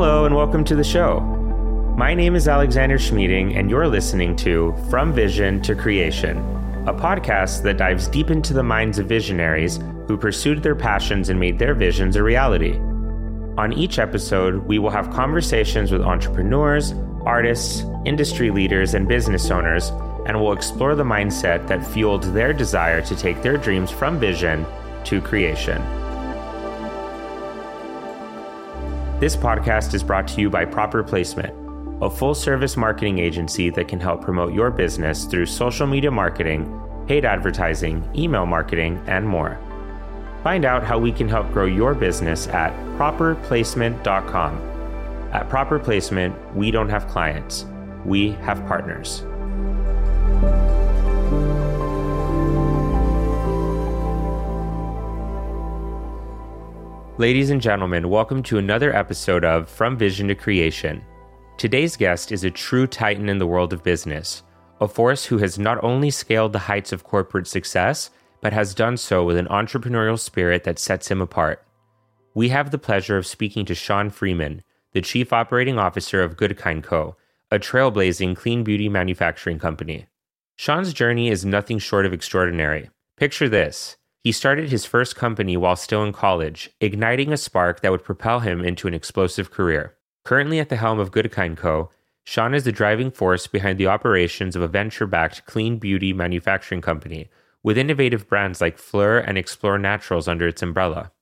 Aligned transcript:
Hello, 0.00 0.24
and 0.24 0.34
welcome 0.34 0.64
to 0.64 0.74
the 0.74 0.82
show. 0.82 1.20
My 1.94 2.14
name 2.14 2.34
is 2.34 2.48
Alexander 2.48 2.96
Schmeeding, 2.96 3.54
and 3.58 3.68
you're 3.68 3.86
listening 3.86 4.34
to 4.36 4.74
From 4.88 5.12
Vision 5.12 5.60
to 5.60 5.74
Creation, 5.74 6.38
a 6.88 6.94
podcast 6.94 7.62
that 7.64 7.76
dives 7.76 8.08
deep 8.08 8.30
into 8.30 8.54
the 8.54 8.62
minds 8.62 8.98
of 8.98 9.04
visionaries 9.04 9.78
who 10.08 10.16
pursued 10.16 10.62
their 10.62 10.74
passions 10.74 11.28
and 11.28 11.38
made 11.38 11.58
their 11.58 11.74
visions 11.74 12.16
a 12.16 12.22
reality. 12.22 12.78
On 13.58 13.74
each 13.74 13.98
episode, 13.98 14.64
we 14.66 14.78
will 14.78 14.88
have 14.88 15.10
conversations 15.10 15.92
with 15.92 16.00
entrepreneurs, 16.00 16.94
artists, 17.26 17.84
industry 18.06 18.50
leaders, 18.50 18.94
and 18.94 19.06
business 19.06 19.50
owners, 19.50 19.90
and 20.24 20.40
we'll 20.40 20.54
explore 20.54 20.94
the 20.94 21.04
mindset 21.04 21.68
that 21.68 21.86
fueled 21.86 22.22
their 22.22 22.54
desire 22.54 23.02
to 23.02 23.14
take 23.14 23.42
their 23.42 23.58
dreams 23.58 23.90
from 23.90 24.18
vision 24.18 24.64
to 25.04 25.20
creation. 25.20 25.99
This 29.20 29.36
podcast 29.36 29.92
is 29.92 30.02
brought 30.02 30.26
to 30.28 30.40
you 30.40 30.48
by 30.48 30.64
Proper 30.64 31.02
Placement, 31.02 31.52
a 32.02 32.08
full 32.08 32.34
service 32.34 32.74
marketing 32.74 33.18
agency 33.18 33.68
that 33.68 33.86
can 33.86 34.00
help 34.00 34.22
promote 34.22 34.54
your 34.54 34.70
business 34.70 35.26
through 35.26 35.44
social 35.44 35.86
media 35.86 36.10
marketing, 36.10 36.72
paid 37.06 37.26
advertising, 37.26 38.02
email 38.16 38.46
marketing, 38.46 38.98
and 39.06 39.28
more. 39.28 39.58
Find 40.42 40.64
out 40.64 40.84
how 40.84 40.98
we 40.98 41.12
can 41.12 41.28
help 41.28 41.52
grow 41.52 41.66
your 41.66 41.92
business 41.92 42.48
at 42.48 42.72
properplacement.com. 42.96 44.56
At 45.34 45.50
Proper 45.50 45.78
Placement, 45.78 46.56
we 46.56 46.70
don't 46.70 46.88
have 46.88 47.06
clients, 47.06 47.66
we 48.06 48.30
have 48.30 48.66
partners. 48.66 49.22
Ladies 57.20 57.50
and 57.50 57.60
gentlemen, 57.60 58.08
welcome 58.08 58.42
to 58.44 58.56
another 58.56 58.96
episode 58.96 59.44
of 59.44 59.68
From 59.68 59.98
Vision 59.98 60.28
to 60.28 60.34
Creation. 60.34 61.04
Today's 61.58 61.94
guest 61.94 62.32
is 62.32 62.44
a 62.44 62.50
true 62.50 62.86
titan 62.86 63.28
in 63.28 63.36
the 63.36 63.46
world 63.46 63.74
of 63.74 63.82
business, 63.82 64.42
a 64.80 64.88
force 64.88 65.26
who 65.26 65.36
has 65.36 65.58
not 65.58 65.84
only 65.84 66.08
scaled 66.08 66.54
the 66.54 66.60
heights 66.60 66.92
of 66.92 67.04
corporate 67.04 67.46
success, 67.46 68.08
but 68.40 68.54
has 68.54 68.74
done 68.74 68.96
so 68.96 69.22
with 69.22 69.36
an 69.36 69.48
entrepreneurial 69.48 70.18
spirit 70.18 70.64
that 70.64 70.78
sets 70.78 71.10
him 71.10 71.20
apart. 71.20 71.62
We 72.32 72.48
have 72.48 72.70
the 72.70 72.78
pleasure 72.78 73.18
of 73.18 73.26
speaking 73.26 73.66
to 73.66 73.74
Shawn 73.74 74.08
Freeman, 74.08 74.62
the 74.92 75.02
Chief 75.02 75.30
Operating 75.30 75.78
Officer 75.78 76.22
of 76.22 76.38
Goodkind 76.38 76.84
Co., 76.84 77.16
a 77.50 77.58
trailblazing 77.58 78.34
clean 78.34 78.64
beauty 78.64 78.88
manufacturing 78.88 79.58
company. 79.58 80.06
Shawn's 80.56 80.94
journey 80.94 81.28
is 81.28 81.44
nothing 81.44 81.80
short 81.80 82.06
of 82.06 82.14
extraordinary. 82.14 82.88
Picture 83.16 83.50
this 83.50 83.98
he 84.22 84.32
started 84.32 84.70
his 84.70 84.84
first 84.84 85.16
company 85.16 85.56
while 85.56 85.76
still 85.76 86.02
in 86.02 86.12
college, 86.12 86.70
igniting 86.80 87.32
a 87.32 87.36
spark 87.36 87.80
that 87.80 87.90
would 87.90 88.04
propel 88.04 88.40
him 88.40 88.62
into 88.62 88.86
an 88.86 88.94
explosive 88.94 89.50
career. 89.50 89.96
Currently 90.24 90.58
at 90.58 90.68
the 90.68 90.76
helm 90.76 90.98
of 90.98 91.10
Goodkind 91.10 91.56
Co., 91.56 91.90
Shawn 92.24 92.54
is 92.54 92.64
the 92.64 92.72
driving 92.72 93.10
force 93.10 93.46
behind 93.46 93.78
the 93.78 93.86
operations 93.86 94.54
of 94.54 94.62
a 94.62 94.68
venture 94.68 95.06
backed 95.06 95.46
clean 95.46 95.78
beauty 95.78 96.12
manufacturing 96.12 96.82
company, 96.82 97.30
with 97.62 97.78
innovative 97.78 98.28
brands 98.28 98.60
like 98.60 98.78
PHLUR 98.78 99.24
and 99.26 99.38
Explore 99.38 99.78
Naturals 99.78 100.28
under 100.28 100.46
its 100.46 100.62
umbrella. 100.62 101.12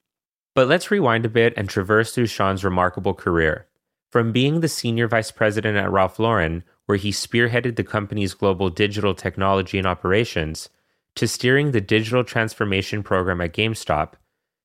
But 0.55 0.67
let's 0.67 0.91
rewind 0.91 1.25
a 1.25 1.31
bit 1.31 1.55
and 1.57 1.69
traverse 1.69 2.13
through 2.13 2.27
Shawn's 2.27 2.65
remarkable 2.65 3.15
career. 3.15 3.67
From 4.11 4.33
being 4.33 4.61
the 4.61 4.69
senior 4.69 5.07
vice 5.07 5.31
president 5.31 5.77
at 5.77 5.91
Ralph 5.91 6.19
Lauren, 6.19 6.65
where 6.87 6.99
he 6.99 7.11
spearheaded 7.11 7.77
the 7.77 7.85
company's 7.85 8.35
global 8.35 8.71
digital 8.71 9.15
technology 9.15 9.79
and 9.79 9.87
operations, 9.87 10.69
to 11.19 11.29
steering 11.29 11.73
the 11.73 11.81
digital 11.81 12.23
transformation 12.23 13.03
program 13.03 13.41
at 13.41 13.53
GameStop, 13.53 14.15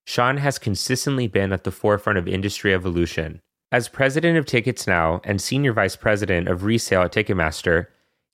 Shawn 0.05 0.37
has 0.37 0.59
consistently 0.59 1.27
been 1.27 1.51
at 1.51 1.63
the 1.63 1.71
forefront 1.71 2.19
of 2.19 2.27
industry 2.27 2.73
evolution. 2.73 3.39
As 3.71 3.87
president 3.89 4.37
of 4.37 4.45
Ticketsnow 4.45 5.21
and 5.23 5.41
senior 5.41 5.73
vice 5.73 5.95
president 5.95 6.47
of 6.47 6.63
resale 6.63 7.01
at 7.01 7.11
Ticketmaster, 7.11 7.87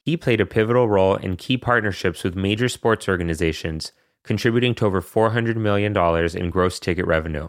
he 0.04 0.18
played 0.18 0.42
a 0.42 0.46
pivotal 0.46 0.90
role 0.90 1.16
in 1.16 1.38
key 1.38 1.56
partnerships 1.56 2.24
with 2.24 2.36
major 2.36 2.68
sports 2.68 3.08
organizations, 3.08 3.94
contributing 4.24 4.76
to 4.76 4.86
over 4.86 5.02
$400 5.02 5.56
million 5.56 5.96
in 6.36 6.50
gross 6.50 6.78
ticket 6.78 7.08
revenue. 7.08 7.48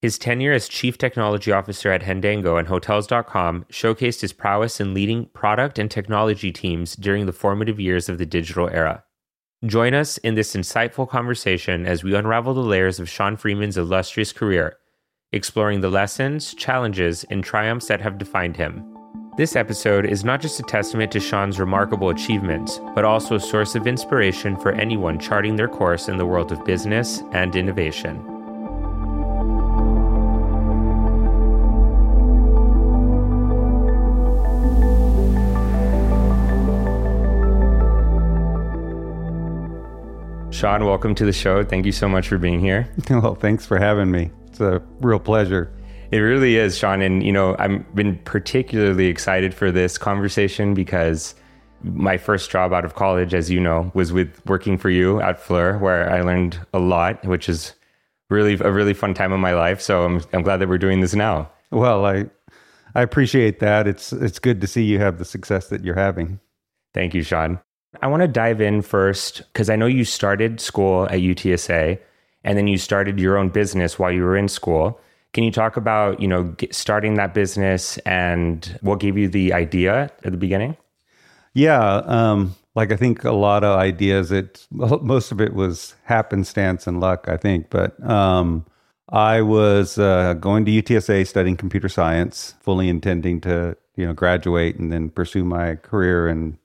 His 0.00 0.16
tenure 0.16 0.54
as 0.54 0.66
chief 0.66 0.96
technology 0.96 1.52
officer 1.52 1.92
at 1.92 2.04
Handango 2.04 2.58
and 2.58 2.68
Hotels.com 2.68 3.66
showcased 3.70 4.22
his 4.22 4.32
prowess 4.32 4.80
in 4.80 4.94
leading 4.94 5.26
product 5.34 5.78
and 5.78 5.90
technology 5.90 6.52
teams 6.52 6.96
during 6.96 7.26
the 7.26 7.34
formative 7.34 7.78
years 7.78 8.08
of 8.08 8.16
the 8.16 8.24
digital 8.24 8.70
era. 8.70 9.04
Join 9.66 9.92
us 9.92 10.16
in 10.16 10.36
this 10.36 10.56
insightful 10.56 11.06
conversation 11.06 11.84
as 11.84 12.02
we 12.02 12.14
unravel 12.14 12.54
the 12.54 12.62
layers 12.62 12.98
of 12.98 13.10
Shawn 13.10 13.36
Freeman's 13.36 13.76
illustrious 13.76 14.32
career, 14.32 14.78
exploring 15.32 15.82
the 15.82 15.90
lessons, 15.90 16.54
challenges, 16.54 17.24
and 17.24 17.44
triumphs 17.44 17.86
that 17.88 18.00
have 18.00 18.16
defined 18.16 18.56
him. 18.56 18.82
This 19.36 19.56
episode 19.56 20.06
is 20.06 20.24
not 20.24 20.40
just 20.40 20.60
a 20.60 20.62
testament 20.62 21.12
to 21.12 21.20
Shawn's 21.20 21.60
remarkable 21.60 22.08
achievements, 22.08 22.80
but 22.94 23.04
also 23.04 23.34
a 23.34 23.40
source 23.40 23.74
of 23.74 23.86
inspiration 23.86 24.56
for 24.56 24.72
anyone 24.72 25.18
charting 25.18 25.56
their 25.56 25.68
course 25.68 26.08
in 26.08 26.16
the 26.16 26.24
world 26.24 26.52
of 26.52 26.64
business 26.64 27.22
and 27.32 27.54
innovation. 27.54 28.39
Shawn, 40.60 40.84
welcome 40.84 41.14
to 41.14 41.24
the 41.24 41.32
show. 41.32 41.64
Thank 41.64 41.86
you 41.86 41.92
so 41.92 42.06
much 42.06 42.28
for 42.28 42.36
being 42.36 42.60
here. 42.60 42.86
Well, 43.08 43.34
thanks 43.34 43.64
for 43.64 43.78
having 43.78 44.10
me. 44.10 44.30
It's 44.48 44.60
a 44.60 44.82
real 45.00 45.18
pleasure. 45.18 45.72
It 46.10 46.18
really 46.18 46.56
is, 46.56 46.76
Shawn. 46.76 47.00
And, 47.00 47.22
you 47.22 47.32
know, 47.32 47.56
I've 47.58 47.94
been 47.94 48.18
particularly 48.26 49.06
excited 49.06 49.54
for 49.54 49.72
this 49.72 49.96
conversation 49.96 50.74
because 50.74 51.34
my 51.82 52.18
first 52.18 52.50
job 52.50 52.74
out 52.74 52.84
of 52.84 52.94
college, 52.94 53.32
as 53.32 53.50
you 53.50 53.58
know, 53.58 53.90
was 53.94 54.12
with 54.12 54.38
working 54.44 54.76
for 54.76 54.90
you 54.90 55.18
at 55.22 55.42
PHLUR, 55.42 55.80
where 55.80 56.12
I 56.12 56.20
learned 56.20 56.60
a 56.74 56.78
lot, 56.78 57.24
which 57.24 57.48
is 57.48 57.72
really 58.28 58.58
a 58.60 58.70
really 58.70 58.92
fun 58.92 59.14
time 59.14 59.32
of 59.32 59.40
my 59.40 59.54
life. 59.54 59.80
So 59.80 60.04
I'm, 60.04 60.20
I'm 60.34 60.42
glad 60.42 60.58
that 60.58 60.68
we're 60.68 60.76
doing 60.76 61.00
this 61.00 61.14
now. 61.14 61.50
Well, 61.70 62.04
I, 62.04 62.26
I 62.94 63.00
appreciate 63.00 63.60
that. 63.60 63.88
It's, 63.88 64.12
it's 64.12 64.38
good 64.38 64.60
to 64.60 64.66
see 64.66 64.84
you 64.84 64.98
have 64.98 65.16
the 65.16 65.24
success 65.24 65.68
that 65.68 65.84
you're 65.86 65.94
having. 65.94 66.38
Thank 66.92 67.14
you, 67.14 67.22
Shawn. 67.22 67.60
I 68.02 68.06
want 68.06 68.22
to 68.22 68.28
dive 68.28 68.60
in 68.60 68.82
first 68.82 69.42
because 69.52 69.68
I 69.68 69.76
know 69.76 69.86
you 69.86 70.04
started 70.04 70.60
school 70.60 71.04
at 71.06 71.20
UTSA 71.20 71.98
and 72.44 72.56
then 72.56 72.68
you 72.68 72.78
started 72.78 73.18
your 73.18 73.36
own 73.36 73.48
business 73.48 73.98
while 73.98 74.12
you 74.12 74.22
were 74.22 74.36
in 74.36 74.48
school. 74.48 75.00
Can 75.32 75.44
you 75.44 75.50
talk 75.50 75.76
about, 75.76 76.20
you 76.20 76.28
know, 76.28 76.54
starting 76.70 77.14
that 77.14 77.34
business 77.34 77.98
and 77.98 78.78
what 78.80 79.00
gave 79.00 79.18
you 79.18 79.28
the 79.28 79.52
idea 79.52 80.10
at 80.24 80.32
the 80.32 80.38
beginning? 80.38 80.76
Yeah, 81.52 81.96
um, 82.06 82.54
like 82.74 82.92
I 82.92 82.96
think 82.96 83.24
a 83.24 83.32
lot 83.32 83.64
of 83.64 83.76
ideas, 83.78 84.30
it 84.30 84.66
most 84.70 85.32
of 85.32 85.40
it 85.40 85.54
was 85.54 85.94
happenstance 86.04 86.86
and 86.86 87.00
luck, 87.00 87.26
I 87.28 87.36
think. 87.36 87.70
But 87.70 88.00
um, 88.08 88.64
I 89.08 89.42
was 89.42 89.98
uh, 89.98 90.34
going 90.34 90.64
to 90.64 90.82
UTSA 90.82 91.26
studying 91.26 91.56
computer 91.56 91.88
science, 91.88 92.54
fully 92.60 92.88
intending 92.88 93.40
to, 93.42 93.76
you 93.96 94.06
know, 94.06 94.12
graduate 94.12 94.76
and 94.76 94.92
then 94.92 95.10
pursue 95.10 95.44
my 95.44 95.74
career 95.74 96.28
in 96.28 96.56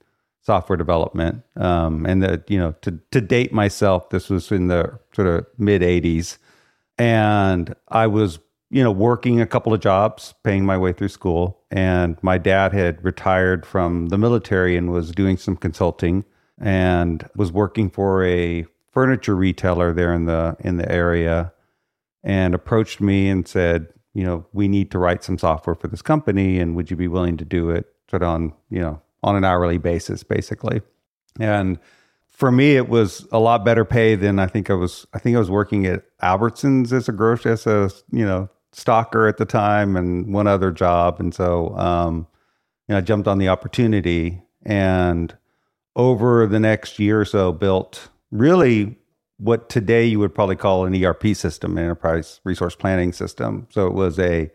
software 0.46 0.78
development. 0.78 1.44
Um, 1.56 2.06
and 2.06 2.22
that, 2.22 2.50
you 2.50 2.60
know, 2.60 2.74
to, 2.82 3.00
to 3.12 3.20
date 3.20 3.52
myself, 3.52 4.10
this 4.12 4.30
was 4.30 4.52
in 4.52 4.68
the 4.68 4.98
sort 5.14 5.28
of 5.28 5.46
mid 5.58 5.82
80s. 5.82 6.38
And 6.98 7.76
I 7.90 8.08
was, 8.08 8.40
you 8.70 8.84
know, 8.84 8.92
working 8.92 9.42
a 9.42 9.48
couple 9.48 9.74
of 9.74 9.82
jobs, 9.82 10.34
paying 10.44 10.66
my 10.66 10.78
way 10.78 10.94
through 10.94 11.10
school. 11.10 11.62
And 11.72 12.18
my 12.22 12.38
dad 12.38 12.74
had 12.74 13.04
retired 13.04 13.66
from 13.66 14.10
the 14.10 14.18
military 14.18 14.78
and 14.78 14.92
was 14.92 15.12
doing 15.12 15.38
some 15.38 15.58
consulting 15.58 16.24
and 16.60 17.28
was 17.36 17.52
working 17.52 17.90
for 17.90 18.24
a 18.24 18.66
furniture 18.92 19.36
retailer 19.36 19.94
there 19.94 20.14
in 20.14 20.26
the 20.26 20.56
in 20.62 20.78
the 20.78 20.90
area 20.90 21.52
and 22.24 22.56
approached 22.56 23.02
me 23.02 23.30
and 23.30 23.48
said, 23.48 23.88
you 24.14 24.24
know, 24.24 24.46
we 24.54 24.68
need 24.68 24.90
to 24.92 25.00
write 25.00 25.24
some 25.24 25.38
software 25.38 25.76
for 25.76 25.88
this 25.88 26.02
company 26.02 26.60
and 26.60 26.76
would 26.76 26.90
you 26.90 26.96
be 26.96 27.10
willing 27.10 27.36
to 27.36 27.46
do 27.46 27.70
it 27.72 27.88
sort 28.10 28.24
of 28.24 28.30
on, 28.30 28.54
you 28.70 28.80
know, 28.80 29.02
on 29.26 29.36
an 29.36 29.44
hourly 29.44 29.80
basis, 29.80 30.24
basically. 30.24 30.82
And 31.40 31.80
for 32.28 32.52
me, 32.52 32.76
it 32.76 32.88
was 32.88 33.28
a 33.32 33.40
lot 33.40 33.66
better 33.66 33.84
pay 33.84 34.16
than 34.16 34.40
I 34.40 34.46
think 34.46 34.70
I 34.70 34.76
was. 34.76 35.08
I 35.14 35.20
think 35.20 35.36
I 35.36 35.40
was 35.40 35.50
working 35.50 35.86
at 35.88 36.04
Albertsons 36.22 36.94
as 36.94 37.10
a 37.10 37.12
grocery, 37.12 37.52
as 37.52 37.66
a 37.66 37.90
you 38.12 38.24
know 38.24 38.50
stocker 38.72 39.28
at 39.28 39.38
the 39.38 39.46
time, 39.46 39.98
and 39.98 40.32
one 40.32 40.48
other 40.48 40.72
job. 40.72 41.20
And 41.20 41.34
so, 41.34 41.76
um, 41.76 42.28
you 42.88 42.94
know, 42.94 42.98
I 43.00 43.02
jumped 43.02 43.28
on 43.28 43.40
the 43.40 43.50
opportunity, 43.50 44.44
and 44.64 45.36
over 45.96 46.46
the 46.46 46.60
next 46.60 47.00
year 47.00 47.20
or 47.20 47.26
so, 47.26 47.52
built 47.52 48.10
really 48.32 48.96
what 49.38 49.70
today 49.70 50.06
you 50.06 50.20
would 50.20 50.36
probably 50.36 50.56
call 50.56 50.86
an 50.86 51.04
ERP 51.04 51.36
system, 51.36 51.78
an 51.78 51.84
enterprise 51.84 52.42
resource 52.44 52.76
planning 52.76 53.12
system. 53.12 53.68
So 53.72 53.88
it 53.88 53.94
was 53.94 54.20
a 54.20 54.52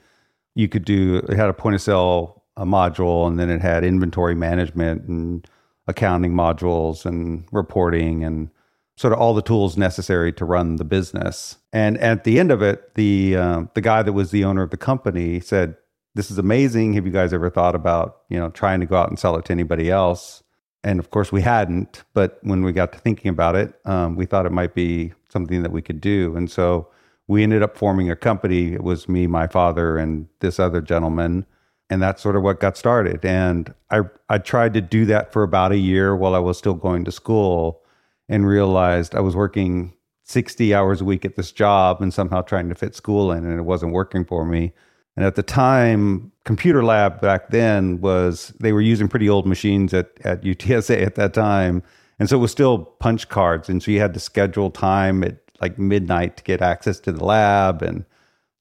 you 0.54 0.68
could 0.68 0.84
do 0.84 1.16
it 1.16 1.36
had 1.36 1.48
a 1.48 1.54
point 1.54 1.74
of 1.74 1.82
sale 1.82 2.39
a 2.60 2.66
module, 2.66 3.26
and 3.26 3.38
then 3.38 3.50
it 3.50 3.62
had 3.62 3.82
inventory 3.84 4.34
management 4.34 5.08
and 5.08 5.48
accounting 5.86 6.34
modules 6.34 7.06
and 7.06 7.46
reporting 7.50 8.22
and 8.22 8.50
sort 8.96 9.14
of 9.14 9.18
all 9.18 9.32
the 9.32 9.42
tools 9.42 9.78
necessary 9.78 10.30
to 10.30 10.44
run 10.44 10.76
the 10.76 10.84
business. 10.84 11.56
And 11.72 11.96
at 11.98 12.24
the 12.24 12.38
end 12.38 12.52
of 12.52 12.60
it, 12.60 12.94
the 12.94 13.34
uh, 13.34 13.62
the 13.74 13.80
guy 13.80 14.02
that 14.02 14.12
was 14.12 14.30
the 14.30 14.44
owner 14.44 14.62
of 14.62 14.70
the 14.70 14.76
company 14.76 15.40
said, 15.40 15.74
this 16.14 16.30
is 16.30 16.38
amazing. 16.38 16.92
Have 16.92 17.06
you 17.06 17.12
guys 17.12 17.32
ever 17.32 17.48
thought 17.50 17.74
about, 17.74 18.18
you 18.28 18.38
know, 18.38 18.50
trying 18.50 18.80
to 18.80 18.86
go 18.86 18.96
out 18.96 19.08
and 19.08 19.18
sell 19.18 19.36
it 19.36 19.46
to 19.46 19.52
anybody 19.52 19.90
else? 19.90 20.42
And 20.84 20.98
of 20.98 21.10
course, 21.10 21.32
we 21.32 21.40
hadn't. 21.40 22.04
But 22.12 22.38
when 22.42 22.62
we 22.62 22.72
got 22.72 22.92
to 22.92 22.98
thinking 22.98 23.30
about 23.30 23.56
it, 23.56 23.72
um, 23.86 24.16
we 24.16 24.26
thought 24.26 24.46
it 24.46 24.52
might 24.52 24.74
be 24.74 25.12
something 25.28 25.62
that 25.62 25.72
we 25.72 25.82
could 25.82 26.00
do. 26.00 26.36
And 26.36 26.50
so 26.50 26.88
we 27.26 27.42
ended 27.42 27.62
up 27.62 27.78
forming 27.78 28.10
a 28.10 28.16
company. 28.16 28.74
It 28.74 28.82
was 28.82 29.08
me, 29.08 29.26
my 29.26 29.46
father, 29.46 29.96
and 29.96 30.26
this 30.40 30.58
other 30.58 30.82
gentleman. 30.82 31.46
And 31.90 32.00
that's 32.00 32.22
sort 32.22 32.36
of 32.36 32.42
what 32.42 32.60
got 32.60 32.76
started. 32.76 33.24
And 33.24 33.74
I, 33.90 34.02
I 34.28 34.38
tried 34.38 34.74
to 34.74 34.80
do 34.80 35.04
that 35.06 35.32
for 35.32 35.42
about 35.42 35.72
a 35.72 35.76
year 35.76 36.14
while 36.16 36.34
I 36.34 36.38
was 36.38 36.56
still 36.56 36.74
going 36.74 37.04
to 37.04 37.12
school 37.12 37.82
and 38.28 38.46
realized 38.46 39.14
I 39.14 39.20
was 39.20 39.34
working 39.34 39.92
60 40.22 40.72
hours 40.72 41.00
a 41.00 41.04
week 41.04 41.24
at 41.24 41.34
this 41.34 41.50
job 41.50 42.00
and 42.00 42.14
somehow 42.14 42.42
trying 42.42 42.68
to 42.68 42.76
fit 42.76 42.94
school 42.94 43.32
in, 43.32 43.44
and 43.44 43.58
it 43.58 43.64
wasn't 43.64 43.92
working 43.92 44.24
for 44.24 44.46
me. 44.46 44.72
And 45.16 45.26
at 45.26 45.34
the 45.34 45.42
time, 45.42 46.30
computer 46.44 46.84
lab 46.84 47.20
back 47.20 47.50
then 47.50 48.00
was 48.00 48.54
they 48.60 48.72
were 48.72 48.80
using 48.80 49.08
pretty 49.08 49.28
old 49.28 49.44
machines 49.44 49.92
at, 49.92 50.12
at 50.22 50.42
UTSA 50.42 51.04
at 51.04 51.16
that 51.16 51.34
time. 51.34 51.82
And 52.20 52.28
so 52.28 52.36
it 52.36 52.40
was 52.40 52.52
still 52.52 52.84
punch 53.00 53.28
cards. 53.28 53.68
And 53.68 53.82
so 53.82 53.90
you 53.90 53.98
had 53.98 54.14
to 54.14 54.20
schedule 54.20 54.70
time 54.70 55.24
at 55.24 55.38
like 55.60 55.78
midnight 55.78 56.36
to 56.36 56.44
get 56.44 56.62
access 56.62 57.00
to 57.00 57.12
the 57.12 57.24
lab. 57.24 57.82
And 57.82 58.04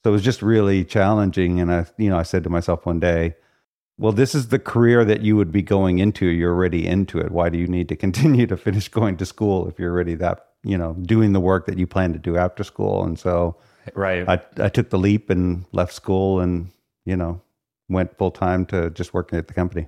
so 0.04 0.12
it 0.12 0.14
was 0.14 0.24
just 0.24 0.42
really 0.42 0.86
challenging. 0.86 1.60
And 1.60 1.72
I, 1.72 1.86
you 1.98 2.10
know, 2.10 2.18
I 2.18 2.24
said 2.24 2.44
to 2.44 2.50
myself 2.50 2.86
one 2.86 3.00
day, 3.00 3.36
well, 3.98 4.14
this 4.14 4.34
is 4.34 4.48
the 4.48 4.60
career 4.60 5.04
that 5.04 5.22
you 5.22 5.36
would 5.36 5.52
be 5.52 5.62
going 5.62 6.00
into. 6.00 6.26
You're 6.26 6.54
already 6.54 6.88
into 6.88 7.20
it. 7.20 7.32
Why 7.32 7.50
do 7.50 7.58
you 7.58 7.68
need 7.68 7.90
to 7.90 7.96
continue 8.06 8.48
to 8.48 8.58
finish 8.58 8.88
going 8.88 9.18
to 9.18 9.26
school 9.26 9.68
if 9.68 9.78
you're 9.78 9.92
already 9.92 10.16
that, 10.16 10.48
you 10.64 10.78
know, 10.78 10.94
doing 11.02 11.34
the 11.34 11.40
work 11.40 11.66
that 11.66 11.78
you 11.78 11.86
plan 11.86 12.14
to 12.14 12.20
do 12.20 12.38
after 12.38 12.64
school? 12.64 13.04
And 13.04 13.20
so 13.20 13.58
right. 13.94 14.28
I, 14.28 14.42
I 14.58 14.70
took 14.70 14.90
the 14.90 14.98
leap 14.98 15.30
and 15.30 15.66
left 15.74 15.94
school 15.94 16.40
and, 16.40 16.70
you 17.06 17.18
know, 17.18 17.42
went 17.90 18.18
full 18.18 18.32
time 18.32 18.66
to 18.68 18.90
just 18.92 19.14
working 19.14 19.38
at 19.38 19.48
the 19.48 19.54
company. 19.54 19.88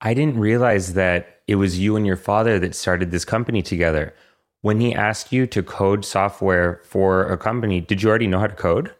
I 0.00 0.14
didn't 0.14 0.38
realize 0.38 0.94
that 0.94 1.40
it 1.48 1.56
was 1.56 1.80
you 1.80 1.96
and 1.96 2.06
your 2.06 2.16
father 2.16 2.60
that 2.60 2.76
started 2.76 3.10
this 3.10 3.24
company 3.24 3.62
together. 3.62 4.14
When 4.60 4.80
he 4.80 4.94
asked 4.94 5.32
you 5.32 5.46
to 5.48 5.62
code 5.62 6.04
software 6.04 6.80
for 6.84 7.24
a 7.26 7.36
company, 7.36 7.80
did 7.80 8.02
you 8.02 8.08
already 8.08 8.28
know 8.28 8.38
how 8.38 8.46
to 8.46 8.54
code? 8.54 8.94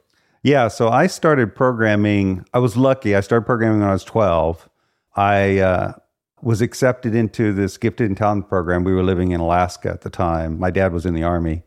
Yeah, 0.49 0.69
so 0.69 0.89
I 0.89 1.09
started 1.09 1.55
programming. 1.55 2.43
I 2.55 2.59
was 2.59 2.75
lucky. 2.75 3.15
I 3.15 3.21
started 3.21 3.45
programming 3.45 3.81
when 3.81 3.89
I 3.91 3.93
was 3.93 4.03
12. 4.05 4.67
I 5.15 5.59
uh, 5.59 5.93
was 6.41 6.63
accepted 6.63 7.15
into 7.15 7.53
this 7.53 7.77
gifted 7.77 8.07
and 8.07 8.17
talented 8.17 8.49
program. 8.49 8.83
We 8.83 8.95
were 8.95 9.03
living 9.03 9.33
in 9.33 9.41
Alaska 9.41 9.91
at 9.91 10.01
the 10.01 10.09
time. 10.09 10.59
My 10.59 10.71
dad 10.71 10.95
was 10.95 11.05
in 11.05 11.13
the 11.13 11.23
army. 11.23 11.65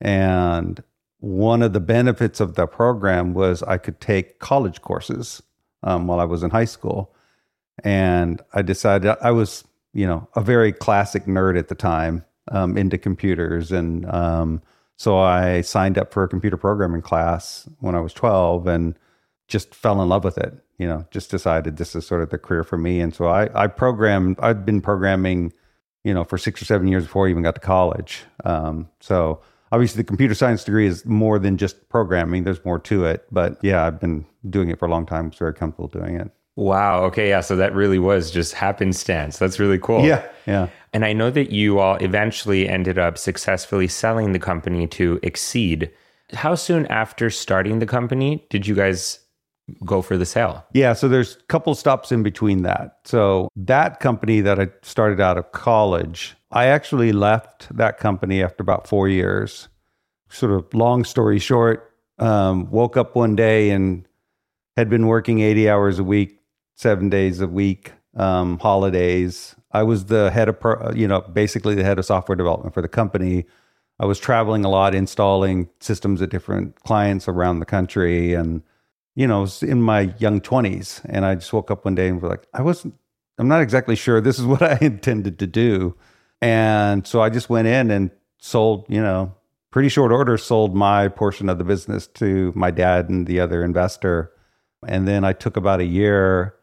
And 0.00 0.82
one 1.20 1.62
of 1.62 1.72
the 1.72 1.78
benefits 1.78 2.40
of 2.40 2.56
the 2.56 2.66
program 2.66 3.32
was 3.32 3.62
I 3.62 3.78
could 3.78 4.00
take 4.00 4.40
college 4.40 4.82
courses 4.82 5.40
um, 5.84 6.08
while 6.08 6.18
I 6.18 6.24
was 6.24 6.42
in 6.42 6.50
high 6.50 6.64
school. 6.64 7.14
And 7.84 8.42
I 8.52 8.62
decided 8.62 9.16
I 9.22 9.30
was, 9.30 9.62
you 9.92 10.04
know, 10.04 10.28
a 10.34 10.40
very 10.40 10.72
classic 10.72 11.26
nerd 11.26 11.56
at 11.56 11.68
the 11.68 11.76
time, 11.76 12.24
um, 12.50 12.76
into 12.76 12.98
computers. 12.98 13.70
And 13.70 14.04
um, 14.12 14.62
so 14.96 15.18
I 15.18 15.60
signed 15.60 15.98
up 15.98 16.12
for 16.12 16.24
a 16.24 16.28
computer 16.28 16.56
programming 16.56 17.02
class 17.02 17.68
when 17.80 17.94
I 17.94 18.00
was 18.00 18.12
12 18.14 18.66
and 18.66 18.98
just 19.46 19.74
fell 19.74 20.00
in 20.02 20.08
love 20.08 20.24
with 20.24 20.38
it. 20.38 20.54
You 20.78 20.86
know, 20.86 21.06
just 21.10 21.30
decided 21.30 21.76
this 21.76 21.94
is 21.94 22.06
sort 22.06 22.22
of 22.22 22.30
the 22.30 22.38
career 22.38 22.64
for 22.64 22.78
me. 22.78 23.00
And 23.00 23.14
so 23.14 23.26
I, 23.26 23.48
I 23.54 23.66
programmed, 23.66 24.38
I'd 24.40 24.66
been 24.66 24.80
programming, 24.80 25.52
you 26.04 26.12
know, 26.12 26.24
for 26.24 26.38
six 26.38 26.60
or 26.60 26.64
seven 26.64 26.88
years 26.88 27.04
before 27.04 27.26
I 27.26 27.30
even 27.30 27.42
got 27.42 27.54
to 27.54 27.60
college. 27.60 28.24
Um, 28.44 28.88
so 29.00 29.40
obviously 29.70 29.98
the 30.02 30.06
computer 30.06 30.34
science 30.34 30.64
degree 30.64 30.86
is 30.86 31.04
more 31.06 31.38
than 31.38 31.56
just 31.56 31.88
programming. 31.88 32.44
There's 32.44 32.64
more 32.64 32.78
to 32.80 33.04
it. 33.04 33.26
But 33.30 33.58
yeah, 33.62 33.86
I've 33.86 34.00
been 34.00 34.26
doing 34.48 34.70
it 34.70 34.78
for 34.78 34.86
a 34.86 34.90
long 34.90 35.06
time. 35.06 35.30
I 35.32 35.36
very 35.36 35.54
comfortable 35.54 35.88
doing 35.88 36.16
it. 36.16 36.30
Wow. 36.56 37.04
Okay. 37.04 37.28
Yeah. 37.28 37.42
So 37.42 37.54
that 37.56 37.74
really 37.74 37.98
was 37.98 38.30
just 38.30 38.54
happenstance. 38.54 39.38
That's 39.38 39.58
really 39.58 39.78
cool. 39.78 40.04
Yeah. 40.04 40.26
Yeah. 40.46 40.68
And 40.92 41.04
I 41.04 41.12
know 41.12 41.30
that 41.30 41.50
you 41.50 41.78
all 41.78 41.96
eventually 41.96 42.68
ended 42.68 42.98
up 42.98 43.18
successfully 43.18 43.88
selling 43.88 44.32
the 44.32 44.38
company 44.38 44.86
to 44.88 45.18
Xceed. 45.18 45.90
How 46.32 46.54
soon 46.54 46.86
after 46.86 47.28
starting 47.28 47.78
the 47.78 47.86
company 47.86 48.46
did 48.48 48.66
you 48.66 48.74
guys 48.74 49.20
go 49.84 50.02
for 50.02 50.16
the 50.16 50.24
sale? 50.24 50.64
Yeah, 50.72 50.92
so 50.92 51.08
there's 51.08 51.36
a 51.36 51.42
couple 51.48 51.74
stops 51.74 52.12
in 52.12 52.22
between 52.22 52.62
that. 52.62 52.98
So 53.04 53.48
that 53.56 54.00
company 54.00 54.40
that 54.40 54.58
I 54.60 54.68
started 54.82 55.20
out 55.20 55.38
of 55.38 55.50
college, 55.52 56.34
I 56.50 56.66
actually 56.66 57.12
left 57.12 57.74
that 57.76 57.98
company 57.98 58.42
after 58.42 58.62
about 58.62 58.86
four 58.86 59.08
years. 59.08 59.68
Sort 60.28 60.52
of 60.52 60.72
long 60.74 61.04
story 61.04 61.38
short, 61.38 61.92
um, 62.18 62.70
woke 62.70 62.96
up 62.96 63.14
one 63.14 63.36
day 63.36 63.70
and 63.70 64.06
had 64.76 64.88
been 64.88 65.06
working 65.06 65.40
80 65.40 65.68
hours 65.68 65.98
a 65.98 66.04
week, 66.04 66.40
seven 66.76 67.08
days 67.08 67.40
a 67.40 67.48
week, 67.48 67.92
um, 68.16 68.58
holidays. 68.58 69.56
I 69.72 69.82
was 69.82 70.06
the 70.06 70.30
head 70.30 70.48
of, 70.48 70.60
pro, 70.60 70.92
you 70.92 71.08
know, 71.08 71.22
basically 71.22 71.74
the 71.74 71.84
head 71.84 71.98
of 71.98 72.04
software 72.04 72.36
development 72.36 72.72
for 72.74 72.82
the 72.82 72.88
company. 72.88 73.44
I 73.98 74.06
was 74.06 74.18
traveling 74.18 74.64
a 74.64 74.68
lot, 74.68 74.94
installing 74.94 75.68
systems 75.80 76.22
at 76.22 76.30
different 76.30 76.80
clients 76.82 77.28
around 77.28 77.58
the 77.58 77.66
country, 77.66 78.34
and 78.34 78.62
you 79.14 79.26
know, 79.26 79.38
I 79.38 79.40
was 79.40 79.62
in 79.62 79.82
my 79.82 80.14
young 80.18 80.40
twenties. 80.40 81.00
And 81.06 81.24
I 81.24 81.34
just 81.34 81.52
woke 81.52 81.70
up 81.70 81.84
one 81.84 81.94
day 81.94 82.08
and 82.08 82.20
was 82.20 82.30
like, 82.30 82.46
I 82.54 82.62
wasn't, 82.62 82.94
I'm 83.38 83.48
not 83.48 83.62
exactly 83.62 83.96
sure 83.96 84.20
this 84.20 84.38
is 84.38 84.44
what 84.52 84.62
I 84.62 84.78
intended 84.80 85.38
to 85.40 85.46
do. 85.46 85.96
And 86.42 87.06
so 87.06 87.22
I 87.22 87.30
just 87.30 87.48
went 87.48 87.66
in 87.66 87.90
and 87.90 88.10
sold, 88.38 88.84
you 88.88 89.00
know, 89.00 89.34
pretty 89.70 89.88
short 89.88 90.12
order, 90.12 90.36
sold 90.38 90.76
my 90.76 91.08
portion 91.08 91.48
of 91.48 91.58
the 91.58 91.64
business 91.64 92.06
to 92.06 92.52
my 92.54 92.70
dad 92.70 93.08
and 93.08 93.26
the 93.26 93.40
other 93.40 93.64
investor. 93.64 94.32
And 94.86 95.08
then 95.08 95.24
I 95.24 95.32
took 95.32 95.56
about 95.56 95.80
a 95.80 95.84
year. 95.84 96.54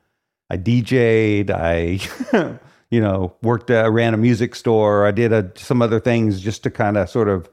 I 0.49 0.57
DJ'd. 0.57 1.51
I, 1.51 1.99
you 2.89 3.01
know, 3.01 3.35
worked, 3.41 3.71
uh, 3.71 3.89
ran 3.91 4.13
a 4.13 4.17
music 4.17 4.55
store. 4.55 5.05
I 5.05 5.11
did 5.11 5.31
a, 5.31 5.51
some 5.55 5.81
other 5.81 5.99
things 5.99 6.41
just 6.41 6.63
to 6.63 6.71
kind 6.71 6.97
of 6.97 7.09
sort 7.09 7.27
of, 7.27 7.49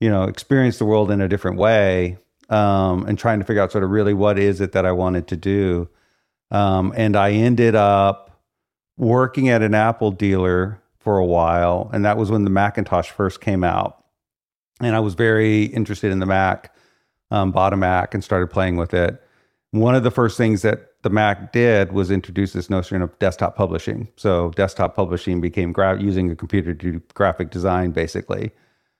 you 0.00 0.08
know, 0.08 0.24
experience 0.24 0.78
the 0.78 0.84
world 0.84 1.10
in 1.10 1.20
a 1.20 1.28
different 1.28 1.58
way. 1.58 2.18
Um, 2.48 3.06
and 3.06 3.16
trying 3.16 3.38
to 3.38 3.44
figure 3.44 3.62
out 3.62 3.70
sort 3.70 3.84
of 3.84 3.90
really 3.90 4.12
what 4.12 4.36
is 4.36 4.60
it 4.60 4.72
that 4.72 4.84
I 4.84 4.90
wanted 4.90 5.28
to 5.28 5.36
do. 5.36 5.88
Um, 6.50 6.92
and 6.96 7.14
I 7.14 7.30
ended 7.30 7.76
up 7.76 8.42
working 8.96 9.48
at 9.48 9.62
an 9.62 9.74
Apple 9.74 10.10
dealer 10.10 10.82
for 10.98 11.18
a 11.18 11.24
while, 11.24 11.90
and 11.92 12.04
that 12.04 12.16
was 12.16 12.30
when 12.30 12.44
the 12.44 12.50
Macintosh 12.50 13.10
first 13.10 13.40
came 13.40 13.64
out. 13.64 14.04
And 14.80 14.94
I 14.94 15.00
was 15.00 15.14
very 15.14 15.64
interested 15.64 16.12
in 16.12 16.18
the 16.18 16.26
Mac, 16.26 16.74
um, 17.30 17.52
bought 17.52 17.72
a 17.72 17.76
Mac 17.76 18.14
and 18.14 18.22
started 18.22 18.48
playing 18.48 18.76
with 18.76 18.94
it. 18.94 19.22
One 19.70 19.94
of 19.94 20.02
the 20.02 20.10
first 20.10 20.36
things 20.36 20.62
that 20.62 20.89
the 21.02 21.10
Mac 21.10 21.52
did 21.52 21.92
was 21.92 22.10
introduce 22.10 22.52
this 22.52 22.68
notion 22.68 23.02
of 23.02 23.18
desktop 23.18 23.56
publishing. 23.56 24.08
So 24.16 24.50
desktop 24.50 24.94
publishing 24.94 25.40
became 25.40 25.72
gra- 25.72 26.00
using 26.00 26.30
a 26.30 26.36
computer 26.36 26.74
to 26.74 26.92
do 26.92 27.02
graphic 27.14 27.50
design, 27.50 27.90
basically. 27.92 28.52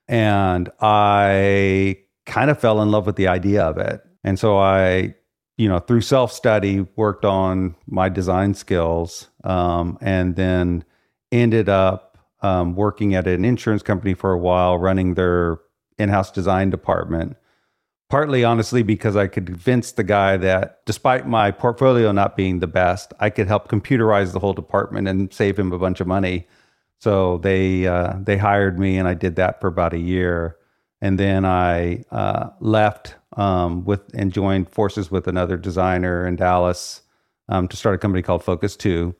And 0.09 0.71
I 0.81 1.99
kind 2.27 2.51
of 2.51 2.59
fell 2.59 2.81
in 2.81 2.91
love 2.91 3.07
with 3.07 3.17
the 3.17 3.29
idea 3.29 3.63
of 3.63 3.79
it. 3.79 4.01
And 4.25 4.39
so 4.39 4.59
I, 4.59 5.15
you 5.57 5.69
know, 5.69 5.79
through 5.79 6.01
self 6.01 6.33
study, 6.33 6.87
worked 6.97 7.25
on 7.25 7.75
my 7.87 8.09
design 8.09 8.55
skills 8.55 9.29
um, 9.45 9.99
and 10.01 10.37
then 10.37 10.85
ended 11.33 11.69
up 11.69 12.19
um, 12.43 12.75
working 12.75 13.15
at 13.15 13.27
an 13.27 13.45
insurance 13.45 13.83
company 13.83 14.15
for 14.15 14.33
a 14.33 14.39
while, 14.39 14.79
running 14.79 15.15
their 15.15 15.59
in 15.99 16.09
house 16.09 16.31
design 16.31 16.71
department. 16.71 17.37
Partly, 18.11 18.45
honestly, 18.45 18.83
because 18.83 19.17
I 19.17 19.29
could 19.29 19.47
convince 19.47 19.93
the 19.93 20.05
guy 20.05 20.37
that 20.37 20.85
despite 20.85 21.27
my 21.27 21.51
portfolio 21.51 22.13
not 22.13 22.37
being 22.37 22.59
the 22.59 22.67
best, 22.67 23.15
I 23.21 23.31
could 23.31 23.47
help 23.47 23.69
computerize 23.69 24.33
the 24.33 24.41
whole 24.41 24.53
department 24.53 25.09
and 25.09 25.33
save 25.33 25.59
him 25.59 25.73
a 25.73 25.79
bunch 25.79 26.01
of 26.01 26.07
money. 26.07 26.49
So 26.99 27.39
they 27.39 27.87
uh, 27.87 28.15
they 28.21 28.37
hired 28.37 28.79
me, 28.79 28.99
and 28.99 29.09
I 29.09 29.15
did 29.15 29.37
that 29.37 29.61
for 29.61 29.69
about 29.69 29.95
a 29.95 29.99
year 29.99 30.59
and 31.01 31.19
then 31.19 31.45
I 31.45 32.05
uh, 32.11 32.51
left 32.61 33.17
um, 33.37 33.85
with 33.85 34.03
and 34.15 34.33
joined 34.33 34.69
forces 34.69 35.11
with 35.11 35.27
another 35.27 35.57
designer 35.57 36.27
in 36.27 36.37
Dallas 36.37 37.03
um, 37.49 37.69
to 37.69 37.77
start 37.77 37.95
a 37.95 37.99
company 37.99 38.23
called 38.23 38.45
Focus 38.45 38.77
Two. 38.77 39.15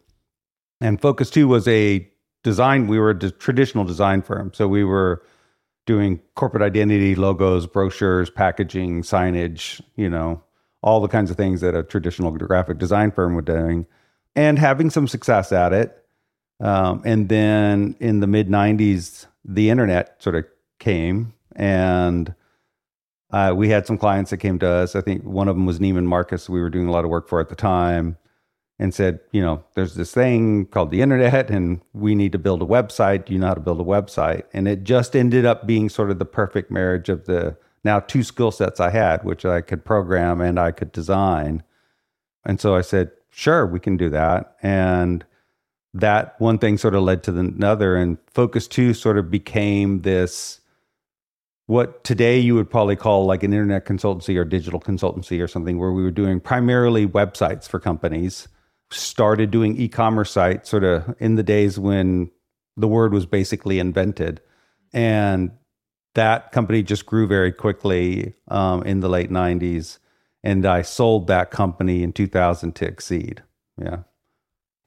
And 0.81 1.01
Focus 1.01 1.31
Two 1.31 1.49
was 1.49 1.67
a 1.69 2.09
design. 2.43 2.87
We 2.87 2.99
were 2.99 3.11
a 3.11 3.31
traditional 3.31 3.85
design 3.85 4.23
firm, 4.23 4.53
so 4.55 4.69
we 4.69 4.85
were 4.85 5.23
doing 5.87 6.21
corporate 6.35 6.63
identity, 6.63 7.15
logos, 7.15 7.67
brochures, 7.67 8.31
packaging, 8.31 9.03
signage. 9.03 9.81
You 9.97 10.11
know, 10.11 10.43
all 10.83 11.01
the 11.01 11.09
kinds 11.09 11.31
of 11.31 11.37
things 11.37 11.61
that 11.61 11.75
a 11.75 11.83
traditional 11.83 12.31
graphic 12.33 12.79
design 12.79 13.11
firm 13.11 13.35
would 13.35 13.45
doing, 13.45 13.87
and 14.35 14.59
having 14.59 14.91
some 14.91 15.09
success 15.09 15.53
at 15.53 15.73
it. 15.73 15.97
Um, 16.61 17.03
and 17.05 17.29
then 17.29 17.97
in 18.01 18.21
the 18.21 18.27
mid 18.27 18.49
'90s, 18.49 19.27
the 19.45 19.71
internet 19.71 20.23
sort 20.23 20.37
of 20.37 20.45
came 20.79 21.35
and 21.57 22.35
uh, 23.33 23.53
we 23.55 23.69
had 23.69 23.87
some 23.87 23.99
clients 23.99 24.31
that 24.31 24.39
came 24.39 24.59
to 24.59 24.69
us. 24.69 24.97
I 24.97 25.01
think 25.01 25.23
one 25.23 25.49
of 25.49 25.57
them 25.57 25.67
was 25.67 25.79
Neiman 25.79 26.05
Marcus. 26.05 26.49
We 26.49 26.61
were 26.61 26.71
doing 26.71 26.89
a 26.89 26.91
lot 26.91 27.05
of 27.05 27.11
work 27.11 27.29
for 27.29 27.41
at 27.41 27.49
the 27.49 27.55
time, 27.55 28.17
and 28.81 28.95
said, 28.95 29.21
you 29.31 29.43
know, 29.43 29.63
there's 29.75 29.95
this 29.95 30.13
thing 30.13 30.65
called 30.65 30.91
the 30.91 31.03
internet, 31.03 31.51
and 31.51 31.83
we 31.93 32.15
need 32.15 32.33
to 32.33 32.39
build 32.39 32.63
a 32.63 32.67
website. 32.67 33.27
Do 33.27 33.35
you 33.35 33.39
know 33.39 33.49
how 33.49 33.55
to 33.55 33.61
build 33.61 33.79
a 33.79 33.85
website? 33.85 34.45
And 34.55 34.67
it 34.67 34.85
just 34.85 35.15
ended 35.15 35.45
up 35.45 35.67
being 35.67 35.91
sort 35.91 36.11
of 36.11 36.19
the 36.19 36.25
perfect 36.25 36.71
marriage 36.71 37.11
of 37.11 37.27
the 37.27 37.59
now 37.85 38.01
two 38.01 38.23
skill 38.23 38.51
sets 38.51 38.81
I 38.81 38.89
had, 38.89 39.23
which 39.23 39.45
I 39.45 39.61
could 39.61 39.85
program 39.85 40.41
and 40.41 40.59
I 40.59 40.71
could 40.71 40.93
design. 40.93 41.63
And 42.47 42.59
so 42.59 42.75
I 42.75 42.81
said, 42.81 43.11
sure, 43.29 43.67
we 43.67 43.81
can 43.81 43.99
do 43.99 44.09
that. 44.09 44.57
And 44.63 45.27
that 45.93 46.41
one 46.41 46.57
thing 46.57 46.79
sort 46.79 46.95
of 46.95 47.03
led 47.03 47.23
to 47.25 47.33
the 47.33 47.41
another. 47.41 47.97
And 47.97 48.17
Focus 48.33 48.67
2 48.67 48.95
sort 48.95 49.19
of 49.19 49.31
became 49.31 50.03
this 50.03 50.59
what 51.67 52.03
today 52.03 52.39
you 52.39 52.55
would 52.55 52.71
probably 52.71 52.97
call 52.97 53.27
like 53.27 53.43
an 53.43 53.53
internet 53.53 53.85
consultancy 53.85 54.37
or 54.37 54.45
digital 54.45 54.81
consultancy 54.81 55.43
or 55.43 55.47
something 55.47 55.79
where 55.79 55.93
we 55.93 56.03
were 56.03 56.11
doing 56.11 56.41
primarily 56.41 57.07
websites 57.07 57.69
for 57.69 57.79
companies 57.79 58.49
started 58.91 59.51
doing 59.51 59.77
e-commerce 59.77 60.31
sites 60.31 60.71
sort 60.71 60.85
of 60.85 61.15
in 61.19 61.37
the 61.37 61.43
days 61.43 61.79
when 61.79 62.31
the 62.77 62.89
word 62.89 63.13
was 63.13 63.27
basically 63.27 63.79
invented 63.79 64.41
and 64.93 65.51
that 66.15 66.51
company 66.51 66.83
just 66.83 67.07
grew 67.07 67.27
very 67.27 67.53
quickly 67.53 68.35
um, 68.49 68.83
in 68.83 69.01
the 69.01 69.09
late 69.09 69.31
90s 69.31 69.99
and 70.43 70.67
i 70.67 70.83
sold 70.83 71.27
that 71.27 71.51
company 71.51 72.03
in 72.03 72.13
2000 72.13 72.75
to 72.75 72.91
Xceed 72.91 73.39
yeah 73.81 73.99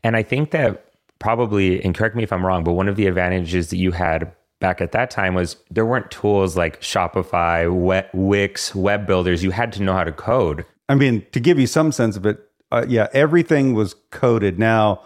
and 0.03 0.15
i 0.17 0.23
think 0.23 0.51
that 0.51 0.85
probably 1.19 1.83
and 1.83 1.95
correct 1.95 2.15
me 2.15 2.23
if 2.23 2.33
i'm 2.33 2.45
wrong 2.45 2.63
but 2.63 2.73
one 2.73 2.89
of 2.89 2.97
the 2.97 3.07
advantages 3.07 3.69
that 3.69 3.77
you 3.77 3.91
had 3.91 4.33
back 4.63 4.79
at 4.79 4.93
that 4.93 5.11
time 5.11 5.33
was 5.33 5.57
there 5.69 5.85
weren't 5.85 6.09
tools 6.09 6.55
like 6.55 6.79
Shopify, 6.79 7.69
Wix, 8.13 8.73
web 8.73 9.05
builders. 9.05 9.43
You 9.43 9.51
had 9.51 9.73
to 9.73 9.83
know 9.83 9.91
how 9.91 10.05
to 10.05 10.13
code. 10.13 10.65
I 10.87 10.95
mean, 10.95 11.25
to 11.33 11.41
give 11.41 11.59
you 11.59 11.67
some 11.67 11.91
sense 11.91 12.15
of 12.15 12.25
it, 12.25 12.39
uh, 12.73 12.85
yeah, 12.87 13.07
everything 13.13 13.73
was 13.73 13.95
coded. 14.09 14.57
Now, 14.57 15.01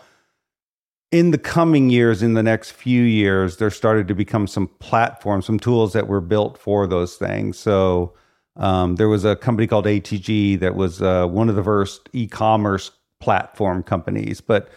in 1.11 1.31
the 1.31 1.37
coming 1.37 1.89
years, 1.89 2.23
in 2.23 2.33
the 2.33 2.43
next 2.43 2.71
few 2.71 3.03
years, 3.03 3.57
there 3.57 3.69
started 3.69 4.07
to 4.07 4.15
become 4.15 4.47
some 4.47 4.67
platforms, 4.79 5.45
some 5.45 5.59
tools 5.59 5.93
that 5.93 6.07
were 6.07 6.21
built 6.21 6.57
for 6.57 6.87
those 6.87 7.15
things. 7.15 7.59
So 7.59 8.13
um, 8.55 8.95
there 8.95 9.09
was 9.09 9.23
a 9.25 9.35
company 9.35 9.67
called 9.67 9.85
ATG 9.85 10.59
that 10.59 10.75
was 10.75 11.01
uh, 11.01 11.27
one 11.27 11.49
of 11.49 11.55
the 11.55 11.63
first 11.63 12.09
e-commerce 12.13 12.91
platform 13.19 13.83
companies, 13.83 14.41
but 14.41 14.69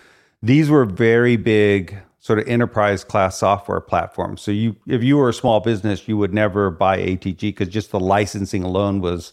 these 0.42 0.70
were 0.70 0.84
very 0.84 1.36
big 1.36 1.96
sort 2.18 2.38
of 2.38 2.46
enterprise 2.46 3.02
class 3.04 3.38
software 3.38 3.80
platforms. 3.80 4.42
So 4.42 4.50
you 4.50 4.76
if 4.86 5.02
you 5.02 5.16
were 5.16 5.30
a 5.30 5.34
small 5.34 5.60
business, 5.60 6.06
you 6.06 6.16
would 6.16 6.34
never 6.34 6.70
buy 6.70 6.98
ATG 6.98 7.40
because 7.40 7.68
just 7.68 7.90
the 7.90 8.00
licensing 8.00 8.62
alone 8.62 9.00
was, 9.00 9.32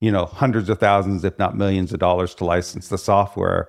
you 0.00 0.10
know, 0.10 0.26
hundreds 0.26 0.68
of 0.68 0.78
thousands, 0.78 1.24
if 1.24 1.38
not 1.38 1.56
millions 1.56 1.92
of 1.92 1.98
dollars 1.98 2.34
to 2.36 2.44
license 2.44 2.88
the 2.88 2.98
software. 2.98 3.68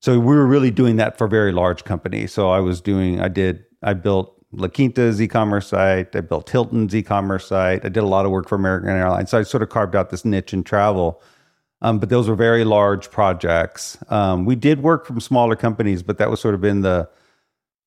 So 0.00 0.18
we 0.18 0.34
were 0.34 0.46
really 0.46 0.70
doing 0.70 0.96
that 0.96 1.16
for 1.18 1.28
very 1.28 1.52
large 1.52 1.84
companies. 1.84 2.32
So 2.32 2.50
I 2.50 2.60
was 2.60 2.80
doing, 2.80 3.20
I 3.20 3.28
did, 3.28 3.64
I 3.82 3.94
built 3.94 4.32
La 4.52 4.68
Quinta's 4.68 5.20
e-commerce 5.20 5.68
site. 5.68 6.14
I 6.16 6.20
built 6.20 6.48
Hilton's 6.48 6.94
e-commerce 6.94 7.46
site. 7.46 7.84
I 7.84 7.88
did 7.88 8.02
a 8.02 8.06
lot 8.06 8.24
of 8.24 8.30
work 8.30 8.48
for 8.48 8.54
American 8.54 8.90
Airlines. 8.90 9.30
So 9.30 9.38
I 9.38 9.42
sort 9.42 9.62
of 9.62 9.68
carved 9.68 9.96
out 9.96 10.10
this 10.10 10.24
niche 10.24 10.52
in 10.52 10.64
travel. 10.64 11.22
Um, 11.82 11.98
but 11.98 12.08
those 12.08 12.26
were 12.26 12.36
very 12.36 12.64
large 12.64 13.10
projects. 13.10 13.98
Um, 14.08 14.46
we 14.46 14.56
did 14.56 14.82
work 14.82 15.04
from 15.04 15.20
smaller 15.20 15.56
companies, 15.56 16.02
but 16.02 16.16
that 16.16 16.30
was 16.30 16.40
sort 16.40 16.54
of 16.54 16.64
in 16.64 16.80
the 16.80 17.08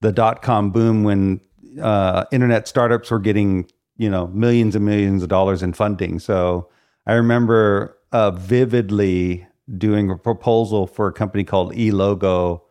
the 0.01 0.11
dot 0.11 0.41
com 0.43 0.71
boom 0.71 1.03
when 1.03 1.41
uh, 1.81 2.25
internet 2.31 2.67
startups 2.67 3.09
were 3.09 3.19
getting 3.19 3.69
you 3.97 4.09
know 4.09 4.27
millions 4.27 4.75
and 4.75 4.85
millions 4.85 5.23
of 5.23 5.29
dollars 5.29 5.63
in 5.63 5.73
funding. 5.73 6.19
So 6.19 6.69
I 7.09 7.13
remember 7.13 7.97
uh, 8.11 8.29
vividly 8.29 9.47
doing 9.79 10.11
a 10.11 10.15
proposal 10.15 10.85
for 10.85 11.07
a 11.07 11.11
company 11.11 11.43
called 11.43 11.73
eLogo 11.73 12.61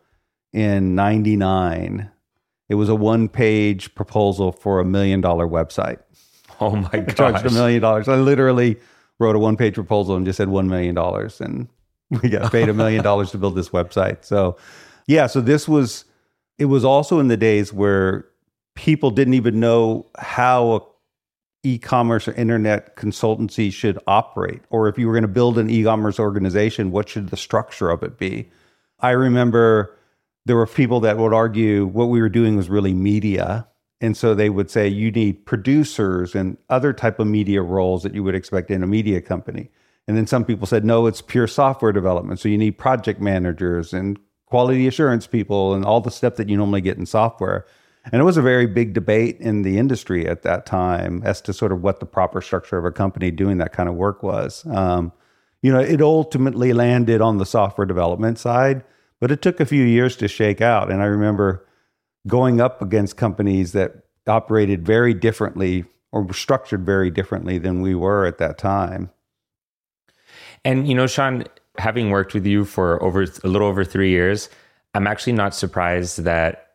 in 0.53 0.95
'99. 0.95 2.09
It 2.69 2.75
was 2.75 2.87
a 2.87 2.95
one-page 2.95 3.95
proposal 3.95 4.53
for 4.53 4.79
a 4.79 4.85
million-dollar 4.85 5.45
website. 5.45 5.97
Oh 6.61 6.73
my 6.73 6.89
god! 6.89 7.17
Charged 7.17 7.45
a 7.47 7.49
million 7.51 7.81
dollars. 7.81 8.07
I 8.07 8.15
literally 8.15 8.77
wrote 9.19 9.35
a 9.35 9.39
one-page 9.39 9.73
proposal 9.73 10.15
and 10.15 10.25
just 10.25 10.37
said 10.37 10.47
one 10.47 10.69
million 10.69 10.95
dollars, 10.95 11.41
and 11.41 11.67
we 12.23 12.29
got 12.29 12.49
paid 12.49 12.69
a 12.69 12.73
million 12.73 13.03
dollars 13.03 13.31
to 13.31 13.37
build 13.37 13.55
this 13.55 13.71
website. 13.71 14.23
So, 14.23 14.55
yeah. 15.05 15.27
So 15.27 15.41
this 15.41 15.67
was 15.67 16.05
it 16.57 16.65
was 16.65 16.85
also 16.85 17.19
in 17.19 17.27
the 17.27 17.35
days 17.35 17.73
where 17.73 18.25
people 18.73 19.11
didn't 19.11 19.33
even 19.33 19.59
know 19.59 20.05
how 20.17 20.71
a 20.71 20.79
e-commerce 21.63 22.27
or 22.27 22.33
internet 22.33 22.95
consultancy 22.95 23.71
should 23.71 23.99
operate? 24.07 24.61
Or 24.69 24.87
if 24.87 24.97
you 24.97 25.07
were 25.07 25.13
going 25.13 25.23
to 25.23 25.27
build 25.27 25.57
an 25.57 25.69
e-commerce 25.69 26.19
organization 26.19 26.91
what 26.91 27.09
should 27.09 27.29
the 27.29 27.37
structure 27.37 27.89
of 27.89 28.03
it 28.03 28.17
be? 28.17 28.49
I 28.99 29.11
remember 29.11 29.95
there 30.45 30.55
were 30.55 30.67
people 30.67 30.99
that 31.01 31.17
would 31.17 31.33
argue 31.33 31.85
what 31.85 32.05
we 32.05 32.21
were 32.21 32.29
doing 32.29 32.55
was 32.55 32.69
really 32.69 32.93
media. 32.93 33.67
And 34.01 34.15
so 34.15 34.33
they 34.33 34.49
would 34.49 34.71
say 34.71 34.87
you 34.87 35.11
need 35.11 35.45
producers 35.45 36.33
and 36.33 36.57
other 36.69 36.93
type 36.93 37.19
of 37.19 37.27
media 37.27 37.61
roles 37.61 38.03
that 38.03 38.15
you 38.15 38.23
would 38.23 38.35
expect 38.35 38.71
in 38.71 38.81
a 38.81 38.87
media 38.87 39.21
company. 39.21 39.69
And 40.07 40.17
then 40.17 40.25
some 40.25 40.45
people 40.45 40.65
said 40.65 40.85
no 40.85 41.05
it's 41.05 41.21
pure 41.21 41.47
software 41.47 41.91
development. 41.91 42.39
So 42.39 42.49
you 42.49 42.57
need 42.57 42.77
project 42.77 43.21
managers 43.21 43.93
and 43.93 44.17
quality 44.45 44.87
assurance 44.87 45.27
people 45.27 45.73
and 45.73 45.85
all 45.85 46.01
the 46.01 46.11
stuff 46.11 46.35
that 46.37 46.49
you 46.49 46.57
normally 46.57 46.81
get 46.81 46.97
in 46.97 47.05
software. 47.05 47.65
And 48.11 48.21
it 48.21 48.25
was 48.25 48.37
a 48.37 48.41
very 48.41 48.65
big 48.65 48.93
debate 48.93 49.37
in 49.39 49.61
the 49.61 49.77
industry 49.77 50.27
at 50.27 50.41
that 50.43 50.65
time 50.65 51.21
as 51.23 51.41
to 51.41 51.53
sort 51.53 51.71
of 51.71 51.81
what 51.81 51.99
the 51.99 52.05
proper 52.05 52.41
structure 52.41 52.77
of 52.77 52.85
a 52.85 52.91
company 52.91 53.31
doing 53.31 53.57
that 53.57 53.73
kind 53.73 53.89
of 53.89 53.95
work 53.95 54.23
was. 54.23 54.65
Um, 54.67 55.11
you 55.61 55.71
know, 55.71 55.79
it 55.79 56.01
ultimately 56.01 56.73
landed 56.73 57.21
on 57.21 57.37
the 57.37 57.45
software 57.45 57.85
development 57.85 58.39
side, 58.39 58.83
but 59.19 59.31
it 59.31 59.41
took 59.41 59.59
a 59.59 59.65
few 59.65 59.83
years 59.83 60.15
to 60.17 60.27
shake 60.27 60.61
out. 60.61 60.91
And 60.91 61.01
I 61.01 61.05
remember 61.05 61.65
going 62.27 62.61
up 62.61 62.81
against 62.81 63.17
companies 63.17 63.73
that 63.73 64.03
operated 64.27 64.85
very 64.85 65.13
differently 65.13 65.85
or 66.11 66.23
were 66.23 66.33
structured 66.33 66.85
very 66.85 67.11
differently 67.11 67.57
than 67.57 67.81
we 67.81 67.93
were 67.93 68.25
at 68.25 68.37
that 68.37 68.57
time. 68.57 69.09
And, 70.65 70.87
you 70.87 70.95
know, 70.95 71.07
Shawn, 71.07 71.45
having 71.77 72.09
worked 72.09 72.33
with 72.33 72.45
you 72.45 72.65
for 72.65 73.01
over 73.03 73.23
a 73.23 73.47
little 73.47 73.67
over 73.67 73.83
three 73.83 74.09
years, 74.09 74.49
I'm 74.93 75.07
actually 75.07 75.33
not 75.33 75.53
surprised 75.53 76.23
that 76.23 76.68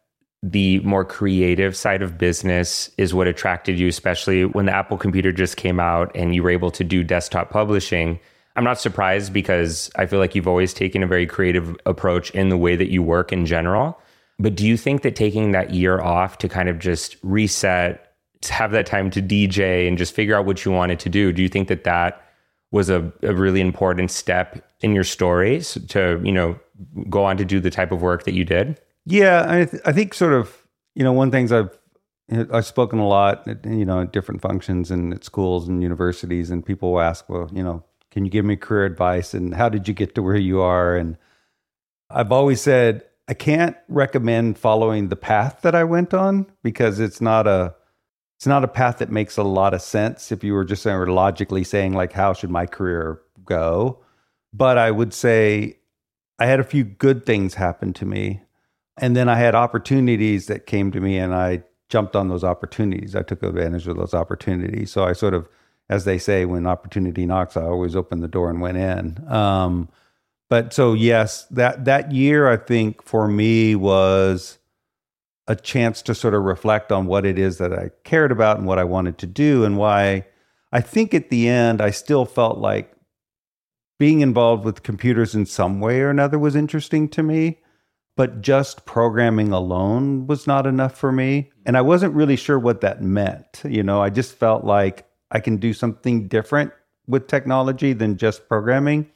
the 0.46 0.78
more 0.80 1.06
creative 1.06 1.74
side 1.74 2.02
of 2.02 2.18
business 2.18 2.90
is 2.98 3.14
what 3.14 3.26
attracted 3.26 3.78
you, 3.78 3.88
especially 3.88 4.44
when 4.44 4.66
the 4.66 4.76
Apple 4.76 4.98
computer 4.98 5.32
just 5.32 5.56
came 5.56 5.80
out 5.80 6.14
and 6.14 6.34
you 6.34 6.42
were 6.42 6.50
able 6.50 6.70
to 6.72 6.84
do 6.84 7.02
desktop 7.02 7.48
publishing. 7.48 8.20
I'm 8.54 8.62
not 8.62 8.78
surprised 8.78 9.32
because 9.32 9.90
I 9.96 10.04
feel 10.04 10.18
like 10.18 10.34
you've 10.34 10.46
always 10.46 10.74
taken 10.74 11.02
a 11.02 11.06
very 11.06 11.26
creative 11.26 11.74
approach 11.86 12.30
in 12.32 12.50
the 12.50 12.58
way 12.58 12.76
that 12.76 12.90
you 12.90 13.02
work 13.02 13.32
in 13.32 13.46
general. 13.46 13.98
But 14.38 14.54
do 14.54 14.66
you 14.66 14.76
think 14.76 15.00
that 15.00 15.16
taking 15.16 15.52
that 15.52 15.72
year 15.72 15.98
off 15.98 16.36
to 16.38 16.48
kind 16.48 16.68
of 16.68 16.78
just 16.78 17.16
reset, 17.22 18.12
to 18.42 18.52
have 18.52 18.72
that 18.72 18.84
time 18.84 19.08
to 19.12 19.22
DJ 19.22 19.88
and 19.88 19.96
just 19.96 20.14
figure 20.14 20.36
out 20.36 20.44
what 20.44 20.62
you 20.62 20.72
wanted 20.72 21.00
to 21.00 21.08
do, 21.08 21.32
do 21.32 21.40
you 21.40 21.48
think 21.48 21.68
that 21.68 21.84
that 21.84 22.20
was 22.70 22.90
a, 22.90 23.10
a 23.22 23.34
really 23.34 23.62
important 23.62 24.10
step 24.10 24.62
in 24.82 24.94
your 24.94 25.04
stories 25.04 25.78
to 25.88 26.20
you 26.22 26.32
know 26.32 26.58
go 27.08 27.24
on 27.24 27.38
to 27.38 27.46
do 27.46 27.60
the 27.60 27.70
type 27.70 27.92
of 27.92 28.02
work 28.02 28.24
that 28.24 28.34
you 28.34 28.44
did 28.44 28.78
yeah 29.06 29.46
i, 29.48 29.64
th- 29.64 29.82
I 29.84 29.92
think 29.92 30.14
sort 30.14 30.32
of 30.32 30.66
you 30.94 31.04
know 31.04 31.12
one 31.12 31.30
things 31.30 31.52
i've 31.52 31.76
i've 32.52 32.66
spoken 32.66 32.98
a 32.98 33.06
lot 33.06 33.46
at, 33.46 33.64
you 33.64 33.84
know 33.84 34.02
at 34.02 34.12
different 34.12 34.40
functions 34.40 34.90
and 34.90 35.12
at 35.12 35.24
schools 35.24 35.68
and 35.68 35.82
universities 35.82 36.50
and 36.50 36.64
people 36.64 36.92
will 36.92 37.00
ask 37.00 37.28
well 37.28 37.48
you 37.52 37.62
know 37.62 37.84
can 38.14 38.24
you 38.24 38.30
give 38.30 38.44
me 38.44 38.54
career 38.54 38.84
advice 38.84 39.34
and 39.34 39.54
how 39.54 39.68
did 39.68 39.88
you 39.88 39.92
get 39.92 40.14
to 40.14 40.22
where 40.22 40.36
you 40.36 40.60
are? 40.60 40.96
And 40.96 41.18
i've 42.10 42.30
always 42.30 42.60
said 42.60 43.02
i 43.28 43.34
can't 43.34 43.76
recommend 43.88 44.56
following 44.58 45.08
the 45.08 45.16
path 45.16 45.60
that 45.62 45.74
i 45.74 45.82
went 45.82 46.14
on 46.14 46.46
because 46.62 47.00
it's 47.00 47.20
not 47.20 47.46
a 47.46 47.74
it's 48.36 48.46
not 48.46 48.62
a 48.62 48.68
path 48.68 48.98
that 48.98 49.10
makes 49.10 49.36
a 49.36 49.42
lot 49.42 49.74
of 49.74 49.82
sense 49.82 50.30
if 50.30 50.44
you 50.44 50.52
were 50.54 50.64
just 50.64 50.82
saying, 50.82 51.06
logically 51.06 51.64
saying 51.64 51.92
like 51.92 52.12
how 52.12 52.32
should 52.32 52.50
my 52.50 52.66
career 52.66 53.20
go? 53.44 53.98
But 54.52 54.78
i 54.78 54.90
would 54.90 55.12
say 55.12 55.78
i 56.38 56.46
had 56.46 56.60
a 56.60 56.64
few 56.64 56.84
good 56.84 57.26
things 57.26 57.54
happen 57.54 57.92
to 57.94 58.06
me 58.06 58.42
and 58.96 59.16
then 59.16 59.28
i 59.28 59.36
had 59.36 59.54
opportunities 59.54 60.46
that 60.46 60.66
came 60.66 60.90
to 60.90 61.00
me 61.00 61.18
and 61.18 61.34
i 61.34 61.62
jumped 61.88 62.16
on 62.16 62.28
those 62.28 62.42
opportunities. 62.42 63.14
I 63.14 63.22
took 63.22 63.42
advantage 63.42 63.86
of 63.86 63.96
those 63.96 64.14
opportunities. 64.14 64.90
So 64.90 65.04
i 65.04 65.12
sort 65.12 65.34
of 65.34 65.48
as 65.88 66.04
they 66.04 66.18
say 66.18 66.44
when 66.44 66.66
opportunity 66.66 67.26
knocks 67.26 67.56
i 67.56 67.62
always 67.62 67.94
open 67.94 68.20
the 68.20 68.28
door 68.28 68.50
and 68.50 68.60
went 68.60 68.78
in. 68.78 69.24
Um, 69.30 69.88
but 70.48 70.72
so 70.72 70.94
yes 70.94 71.44
that 71.50 71.84
that 71.84 72.12
year 72.12 72.48
i 72.48 72.56
think 72.56 73.02
for 73.02 73.28
me 73.28 73.74
was 73.74 74.58
a 75.46 75.54
chance 75.54 76.00
to 76.02 76.14
sort 76.14 76.34
of 76.34 76.42
reflect 76.42 76.90
on 76.90 77.06
what 77.06 77.26
it 77.26 77.38
is 77.38 77.58
that 77.58 77.72
I 77.72 77.90
cared 78.02 78.32
about 78.32 78.56
and 78.56 78.66
what 78.66 78.78
I 78.78 78.84
wanted 78.84 79.18
to 79.18 79.26
do 79.26 79.62
and 79.64 79.76
why. 79.76 80.24
I 80.72 80.80
think 80.80 81.12
at 81.12 81.28
the 81.28 81.48
end 81.48 81.82
I 81.82 81.90
still 81.90 82.24
felt 82.24 82.58
like 82.58 82.92
being 83.98 84.20
involved 84.20 84.64
with 84.64 84.82
computers 84.82 85.34
in 85.34 85.44
some 85.44 85.80
way 85.80 86.00
or 86.00 86.08
another 86.08 86.38
was 86.38 86.56
interesting 86.56 87.08
to 87.10 87.22
me, 87.22 87.60
but 88.16 88.40
just 88.40 88.86
programming 88.86 89.52
alone 89.52 90.26
was 90.26 90.46
not 90.46 90.66
enough 90.66 90.96
for 90.96 91.10
me. 91.10 91.50
And 91.66 91.76
I 91.76 91.80
wasn't 91.80 92.14
really 92.14 92.36
sure 92.36 92.58
what 92.58 92.80
that 92.82 93.02
meant. 93.02 93.62
You 93.64 93.82
know, 93.82 94.00
I 94.00 94.10
just 94.10 94.34
felt 94.34 94.64
like 94.64 95.06
I 95.30 95.40
can 95.40 95.56
do 95.56 95.72
something 95.72 96.28
different 96.28 96.72
with 97.06 97.26
technology 97.26 97.92
than 97.92 98.16
just 98.16 98.48
programming. 98.48 99.10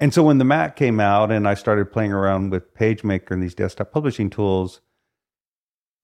And 0.00 0.12
so 0.12 0.22
when 0.22 0.38
the 0.38 0.44
Mac 0.44 0.76
came 0.76 0.98
out 0.98 1.30
and 1.30 1.46
I 1.46 1.54
started 1.54 1.92
playing 1.92 2.12
around 2.12 2.50
with 2.50 2.74
PageMaker 2.74 3.30
and 3.30 3.42
these 3.42 3.54
desktop 3.54 3.92
publishing 3.92 4.30
tools, 4.30 4.80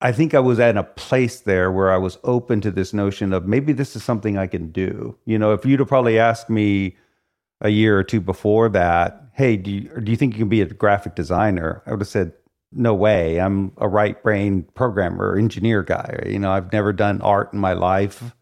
I 0.01 0.13
think 0.13 0.35
I 0.35 0.41
was 0.41 0.61
at 0.61 0.77
a 0.77 0.83
place 0.83 1.41
there 1.41 1.73
where 1.73 1.91
I 1.91 1.97
was 1.97 2.19
open 2.23 2.61
to 2.61 2.71
this 2.71 2.93
notion 2.93 3.33
of 3.33 3.47
maybe 3.47 3.73
this 3.73 3.97
is 3.97 4.05
something 4.05 4.37
I 4.37 4.47
can 4.47 4.71
do. 4.71 5.17
You 5.25 5.39
know, 5.39 5.53
if 5.53 5.65
you'd 5.65 5.81
have 5.81 5.89
probably 5.89 6.19
asked 6.19 6.51
me 6.51 6.97
a 7.61 7.69
year 7.71 7.99
or 7.99 8.05
two 8.05 8.21
before 8.21 8.69
that, 8.71 9.23
hey, 9.33 9.57
do 9.57 9.71
you, 9.71 10.01
do 10.01 10.11
you 10.11 10.17
think 10.17 10.35
you 10.35 10.41
can 10.41 10.49
be 10.49 10.61
a 10.61 10.67
graphic 10.67 11.15
designer? 11.15 11.83
I 11.87 11.91
would 11.91 12.01
have 12.01 12.09
said, 12.09 12.33
no 12.73 12.95
way. 12.95 13.41
I'm 13.41 13.73
a 13.79 13.89
right 13.89 14.21
brain 14.23 14.67
programmer, 14.75 15.37
engineer 15.37 15.83
guy. 15.83 16.23
You 16.27 16.39
know, 16.39 16.51
I've 16.51 16.73
never 16.73 16.93
done 16.93 17.21
art 17.23 17.53
in 17.53 17.59
my 17.59 17.73
life 17.73 18.35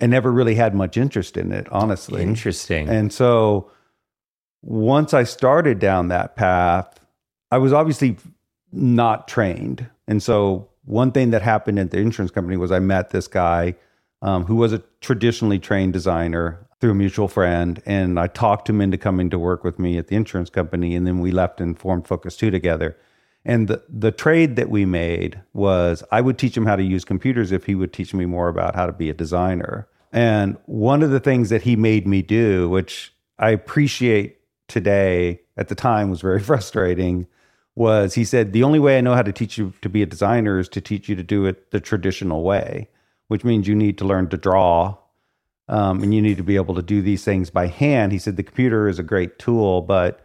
and 0.00 0.10
never 0.10 0.32
really 0.32 0.54
had 0.54 0.74
much 0.74 0.96
interest 0.96 1.36
in 1.36 1.52
it, 1.52 1.68
honestly. 1.70 2.22
Interesting. 2.22 2.88
And 2.88 3.12
so 3.12 3.70
once 4.62 5.12
I 5.12 5.24
started 5.24 5.78
down 5.78 6.08
that 6.08 6.36
path, 6.36 7.00
I 7.50 7.58
was 7.58 7.72
obviously 7.72 8.16
not 8.72 9.28
trained. 9.28 9.86
And 10.08 10.22
so 10.22 10.68
one 10.84 11.12
thing 11.12 11.30
that 11.30 11.42
happened 11.42 11.78
at 11.78 11.90
the 11.90 11.98
insurance 11.98 12.30
company 12.30 12.56
was 12.56 12.72
I 12.72 12.78
met 12.78 13.10
this 13.10 13.28
guy 13.28 13.74
um, 14.22 14.44
who 14.44 14.56
was 14.56 14.72
a 14.72 14.82
traditionally 15.00 15.58
trained 15.58 15.92
designer 15.92 16.66
through 16.82 16.90
a 16.90 16.94
mutual 16.96 17.28
friend. 17.28 17.80
And 17.86 18.18
I 18.18 18.26
talked 18.26 18.68
him 18.68 18.80
into 18.80 18.98
coming 18.98 19.30
to 19.30 19.38
work 19.38 19.62
with 19.62 19.78
me 19.78 19.98
at 19.98 20.08
the 20.08 20.16
insurance 20.16 20.50
company. 20.50 20.96
And 20.96 21.06
then 21.06 21.20
we 21.20 21.30
left 21.30 21.60
and 21.60 21.78
formed 21.78 22.08
Focus 22.08 22.36
2 22.36 22.50
together. 22.50 22.96
And 23.44 23.68
the, 23.68 23.84
the 23.88 24.10
trade 24.10 24.56
that 24.56 24.68
we 24.68 24.84
made 24.84 25.40
was 25.52 26.02
I 26.10 26.20
would 26.20 26.38
teach 26.38 26.56
him 26.56 26.66
how 26.66 26.74
to 26.74 26.82
use 26.82 27.04
computers 27.04 27.52
if 27.52 27.66
he 27.66 27.76
would 27.76 27.92
teach 27.92 28.12
me 28.12 28.26
more 28.26 28.48
about 28.48 28.74
how 28.74 28.86
to 28.86 28.92
be 28.92 29.08
a 29.08 29.14
designer. 29.14 29.86
And 30.12 30.56
one 30.66 31.04
of 31.04 31.10
the 31.10 31.20
things 31.20 31.50
that 31.50 31.62
he 31.62 31.76
made 31.76 32.04
me 32.04 32.20
do, 32.20 32.68
which 32.68 33.14
I 33.38 33.50
appreciate 33.50 34.40
today, 34.66 35.42
at 35.56 35.68
the 35.68 35.76
time 35.76 36.10
was 36.10 36.20
very 36.20 36.40
frustrating, 36.50 37.28
was 37.76 38.14
he 38.14 38.24
said, 38.24 38.52
The 38.52 38.64
only 38.64 38.80
way 38.80 38.98
I 38.98 39.02
know 39.02 39.14
how 39.14 39.22
to 39.22 39.32
teach 39.32 39.56
you 39.56 39.72
to 39.82 39.88
be 39.88 40.02
a 40.02 40.06
designer 40.06 40.58
is 40.58 40.68
to 40.70 40.80
teach 40.80 41.08
you 41.08 41.14
to 41.14 41.22
do 41.22 41.46
it 41.46 41.70
the 41.70 41.78
traditional 41.78 42.42
way, 42.42 42.88
which 43.28 43.44
means 43.44 43.68
you 43.68 43.76
need 43.76 43.98
to 43.98 44.04
learn 44.04 44.28
to 44.30 44.36
draw 44.36 44.96
um, 45.72 46.02
and 46.02 46.12
you 46.14 46.20
need 46.20 46.36
to 46.36 46.42
be 46.42 46.56
able 46.56 46.74
to 46.74 46.82
do 46.82 47.00
these 47.00 47.24
things 47.24 47.48
by 47.48 47.66
hand. 47.66 48.12
He 48.12 48.18
said, 48.18 48.36
The 48.36 48.42
computer 48.42 48.88
is 48.88 48.98
a 48.98 49.02
great 49.02 49.38
tool, 49.38 49.80
but 49.80 50.20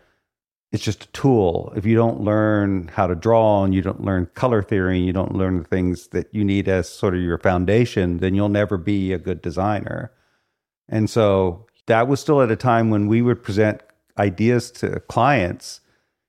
it's 0.73 0.83
just 0.83 1.05
a 1.05 1.11
tool. 1.13 1.71
If 1.73 1.85
you 1.85 1.95
don't 1.95 2.19
learn 2.19 2.89
how 2.89 3.07
to 3.07 3.15
draw 3.15 3.63
and 3.63 3.73
you 3.73 3.81
don't 3.81 4.03
learn 4.03 4.25
color 4.33 4.61
theory, 4.61 4.97
and 4.97 5.05
you 5.05 5.13
don't 5.13 5.35
learn 5.35 5.59
the 5.59 5.63
things 5.63 6.09
that 6.09 6.27
you 6.33 6.43
need 6.43 6.67
as 6.67 6.89
sort 6.89 7.15
of 7.15 7.21
your 7.21 7.37
foundation, 7.37 8.17
then 8.17 8.35
you'll 8.35 8.49
never 8.49 8.77
be 8.77 9.13
a 9.13 9.17
good 9.17 9.41
designer. 9.41 10.11
And 10.89 11.09
so 11.09 11.65
that 11.85 12.09
was 12.09 12.19
still 12.19 12.41
at 12.41 12.51
a 12.51 12.57
time 12.57 12.89
when 12.89 13.07
we 13.07 13.21
would 13.21 13.41
present 13.41 13.81
ideas 14.17 14.69
to 14.71 14.99
clients 14.99 15.79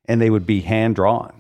and 0.05 0.21
they 0.21 0.31
would 0.31 0.47
be 0.47 0.61
hand 0.61 0.95
drawn. 0.95 1.38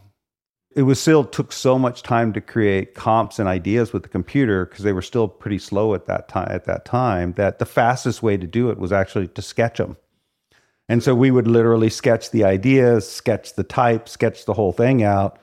It 0.79 0.83
was 0.83 1.01
still 1.01 1.25
took 1.25 1.53
so 1.53 1.79
much 1.79 2.03
time 2.03 2.33
to 2.35 2.41
create 2.41 2.95
comps 2.95 3.39
and 3.39 3.49
ideas 3.49 3.93
with 3.93 4.05
the 4.05 4.09
computer 4.09 4.67
because 4.67 4.85
they 4.85 4.93
were 4.93 5.03
still 5.03 5.27
pretty 5.27 5.59
slow 5.59 5.95
at 5.95 6.07
that 6.07 6.29
time 6.29 6.49
at 6.51 6.65
that 6.67 6.85
time 6.85 7.33
that 7.33 7.59
the 7.59 7.67
fastest 7.67 8.23
way 8.23 8.37
to 8.37 8.47
do 8.47 8.71
it 8.71 8.79
was 8.79 8.93
actually 8.93 9.29
to 9.29 9.43
sketch 9.43 9.79
them 9.79 9.97
and 10.89 11.03
so 11.03 11.15
we 11.15 11.31
would 11.31 11.47
literally 11.47 11.91
sketch 11.91 12.31
the 12.31 12.45
ideas, 12.45 13.11
sketch 13.11 13.55
the 13.55 13.63
type, 13.63 14.09
sketch 14.09 14.47
the 14.47 14.55
whole 14.55 14.73
thing 14.73 15.03
out. 15.03 15.39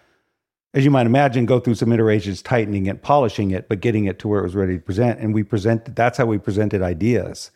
As 0.74 0.84
you 0.84 0.92
might 0.92 1.06
imagine, 1.06 1.46
go 1.46 1.60
through 1.60 1.76
some 1.76 1.92
iterations, 1.92 2.42
tightening 2.42 2.88
it, 2.88 3.04
polishing 3.04 3.52
it, 3.52 3.70
but 3.70 3.80
getting 3.80 4.06
it 4.06 4.20
to 4.20 4.28
where 4.28 4.40
it 4.40 4.44
was 4.44 4.56
ready 4.56 4.76
to 4.76 4.84
present. 4.84 5.20
And 5.20 5.34
we 5.34 5.44
presented, 5.44 5.96
that's 5.96 6.18
how 6.18 6.26
we 6.26 6.38
presented 6.38 6.82
ideas. 6.82 7.52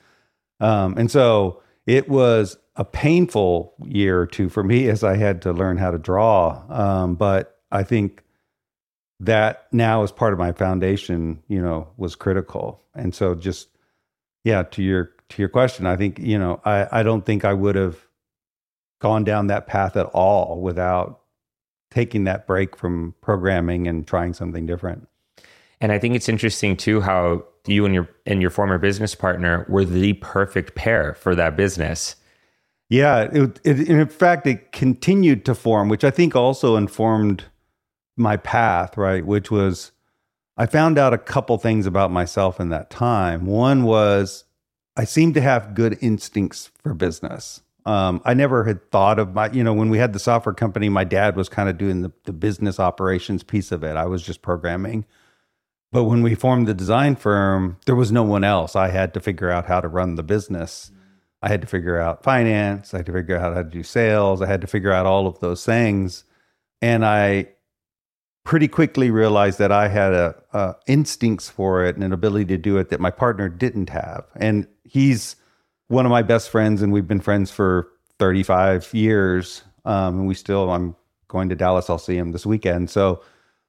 Um, 0.60 0.96
and 0.98 1.10
so 1.10 1.62
it 1.86 2.08
was 2.08 2.58
a 2.76 2.86
painful 2.86 3.74
year 3.86 4.22
or 4.22 4.28
two 4.28 4.50
for 4.50 4.64
me 4.64 4.88
as 4.88 5.04
I 5.04 5.18
had 5.18 5.42
to 5.42 5.52
learn 5.52 5.78
how 5.78 5.92
to 5.92 5.98
draw. 5.98 6.64
Um, 6.70 7.16
but 7.16 7.59
I 7.72 7.84
think 7.84 8.24
that 9.20 9.68
now 9.72 10.04
as 10.04 10.12
part 10.12 10.34
of 10.34 10.40
my 10.40 10.52
foundation, 10.52 11.44
you 11.48 11.62
know, 11.62 11.88
was 11.98 12.16
critical. 12.16 12.82
And 12.96 13.14
so 13.14 13.36
just, 13.36 13.70
yeah, 14.44 14.64
to 14.64 14.82
your 14.82 15.12
to 15.30 15.42
your 15.42 15.50
question, 15.50 15.86
I 15.86 15.96
think, 15.96 16.18
you 16.18 16.40
know, 16.40 16.60
I, 16.66 16.88
I 16.92 17.04
don't 17.04 17.26
think 17.26 17.46
I 17.46 17.54
would 17.54 17.76
have 17.76 17.98
gone 19.00 19.24
down 19.24 19.48
that 19.48 19.68
path 19.68 19.96
at 19.96 20.08
all 20.08 20.62
without 20.62 21.22
taking 21.92 22.24
that 22.24 22.48
break 22.48 22.76
from 22.76 23.14
programming 23.22 23.88
and 23.88 24.08
trying 24.08 24.34
something 24.34 24.66
different. 24.66 25.08
And 25.82 25.92
I 25.92 26.00
think 26.00 26.16
it's 26.16 26.30
interesting 26.30 26.76
too 26.76 27.02
how 27.02 27.46
you 27.68 27.86
and 27.86 27.94
your 27.94 28.10
and 28.26 28.42
your 28.42 28.52
former 28.52 28.78
business 28.78 29.16
partner 29.16 29.66
were 29.70 29.86
the 29.86 30.14
perfect 30.14 30.76
pair 30.76 31.14
for 31.14 31.36
that 31.36 31.56
business. 31.56 32.16
Yeah, 32.90 33.30
it, 33.32 33.60
it, 33.64 33.88
in 33.88 34.08
fact, 34.08 34.48
it 34.48 34.72
continued 34.72 35.46
to 35.46 35.54
form, 35.54 35.90
which 35.90 36.04
I 36.04 36.10
think 36.10 36.36
also 36.36 36.76
informed 36.76 37.46
my 38.20 38.38
path, 38.38 38.98
right? 38.98 39.26
Which 39.26 39.50
was, 39.50 39.92
I 40.58 40.66
found 40.66 40.98
out 40.98 41.14
a 41.14 41.18
couple 41.18 41.58
things 41.58 41.86
about 41.86 42.12
myself 42.12 42.60
in 42.60 42.70
that 42.70 42.90
time. 42.90 43.46
One 43.46 43.84
was 43.84 44.44
I 44.98 45.06
seemed 45.06 45.34
to 45.36 45.42
have 45.42 45.76
good 45.76 45.98
instincts 46.02 46.72
for 46.84 46.94
business. 46.94 47.62
Um, 47.86 48.22
I 48.26 48.34
never 48.34 48.66
had 48.66 48.92
thought 48.92 49.18
of 49.18 49.34
my, 49.34 49.50
you 49.50 49.64
know, 49.64 49.74
when 49.74 49.90
we 49.90 49.98
had 49.98 50.12
the 50.12 50.20
software 50.20 50.54
company, 50.54 50.90
my 50.90 51.06
dad 51.06 51.38
was 51.38 51.48
kind 51.48 51.70
of 51.70 51.78
doing 51.78 52.02
the, 52.02 52.12
the 52.26 52.34
business 52.34 52.80
operations 52.80 53.42
piece 53.42 53.72
of 53.72 53.84
it. 53.84 53.96
I 53.96 54.06
was 54.06 54.22
just 54.22 54.42
programming. 54.42 55.06
But 55.92 56.04
when 56.04 56.22
we 56.22 56.36
formed 56.36 56.68
the 56.68 56.74
design 56.74 57.16
firm, 57.16 57.78
there 57.86 57.96
was 57.96 58.12
no 58.12 58.24
one 58.24 58.44
else. 58.44 58.76
I 58.76 58.90
had 58.90 59.14
to 59.16 59.20
figure 59.20 59.50
out 59.50 59.66
how 59.66 59.80
to 59.82 59.88
run 59.88 60.16
the 60.16 60.24
business. 60.24 60.92
I 61.42 61.48
had 61.48 61.62
to 61.62 61.68
figure 61.68 62.00
out 62.00 62.24
finance. 62.24 62.94
I 62.94 62.98
had 62.98 63.06
to 63.08 63.14
figure 63.14 63.38
out 63.38 63.56
how 63.56 63.64
to 63.64 63.70
do 63.70 63.82
sales. 63.82 64.42
I 64.42 64.46
had 64.46 64.62
to 64.62 64.68
figure 64.68 64.92
out 64.92 65.06
all 65.06 65.26
of 65.26 65.40
those 65.40 65.66
things. 65.66 66.26
And 66.82 67.06
I 67.06 67.48
pretty 68.44 68.68
quickly 68.68 69.12
realized 69.12 69.60
that 69.60 69.72
I 69.72 69.88
had 69.88 70.14
a, 70.14 70.36
a, 70.54 70.76
instincts 70.88 71.50
for 71.50 71.86
it 71.86 71.96
and 71.96 72.04
an 72.04 72.14
ability 72.14 72.46
to 72.46 72.58
do 72.58 72.78
it 72.78 72.90
that 72.90 73.00
my 73.00 73.12
partner 73.12 73.50
didn't 73.50 73.90
have. 73.90 74.26
And 74.36 74.68
he's 74.84 75.36
one 75.88 76.06
of 76.06 76.10
my 76.10 76.22
best 76.22 76.50
friends, 76.50 76.82
and 76.82 76.92
we've 76.94 77.08
been 77.08 77.20
friends 77.20 77.52
for 77.52 77.90
35 78.18 78.94
years. 78.94 79.64
Um, 79.86 80.20
and 80.20 80.28
we 80.28 80.34
still, 80.34 80.72
I'm 80.72 80.96
going 81.28 81.50
to 81.50 81.56
Dallas. 81.56 81.90
I'll 81.90 81.98
see 81.98 82.18
him 82.18 82.32
this 82.32 82.46
weekend. 82.46 82.90
So, 82.90 83.24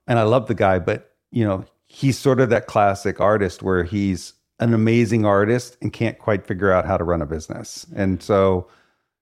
and 0.06 0.18
I 0.18 0.22
love 0.22 0.46
the 0.46 0.54
guy, 0.54 0.78
but 0.78 1.12
you 1.30 1.44
know, 1.44 1.64
he's 1.86 2.18
sort 2.18 2.40
of 2.40 2.50
that 2.50 2.66
classic 2.66 3.20
artist 3.20 3.62
where 3.62 3.84
he's 3.84 4.34
an 4.58 4.74
amazing 4.74 5.24
artist 5.24 5.76
and 5.80 5.92
can't 5.92 6.18
quite 6.18 6.46
figure 6.46 6.70
out 6.70 6.84
how 6.84 6.96
to 6.96 7.04
run 7.04 7.22
a 7.22 7.26
business. 7.26 7.86
And 7.94 8.22
so, 8.22 8.68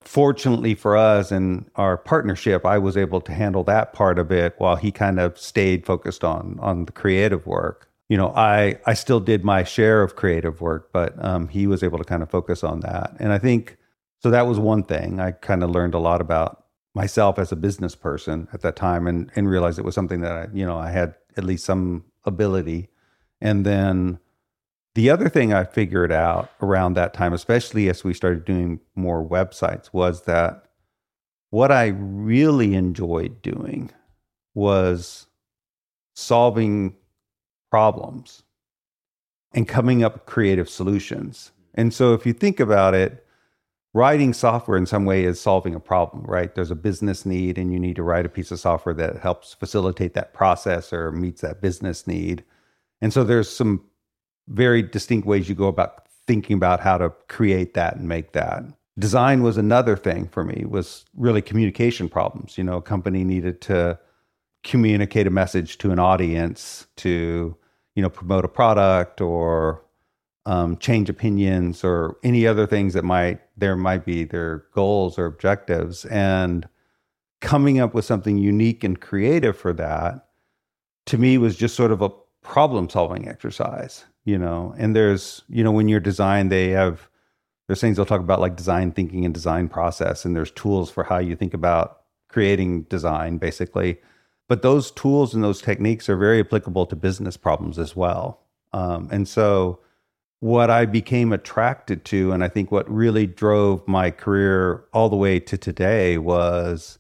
fortunately 0.01 0.75
for 0.75 0.97
us 0.97 1.31
and 1.31 1.71
our 1.77 1.97
partnership, 1.97 2.65
I 2.65 2.79
was 2.79 2.97
able 2.97 3.21
to 3.23 3.33
handle 3.33 3.65
that 3.65 3.93
part 3.93 4.19
of 4.19 4.33
it 4.33 4.55
while 4.59 4.77
he 4.77 4.91
kind 4.91 5.21
of 5.21 5.39
stayed 5.39 5.87
focused 5.87 6.25
on 6.25 6.59
on 6.61 6.87
the 6.87 6.93
creative 6.93 7.47
work 7.47 7.89
you 8.09 8.17
know, 8.17 8.33
I 8.35 8.79
I 8.87 8.95
still 8.95 9.21
did 9.21 9.45
my 9.45 9.65
share 9.65 10.03
of 10.03 10.17
creative 10.17 10.61
work, 10.61 10.91
but 10.93 11.23
um, 11.23 11.49
he 11.49 11.67
was 11.67 11.83
able 11.83 11.99
to 11.99 12.05
kind 12.05 12.23
of 12.23 12.31
focus 12.31 12.65
on 12.65 12.81
that. 12.81 13.15
And 13.19 13.33
I 13.33 13.39
think 13.39 13.77
so. 14.21 14.31
That 14.31 14.47
was 14.47 14.59
one 14.59 14.83
thing 14.83 15.21
I 15.21 15.33
kind 15.33 15.63
of 15.63 15.71
learned 15.71 15.95
a 15.95 15.99
lot 15.99 16.21
about 16.21 16.65
myself 16.95 17.39
as 17.39 17.53
a 17.53 17.57
business 17.57 17.95
person 17.95 18.49
at 18.53 18.63
that 18.63 18.77
time, 18.77 19.07
and 19.07 19.31
and 19.37 19.49
realized 19.49 19.79
it 19.79 19.85
was 19.85 19.95
something 19.95 20.23
that 20.23 20.33
I 20.33 20.49
you 20.55 20.65
know 20.65 20.79
I 20.79 20.91
had 20.91 21.15
at 21.37 21.45
least 21.45 21.67
some 21.67 22.05
ability. 22.25 22.89
And 23.41 23.65
then 23.65 24.19
the 24.99 25.11
other 25.11 25.29
thing 25.29 25.53
I 25.53 25.63
figured 25.63 26.11
out 26.11 26.51
around 26.61 26.95
that 26.95 27.15
time, 27.15 27.33
especially 27.33 27.89
as 27.89 28.03
we 28.03 28.13
started 28.13 28.45
doing 28.45 28.81
more 28.97 29.25
websites, 29.25 29.93
was 29.93 30.25
that 30.25 30.65
what 31.51 31.71
I 31.71 31.95
really 31.97 32.75
enjoyed 32.75 33.41
doing 33.41 33.93
was 34.57 35.29
solving 36.17 36.97
problems 37.71 38.43
and 39.55 39.69
coming 39.69 40.03
up 40.03 40.15
with 40.15 40.27
creative 40.27 40.69
solutions. 40.69 41.53
And 41.75 41.95
so 41.95 42.13
if 42.13 42.27
you 42.27 42.33
think 42.33 42.59
about 42.59 42.93
it, 42.93 43.25
writing 43.95 44.33
software 44.33 44.77
in 44.77 44.87
some 44.87 45.05
way 45.05 45.23
is 45.23 45.41
solving 45.41 45.77
a 45.77 45.81
problem, 45.81 46.25
right? 46.25 46.53
There's 46.57 46.73
a 46.73 46.75
business 46.75 47.25
need 47.25 47.57
and 47.57 47.73
you 47.73 47.79
need 47.79 47.95
to 47.95 48.03
write 48.03 48.27
a 48.27 48.29
piece 48.29 48.51
of 48.51 48.59
software 48.59 48.97
that 48.97 49.19
helps 49.19 49.55
facilitate 49.55 50.15
that 50.15 50.35
process 50.35 50.93
or 50.93 51.13
meets 51.13 51.43
that 51.43 51.63
business 51.63 52.09
need. 52.09 52.43
And 53.01 53.13
so 53.13 53.23
there's 53.23 53.49
some 53.49 53.85
very 54.49 54.83
distinct 54.83 55.27
ways 55.27 55.49
you 55.49 55.55
go 55.55 55.69
about 55.69 56.07
thinking 56.27 56.55
about 56.55 56.81
how 56.81 56.99
to 56.99 57.11
create 57.29 57.75
that 57.75 57.97
and 57.97 58.09
make 58.09 58.33
that. 58.33 58.63
Design 58.99 59.43
was 59.43 59.57
another 59.57 59.97
thing 59.97 60.29
for 60.29 60.45
me 60.45 60.65
was 60.67 61.05
really 61.17 61.41
communication 61.41 62.09
problems. 62.09 62.59
You 62.59 62.65
know, 62.65 62.79
a 62.79 62.83
company 62.83 63.25
needed 63.25 63.61
to 63.63 63.99
communicate 64.65 65.27
a 65.27 65.31
message 65.31 65.79
to 65.79 65.91
an 65.91 65.99
audience 65.99 66.87
to 66.97 67.57
you 67.95 68.03
know 68.03 68.11
promote 68.11 68.45
a 68.45 68.49
product 68.49 69.21
or 69.21 69.85
um, 70.47 70.77
change 70.79 71.09
opinions 71.09 71.85
or 71.85 72.17
any 72.23 72.47
other 72.47 72.67
things 72.67 72.95
that 72.95 73.05
might 73.05 73.41
there 73.57 73.77
might 73.77 74.05
be 74.05 74.25
their 74.25 74.65
goals 74.73 75.19
or 75.19 75.27
objectives 75.27 76.05
and 76.07 76.69
coming 77.41 77.79
up 77.79 77.95
with 77.95 78.05
something 78.05 78.39
unique 78.39 78.83
and 78.83 79.01
creative 79.01 79.57
for 79.57 79.73
that 79.73 80.29
to 81.07 81.19
me 81.19 81.39
was 81.39 81.57
just 81.57 81.77
sort 81.77 81.93
of 81.93 82.03
a 82.03 82.11
problem 82.43 82.89
solving 82.89 83.29
exercise 83.29 84.05
you 84.29 84.39
know 84.39 84.75
and 84.79 84.95
there's 84.95 85.43
you 85.49 85.65
know 85.65 85.73
when 85.73 85.89
you're 85.89 86.01
design 86.01 86.49
they 86.49 86.69
have 86.71 87.09
there's 87.67 87.81
things 87.81 87.97
they'll 87.97 88.07
talk 88.07 88.21
about 88.21 88.41
like 88.41 88.57
design 88.57 88.93
thinking 88.93 89.25
and 89.25 89.35
design 89.35 89.69
process 89.69 90.25
and 90.25 90.37
there's 90.37 90.51
tools 90.53 90.91
for 90.91 91.05
how 91.05 91.19
you 91.19 91.35
think 91.35 91.55
about 91.55 92.03
creating 92.29 92.83
design 92.83 93.39
basically 93.39 93.99
but 94.49 94.63
those 94.63 94.91
tools 94.91 95.35
and 95.35 95.45
those 95.45 95.61
techniques 95.61 96.09
are 96.09 96.17
very 96.17 96.41
applicable 96.41 96.87
to 96.87 96.97
business 96.97 97.37
problems 97.37 97.79
as 97.79 97.95
well. 97.95 98.41
Um, 98.73 99.09
and 99.13 99.29
so 99.29 99.81
what 100.41 100.71
I 100.71 100.87
became 100.87 101.33
attracted 101.33 102.05
to, 102.07 102.33
and 102.33 102.43
I 102.43 102.49
think 102.49 102.73
what 102.73 102.91
really 102.91 103.27
drove 103.27 103.87
my 103.87 104.11
career 104.11 104.85
all 104.93 105.11
the 105.11 105.17
way 105.17 105.39
to 105.41 105.59
today 105.59 106.17
was 106.17 106.99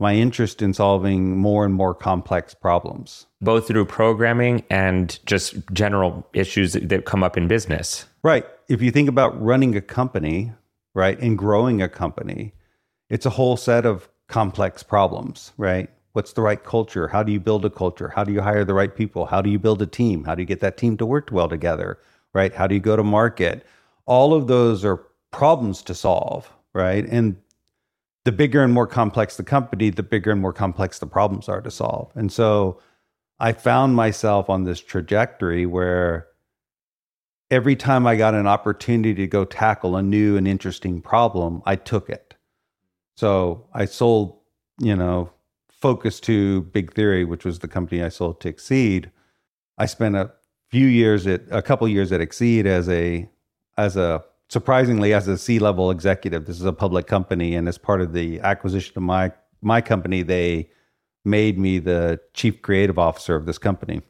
my 0.00 0.14
interest 0.14 0.62
in 0.62 0.72
solving 0.72 1.36
more 1.36 1.64
and 1.64 1.74
more 1.74 1.94
complex 1.94 2.54
problems. 2.54 3.26
Both 3.40 3.66
through 3.66 3.86
programming 3.86 4.64
and 4.70 5.18
just 5.26 5.56
general 5.72 6.26
issues 6.32 6.74
that 6.74 7.04
come 7.04 7.22
up 7.22 7.36
in 7.36 7.48
business. 7.48 8.06
Right. 8.22 8.46
If 8.68 8.80
you 8.80 8.90
think 8.90 9.08
about 9.08 9.40
running 9.42 9.76
a 9.76 9.80
company, 9.80 10.52
right, 10.94 11.18
and 11.20 11.36
growing 11.36 11.82
a 11.82 11.88
company, 11.88 12.52
it's 13.10 13.26
a 13.26 13.30
whole 13.30 13.56
set 13.56 13.86
of 13.86 14.08
complex 14.28 14.82
problems, 14.82 15.52
right? 15.56 15.90
What's 16.12 16.32
the 16.32 16.42
right 16.42 16.62
culture? 16.62 17.08
How 17.08 17.22
do 17.22 17.32
you 17.32 17.40
build 17.40 17.64
a 17.64 17.70
culture? 17.70 18.08
How 18.08 18.24
do 18.24 18.32
you 18.32 18.40
hire 18.40 18.64
the 18.64 18.74
right 18.74 18.94
people? 18.94 19.26
How 19.26 19.40
do 19.40 19.50
you 19.50 19.58
build 19.58 19.82
a 19.82 19.86
team? 19.86 20.24
How 20.24 20.34
do 20.34 20.42
you 20.42 20.46
get 20.46 20.60
that 20.60 20.76
team 20.76 20.96
to 20.98 21.06
work 21.06 21.30
well 21.32 21.48
together? 21.48 21.98
Right? 22.34 22.54
How 22.54 22.66
do 22.66 22.74
you 22.74 22.80
go 22.80 22.96
to 22.96 23.02
market? 23.02 23.66
All 24.06 24.34
of 24.34 24.46
those 24.46 24.84
are 24.84 25.06
problems 25.30 25.82
to 25.82 25.94
solve, 25.94 26.50
right? 26.72 27.06
And 27.06 27.36
the 28.28 28.32
bigger 28.32 28.62
and 28.62 28.74
more 28.74 28.86
complex 28.86 29.38
the 29.38 29.42
company, 29.42 29.88
the 29.88 30.02
bigger 30.02 30.30
and 30.30 30.42
more 30.42 30.52
complex 30.52 30.98
the 30.98 31.06
problems 31.06 31.48
are 31.48 31.62
to 31.62 31.70
solve. 31.70 32.12
And 32.14 32.30
so 32.30 32.78
I 33.40 33.52
found 33.52 33.96
myself 33.96 34.50
on 34.50 34.64
this 34.64 34.82
trajectory 34.82 35.64
where 35.64 36.26
every 37.50 37.74
time 37.74 38.06
I 38.06 38.16
got 38.16 38.34
an 38.34 38.46
opportunity 38.46 39.14
to 39.14 39.26
go 39.26 39.46
tackle 39.46 39.96
a 39.96 40.02
new 40.02 40.36
and 40.36 40.46
interesting 40.46 41.00
problem, 41.00 41.62
I 41.64 41.76
took 41.76 42.10
it. 42.10 42.34
So 43.16 43.66
I 43.72 43.86
sold, 43.86 44.38
you 44.78 44.94
know, 44.94 45.30
Focus 45.70 46.20
2 46.20 46.64
Big 46.64 46.92
Theory, 46.92 47.24
which 47.24 47.46
was 47.46 47.60
the 47.60 47.66
company 47.66 48.02
I 48.02 48.10
sold 48.10 48.42
to 48.42 48.52
Xceed. 48.52 49.10
I 49.78 49.86
spent 49.86 50.16
a 50.16 50.32
few 50.70 50.86
years 50.86 51.26
at 51.26 51.44
a 51.50 51.62
couple 51.62 51.88
years 51.88 52.12
at 52.12 52.20
Xceed 52.20 52.66
as 52.66 52.90
a 52.90 53.26
as 53.78 53.96
a 53.96 54.22
surprisingly 54.48 55.12
as 55.12 55.28
a 55.28 55.38
C 55.38 55.58
level 55.58 55.90
executive. 55.90 56.46
This 56.46 56.58
is 56.58 56.64
a 56.64 56.72
public 56.72 57.06
company, 57.06 57.54
and 57.54 57.68
as 57.68 57.78
part 57.78 58.00
of 58.00 58.12
the 58.12 58.40
acquisition 58.40 58.94
of 58.96 59.02
my 59.02 59.32
my 59.60 59.80
company, 59.80 60.22
they 60.22 60.70
made 61.24 61.58
me 61.58 61.78
the 61.78 62.20
chief 62.34 62.62
creative 62.62 62.98
officer 62.98 63.36
of 63.36 63.44
this 63.44 63.58
company, 63.58 64.00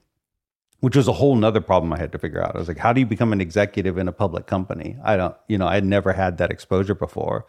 which 0.81 0.97
was 0.97 1.09
a 1.09 1.13
whole 1.13 1.35
nother 1.35 1.61
problem 1.61 1.93
I 1.93 1.99
had 1.99 2.13
to 2.13 2.19
figure 2.19 2.43
out. 2.43 2.55
I 2.55 2.59
was 2.59 2.69
like, 2.69 2.79
how 2.79 2.93
do 2.93 3.01
you 3.01 3.07
become 3.07 3.33
an 3.33 3.41
executive 3.41 3.99
in 3.99 4.09
a 4.09 4.13
public 4.13 4.47
company? 4.47 4.97
I 5.03 5.17
don't, 5.17 5.35
you 5.49 5.59
know, 5.59 5.67
I 5.67 5.75
had 5.75 5.85
never 5.85 6.13
had 6.13 6.39
that 6.39 6.51
exposure 6.51 6.95
before. 6.95 7.47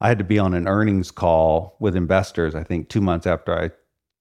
I 0.00 0.08
had 0.08 0.18
to 0.18 0.24
be 0.24 0.38
on 0.38 0.54
an 0.54 0.66
earnings 0.66 1.10
call 1.10 1.76
with 1.78 1.94
investors, 1.94 2.54
I 2.54 2.62
think 2.62 2.88
two 2.88 3.02
months 3.02 3.26
after 3.26 3.58
I, 3.58 3.70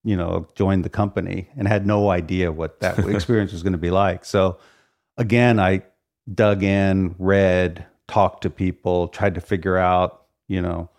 you 0.04 0.18
know, 0.18 0.48
joined 0.56 0.84
the 0.84 0.90
company 0.90 1.48
and 1.56 1.68
had 1.68 1.88
no 1.88 2.10
idea 2.10 2.52
what 2.52 2.82
that 2.82 3.00
experience 3.08 3.54
was 3.54 3.64
going 3.64 3.74
to 3.74 3.80
be 3.80 3.92
like. 3.92 4.26
So 4.26 4.58
again, 5.18 5.60
I 5.60 5.84
dug 6.34 6.64
in, 6.64 7.16
read, 7.18 7.86
talked 8.08 8.44
to 8.44 8.50
people, 8.50 9.08
tried 9.08 9.36
to 9.36 9.42
figure 9.42 9.78
out, 9.78 10.24
you 10.48 10.62
know, 10.62 10.90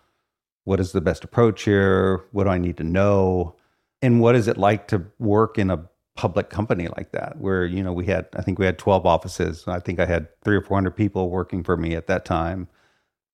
what 0.63 0.79
is 0.79 0.91
the 0.91 1.01
best 1.01 1.23
approach 1.23 1.63
here? 1.63 2.23
What 2.31 2.45
do 2.45 2.49
I 2.49 2.57
need 2.57 2.77
to 2.77 2.83
know? 2.83 3.55
And 4.01 4.21
what 4.21 4.35
is 4.35 4.47
it 4.47 4.57
like 4.57 4.87
to 4.89 5.05
work 5.19 5.57
in 5.57 5.69
a 5.69 5.87
public 6.15 6.49
company 6.49 6.87
like 6.87 7.11
that 7.11 7.37
where, 7.37 7.65
you 7.65 7.81
know, 7.83 7.93
we 7.93 8.05
had, 8.05 8.27
I 8.35 8.41
think 8.41 8.59
we 8.59 8.65
had 8.65 8.77
12 8.77 9.05
offices. 9.05 9.63
I 9.67 9.79
think 9.79 9.99
I 9.99 10.05
had 10.05 10.27
three 10.43 10.55
or 10.55 10.61
400 10.61 10.91
people 10.91 11.29
working 11.29 11.63
for 11.63 11.77
me 11.77 11.95
at 11.95 12.07
that 12.07 12.25
time 12.25 12.67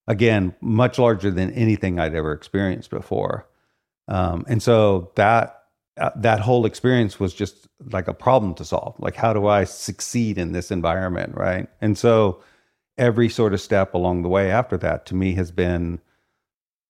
again, 0.08 0.56
much 0.62 0.98
larger 0.98 1.30
than 1.30 1.52
anything 1.52 2.00
I'd 2.00 2.16
ever 2.16 2.32
experienced 2.32 2.90
before. 2.90 3.48
Um, 4.08 4.46
and 4.48 4.64
so 4.64 5.12
that 5.16 5.57
uh, 5.98 6.12
that 6.16 6.40
whole 6.40 6.66
experience 6.66 7.20
was 7.20 7.34
just 7.34 7.68
like 7.92 8.08
a 8.08 8.14
problem 8.14 8.54
to 8.56 8.66
solve. 8.66 8.96
Like, 9.00 9.16
how 9.16 9.34
do 9.34 9.48
I 9.48 9.64
succeed 9.64 10.38
in 10.38 10.52
this 10.52 10.72
environment, 10.72 11.36
right? 11.36 11.68
And 11.82 11.98
so 11.98 12.42
every 12.98 13.30
sort 13.30 13.54
of 13.54 13.62
step 13.62 13.94
along 13.94 14.24
the 14.24 14.30
way 14.30 14.52
after 14.52 14.78
that 14.78 15.06
to 15.08 15.16
me 15.16 15.34
has 15.34 15.52
been 15.52 16.00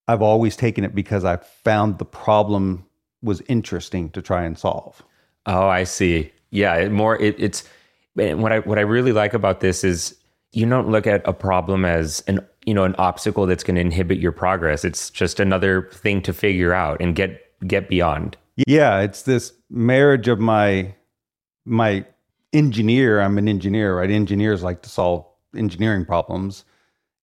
I've 0.07 0.21
always 0.21 0.55
taken 0.55 0.85
it 0.85 0.95
because 0.95 1.25
I 1.25 1.35
found 1.37 1.97
the 1.97 2.05
problem 2.05 2.85
was 3.21 3.41
interesting 3.49 4.09
to 4.11 4.21
try 4.21 4.43
and 4.43 4.57
solve. 4.57 5.03
Oh, 5.45 5.67
I 5.67 5.83
see. 5.83 6.31
Yeah, 6.49 6.75
it 6.75 6.91
more 6.91 7.21
it, 7.21 7.35
it's 7.37 7.67
what 8.13 8.51
I 8.51 8.59
what 8.59 8.77
I 8.77 8.81
really 8.81 9.11
like 9.11 9.33
about 9.33 9.59
this 9.59 9.83
is 9.83 10.17
you 10.53 10.67
don't 10.67 10.89
look 10.89 11.07
at 11.07 11.27
a 11.27 11.33
problem 11.33 11.83
as 11.83 12.23
an 12.27 12.39
you 12.65 12.73
know 12.73 12.83
an 12.83 12.95
obstacle 12.95 13.45
that's 13.45 13.63
going 13.63 13.75
to 13.75 13.81
inhibit 13.81 14.17
your 14.17 14.31
progress 14.31 14.83
it's 14.83 15.09
just 15.09 15.39
another 15.39 15.89
thing 15.93 16.21
to 16.21 16.33
figure 16.33 16.73
out 16.73 16.99
and 16.99 17.15
get 17.15 17.41
get 17.67 17.89
beyond 17.89 18.37
yeah 18.65 18.99
it's 18.99 19.21
this 19.23 19.53
marriage 19.69 20.27
of 20.27 20.39
my 20.39 20.93
my 21.65 22.05
engineer 22.53 23.19
i'm 23.21 23.37
an 23.37 23.47
engineer 23.47 23.97
right 23.97 24.09
engineers 24.09 24.63
like 24.63 24.81
to 24.81 24.89
solve 24.89 25.25
engineering 25.55 26.05
problems 26.05 26.65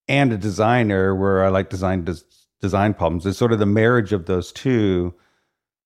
and 0.07 0.31
a 0.31 0.37
designer 0.37 1.15
where 1.15 1.43
i 1.43 1.49
like 1.49 1.69
design 1.69 2.03
des- 2.03 2.23
design 2.61 2.93
problems 2.93 3.25
it's 3.25 3.37
sort 3.37 3.51
of 3.51 3.59
the 3.59 3.65
marriage 3.65 4.13
of 4.13 4.25
those 4.25 4.51
two 4.51 5.13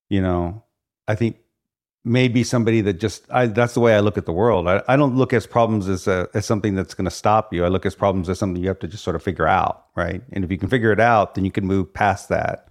you 0.10 0.22
know 0.22 0.64
i 1.08 1.16
think 1.16 1.38
maybe 2.06 2.44
somebody 2.44 2.82
that 2.82 2.94
just 2.94 3.24
I, 3.30 3.48
that's 3.48 3.74
the 3.74 3.80
way 3.80 3.96
I 3.96 4.00
look 4.00 4.18
at 4.18 4.26
the 4.26 4.32
world. 4.32 4.68
I, 4.68 4.82
I 4.88 4.96
don't 4.96 5.16
look 5.16 5.34
at 5.34 5.50
problems 5.50 5.88
as 5.88 6.08
a, 6.08 6.28
as 6.34 6.46
something 6.46 6.76
that's 6.76 6.94
going 6.94 7.06
to 7.06 7.12
stop 7.12 7.54
you. 7.54 7.66
I 7.66 7.68
look 7.68 7.86
at 7.86 7.98
problems 7.98 8.30
as 8.30 8.40
something 8.40 8.62
you 8.62 8.70
have 8.70 8.80
to 8.80 8.88
just 8.88 9.04
sort 9.04 9.16
of 9.16 9.24
figure 9.24 9.48
out, 9.48 9.86
right? 9.96 10.22
And 10.32 10.44
if 10.44 10.52
you 10.52 10.58
can 10.58 10.70
figure 10.70 10.92
it 10.92 11.00
out, 11.00 11.36
then 11.36 11.46
you 11.46 11.52
can 11.52 11.66
move 11.66 11.94
past 11.94 12.30
that, 12.30 12.69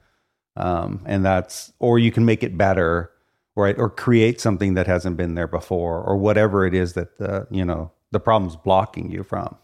um, 0.59 1.01
and 1.07 1.25
that's 1.25 1.73
or 1.79 1.99
you 1.99 2.13
can 2.13 2.25
make 2.25 2.43
it 2.43 2.59
better, 2.59 3.11
right? 3.57 3.79
Or 3.79 3.89
create 3.89 4.41
something 4.41 4.75
that 4.75 4.87
hasn't 4.87 5.17
been 5.17 5.35
there 5.35 5.49
before, 5.49 6.03
or 6.03 6.17
whatever 6.17 6.67
it 6.67 6.75
is 6.75 6.93
that 6.95 7.19
the 7.19 7.47
you 7.51 7.65
know 7.65 7.93
the 8.11 8.21
problem's 8.21 8.57
blocking 8.57 9.11
you 9.11 9.23
from. 9.23 9.57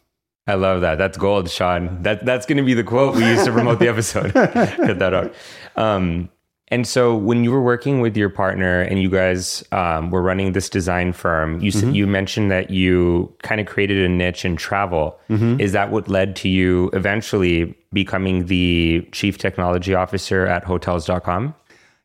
I 0.46 0.54
love 0.54 0.82
that. 0.82 0.96
That's 0.98 1.16
gold, 1.16 1.50
Shawn. 1.50 2.02
That 2.02 2.24
that's 2.24 2.46
going 2.46 2.58
to 2.58 2.62
be 2.62 2.74
the 2.74 2.84
quote 2.84 3.16
we 3.16 3.26
use 3.26 3.44
to 3.44 3.52
promote 3.52 3.78
the 3.78 3.88
episode. 3.88 4.32
Cut 4.32 4.98
that 4.98 5.14
out. 5.14 5.34
Um, 5.76 6.30
and 6.68 6.86
so, 6.86 7.14
when 7.14 7.44
you 7.44 7.50
were 7.50 7.62
working 7.62 8.00
with 8.00 8.16
your 8.16 8.30
partner 8.30 8.80
and 8.80 9.00
you 9.00 9.10
guys 9.10 9.62
um, 9.72 10.10
were 10.10 10.22
running 10.22 10.52
this 10.52 10.68
design 10.68 11.12
firm, 11.12 11.60
you 11.60 11.72
mm-hmm. 11.72 11.90
you 11.90 12.06
mentioned 12.06 12.50
that 12.50 12.70
you 12.70 13.34
kind 13.42 13.60
of 13.60 13.66
created 13.66 14.04
a 14.04 14.08
niche 14.08 14.44
in 14.44 14.56
travel. 14.56 15.18
Mm-hmm. 15.28 15.60
Is 15.60 15.72
that 15.72 15.90
what 15.90 16.08
led 16.08 16.36
to 16.36 16.48
you 16.48 16.90
eventually 16.92 17.74
becoming 17.94 18.46
the 18.46 19.08
chief 19.12 19.38
technology 19.38 19.94
officer 19.94 20.46
at 20.46 20.64
Hotels.com? 20.64 21.54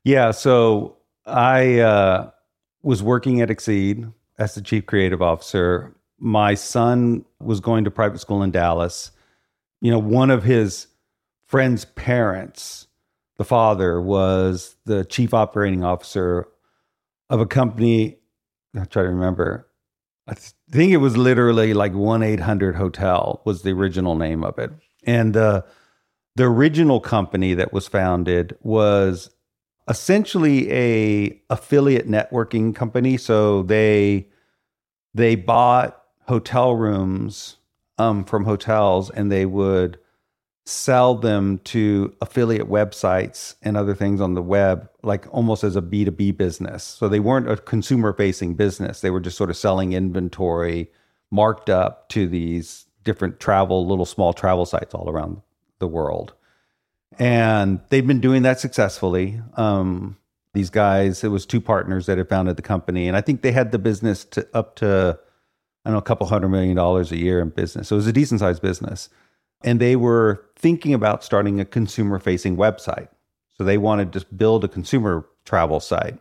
Yeah. 0.06 0.32
So 0.32 0.96
I 1.26 1.80
uh, 1.80 2.32
was 2.84 3.04
working 3.04 3.42
at 3.42 3.50
Xceed 3.50 4.14
as 4.38 4.56
the 4.56 4.62
chief 4.62 4.86
creative 4.86 5.22
officer. 5.22 5.94
My 6.20 6.54
son 6.54 7.26
was 7.40 7.60
going 7.60 7.84
to 7.84 7.92
private 7.92 8.20
school 8.20 8.44
in 8.44 8.52
Dallas. 8.52 9.12
You 9.82 9.92
know, 9.92 10.00
one 10.00 10.32
of 10.32 10.44
his 10.44 10.88
friends' 11.48 11.86
parents 11.86 12.88
the 13.40 13.46
father 13.46 14.02
was 14.02 14.76
the 14.86 15.06
chief 15.06 15.34
operating 15.34 15.84
officer 15.84 16.46
of 17.30 17.40
a 17.40 17.46
company. 17.46 18.18
I 18.76 18.84
try 18.84 19.04
to 19.04 19.10
remember. 19.10 19.66
I 20.28 20.36
think 20.70 20.92
it 20.92 20.98
was 20.98 21.18
literally 21.18 21.74
like 21.74 21.94
one 21.94 22.22
eight 22.22 22.42
hundred 22.42 22.76
hotel 22.76 23.42
was 23.46 23.64
the 23.64 23.72
original 23.72 24.16
name 24.16 24.44
of 24.44 24.60
it, 24.60 24.72
and 25.06 25.36
uh, 25.38 25.62
the 26.36 26.44
original 26.46 27.00
company 27.00 27.54
that 27.54 27.74
was 27.74 27.88
founded 27.88 28.58
was 28.62 29.30
essentially 29.90 30.72
a 30.72 31.42
affiliate 31.50 32.08
networking 32.08 32.76
company. 32.76 33.18
So 33.18 33.64
they 33.64 34.28
they 35.14 35.36
bought 35.36 36.02
hotel 36.28 36.76
rooms 36.76 37.58
um, 37.98 38.24
from 38.24 38.46
hotels, 38.46 39.10
and 39.10 39.32
they 39.32 39.46
would 39.46 40.00
sell 40.66 41.16
them 41.16 41.58
to 41.66 42.16
affiliate 42.22 42.70
websites 42.70 43.56
and 43.64 43.76
other 43.76 43.96
things 43.96 44.22
on 44.22 44.36
the 44.36 44.42
web, 44.42 44.88
like 45.02 45.26
almost 45.34 45.64
as 45.64 45.76
a 45.76 45.82
B2B 45.82 46.38
business. 46.38 46.84
So 46.84 47.10
they 47.10 47.20
weren't 47.20 47.50
a 47.50 47.58
consumer 47.58 48.14
facing 48.14 48.54
business. 48.54 49.02
They 49.02 49.10
were 49.10 49.20
just 49.20 49.36
sort 49.36 49.50
of 49.50 49.58
selling 49.58 49.94
inventory 49.94 50.92
marked 51.32 51.72
up 51.72 52.08
to 52.10 52.28
these 52.28 52.86
different 53.04 53.40
travel, 53.40 53.88
little 53.88 54.06
small 54.06 54.32
travel 54.32 54.66
sites 54.68 54.94
all 54.94 55.10
around 55.10 55.42
the 55.80 55.88
world. 55.88 56.34
And 57.18 57.82
they've 57.90 58.06
been 58.06 58.22
doing 58.22 58.44
that 58.44 58.60
successfully. 58.60 59.42
Um, 59.56 60.18
these 60.54 60.70
guys, 60.70 61.24
it 61.24 61.30
was 61.30 61.46
two 61.46 61.62
partners 61.62 62.06
that 62.06 62.18
had 62.18 62.30
founded 62.30 62.56
the 62.56 62.62
company. 62.62 63.08
And 63.08 63.18
I 63.18 63.22
think 63.22 63.42
they 63.42 63.52
had 63.52 63.72
the 63.72 63.80
business 63.80 64.24
to 64.26 64.48
up 64.54 64.76
to, 64.78 65.20
I 65.86 65.90
don't 65.90 65.94
know, 65.94 66.00
a 66.00 66.04
couple 66.04 66.28
hundred 66.28 66.50
million 66.50 66.76
dollars 66.76 67.12
a 67.12 67.18
year 67.18 67.40
in 67.40 67.50
business. 67.50 67.88
So 67.88 67.96
it 67.96 67.98
was 67.98 68.08
a 68.08 68.14
decent 68.14 68.40
sized 68.40 68.62
business 68.62 69.10
and 69.62 69.80
they 69.80 69.96
were 69.96 70.46
thinking 70.56 70.94
about 70.94 71.24
starting 71.24 71.60
a 71.60 71.66
consumer 71.66 72.20
facing 72.20 72.56
website. 72.58 73.10
So 73.58 73.64
they 73.64 73.78
wanted 73.78 74.14
to 74.14 74.26
build 74.34 74.64
a 74.64 74.70
consumer 74.70 75.26
travel 75.46 75.80
site. 75.80 76.18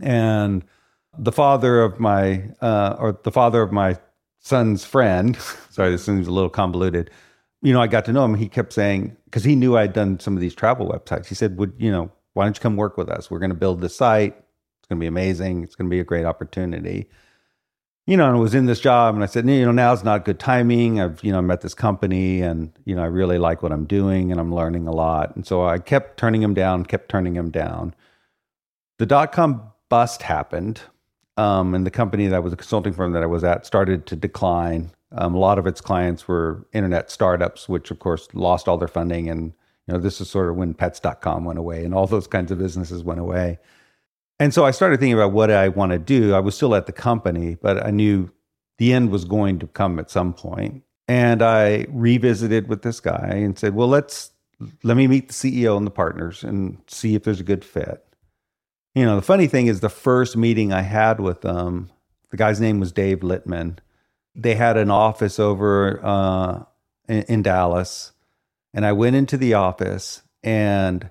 And 0.00 0.64
the 1.18 1.32
father 1.32 1.82
of 1.82 2.00
my, 2.00 2.44
uh, 2.62 2.96
or 2.98 3.18
the 3.22 3.32
father 3.32 3.60
of 3.60 3.72
my 3.72 3.98
son's 4.38 4.84
friend, 4.84 5.36
sorry, 5.70 5.90
this 5.90 6.04
seems 6.04 6.26
a 6.26 6.32
little 6.32 6.50
convoluted. 6.50 7.10
You 7.62 7.72
know, 7.72 7.80
I 7.80 7.86
got 7.88 8.04
to 8.06 8.12
know 8.12 8.24
him. 8.24 8.34
He 8.34 8.48
kept 8.48 8.72
saying, 8.72 9.16
because 9.26 9.44
he 9.44 9.54
knew 9.54 9.76
I'd 9.76 9.92
done 9.92 10.18
some 10.20 10.34
of 10.34 10.40
these 10.40 10.54
travel 10.54 10.88
websites. 10.88 11.26
He 11.26 11.34
said, 11.34 11.58
Would, 11.58 11.74
you 11.78 11.90
know, 11.92 12.10
why 12.34 12.44
don't 12.44 12.56
you 12.56 12.60
come 12.62 12.76
work 12.76 12.96
with 12.96 13.08
us? 13.08 13.30
We're 13.30 13.38
going 13.40 13.50
to 13.50 13.56
build 13.56 13.80
this 13.80 13.96
site. 13.96 14.34
It's 14.78 14.88
going 14.88 14.98
to 14.98 15.00
be 15.00 15.06
amazing. 15.08 15.64
It's 15.64 15.74
going 15.74 15.88
to 15.88 15.94
be 15.94 16.00
a 16.00 16.04
great 16.04 16.24
opportunity. 16.24 17.08
you 18.06 18.16
know, 18.16 18.26
and 18.26 18.36
I 18.36 18.40
was 18.40 18.54
in 18.54 18.66
this 18.66 18.80
job 18.80 19.14
and 19.14 19.22
I 19.22 19.26
said, 19.28 19.48
you 19.48 19.64
know, 19.64 19.70
now's 19.70 20.02
not 20.02 20.24
good 20.24 20.40
timing. 20.40 21.00
I've, 21.00 21.22
you 21.22 21.30
know, 21.30 21.40
met 21.40 21.60
this 21.60 21.74
company 21.74 22.40
and, 22.42 22.72
you 22.84 22.96
know, 22.96 23.02
I 23.02 23.06
really 23.06 23.38
like 23.38 23.62
what 23.62 23.70
I'm 23.70 23.84
doing 23.84 24.32
and 24.32 24.40
I'm 24.40 24.52
learning 24.52 24.88
a 24.88 24.90
lot. 24.92 25.36
And 25.36 25.46
so 25.46 25.64
I 25.64 25.78
kept 25.78 26.18
turning 26.18 26.42
him 26.42 26.52
down, 26.52 26.84
kept 26.86 27.08
turning 27.08 27.36
him 27.36 27.50
down. 27.52 27.94
The 28.98 29.06
dot 29.06 29.30
com 29.32 29.62
bust 29.88 30.22
happened. 30.22 30.80
Um, 31.36 31.74
and 31.74 31.86
the 31.86 31.90
company 31.90 32.26
that 32.26 32.42
was 32.42 32.52
a 32.52 32.56
consulting 32.56 32.92
firm 32.92 33.12
that 33.12 33.22
I 33.22 33.26
was 33.26 33.44
at 33.44 33.64
started 33.64 34.06
to 34.06 34.16
decline. 34.16 34.90
Um, 35.12 35.34
a 35.34 35.38
lot 35.38 35.58
of 35.58 35.66
its 35.66 35.80
clients 35.80 36.28
were 36.28 36.66
internet 36.72 37.10
startups, 37.10 37.68
which 37.68 37.90
of 37.90 37.98
course 37.98 38.28
lost 38.32 38.68
all 38.68 38.78
their 38.78 38.88
funding. 38.88 39.28
And, 39.28 39.52
you 39.86 39.94
know, 39.94 39.98
this 39.98 40.20
is 40.20 40.30
sort 40.30 40.48
of 40.48 40.56
when 40.56 40.74
pets.com 40.74 41.44
went 41.44 41.58
away 41.58 41.84
and 41.84 41.94
all 41.94 42.06
those 42.06 42.26
kinds 42.26 42.52
of 42.52 42.58
businesses 42.58 43.02
went 43.02 43.20
away. 43.20 43.58
And 44.38 44.54
so 44.54 44.64
I 44.64 44.70
started 44.70 45.00
thinking 45.00 45.14
about 45.14 45.32
what 45.32 45.50
I 45.50 45.68
want 45.68 45.92
to 45.92 45.98
do. 45.98 46.34
I 46.34 46.40
was 46.40 46.54
still 46.54 46.74
at 46.74 46.86
the 46.86 46.92
company, 46.92 47.56
but 47.60 47.84
I 47.84 47.90
knew 47.90 48.30
the 48.78 48.92
end 48.92 49.10
was 49.10 49.26
going 49.26 49.58
to 49.58 49.66
come 49.66 49.98
at 49.98 50.10
some 50.10 50.32
point. 50.32 50.82
And 51.06 51.42
I 51.42 51.86
revisited 51.90 52.68
with 52.68 52.82
this 52.82 53.00
guy 53.00 53.32
and 53.34 53.58
said, 53.58 53.74
"Well, 53.74 53.88
let's 53.88 54.30
let 54.82 54.96
me 54.96 55.06
meet 55.08 55.28
the 55.28 55.34
CEO 55.34 55.76
and 55.76 55.86
the 55.86 55.90
partners 55.90 56.42
and 56.42 56.78
see 56.86 57.14
if 57.14 57.24
there's 57.24 57.40
a 57.40 57.44
good 57.44 57.64
fit." 57.64 58.06
You 58.94 59.04
know, 59.04 59.16
the 59.16 59.22
funny 59.22 59.46
thing 59.46 59.66
is 59.66 59.80
the 59.80 59.88
first 59.88 60.36
meeting 60.36 60.72
I 60.72 60.82
had 60.82 61.20
with 61.20 61.42
them, 61.42 61.90
the 62.30 62.36
guy's 62.36 62.60
name 62.60 62.80
was 62.80 62.92
Dave 62.92 63.20
Litman. 63.20 63.78
They 64.34 64.54
had 64.54 64.76
an 64.76 64.90
office 64.90 65.38
over 65.38 66.00
uh, 66.04 66.64
in, 67.08 67.22
in 67.24 67.42
Dallas, 67.42 68.12
and 68.72 68.86
I 68.86 68.92
went 68.92 69.16
into 69.16 69.36
the 69.36 69.54
office 69.54 70.22
and 70.42 71.10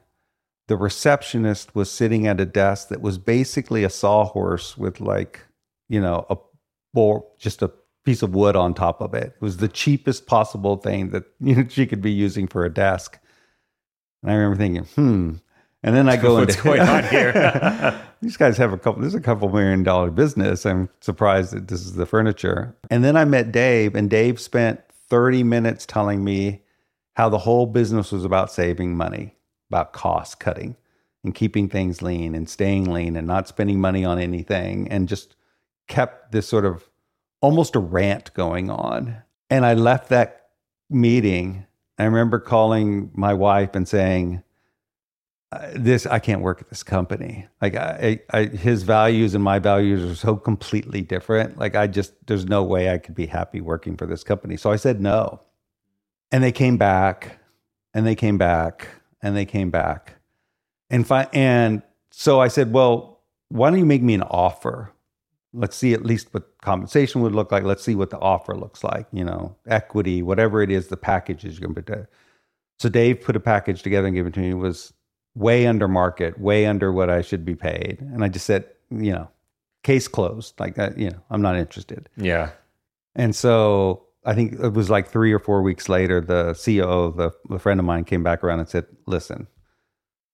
the 0.67 0.77
receptionist 0.77 1.75
was 1.75 1.91
sitting 1.91 2.27
at 2.27 2.39
a 2.39 2.45
desk 2.45 2.89
that 2.89 3.01
was 3.01 3.17
basically 3.17 3.83
a 3.83 3.89
sawhorse 3.89 4.77
with 4.77 5.01
like, 5.01 5.45
you 5.87 5.99
know, 5.99 6.25
a 6.29 6.37
or 6.95 7.25
just 7.37 7.61
a 7.61 7.71
piece 8.03 8.21
of 8.21 8.33
wood 8.33 8.55
on 8.55 8.73
top 8.73 9.01
of 9.01 9.13
it. 9.13 9.33
It 9.35 9.41
was 9.41 9.57
the 9.57 9.67
cheapest 9.67 10.27
possible 10.27 10.77
thing 10.77 11.09
that 11.09 11.23
you 11.39 11.55
know, 11.55 11.65
she 11.67 11.85
could 11.85 12.01
be 12.01 12.11
using 12.11 12.47
for 12.47 12.65
a 12.65 12.73
desk. 12.73 13.19
And 14.21 14.31
I 14.31 14.35
remember 14.35 14.57
thinking, 14.57 14.83
hmm. 14.95 15.35
And 15.81 15.95
then 15.95 16.09
I 16.09 16.17
go 16.17 16.35
What's 16.39 16.55
into 16.55 16.63
going 16.63 16.81
on 16.81 17.03
here? 17.05 18.01
these 18.21 18.37
guys 18.37 18.57
have 18.57 18.73
a 18.73 18.77
couple. 18.77 19.01
This 19.01 19.13
is 19.13 19.19
a 19.19 19.21
couple 19.21 19.49
million 19.49 19.83
dollar 19.83 20.11
business. 20.11 20.65
I'm 20.65 20.89
surprised 21.01 21.53
that 21.53 21.67
this 21.67 21.81
is 21.81 21.93
the 21.93 22.05
furniture. 22.05 22.75
And 22.89 23.03
then 23.03 23.15
I 23.15 23.25
met 23.25 23.51
Dave, 23.51 23.95
and 23.95 24.09
Dave 24.09 24.39
spent 24.39 24.81
30 25.09 25.43
minutes 25.43 25.85
telling 25.85 26.23
me 26.23 26.61
how 27.15 27.29
the 27.29 27.39
whole 27.39 27.65
business 27.65 28.11
was 28.11 28.23
about 28.25 28.51
saving 28.51 28.95
money 28.95 29.35
about 29.69 29.93
cost 29.93 30.39
cutting 30.39 30.75
and 31.23 31.35
keeping 31.35 31.69
things 31.69 32.01
lean 32.01 32.33
and 32.33 32.49
staying 32.49 32.91
lean 32.91 33.15
and 33.15 33.27
not 33.27 33.47
spending 33.47 33.79
money 33.79 34.03
on 34.03 34.19
anything 34.19 34.87
and 34.89 35.07
just 35.07 35.35
kept 35.87 36.31
this 36.31 36.47
sort 36.47 36.65
of 36.65 36.89
almost 37.41 37.75
a 37.75 37.79
rant 37.79 38.33
going 38.33 38.69
on. 38.69 39.21
And 39.49 39.65
I 39.65 39.73
left 39.73 40.09
that 40.09 40.49
meeting. 40.89 41.65
I 41.97 42.05
remember 42.05 42.39
calling 42.39 43.11
my 43.13 43.33
wife 43.33 43.75
and 43.75 43.87
saying, 43.87 44.43
this 45.73 46.05
I 46.05 46.19
can't 46.19 46.41
work 46.41 46.61
at 46.61 46.69
this 46.69 46.83
company. 46.83 47.47
Like 47.61 47.75
I, 47.75 48.19
I, 48.31 48.45
his 48.45 48.83
values 48.83 49.33
and 49.33 49.43
my 49.43 49.57
values 49.57 50.09
are 50.09 50.15
so 50.15 50.35
completely 50.35 51.01
different. 51.01 51.57
Like 51.57 51.75
I 51.75 51.87
just 51.87 52.13
there's 52.27 52.45
no 52.45 52.63
way 52.63 52.91
I 52.91 52.99
could 52.99 53.15
be 53.15 53.25
happy 53.25 53.61
working 53.61 53.97
for 53.97 54.05
this 54.05 54.23
company. 54.23 54.57
So 54.57 54.71
I 54.71 54.75
said 54.75 55.01
no. 55.01 55.41
And 56.31 56.43
they 56.43 56.51
came 56.51 56.77
back 56.77 57.39
and 57.95 58.05
they 58.05 58.13
came 58.13 58.37
back 58.37 58.87
and 59.23 59.35
they 59.35 59.45
came 59.45 59.71
back. 59.71 60.15
And 60.91 61.07
fi- 61.07 61.29
and 61.33 61.81
so 62.11 62.39
I 62.39 62.47
said, 62.47 62.71
"Well, 62.71 63.21
why 63.49 63.71
don't 63.71 63.79
you 63.79 63.85
make 63.85 64.03
me 64.03 64.13
an 64.13 64.23
offer? 64.23 64.91
Let's 65.51 65.75
see 65.75 65.93
at 65.93 66.05
least 66.05 66.31
what 66.31 66.43
compensation 66.61 67.21
would 67.21 67.33
look 67.33 67.51
like. 67.51 67.63
Let's 67.63 67.83
see 67.83 67.95
what 67.95 68.11
the 68.11 68.19
offer 68.19 68.55
looks 68.55 68.83
like, 68.83 69.07
you 69.11 69.23
know, 69.23 69.55
equity, 69.67 70.21
whatever 70.21 70.61
it 70.61 70.69
is 70.69 70.87
the 70.89 70.97
package 70.97 71.43
is 71.43 71.59
going 71.59 71.73
to 71.73 71.81
be." 71.81 71.93
So 72.79 72.89
Dave 72.89 73.21
put 73.21 73.35
a 73.35 73.39
package 73.39 73.81
together 73.81 74.07
and 74.07 74.15
gave 74.15 74.27
it 74.27 74.33
to 74.35 74.39
me. 74.39 74.51
It 74.51 74.53
was 74.53 74.93
way 75.39 75.65
under 75.65 75.87
market, 75.87 76.37
way 76.37 76.65
under 76.65 76.91
what 76.91 77.09
I 77.09 77.21
should 77.21 77.45
be 77.45 77.55
paid. 77.55 77.99
And 78.01 78.23
I 78.25 78.27
just 78.27 78.45
said, 78.45 78.65
you 78.91 79.13
know, 79.13 79.29
case 79.83 80.07
closed. 80.07 80.59
Like 80.59 80.75
that, 80.75 80.97
you 80.97 81.09
know, 81.09 81.21
I'm 81.29 81.41
not 81.41 81.55
interested. 81.55 82.09
Yeah. 82.17 82.49
And 83.15 83.33
so 83.33 84.05
I 84.25 84.35
think 84.35 84.59
it 84.59 84.73
was 84.73 84.89
like 84.89 85.07
three 85.07 85.31
or 85.31 85.39
four 85.39 85.61
weeks 85.61 85.87
later, 85.87 86.19
the 86.19 86.51
CEO, 86.51 87.15
the, 87.15 87.31
the 87.49 87.57
friend 87.57 87.79
of 87.79 87.85
mine, 87.85 88.03
came 88.03 88.21
back 88.21 88.43
around 88.43 88.59
and 88.59 88.67
said, 88.67 88.85
"Listen, 89.07 89.47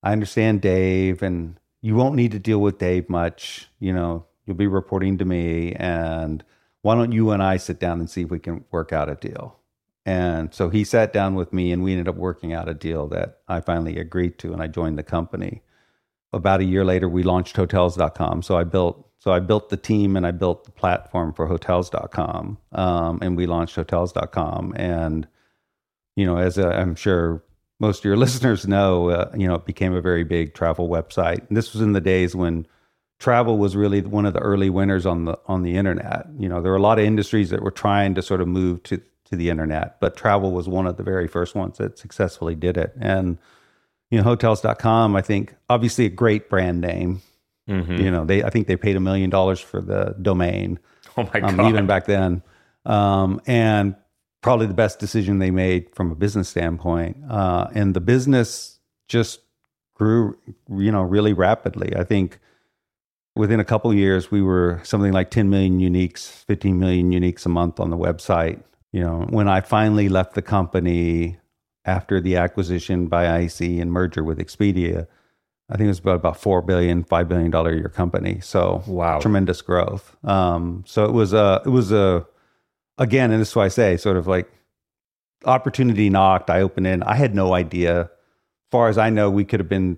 I 0.02 0.12
understand 0.12 0.62
Dave, 0.62 1.22
and 1.22 1.60
you 1.82 1.96
won't 1.96 2.16
need 2.16 2.32
to 2.32 2.40
deal 2.40 2.60
with 2.60 2.80
Dave 2.80 3.08
much. 3.08 3.70
You 3.80 3.94
know, 3.94 4.26
you'll 4.46 4.56
be 4.56 4.68
reporting 4.68 5.20
to 5.20 5.26
me, 5.26 5.74
and 5.74 6.44
why 6.82 6.96
don't 6.96 7.12
you 7.12 7.30
and 7.30 7.44
I 7.44 7.58
sit 7.58 7.80
down 7.80 8.00
and 8.00 8.10
see 8.10 8.24
if 8.24 8.32
we 8.32 8.40
can 8.40 8.66
work 8.72 8.92
out 8.92 9.10
a 9.10 9.16
deal?" 9.16 9.60
And 10.06 10.54
so 10.54 10.70
he 10.70 10.84
sat 10.84 11.14
down 11.14 11.36
with 11.36 11.52
me, 11.52 11.72
and 11.72 11.84
we 11.84 11.92
ended 11.92 12.08
up 12.08 12.16
working 12.16 12.54
out 12.54 12.70
a 12.70 12.74
deal 12.74 13.08
that 13.08 13.40
I 13.48 13.60
finally 13.60 13.98
agreed 13.98 14.38
to, 14.40 14.54
and 14.54 14.62
I 14.62 14.68
joined 14.68 15.00
the 15.00 15.04
company. 15.04 15.64
About 16.32 16.60
a 16.60 16.66
year 16.66 16.86
later, 16.86 17.10
we 17.10 17.24
launched 17.24 17.56
Hotels.com. 17.56 18.42
So 18.44 18.58
I 18.58 18.64
built 18.66 19.06
so 19.26 19.32
I 19.32 19.40
built 19.40 19.70
the 19.70 19.78
team 19.78 20.16
and 20.16 20.28
I 20.28 20.30
built 20.30 20.66
the 20.66 20.72
platform 20.72 21.34
for 21.34 21.48
hotels.com. 21.48 22.60
Um, 22.74 23.20
and 23.24 23.36
we 23.36 23.48
launched 23.48 23.76
hotels.com. 23.76 24.76
And, 24.76 25.28
you 26.16 26.28
know, 26.28 26.38
as 26.38 26.60
i 26.60 26.80
am 26.80 26.94
sure 26.94 27.44
most 27.80 28.00
of 28.00 28.06
your 28.06 28.18
listeners 28.26 28.68
know, 28.68 29.10
uh, 29.10 29.32
you 29.36 29.48
know, 29.48 29.56
it 29.56 29.66
became 29.66 29.96
a 29.96 30.02
very 30.02 30.24
big 30.24 30.54
travel 30.54 30.88
website. 30.88 31.48
And 31.48 31.58
this 31.58 31.74
was 31.74 31.82
in 31.82 31.94
the 31.94 32.02
days 32.02 32.36
when 32.36 32.68
travel 33.18 33.58
was 33.58 33.76
really 33.76 34.02
one 34.02 34.28
of 34.28 34.34
the 34.34 34.42
early 34.42 34.70
winners 34.70 35.08
on 35.08 35.26
the 35.26 35.40
on 35.48 35.64
the 35.64 35.76
internet. 35.76 36.28
You 36.38 36.48
know, 36.48 36.62
there 36.62 36.72
were 36.72 36.78
a 36.78 36.82
lot 36.82 37.00
of 37.00 37.06
industries 37.06 37.50
that 37.50 37.64
were 37.64 37.72
trying 37.72 38.14
to 38.14 38.22
sort 38.22 38.42
of 38.42 38.48
move 38.48 38.84
to 38.84 39.02
to 39.26 39.36
the 39.36 39.50
internet, 39.50 40.00
but 40.00 40.16
travel 40.16 40.52
was 40.52 40.68
one 40.68 40.88
of 40.88 40.98
the 40.98 41.04
very 41.04 41.28
first 41.28 41.56
ones 41.56 41.78
that 41.78 41.98
successfully 41.98 42.56
did 42.56 42.78
it. 42.78 42.94
And 43.00 43.38
you 44.12 44.20
know, 44.20 44.24
hotels.com, 44.24 45.16
I 45.16 45.22
think 45.22 45.56
obviously 45.70 46.06
a 46.06 46.10
great 46.10 46.50
brand 46.50 46.82
name. 46.82 47.22
Mm-hmm. 47.68 47.96
You 47.96 48.12
know, 48.12 48.26
they 48.26 48.44
I 48.44 48.50
think 48.50 48.68
they 48.68 48.76
paid 48.76 48.96
a 48.96 49.00
million 49.00 49.30
dollars 49.30 49.60
for 49.60 49.82
the 49.82 50.16
domain. 50.22 50.80
Oh 51.18 51.30
my 51.34 51.40
um, 51.40 51.62
even 51.62 51.88
back 51.88 52.06
then, 52.06 52.44
um, 52.86 53.42
and 53.48 53.96
probably 54.42 54.68
the 54.68 54.74
best 54.74 55.00
decision 55.00 55.40
they 55.40 55.50
made 55.50 55.88
from 55.96 56.12
a 56.12 56.16
business 56.16 56.50
standpoint. 56.50 57.18
Uh, 57.30 57.68
and 57.74 57.96
the 57.96 58.02
business 58.02 58.80
just 59.08 59.40
grew, 59.96 60.38
you 60.70 60.92
know, 60.92 61.02
really 61.02 61.34
rapidly. 61.34 61.96
I 61.96 62.04
think 62.04 62.40
within 63.36 63.60
a 63.60 63.66
couple 63.66 63.92
years, 63.94 64.30
we 64.30 64.42
were 64.42 64.82
something 64.84 65.12
like 65.12 65.32
10 65.32 65.50
million 65.50 65.80
uniques, 65.80 66.28
15 66.46 66.78
million 66.78 67.12
uniques 67.12 67.46
a 67.46 67.50
month 67.50 67.80
on 67.80 67.90
the 67.90 67.98
website. 67.98 68.62
You 68.96 69.02
know, 69.02 69.26
when 69.30 69.50
I 69.50 69.60
finally 69.60 70.08
left 70.08 70.36
the 70.36 70.42
company 70.42 71.38
after 71.84 72.22
the 72.22 72.38
acquisition 72.38 73.08
by 73.08 73.26
IAC 73.26 73.82
and 73.82 73.92
merger 73.92 74.24
with 74.24 74.40
Expedia, 74.40 75.06
I 75.70 75.76
think 75.76 75.88
it 75.88 75.90
was 75.90 76.00
about 76.00 76.16
about 76.16 76.38
four 76.38 76.62
billion, 76.62 77.04
five 77.04 77.28
billion 77.28 77.52
dollar 77.52 77.72
a 77.72 77.76
year 77.76 77.90
company. 77.90 78.40
So 78.40 78.84
wow, 78.88 79.20
tremendous 79.20 79.62
growth. 79.62 80.16
Um, 80.24 80.86
so 80.88 81.04
it 81.04 81.12
was 81.12 81.34
a 81.34 81.62
it 81.66 81.70
was 81.72 81.92
a 81.92 82.26
again, 82.98 83.32
and 83.32 83.42
this 83.42 83.50
is 83.50 83.56
why 83.58 83.66
I 83.66 83.68
say 83.68 83.98
sort 83.98 84.16
of 84.16 84.28
like 84.28 84.50
opportunity 85.44 86.10
knocked. 86.10 86.50
I 86.50 86.62
opened 86.62 86.88
in. 86.88 87.04
I 87.04 87.16
had 87.16 87.36
no 87.36 87.54
idea. 87.54 88.10
Far 88.72 88.88
as 88.88 88.98
I 88.98 89.10
know, 89.10 89.30
we 89.30 89.44
could 89.44 89.60
have 89.60 89.68
been 89.68 89.98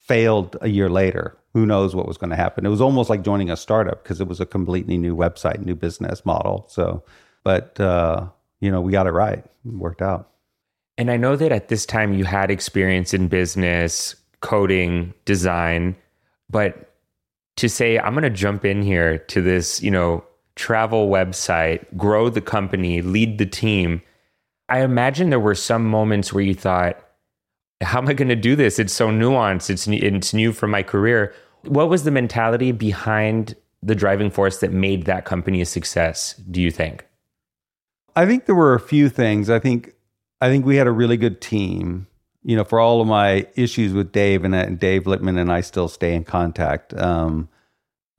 failed 0.00 0.54
a 0.60 0.68
year 0.68 0.90
later. 0.90 1.38
Who 1.54 1.64
knows 1.64 1.96
what 1.96 2.06
was 2.06 2.18
going 2.18 2.28
to 2.28 2.36
happen? 2.36 2.66
It 2.66 2.68
was 2.68 2.82
almost 2.82 3.08
like 3.08 3.22
joining 3.22 3.48
a 3.48 3.56
startup 3.56 4.02
because 4.02 4.20
it 4.20 4.28
was 4.28 4.38
a 4.38 4.44
completely 4.44 4.98
new 4.98 5.16
website, 5.16 5.64
new 5.64 5.74
business 5.74 6.26
model. 6.26 6.66
So, 6.68 7.02
but 7.44 7.78
uh, 7.80 8.28
you 8.60 8.70
know, 8.70 8.80
we 8.80 8.92
got 8.92 9.06
it 9.06 9.12
right. 9.12 9.38
It 9.38 9.72
worked 9.72 10.02
out. 10.02 10.30
And 10.96 11.10
I 11.10 11.16
know 11.16 11.36
that 11.36 11.52
at 11.52 11.68
this 11.68 11.86
time 11.86 12.12
you 12.12 12.24
had 12.24 12.50
experience 12.50 13.14
in 13.14 13.28
business, 13.28 14.16
coding, 14.40 15.14
design, 15.24 15.96
but 16.50 16.94
to 17.56 17.68
say 17.68 17.98
I'm 17.98 18.14
going 18.14 18.22
to 18.22 18.30
jump 18.30 18.64
in 18.64 18.82
here 18.82 19.18
to 19.18 19.42
this, 19.42 19.82
you 19.82 19.90
know, 19.90 20.24
travel 20.56 21.08
website, 21.08 21.84
grow 21.96 22.28
the 22.28 22.40
company, 22.40 23.00
lead 23.00 23.38
the 23.38 23.46
team. 23.46 24.02
I 24.68 24.82
imagine 24.82 25.30
there 25.30 25.40
were 25.40 25.54
some 25.54 25.86
moments 25.86 26.32
where 26.32 26.44
you 26.44 26.54
thought, 26.54 27.00
how 27.80 27.98
am 27.98 28.08
I 28.08 28.12
going 28.12 28.28
to 28.28 28.36
do 28.36 28.56
this? 28.56 28.78
It's 28.78 28.92
so 28.92 29.08
nuanced. 29.08 29.70
It's 29.70 29.86
it's 29.86 30.34
new 30.34 30.52
for 30.52 30.66
my 30.66 30.82
career. 30.82 31.32
What 31.62 31.88
was 31.88 32.02
the 32.02 32.10
mentality 32.10 32.72
behind 32.72 33.54
the 33.82 33.94
driving 33.94 34.30
force 34.30 34.58
that 34.58 34.72
made 34.72 35.04
that 35.04 35.24
company 35.24 35.60
a 35.60 35.66
success, 35.66 36.34
do 36.50 36.60
you 36.60 36.70
think? 36.70 37.06
I 38.18 38.26
think 38.26 38.46
there 38.46 38.54
were 38.54 38.74
a 38.74 38.80
few 38.80 39.08
things. 39.08 39.48
I 39.48 39.58
think 39.58 39.94
I 40.40 40.48
think 40.48 40.66
we 40.66 40.76
had 40.76 40.86
a 40.86 40.92
really 40.92 41.16
good 41.16 41.40
team 41.40 42.06
you 42.48 42.56
know, 42.56 42.64
for 42.64 42.80
all 42.80 43.00
of 43.00 43.06
my 43.06 43.46
issues 43.56 43.92
with 43.92 44.10
Dave 44.10 44.42
and, 44.42 44.54
and 44.54 44.78
Dave 44.78 45.04
Litman 45.04 45.38
and 45.38 45.52
I 45.52 45.60
still 45.60 45.86
stay 45.86 46.14
in 46.14 46.24
contact. 46.24 46.94
Um, 46.94 47.48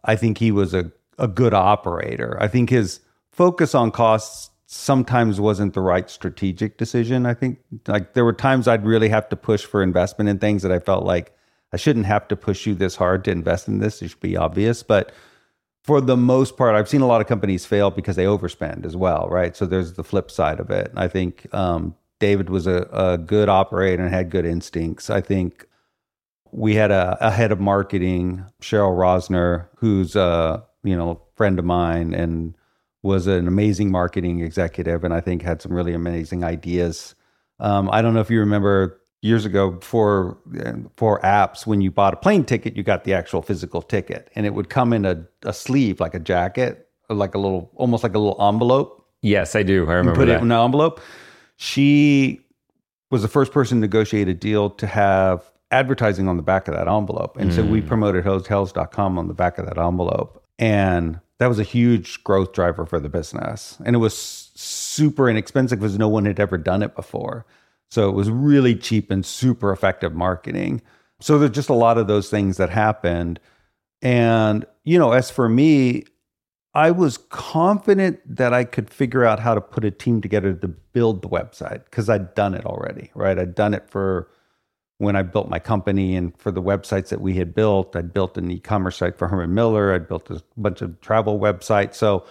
I 0.03 0.15
think 0.15 0.37
he 0.37 0.51
was 0.51 0.73
a, 0.73 0.91
a 1.17 1.27
good 1.27 1.53
operator. 1.53 2.37
I 2.39 2.47
think 2.47 2.69
his 2.69 2.99
focus 3.31 3.73
on 3.73 3.89
costs 3.89 4.51
sometimes 4.67 5.39
wasn't 5.39 5.73
the 5.73 5.81
right 5.81 6.09
strategic 6.09 6.77
decision. 6.77 7.25
I 7.25 7.33
think 7.33 7.59
like 7.87 8.13
there 8.13 8.23
were 8.23 8.33
times 8.33 8.67
I'd 8.67 8.85
really 8.85 9.09
have 9.09 9.29
to 9.29 9.35
push 9.35 9.65
for 9.65 9.81
investment 9.81 10.29
in 10.29 10.37
things 10.37 10.61
that 10.61 10.71
I 10.71 10.77
felt 10.77 11.05
like 11.05 11.35
I 11.73 11.77
shouldn't 11.77 12.05
have 12.05 12.27
to 12.27 12.35
push 12.35 12.67
you 12.67 12.75
this 12.75 12.95
hard 12.95 13.23
to 13.23 13.31
invest 13.31 13.67
in 13.67 13.79
this. 13.79 13.99
It 14.01 14.09
should 14.09 14.19
be 14.19 14.37
obvious. 14.37 14.83
But 14.83 15.11
for 15.89 16.01
the 16.01 16.15
most 16.15 16.55
part, 16.55 16.75
I've 16.75 16.87
seen 16.87 17.01
a 17.01 17.07
lot 17.07 17.19
of 17.19 17.25
companies 17.25 17.65
fail 17.65 17.89
because 17.89 18.15
they 18.15 18.25
overspend 18.25 18.85
as 18.85 18.95
well, 18.95 19.27
right? 19.27 19.57
So 19.57 19.65
there's 19.65 19.93
the 19.93 20.03
flip 20.03 20.29
side 20.29 20.59
of 20.59 20.69
it. 20.69 20.91
I 20.95 21.07
think 21.07 21.51
um, 21.51 21.95
David 22.19 22.51
was 22.51 22.67
a, 22.67 22.87
a, 22.93 23.17
good 23.17 23.49
operator 23.49 24.03
and 24.03 24.13
had 24.13 24.29
good 24.29 24.45
instincts. 24.45 25.09
I 25.09 25.19
think 25.19 25.65
we 26.51 26.75
had 26.75 26.91
a, 26.91 27.17
a 27.19 27.31
head 27.31 27.51
of 27.51 27.59
marketing, 27.59 28.45
Cheryl 28.61 28.95
Rosner, 28.95 29.65
who's 29.77 30.15
a 30.15 30.63
you 30.83 30.95
know 30.95 31.09
a 31.09 31.17
friend 31.35 31.57
of 31.57 31.65
mine 31.65 32.13
and 32.13 32.53
was 33.01 33.25
an 33.25 33.47
amazing 33.47 33.89
marketing 33.89 34.41
executive, 34.41 35.03
and 35.03 35.11
I 35.11 35.21
think 35.21 35.41
had 35.41 35.59
some 35.59 35.73
really 35.73 35.95
amazing 35.95 36.43
ideas. 36.43 37.15
Um, 37.59 37.89
I 37.91 38.03
don't 38.03 38.13
know 38.13 38.21
if 38.21 38.29
you 38.29 38.41
remember 38.41 39.01
years 39.21 39.45
ago 39.45 39.77
for 39.81 40.37
for 40.95 41.19
apps 41.21 41.67
when 41.67 41.81
you 41.81 41.91
bought 41.91 42.13
a 42.13 42.17
plane 42.17 42.43
ticket 42.45 42.77
you 42.77 42.83
got 42.83 43.03
the 43.03 43.13
actual 43.13 43.41
physical 43.41 43.81
ticket. 43.81 44.29
And 44.35 44.45
it 44.45 44.53
would 44.53 44.69
come 44.69 44.93
in 44.93 45.05
a, 45.05 45.25
a 45.43 45.53
sleeve 45.53 45.99
like 45.99 46.13
a 46.13 46.19
jacket 46.19 46.87
like 47.09 47.35
a 47.35 47.39
little 47.39 47.71
almost 47.75 48.03
like 48.03 48.15
a 48.15 48.19
little 48.19 48.41
envelope. 48.41 49.05
Yes 49.21 49.55
i 49.55 49.63
do. 49.63 49.89
I 49.89 49.93
remember 49.93 50.11
you 50.11 50.15
put 50.15 50.25
that. 50.27 50.39
it 50.39 50.43
in 50.43 50.51
an 50.51 50.63
envelope. 50.63 51.01
She 51.57 52.41
was 53.11 53.21
the 53.21 53.27
first 53.27 53.51
person 53.51 53.77
to 53.77 53.81
negotiate 53.81 54.27
a 54.27 54.33
deal 54.33 54.69
to 54.69 54.87
have 54.87 55.51
advertising 55.71 56.27
on 56.27 56.37
the 56.37 56.43
back 56.43 56.67
of 56.67 56.73
that 56.75 56.87
envelope. 56.87 57.37
And 57.37 57.51
mm. 57.51 57.55
so 57.55 57.63
we 57.63 57.81
mm. 57.81 57.87
promoted 57.87 58.23
hotels.com 58.23 59.17
on 59.17 59.27
the 59.27 59.33
back 59.33 59.57
of 59.57 59.65
that 59.65 59.77
envelope. 59.77 60.43
And 60.57 61.19
that 61.37 61.47
was 61.47 61.59
a 61.59 61.63
huge 61.63 62.23
growth 62.23 62.53
driver 62.53 62.85
for 62.85 62.99
the 62.99 63.09
business. 63.09 63.77
And 63.85 63.95
it 63.95 63.99
was 63.99 64.15
super 64.55 65.29
inexpensive 65.29 65.79
because 65.79 65.97
no 65.97 66.07
one 66.07 66.25
had 66.25 66.39
ever 66.39 66.57
done 66.57 66.81
it 66.83 66.95
before 66.95 67.45
so 67.89 68.09
it 68.09 68.13
was 68.13 68.29
really 68.29 68.75
cheap 68.75 69.11
and 69.11 69.25
super 69.25 69.71
effective 69.71 70.13
marketing. 70.13 70.81
So 71.19 71.37
there's 71.37 71.51
just 71.51 71.69
a 71.69 71.73
lot 71.73 71.97
of 71.97 72.07
those 72.07 72.29
things 72.29 72.57
that 72.57 72.69
happened. 72.69 73.39
And, 74.01 74.65
you 74.83 74.97
know, 74.97 75.11
as 75.11 75.29
for 75.29 75.49
me, 75.49 76.05
I 76.73 76.91
was 76.91 77.17
confident 77.17 78.19
that 78.25 78.53
I 78.53 78.63
could 78.63 78.89
figure 78.89 79.25
out 79.25 79.39
how 79.39 79.55
to 79.55 79.61
put 79.61 79.83
a 79.83 79.91
team 79.91 80.21
together 80.21 80.53
to 80.53 80.67
build 80.67 81.21
the 81.21 81.29
website 81.29 81.83
because 81.85 82.09
I'd 82.09 82.35
done 82.35 82.53
it 82.53 82.65
already, 82.65 83.11
right? 83.15 83.37
I'd 83.37 83.55
done 83.55 83.73
it 83.73 83.89
for 83.89 84.29
when 84.99 85.15
I 85.15 85.23
built 85.23 85.49
my 85.49 85.59
company 85.59 86.15
and 86.15 86.37
for 86.37 86.51
the 86.51 86.61
websites 86.61 87.09
that 87.09 87.21
we 87.21 87.35
had 87.35 87.55
built. 87.55 87.95
I'd 87.95 88.13
built 88.13 88.37
an 88.37 88.51
e 88.51 88.59
commerce 88.59 88.97
site 88.97 89.17
for 89.17 89.27
Herman 89.27 89.53
Miller, 89.53 89.93
I'd 89.93 90.07
built 90.07 90.29
a 90.29 90.43
bunch 90.57 90.81
of 90.81 91.01
travel 91.01 91.39
websites. 91.39 91.95
So 91.95 92.25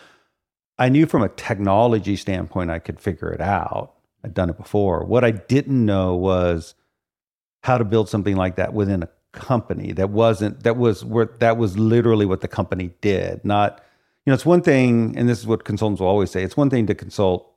I 0.79 0.89
knew 0.89 1.07
from 1.07 1.23
a 1.23 1.29
technology 1.31 2.15
standpoint, 2.15 2.71
I 2.71 2.79
could 2.79 3.01
figure 3.01 3.33
it 3.33 3.41
out. 3.41 3.98
I'd 4.25 4.35
done 4.35 4.51
it 4.51 4.57
before. 4.57 5.05
What 5.05 5.25
I 5.25 5.31
didn't 5.31 5.85
know 5.85 6.15
was 6.15 6.75
how 7.63 7.79
to 7.79 7.85
build 7.85 8.09
something 8.09 8.37
like 8.37 8.57
that 8.57 8.73
within 8.73 9.03
a 9.03 9.09
company 9.33 9.93
that 9.93 10.11
wasn't 10.11 10.63
that 10.63 10.77
was 10.77 11.05
where 11.05 11.27
that 11.39 11.57
was 11.57 11.79
literally 11.79 12.27
what 12.27 12.41
the 12.41 12.49
company 12.49 12.91
did. 13.01 13.45
Not 13.45 13.83
you 14.29 14.31
know, 14.31 14.35
it's 14.35 14.45
one 14.45 14.61
thing, 14.61 15.17
and 15.17 15.27
this 15.27 15.39
is 15.39 15.47
what 15.47 15.65
consultants 15.65 16.03
will 16.03 16.09
always 16.09 16.31
say. 16.31 16.43
It's 16.43 16.55
one 16.55 16.69
thing 16.69 16.87
to 16.89 16.95
consult, 16.95 17.51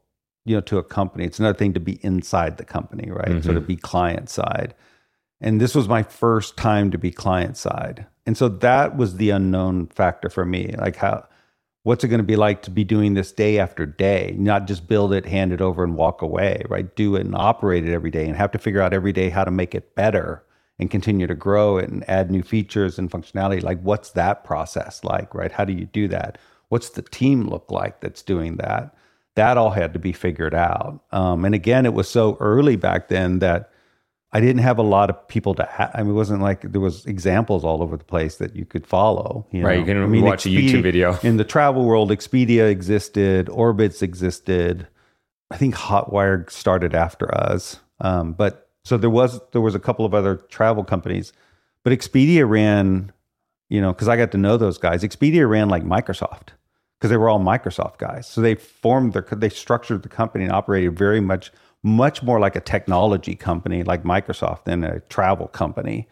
you 0.45 0.55
know, 0.55 0.61
to 0.61 0.77
a 0.77 0.83
company. 0.83 1.25
It's 1.25 1.37
another 1.37 1.57
thing 1.57 1.73
to 1.73 1.81
be 1.81 1.99
inside 2.01 2.55
the 2.55 2.63
company, 2.63 3.11
right? 3.11 3.27
Mm-hmm. 3.27 3.41
So 3.41 3.53
to 3.53 3.59
be 3.59 3.75
client 3.75 4.29
side. 4.29 4.73
And 5.41 5.59
this 5.59 5.75
was 5.75 5.89
my 5.89 6.01
first 6.01 6.55
time 6.55 6.89
to 6.91 6.97
be 6.97 7.11
client 7.11 7.57
side. 7.57 8.05
And 8.25 8.37
so 8.37 8.47
that 8.47 8.95
was 8.95 9.17
the 9.17 9.31
unknown 9.31 9.87
factor 9.87 10.29
for 10.29 10.45
me. 10.45 10.73
Like 10.77 10.95
how 10.95 11.27
what's 11.83 12.03
it 12.03 12.09
going 12.09 12.19
to 12.19 12.23
be 12.23 12.35
like 12.35 12.61
to 12.63 12.71
be 12.71 12.83
doing 12.83 13.13
this 13.13 13.31
day 13.31 13.59
after 13.59 13.85
day? 13.85 14.35
Not 14.37 14.67
just 14.67 14.87
build 14.87 15.13
it 15.13 15.25
hand 15.25 15.51
it 15.51 15.61
over 15.61 15.83
and 15.83 15.95
walk 15.95 16.21
away 16.21 16.63
right? 16.69 16.95
Do 16.95 17.15
it 17.15 17.25
and 17.25 17.35
operate 17.35 17.87
it 17.87 17.93
every 17.93 18.11
day 18.11 18.27
and 18.27 18.35
have 18.35 18.51
to 18.51 18.59
figure 18.59 18.81
out 18.81 18.93
every 18.93 19.13
day 19.13 19.29
how 19.29 19.43
to 19.43 19.51
make 19.51 19.73
it 19.73 19.95
better 19.95 20.43
and 20.79 20.89
continue 20.89 21.27
to 21.27 21.35
grow 21.35 21.77
it 21.77 21.89
and 21.89 22.07
add 22.09 22.31
new 22.31 22.43
features 22.43 22.97
and 22.97 23.09
functionality. 23.09 23.61
Like 23.61 23.81
what's 23.81 24.11
that 24.11 24.43
process 24.43 25.03
like 25.03 25.33
right? 25.33 25.51
How 25.51 25.65
do 25.65 25.73
you 25.73 25.85
do 25.85 26.07
that? 26.09 26.37
What's 26.69 26.89
the 26.89 27.01
team 27.01 27.47
look 27.47 27.71
like 27.71 28.01
that's 28.01 28.21
doing 28.21 28.57
that? 28.57 28.95
That 29.35 29.57
all 29.57 29.71
had 29.71 29.93
to 29.93 29.99
be 29.99 30.11
figured 30.11 30.53
out. 30.53 31.03
Um, 31.11 31.45
and 31.45 31.55
again 31.55 31.85
it 31.85 31.93
was 31.93 32.09
so 32.09 32.37
early 32.39 32.75
back 32.75 33.07
then 33.07 33.39
that 33.39 33.70
I 34.33 34.39
didn't 34.39 34.61
have 34.61 34.77
a 34.77 34.83
lot 34.83 35.09
of 35.09 35.27
people 35.27 35.53
to. 35.55 35.63
Ha- 35.63 35.91
I 35.93 36.03
mean, 36.03 36.11
it 36.11 36.15
wasn't 36.15 36.41
like 36.41 36.61
there 36.61 36.79
was 36.79 37.05
examples 37.05 37.65
all 37.65 37.83
over 37.83 37.97
the 37.97 38.03
place 38.03 38.37
that 38.37 38.55
you 38.55 38.65
could 38.65 38.87
follow. 38.87 39.45
You 39.51 39.63
right, 39.63 39.73
know? 39.73 39.79
you 39.79 39.85
can 39.85 40.03
I 40.03 40.07
mean, 40.07 40.23
watch 40.23 40.45
Expedia, 40.45 40.69
a 40.69 40.73
YouTube 40.73 40.83
video. 40.83 41.19
In 41.21 41.37
the 41.37 41.43
travel 41.43 41.83
world, 41.85 42.11
Expedia 42.11 42.69
existed, 42.69 43.47
Orbitz 43.47 44.01
existed. 44.01 44.87
I 45.51 45.57
think 45.57 45.75
Hotwire 45.75 46.49
started 46.49 46.95
after 46.95 47.33
us, 47.35 47.81
um, 47.99 48.31
but 48.33 48.69
so 48.85 48.97
there 48.97 49.09
was 49.09 49.39
there 49.51 49.61
was 49.61 49.75
a 49.75 49.79
couple 49.79 50.05
of 50.05 50.13
other 50.13 50.37
travel 50.37 50.83
companies, 50.85 51.33
but 51.83 51.91
Expedia 51.91 52.47
ran, 52.47 53.11
you 53.69 53.81
know, 53.81 53.91
because 53.91 54.07
I 54.07 54.15
got 54.15 54.31
to 54.31 54.37
know 54.37 54.55
those 54.55 54.77
guys. 54.77 55.03
Expedia 55.03 55.47
ran 55.47 55.67
like 55.67 55.83
Microsoft 55.83 56.49
because 56.97 57.09
they 57.09 57.17
were 57.17 57.27
all 57.27 57.39
Microsoft 57.39 57.97
guys. 57.97 58.27
So 58.27 58.39
they 58.39 58.55
formed 58.55 59.11
their 59.11 59.25
they 59.31 59.49
structured 59.49 60.03
the 60.03 60.09
company 60.09 60.45
and 60.45 60.53
operated 60.53 60.97
very 60.97 61.19
much 61.19 61.51
much 61.83 62.21
more 62.21 62.39
like 62.39 62.55
a 62.55 62.61
technology 62.61 63.35
company 63.35 63.83
like 63.83 64.03
Microsoft 64.03 64.65
than 64.65 64.83
a 64.83 64.99
travel 65.01 65.47
company. 65.47 66.07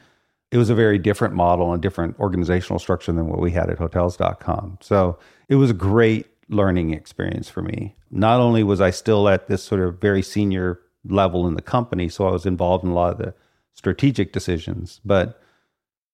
It 0.52 0.58
was 0.58 0.70
a 0.70 0.76
very 0.76 0.98
different 0.98 1.36
model 1.36 1.72
and 1.74 1.82
different 1.82 2.20
organizational 2.20 2.80
structure 2.80 3.12
than 3.12 3.28
what 3.28 3.40
we 3.40 3.52
had 3.52 3.70
at 3.70 3.78
hotels.com. 3.78 4.80
So 4.82 5.20
it 5.48 5.56
was 5.56 5.70
a 5.70 5.76
great 5.76 6.26
learning 6.50 6.94
experience 6.94 7.50
for 7.50 7.62
me. 7.62 7.96
Not 8.10 8.40
only 8.40 8.64
was 8.64 8.82
I 8.82 8.90
still 8.90 9.30
at 9.30 9.48
this 9.48 9.64
sort 9.64 9.82
of 9.82 10.02
very 10.02 10.24
senior 10.24 10.80
level 11.06 11.48
in 11.48 11.54
the 11.54 11.62
company, 11.62 12.10
so 12.10 12.28
I 12.28 12.32
was 12.32 12.48
involved 12.48 12.84
in 12.84 12.90
a 12.90 12.96
lot 12.96 13.12
of 13.12 13.20
the 13.20 13.36
strategic 13.76 14.34
decisions, 14.34 15.00
but 15.06 15.40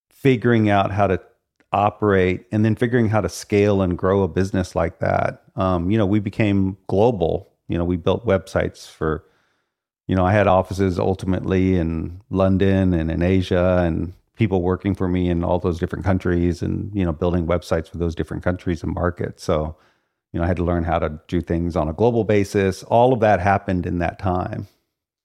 figuring 0.09 0.69
out 0.69 0.91
how 0.91 1.07
to 1.07 1.21
operate 1.71 2.45
and 2.51 2.63
then 2.63 2.75
figuring 2.75 3.09
how 3.09 3.21
to 3.21 3.29
scale 3.29 3.81
and 3.81 3.97
grow 3.97 4.23
a 4.23 4.27
business 4.27 4.75
like 4.75 4.99
that. 4.99 5.43
Um, 5.55 5.89
you 5.89 5.97
know, 5.97 6.05
we 6.05 6.19
became 6.19 6.77
global. 6.87 7.51
You 7.67 7.77
know, 7.77 7.85
we 7.85 7.97
built 7.97 8.25
websites 8.25 8.89
for 8.89 9.23
you 10.07 10.15
know, 10.15 10.25
I 10.25 10.31
had 10.31 10.47
offices 10.47 10.99
ultimately 10.99 11.77
in 11.77 12.21
London 12.29 12.93
and 12.93 13.09
in 13.09 13.21
Asia 13.21 13.83
and 13.85 14.13
people 14.35 14.61
working 14.61 14.93
for 14.93 15.07
me 15.07 15.29
in 15.29 15.43
all 15.43 15.59
those 15.59 15.79
different 15.79 16.05
countries 16.05 16.61
and, 16.61 16.93
you 16.93 17.05
know, 17.05 17.11
building 17.11 17.47
websites 17.47 17.89
for 17.89 17.97
those 17.97 18.13
different 18.13 18.43
countries 18.43 18.83
and 18.83 18.93
markets. 18.93 19.43
So, 19.43 19.75
you 20.31 20.39
know, 20.39 20.43
I 20.43 20.47
had 20.47 20.57
to 20.57 20.63
learn 20.63 20.83
how 20.83 20.99
to 20.99 21.19
do 21.27 21.41
things 21.41 21.75
on 21.75 21.87
a 21.87 21.93
global 21.93 22.23
basis. 22.23 22.83
All 22.83 23.13
of 23.13 23.19
that 23.21 23.39
happened 23.39 23.85
in 23.85 23.99
that 23.99 24.19
time. 24.19 24.67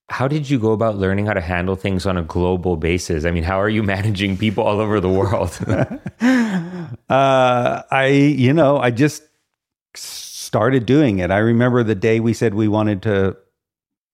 How 0.09 0.27
did 0.29 0.49
you 0.49 0.59
go 0.59 0.73
about 0.73 0.97
learning 0.97 1.27
how 1.27 1.35
to 1.35 1.41
handle 1.41 1.77
things 1.77 2.07
on 2.07 2.17
a 2.17 2.23
global 2.23 2.77
basis? 2.77 3.25
I 3.25 3.31
mean, 3.33 3.43
how 3.43 3.61
are 3.61 3.69
you 3.69 3.83
managing 3.97 4.39
people 4.39 4.65
all 4.65 4.81
over 4.81 5.01
the 5.01 5.11
world? 5.11 5.59
uh, 7.11 7.83
I, 7.91 8.07
you 8.07 8.53
know, 8.53 8.79
I 8.79 8.91
just 8.91 9.25
started 9.95 10.87
doing 10.87 11.19
it. 11.19 11.31
I 11.31 11.39
remember 11.39 11.83
the 11.83 11.95
day 11.95 12.21
we 12.21 12.33
said 12.33 12.55
we 12.55 12.69
wanted 12.69 13.03
to 13.03 13.37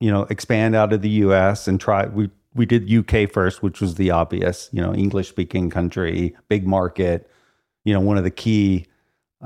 you 0.00 0.10
know, 0.10 0.22
expand 0.30 0.74
out 0.74 0.92
of 0.92 1.02
the 1.02 1.10
US 1.10 1.68
and 1.68 1.80
try 1.80 2.06
we 2.06 2.30
we 2.54 2.66
did 2.66 2.90
UK 2.90 3.30
first, 3.30 3.62
which 3.62 3.80
was 3.80 3.96
the 3.96 4.10
obvious, 4.10 4.70
you 4.72 4.80
know, 4.80 4.94
English 4.94 5.28
speaking 5.28 5.68
country, 5.68 6.34
big 6.48 6.66
market, 6.66 7.30
you 7.84 7.92
know, 7.92 8.00
one 8.00 8.16
of 8.16 8.24
the 8.24 8.30
key 8.30 8.86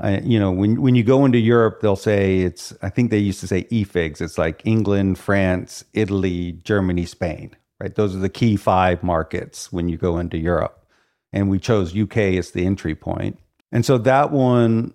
uh, 0.01 0.19
you 0.23 0.39
know, 0.39 0.51
when 0.51 0.81
when 0.81 0.95
you 0.95 1.03
go 1.03 1.25
into 1.25 1.37
Europe, 1.37 1.81
they'll 1.81 1.95
say 1.95 2.39
it's. 2.39 2.73
I 2.81 2.89
think 2.89 3.11
they 3.11 3.17
used 3.17 3.41
to 3.41 3.47
say 3.47 3.63
EFIGS. 3.65 4.21
It's 4.21 4.37
like 4.37 4.61
England, 4.65 5.19
France, 5.19 5.83
Italy, 5.93 6.53
Germany, 6.63 7.05
Spain. 7.05 7.55
Right? 7.79 7.93
Those 7.93 8.15
are 8.15 8.19
the 8.19 8.29
key 8.29 8.55
five 8.55 9.03
markets 9.03 9.71
when 9.71 9.89
you 9.89 9.97
go 9.97 10.17
into 10.17 10.37
Europe. 10.37 10.85
And 11.33 11.49
we 11.49 11.59
chose 11.59 11.97
UK 11.97 12.17
as 12.17 12.51
the 12.51 12.65
entry 12.65 12.95
point. 12.95 13.39
And 13.71 13.85
so 13.85 13.97
that 13.99 14.31
one, 14.31 14.93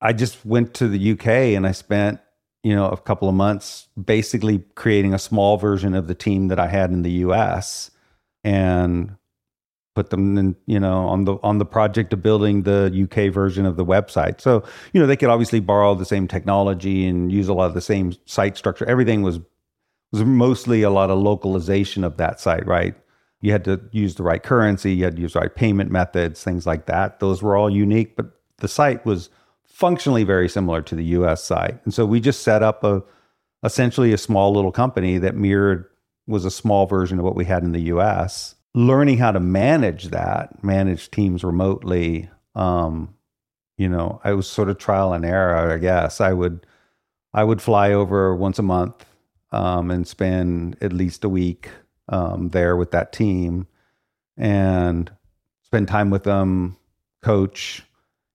I 0.00 0.12
just 0.12 0.44
went 0.44 0.74
to 0.74 0.88
the 0.88 1.12
UK 1.12 1.26
and 1.56 1.66
I 1.66 1.72
spent 1.72 2.20
you 2.62 2.74
know, 2.74 2.88
a 2.88 2.96
couple 2.96 3.28
of 3.28 3.34
months, 3.34 3.88
basically 4.02 4.64
creating 4.74 5.14
a 5.14 5.18
small 5.18 5.56
version 5.56 5.94
of 5.94 6.08
the 6.08 6.14
team 6.14 6.48
that 6.48 6.58
I 6.58 6.66
had 6.66 6.90
in 6.90 7.02
the 7.02 7.10
U.S. 7.10 7.90
and 8.42 9.16
put 9.94 10.10
them 10.10 10.36
in, 10.38 10.56
you 10.66 10.78
know, 10.78 11.06
on 11.08 11.24
the 11.24 11.36
on 11.42 11.58
the 11.58 11.64
project 11.64 12.12
of 12.12 12.22
building 12.22 12.62
the 12.62 12.90
UK 13.04 13.32
version 13.32 13.66
of 13.66 13.76
the 13.76 13.84
website. 13.84 14.40
So, 14.40 14.64
you 14.92 15.00
know, 15.00 15.06
they 15.06 15.16
could 15.16 15.28
obviously 15.28 15.60
borrow 15.60 15.94
the 15.94 16.04
same 16.04 16.28
technology 16.28 17.06
and 17.06 17.30
use 17.32 17.48
a 17.48 17.54
lot 17.54 17.66
of 17.66 17.74
the 17.74 17.80
same 17.80 18.12
site 18.26 18.56
structure. 18.56 18.88
Everything 18.88 19.22
was 19.22 19.40
was 20.12 20.24
mostly 20.24 20.82
a 20.82 20.90
lot 20.90 21.10
of 21.10 21.18
localization 21.18 22.02
of 22.02 22.16
that 22.16 22.40
site, 22.40 22.66
right? 22.66 22.94
You 23.40 23.52
had 23.52 23.64
to 23.64 23.80
use 23.92 24.14
the 24.14 24.22
right 24.22 24.42
currency, 24.42 24.94
you 24.94 25.04
had 25.04 25.16
to 25.16 25.22
use 25.22 25.34
the 25.34 25.40
right 25.40 25.54
payment 25.54 25.90
methods, 25.90 26.42
things 26.42 26.66
like 26.66 26.86
that. 26.86 27.20
Those 27.20 27.42
were 27.42 27.56
all 27.56 27.70
unique, 27.70 28.16
but 28.16 28.26
the 28.58 28.68
site 28.68 29.04
was 29.06 29.30
functionally 29.78 30.24
very 30.24 30.48
similar 30.48 30.82
to 30.82 30.96
the 30.96 31.04
US 31.04 31.44
side. 31.44 31.78
And 31.84 31.94
so 31.94 32.04
we 32.04 32.18
just 32.18 32.42
set 32.42 32.64
up 32.64 32.82
a 32.82 33.00
essentially 33.62 34.12
a 34.12 34.18
small 34.18 34.52
little 34.52 34.72
company 34.72 35.18
that 35.18 35.36
mirrored 35.36 35.84
was 36.26 36.44
a 36.44 36.50
small 36.50 36.86
version 36.86 37.20
of 37.20 37.24
what 37.24 37.36
we 37.36 37.44
had 37.44 37.62
in 37.62 37.70
the 37.70 37.82
US. 37.82 38.56
Learning 38.74 39.18
how 39.18 39.30
to 39.30 39.38
manage 39.38 40.06
that, 40.06 40.64
manage 40.64 41.12
teams 41.12 41.44
remotely, 41.44 42.28
um, 42.56 43.14
you 43.76 43.88
know, 43.88 44.20
I 44.24 44.32
was 44.32 44.48
sort 44.48 44.68
of 44.68 44.78
trial 44.78 45.12
and 45.12 45.24
error, 45.24 45.72
I 45.72 45.78
guess. 45.78 46.20
I 46.20 46.32
would 46.32 46.66
I 47.32 47.44
would 47.44 47.62
fly 47.62 47.92
over 47.92 48.34
once 48.34 48.58
a 48.58 48.64
month 48.64 49.06
um, 49.52 49.92
and 49.92 50.08
spend 50.08 50.76
at 50.80 50.92
least 50.92 51.22
a 51.22 51.28
week 51.28 51.70
um, 52.08 52.48
there 52.48 52.76
with 52.76 52.90
that 52.90 53.12
team 53.12 53.68
and 54.36 55.08
spend 55.62 55.86
time 55.86 56.10
with 56.10 56.24
them, 56.24 56.76
coach, 57.22 57.84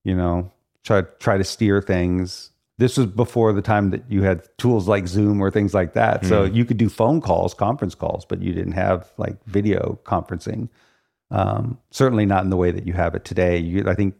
you 0.05 0.15
know, 0.15 0.49
try 0.84 1.01
try 1.19 1.38
to 1.38 1.43
steer 1.43 1.81
things. 1.81 2.51
This 2.77 2.97
was 2.97 3.07
before 3.07 3.53
the 3.53 3.61
time 3.61 3.91
that 3.91 4.03
you 4.09 4.23
had 4.23 4.47
tools 4.57 4.88
like 4.88 5.07
Zoom 5.07 5.41
or 5.41 5.51
things 5.51 5.73
like 5.73 5.93
that. 5.93 6.25
So 6.25 6.43
you 6.43 6.65
could 6.65 6.77
do 6.77 6.89
phone 6.89 7.21
calls, 7.21 7.53
conference 7.53 7.95
calls, 7.95 8.25
but 8.25 8.41
you 8.41 8.51
didn't 8.51 8.73
have 8.73 9.11
like 9.17 9.43
video 9.45 9.99
conferencing. 10.03 10.69
Um, 11.29 11.77
certainly 11.91 12.25
not 12.25 12.43
in 12.43 12.49
the 12.49 12.57
way 12.57 12.71
that 12.71 12.86
you 12.88 12.93
have 12.93 13.15
it 13.15 13.25
today. 13.25 13.57
You, 13.57 13.88
I 13.88 13.93
think 13.93 14.15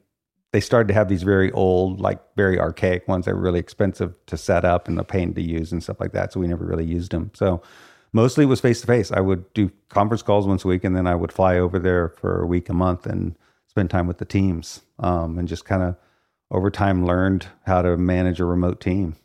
they 0.52 0.62
started 0.62 0.88
to 0.90 0.94
have 0.94 1.10
these 1.10 1.24
very 1.24 1.52
old, 1.52 2.00
like 2.00 2.20
very 2.36 2.60
archaic 2.60 3.08
ones 3.08 3.26
that 3.26 3.34
were 3.34 3.42
really 3.42 3.60
expensive 3.60 4.16
to 4.28 4.38
set 4.38 4.64
up 4.64 4.88
and 4.88 5.00
a 5.00 5.04
pain 5.04 5.34
to 5.34 5.42
use 5.42 5.72
and 5.72 5.82
stuff 5.82 6.00
like 6.00 6.12
that. 6.14 6.32
So 6.32 6.40
we 6.40 6.48
never 6.48 6.64
really 6.64 6.86
used 6.86 7.12
them. 7.12 7.32
So 7.34 7.62
mostly 8.14 8.44
it 8.44 8.48
was 8.48 8.62
face 8.62 8.82
to 8.82 8.88
face. 8.88 9.12
I 9.12 9.20
would 9.20 9.52
do 9.54 9.72
conference 9.90 10.22
calls 10.22 10.46
once 10.48 10.64
a 10.64 10.68
week, 10.68 10.84
and 10.84 10.96
then 10.96 11.08
I 11.08 11.16
would 11.16 11.32
fly 11.32 11.58
over 11.58 11.80
there 11.80 12.10
for 12.10 12.42
a 12.42 12.46
week, 12.46 12.70
a 12.70 12.74
month, 12.74 13.08
and 13.08 13.36
spend 13.68 13.90
time 13.90 14.06
with 14.06 14.20
the 14.20 14.26
teams, 14.26 14.82
um, 15.00 15.40
and 15.40 15.48
just 15.48 15.66
kind 15.66 15.82
of 15.82 15.96
over 16.54 16.70
time 16.70 17.06
learned 17.06 17.48
how 17.66 17.82
to 17.82 17.98
manage 17.98 18.40
a 18.40 18.46
remote 18.46 18.80
team. 18.80 19.16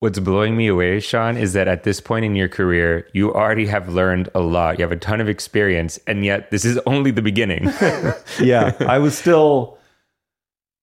What's 0.00 0.18
blowing 0.18 0.56
me 0.56 0.68
away, 0.68 1.00
Shawn, 1.00 1.36
is 1.36 1.52
that 1.54 1.68
at 1.68 1.82
this 1.82 2.00
point 2.00 2.24
in 2.24 2.34
your 2.34 2.48
career, 2.48 3.06
you 3.12 3.34
already 3.34 3.66
have 3.66 3.88
learned 3.88 4.30
a 4.34 4.40
lot. 4.40 4.78
You 4.78 4.82
have 4.82 4.92
a 4.92 4.96
ton 4.96 5.20
of 5.20 5.28
experience, 5.28 5.98
and 6.06 6.24
yet 6.24 6.50
this 6.50 6.64
is 6.64 6.78
only 6.86 7.10
the 7.10 7.20
beginning. 7.20 7.64
yeah, 8.40 8.74
I 8.80 8.98
was 8.98 9.16
still, 9.18 9.76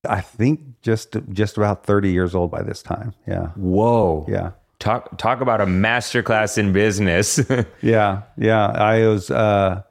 I 0.07 0.21
think, 0.21 0.61
just 0.83 1.15
just 1.31 1.57
about 1.57 1.83
thirty 1.83 2.11
years 2.11 2.35
old 2.35 2.51
by 2.51 2.61
this 2.61 2.83
time. 2.83 3.15
Yeah. 3.27 3.47
Whoa. 3.55 4.25
Yeah. 4.27 4.51
Talk 4.77 5.17
talk 5.17 5.41
about 5.41 5.61
a 5.61 5.65
masterclass 5.65 6.59
in 6.59 6.71
business. 6.71 7.39
yeah, 7.81 8.21
yeah. 8.37 8.67
I 8.67 9.07
was. 9.07 9.31
Uh, 9.31 9.81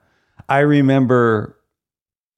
I 0.49 0.61
remember 0.61 1.59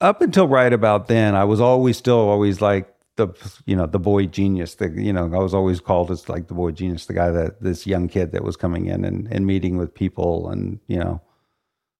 up 0.01 0.21
until 0.21 0.47
right 0.47 0.73
about 0.73 1.07
then, 1.07 1.35
I 1.35 1.43
was 1.43 1.61
always 1.61 1.97
still 1.97 2.17
always 2.17 2.61
like 2.61 2.91
the 3.19 3.27
you 3.65 3.75
know 3.75 3.85
the 3.85 3.99
boy 3.99 4.25
genius. 4.25 4.75
The 4.75 4.89
you 4.89 5.13
know 5.13 5.25
I 5.25 5.37
was 5.37 5.53
always 5.53 5.79
called 5.79 6.09
as 6.09 6.27
like 6.27 6.47
the 6.47 6.53
boy 6.53 6.71
genius, 6.71 7.05
the 7.05 7.13
guy 7.13 7.29
that 7.29 7.61
this 7.61 7.85
young 7.85 8.07
kid 8.07 8.31
that 8.31 8.43
was 8.43 8.55
coming 8.55 8.87
in 8.87 9.05
and, 9.05 9.27
and 9.31 9.45
meeting 9.45 9.77
with 9.77 9.93
people, 9.93 10.49
and 10.49 10.79
you 10.87 10.97
know 10.97 11.21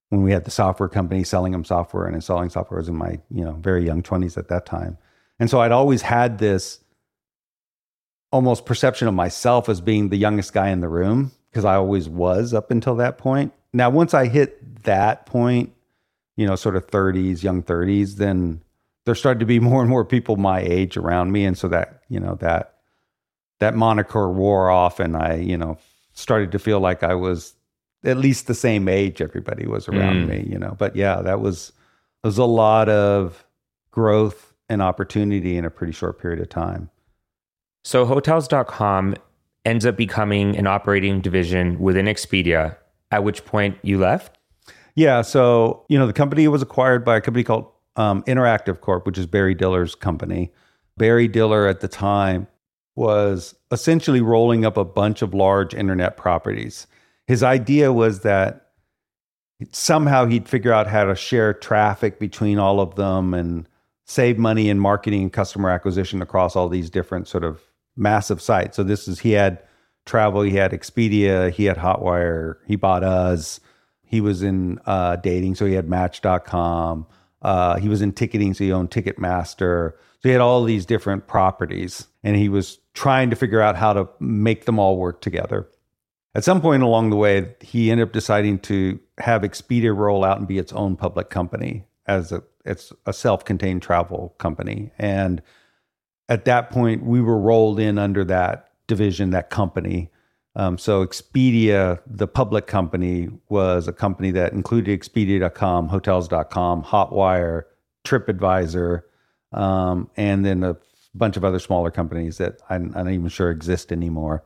when 0.09 0.23
we 0.23 0.31
had 0.31 0.45
the 0.45 0.51
software 0.51 0.89
company 0.89 1.23
selling 1.23 1.51
them 1.51 1.63
software 1.63 2.07
and 2.07 2.15
installing 2.15 2.49
software 2.49 2.79
was 2.79 2.89
in 2.89 2.95
my 2.95 3.19
you 3.29 3.43
know 3.43 3.53
very 3.61 3.85
young 3.85 4.01
twenties 4.01 4.37
at 4.37 4.47
that 4.47 4.65
time, 4.65 4.97
and 5.37 5.49
so 5.49 5.61
I'd 5.61 5.71
always 5.71 6.01
had 6.01 6.39
this 6.39 6.79
almost 8.31 8.65
perception 8.65 9.07
of 9.07 9.13
myself 9.13 9.69
as 9.69 9.81
being 9.81 10.09
the 10.09 10.17
youngest 10.17 10.53
guy 10.53 10.69
in 10.69 10.81
the 10.81 10.89
room 10.89 11.31
because 11.51 11.65
I 11.65 11.75
always 11.75 12.07
was 12.07 12.53
up 12.53 12.71
until 12.71 12.95
that 12.95 13.17
point. 13.17 13.53
Now, 13.73 13.89
once 13.89 14.13
I 14.13 14.27
hit 14.27 14.83
that 14.83 15.25
point, 15.25 15.73
you 16.35 16.45
know, 16.45 16.55
sort 16.55 16.75
of 16.75 16.87
30s, 16.87 17.43
young 17.43 17.63
30s, 17.63 18.15
then 18.15 18.61
there 19.09 19.15
started 19.15 19.39
to 19.39 19.45
be 19.47 19.59
more 19.59 19.81
and 19.81 19.89
more 19.89 20.05
people 20.05 20.35
my 20.35 20.59
age 20.59 20.95
around 20.95 21.31
me. 21.31 21.43
And 21.43 21.57
so 21.57 21.67
that, 21.69 22.03
you 22.09 22.19
know, 22.19 22.35
that, 22.41 22.75
that 23.57 23.73
moniker 23.73 24.31
wore 24.31 24.69
off 24.69 24.99
and 24.99 25.17
I, 25.17 25.37
you 25.37 25.57
know, 25.57 25.79
started 26.13 26.51
to 26.51 26.59
feel 26.59 26.79
like 26.79 27.01
I 27.01 27.15
was 27.15 27.55
at 28.03 28.17
least 28.17 28.45
the 28.45 28.53
same 28.53 28.87
age 28.87 29.19
everybody 29.19 29.65
was 29.65 29.87
around 29.87 30.27
mm. 30.27 30.27
me, 30.27 30.47
you 30.47 30.59
know. 30.59 30.75
But 30.77 30.95
yeah, 30.95 31.23
that 31.23 31.41
was, 31.41 31.69
it 32.23 32.27
was 32.27 32.37
a 32.37 32.45
lot 32.45 32.87
of 32.87 33.47
growth 33.89 34.53
and 34.69 34.79
opportunity 34.79 35.57
in 35.57 35.65
a 35.65 35.71
pretty 35.71 35.93
short 35.93 36.21
period 36.21 36.39
of 36.39 36.49
time. 36.49 36.91
So 37.83 38.05
hotels.com 38.05 39.15
ends 39.65 39.87
up 39.87 39.97
becoming 39.97 40.55
an 40.55 40.67
operating 40.67 41.19
division 41.19 41.79
within 41.79 42.05
Expedia, 42.05 42.77
at 43.09 43.23
which 43.23 43.43
point 43.43 43.75
you 43.81 43.97
left? 43.97 44.37
Yeah. 44.93 45.23
So, 45.23 45.83
you 45.89 45.97
know, 45.97 46.05
the 46.05 46.13
company 46.13 46.47
was 46.47 46.61
acquired 46.61 47.03
by 47.03 47.17
a 47.17 47.21
company 47.21 47.43
called 47.43 47.71
um, 47.99 48.23
Interactive 48.23 48.79
Corp, 48.79 49.05
which 49.05 49.17
is 49.17 49.27
Barry 49.27 49.53
Diller's 49.53 49.93
company. 49.93 50.53
Barry 50.97 51.27
Diller 51.27 51.67
at 51.67 51.81
the 51.81 51.89
time 51.89 52.47
was 52.95 53.53
essentially 53.71 54.21
rolling 54.21 54.65
up 54.65 54.77
a 54.77 54.85
bunch 54.85 55.21
of 55.21 55.33
large 55.33 55.73
internet 55.73 56.15
properties. 56.15 56.87
His 57.27 57.43
idea 57.43 57.91
was 57.91 58.21
that 58.21 58.67
somehow 59.73 60.25
he'd 60.25 60.47
figure 60.47 60.71
out 60.71 60.87
how 60.87 61.03
to 61.03 61.15
share 61.15 61.53
traffic 61.53 62.19
between 62.19 62.57
all 62.57 62.79
of 62.79 62.95
them 62.95 63.33
and 63.33 63.67
save 64.05 64.37
money 64.37 64.69
in 64.69 64.79
marketing 64.79 65.23
and 65.23 65.33
customer 65.33 65.69
acquisition 65.69 66.21
across 66.21 66.55
all 66.55 66.69
these 66.69 66.89
different 66.89 67.27
sort 67.27 67.43
of 67.43 67.61
massive 67.97 68.41
sites. 68.41 68.77
So 68.77 68.83
this 68.83 69.09
is 69.09 69.19
he 69.19 69.31
had 69.31 69.61
travel, 70.05 70.41
he 70.41 70.55
had 70.55 70.71
Expedia, 70.71 71.51
he 71.51 71.65
had 71.65 71.77
Hotwire, 71.77 72.55
he 72.65 72.77
bought 72.77 73.03
us. 73.03 73.59
He 74.05 74.21
was 74.21 74.41
in 74.41 74.79
uh, 74.85 75.17
dating, 75.17 75.55
so 75.55 75.65
he 75.65 75.73
had 75.73 75.87
Match.com. 75.87 77.05
Uh, 77.41 77.77
he 77.77 77.89
was 77.89 78.01
in 78.01 78.11
ticketing, 78.11 78.53
so 78.53 78.63
he 78.63 78.71
owned 78.71 78.91
Ticketmaster. 78.91 79.93
So 80.21 80.29
he 80.29 80.29
had 80.29 80.41
all 80.41 80.63
these 80.63 80.85
different 80.85 81.27
properties, 81.27 82.07
and 82.23 82.35
he 82.35 82.49
was 82.49 82.79
trying 82.93 83.29
to 83.29 83.35
figure 83.35 83.61
out 83.61 83.75
how 83.75 83.93
to 83.93 84.09
make 84.19 84.65
them 84.65 84.79
all 84.79 84.97
work 84.97 85.21
together. 85.21 85.69
At 86.35 86.43
some 86.43 86.61
point 86.61 86.83
along 86.83 87.09
the 87.09 87.15
way, 87.15 87.55
he 87.61 87.89
ended 87.89 88.07
up 88.07 88.13
deciding 88.13 88.59
to 88.59 88.99
have 89.17 89.41
Expedia 89.41 89.95
roll 89.95 90.23
out 90.23 90.37
and 90.37 90.47
be 90.47 90.57
its 90.57 90.73
own 90.73 90.95
public 90.95 91.29
company 91.29 91.85
as 92.05 92.31
a 92.31 92.43
it's 92.65 92.91
a 93.05 93.13
self-contained 93.13 93.81
travel 93.81 94.35
company, 94.37 94.91
and 94.99 95.41
at 96.29 96.45
that 96.45 96.69
point, 96.69 97.03
we 97.03 97.19
were 97.19 97.39
rolled 97.39 97.79
in 97.79 97.97
under 97.97 98.23
that 98.25 98.69
division, 98.87 99.31
that 99.31 99.49
company. 99.49 100.11
Um, 100.55 100.77
so 100.77 101.05
Expedia, 101.05 102.01
the 102.07 102.27
public 102.27 102.67
company, 102.67 103.29
was 103.49 103.87
a 103.87 103.93
company 103.93 104.31
that 104.31 104.53
included 104.53 104.99
Expedia.com, 104.99 105.87
Hotels.com, 105.89 106.83
Hotwire, 106.83 107.63
TripAdvisor, 108.03 109.03
um, 109.51 110.09
and 110.17 110.45
then 110.45 110.63
a 110.63 110.77
bunch 111.13 111.37
of 111.37 111.45
other 111.45 111.59
smaller 111.59 111.91
companies 111.91 112.37
that 112.37 112.59
I'm, 112.69 112.91
I'm 112.95 113.05
not 113.05 113.13
even 113.13 113.29
sure 113.29 113.51
exist 113.51 113.91
anymore. 113.91 114.43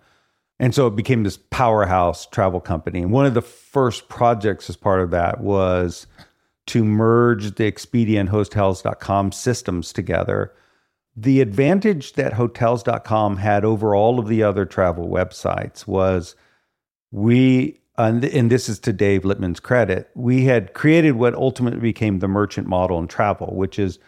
And 0.60 0.74
so 0.76 0.88
it 0.88 0.95
became 0.95 1.24
this 1.24 1.38
powerhouse 1.49 2.26
travel 2.28 2.60
company. 2.60 3.01
And 3.01 3.12
one 3.12 3.26
of 3.26 3.34
the 3.34 3.41
first 3.41 4.08
projects 4.08 4.70
as 4.70 4.76
part 4.76 5.01
of 5.01 5.12
that 5.12 5.41
was 5.41 6.08
to 6.68 6.84
merge 6.84 7.56
the 7.56 7.70
Expedia 7.70 8.20
and 8.20 8.30
Hotels.com 8.30 9.32
systems 9.32 9.91
together 9.91 10.54
the 11.16 11.41
advantage 11.41 12.14
that 12.14 12.34
hotels.com 12.34 13.38
had 13.38 13.64
over 13.64 13.95
all 13.95 14.20
of 14.20 14.28
the 14.28 14.43
other 14.43 14.66
travel 14.66 15.07
websites 15.07 15.86
was 15.86 16.36
we 17.11 17.80
and, 17.97 18.24
this 18.24 18.70
is 18.70 18.80
to 18.80 18.93
Dave 18.93 19.24
Litman's 19.24 19.59
credit, 19.59 20.09
we 20.16 20.45
had 20.45 20.74
created 20.74 21.11
what 21.11 21.36
ultimately 21.36 21.80
became 21.80 22.20
the 22.20 22.28
merchant 22.28 22.68
model 22.68 22.97
in 22.97 23.07
travel, 23.07 23.53
which 23.55 23.78
is 23.78 23.99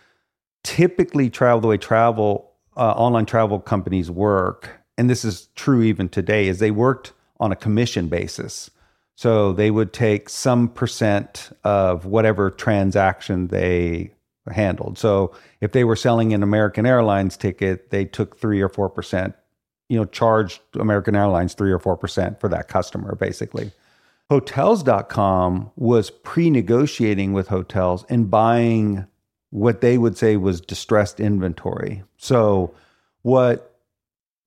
typically 0.63 1.29
travel 1.29 1.61
the 1.61 1.67
way 1.67 1.77
travel 1.77 2.51
uh, 2.75 2.91
online 2.91 3.25
travel 3.25 3.59
companies 3.59 4.09
work, 4.09 4.69
and 4.97 5.09
this 5.09 5.23
is 5.23 5.47
true 5.55 5.83
even 5.83 6.09
today, 6.09 6.47
is 6.47 6.59
they 6.59 6.71
worked 6.71 7.13
on 7.39 7.51
a 7.51 7.55
commission 7.55 8.07
basis. 8.07 8.69
So 9.15 9.53
they 9.53 9.71
would 9.71 9.93
take 9.93 10.27
some 10.27 10.67
percent 10.67 11.55
of 11.63 12.05
whatever 12.05 12.49
transaction 12.49 13.47
they 13.47 14.14
handled. 14.53 14.97
So 14.97 15.33
if 15.61 15.71
they 15.71 15.83
were 15.83 15.95
selling 15.95 16.33
an 16.33 16.43
American 16.43 16.85
Airlines 16.85 17.37
ticket, 17.37 17.89
they 17.89 18.05
took 18.05 18.39
three 18.39 18.61
or 18.61 18.69
four 18.69 18.89
percent, 18.89 19.35
you 19.89 19.97
know, 19.97 20.05
charged 20.05 20.61
American 20.75 21.15
Airlines 21.15 21.53
three 21.53 21.71
or 21.71 21.79
four 21.79 21.97
percent 21.97 22.39
for 22.39 22.47
that 22.49 22.67
customer, 22.67 23.15
basically. 23.15 23.71
Hotels.com 24.29 25.71
was 25.75 26.09
pre 26.09 26.49
negotiating 26.49 27.33
with 27.33 27.47
hotels 27.47 28.05
and 28.09 28.29
buying 28.29 29.05
what 29.51 29.81
they 29.81 29.97
would 29.97 30.17
say 30.17 30.35
was 30.35 30.59
distressed 30.59 31.19
inventory. 31.19 32.03
So, 32.17 32.73
what 33.21 33.75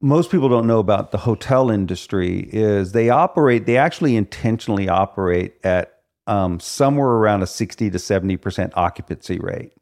most 0.01 0.31
people 0.31 0.49
don't 0.49 0.67
know 0.67 0.79
about 0.79 1.11
the 1.11 1.19
hotel 1.19 1.71
industry 1.71 2.49
is 2.53 2.93
they 2.93 3.11
operate, 3.11 3.67
they 3.67 3.77
actually 3.77 4.17
intentionally 4.17 4.89
operate 4.89 5.55
at 5.65 5.99
um, 6.27 6.61
somewhere 6.61 7.09
around 7.09 7.43
a 7.43 7.47
60 7.47 7.91
to 7.91 7.99
70% 7.99 8.73
occupancy 8.75 9.39
rate. 9.39 9.73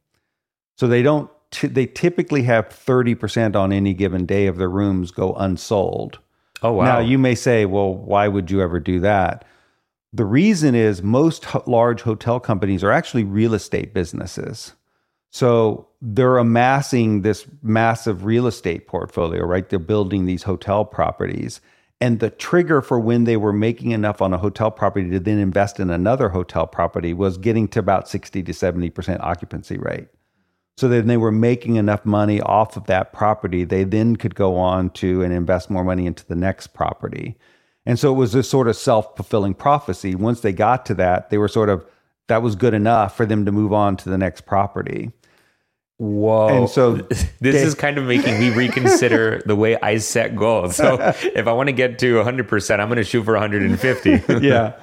So 0.77 0.87
they 0.87 1.03
don't. 1.03 1.31
T- 1.51 1.69
they 1.69 1.87
typically 1.87 2.43
have 2.43 2.69
thirty 2.69 3.15
percent 3.15 3.57
on 3.57 3.73
any 3.73 3.95
given 3.95 4.27
day 4.27 4.47
of 4.47 4.57
their 4.57 4.69
rooms 4.69 5.11
go 5.11 5.35
unsold. 5.35 6.19
Oh 6.63 6.73
wow! 6.73 6.85
Now 6.85 6.99
you 6.99 7.19
may 7.19 7.35
say, 7.35 7.67
well, 7.67 7.95
why 7.95 8.29
would 8.29 8.51
you 8.51 8.61
ever 8.61 8.81
do 8.81 9.01
that? 9.01 9.45
The 10.13 10.25
reason 10.25 10.75
is 10.75 11.03
most 11.03 11.45
ho- 11.45 11.63
large 11.67 12.03
hotel 12.03 12.41
companies 12.41 12.83
are 12.83 12.93
actually 12.93 13.25
real 13.25 13.55
estate 13.55 13.93
businesses. 13.93 14.73
So 15.31 15.89
they're 16.01 16.39
amassing 16.39 17.21
this 17.21 17.47
massive 17.63 18.25
real 18.25 18.47
estate 18.47 18.87
portfolio, 18.87 19.45
right? 19.45 19.69
They're 19.69 19.79
building 19.79 20.25
these 20.25 20.45
hotel 20.45 20.85
properties. 20.85 21.61
And 22.01 22.21
the 22.21 22.31
trigger 22.31 22.81
for 22.81 22.99
when 22.99 23.25
they 23.25 23.37
were 23.37 23.53
making 23.53 23.91
enough 23.91 24.23
on 24.23 24.33
a 24.33 24.39
hotel 24.39 24.71
property 24.71 25.11
to 25.11 25.21
then 25.21 25.39
invest 25.39 25.81
in 25.81 25.91
another 25.91 26.31
hotel 26.31 26.67
property 26.67 27.13
was 27.13 27.37
getting 27.37 27.69
to 27.69 27.79
about 27.79 28.09
60 28.09 28.43
to 28.43 28.53
70% 28.53 29.21
occupancy 29.21 29.77
rate. 29.77 30.09
So 30.77 30.89
then 30.89 31.07
they 31.07 31.17
were 31.17 31.33
making 31.33 31.77
enough 31.77 32.05
money 32.05 32.41
off 32.41 32.77
of 32.77 32.85
that 32.85 33.13
property. 33.13 33.65
They 33.65 33.85
then 33.85 34.17
could 34.17 34.35
go 34.35 34.57
on 34.57 34.91
to 34.91 35.23
and 35.23 35.33
invest 35.33 35.71
more 35.71 35.85
money 35.85 36.07
into 36.07 36.27
the 36.27 36.37
next 36.37 36.69
property. 36.69 37.37
And 37.87 37.99
so 37.99 38.13
it 38.13 38.17
was 38.17 38.33
this 38.33 38.51
sort 38.51 38.69
of 38.69 38.77
self 38.77 39.17
fulfilling 39.17 39.55
prophecy. 39.55 40.15
Once 40.15 40.41
they 40.41 40.53
got 40.53 40.85
to 40.87 40.95
that, 40.95 41.31
they 41.31 41.39
were 41.39 41.49
sort 41.49 41.71
of, 41.71 41.87
that 42.29 42.43
was 42.43 42.57
good 42.57 42.75
enough 42.75 43.17
for 43.17 43.25
them 43.25 43.47
to 43.47 43.53
move 43.53 43.73
on 43.73 43.97
to 43.99 44.11
the 44.11 44.19
next 44.19 44.43
property. 44.43 45.13
Whoa. 45.99 46.49
And 46.49 46.69
so 46.69 46.93
this 46.97 47.25
Dave- 47.41 47.55
is 47.55 47.75
kind 47.75 47.97
of 47.97 48.05
making 48.05 48.39
me 48.39 48.51
reconsider 48.51 49.43
the 49.47 49.57
way 49.57 49.79
I 49.81 49.97
set 49.99 50.37
goals. 50.37 50.77
So 50.77 50.99
if 51.23 51.47
I 51.47 51.53
want 51.53 51.69
to 51.69 51.73
get 51.73 51.99
to 52.01 52.17
100%, 52.17 52.81
I'm 52.81 52.89
going 52.89 52.97
to 52.97 53.05
shoot 53.05 53.25
for 53.25 53.33
150. 53.33 54.25
yeah. 54.47 54.75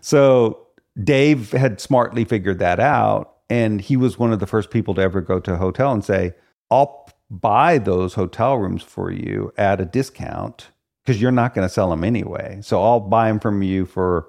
So 0.00 0.66
Dave 1.02 1.50
had 1.50 1.80
smartly 1.80 2.24
figured 2.24 2.60
that 2.60 2.78
out. 2.78 3.36
And 3.50 3.80
he 3.80 3.96
was 3.96 4.18
one 4.18 4.32
of 4.32 4.38
the 4.38 4.46
first 4.46 4.70
people 4.70 4.94
to 4.94 5.02
ever 5.02 5.20
go 5.20 5.40
to 5.40 5.54
a 5.54 5.58
hotel 5.58 5.92
and 5.92 6.04
say, 6.04 6.34
I'll 6.70 7.08
buy 7.28 7.78
those 7.78 8.14
hotel 8.14 8.56
rooms 8.56 8.82
for 8.82 9.10
you 9.10 9.52
at 9.58 9.80
a 9.80 9.84
discount 9.84 10.68
because 11.04 11.20
you're 11.20 11.32
not 11.32 11.52
going 11.54 11.66
to 11.66 11.72
sell 11.72 11.90
them 11.90 12.04
anyway. 12.04 12.60
So 12.62 12.82
I'll 12.82 13.00
buy 13.00 13.28
them 13.28 13.40
from 13.40 13.62
you 13.62 13.86
for, 13.86 14.28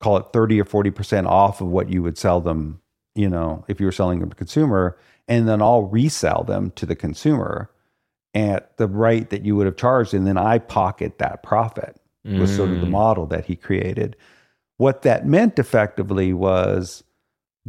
call 0.00 0.16
it 0.16 0.26
30 0.32 0.60
or 0.60 0.64
40% 0.64 1.26
off 1.26 1.60
of 1.60 1.68
what 1.68 1.88
you 1.88 2.02
would 2.02 2.18
sell 2.18 2.40
them, 2.40 2.80
you 3.14 3.28
know, 3.28 3.64
if 3.68 3.78
you 3.78 3.86
were 3.86 3.92
selling 3.92 4.18
them 4.18 4.30
to 4.30 4.36
consumer. 4.36 4.98
And 5.28 5.48
then 5.48 5.62
I'll 5.62 5.82
resell 5.82 6.42
them 6.42 6.72
to 6.72 6.86
the 6.86 6.96
consumer 6.96 7.70
at 8.34 8.76
the 8.76 8.86
rate 8.88 9.30
that 9.30 9.44
you 9.44 9.54
would 9.56 9.66
have 9.66 9.76
charged. 9.76 10.14
And 10.14 10.26
then 10.26 10.36
I 10.36 10.58
pocket 10.58 11.18
that 11.18 11.42
profit 11.42 11.96
was 12.24 12.54
sort 12.54 12.70
of 12.70 12.80
the 12.80 12.86
Mm. 12.86 12.90
model 12.90 13.26
that 13.26 13.46
he 13.46 13.56
created. 13.56 14.16
What 14.76 15.02
that 15.02 15.26
meant 15.26 15.58
effectively 15.58 16.32
was 16.32 17.02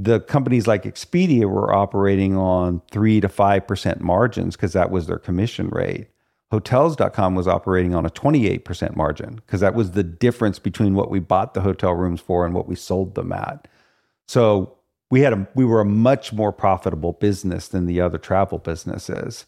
the 0.02 0.22
companies 0.22 0.66
like 0.66 0.84
Expedia 0.84 1.44
were 1.50 1.74
operating 1.74 2.38
on 2.38 2.82
three 2.90 3.20
to 3.20 3.28
five 3.28 3.68
percent 3.68 4.00
margins 4.00 4.56
because 4.56 4.72
that 4.72 4.92
was 4.92 5.08
their 5.08 5.20
commission 5.20 5.68
rate. 5.70 6.08
Hotels.com 6.52 7.36
was 7.36 7.48
operating 7.48 7.94
on 7.94 8.08
a 8.08 8.10
28% 8.10 8.96
margin 8.96 9.36
because 9.36 9.60
that 9.60 9.76
was 9.76 9.92
the 9.92 10.04
difference 10.04 10.58
between 10.58 10.96
what 10.96 11.12
we 11.12 11.20
bought 11.20 11.54
the 11.54 11.62
hotel 11.62 11.94
rooms 11.94 12.22
for 12.22 12.44
and 12.44 12.56
what 12.56 12.68
we 12.68 12.76
sold 12.76 13.14
them 13.14 13.32
at. 13.32 13.68
So 14.28 14.78
we 15.12 15.20
had 15.20 15.34
a 15.34 15.48
we 15.54 15.66
were 15.66 15.82
a 15.82 15.86
much 15.86 16.32
more 16.32 16.54
profitable 16.54 17.14
business 17.14 17.68
than 17.68 17.86
the 17.86 18.00
other 18.00 18.18
travel 18.18 18.58
businesses. 18.58 19.46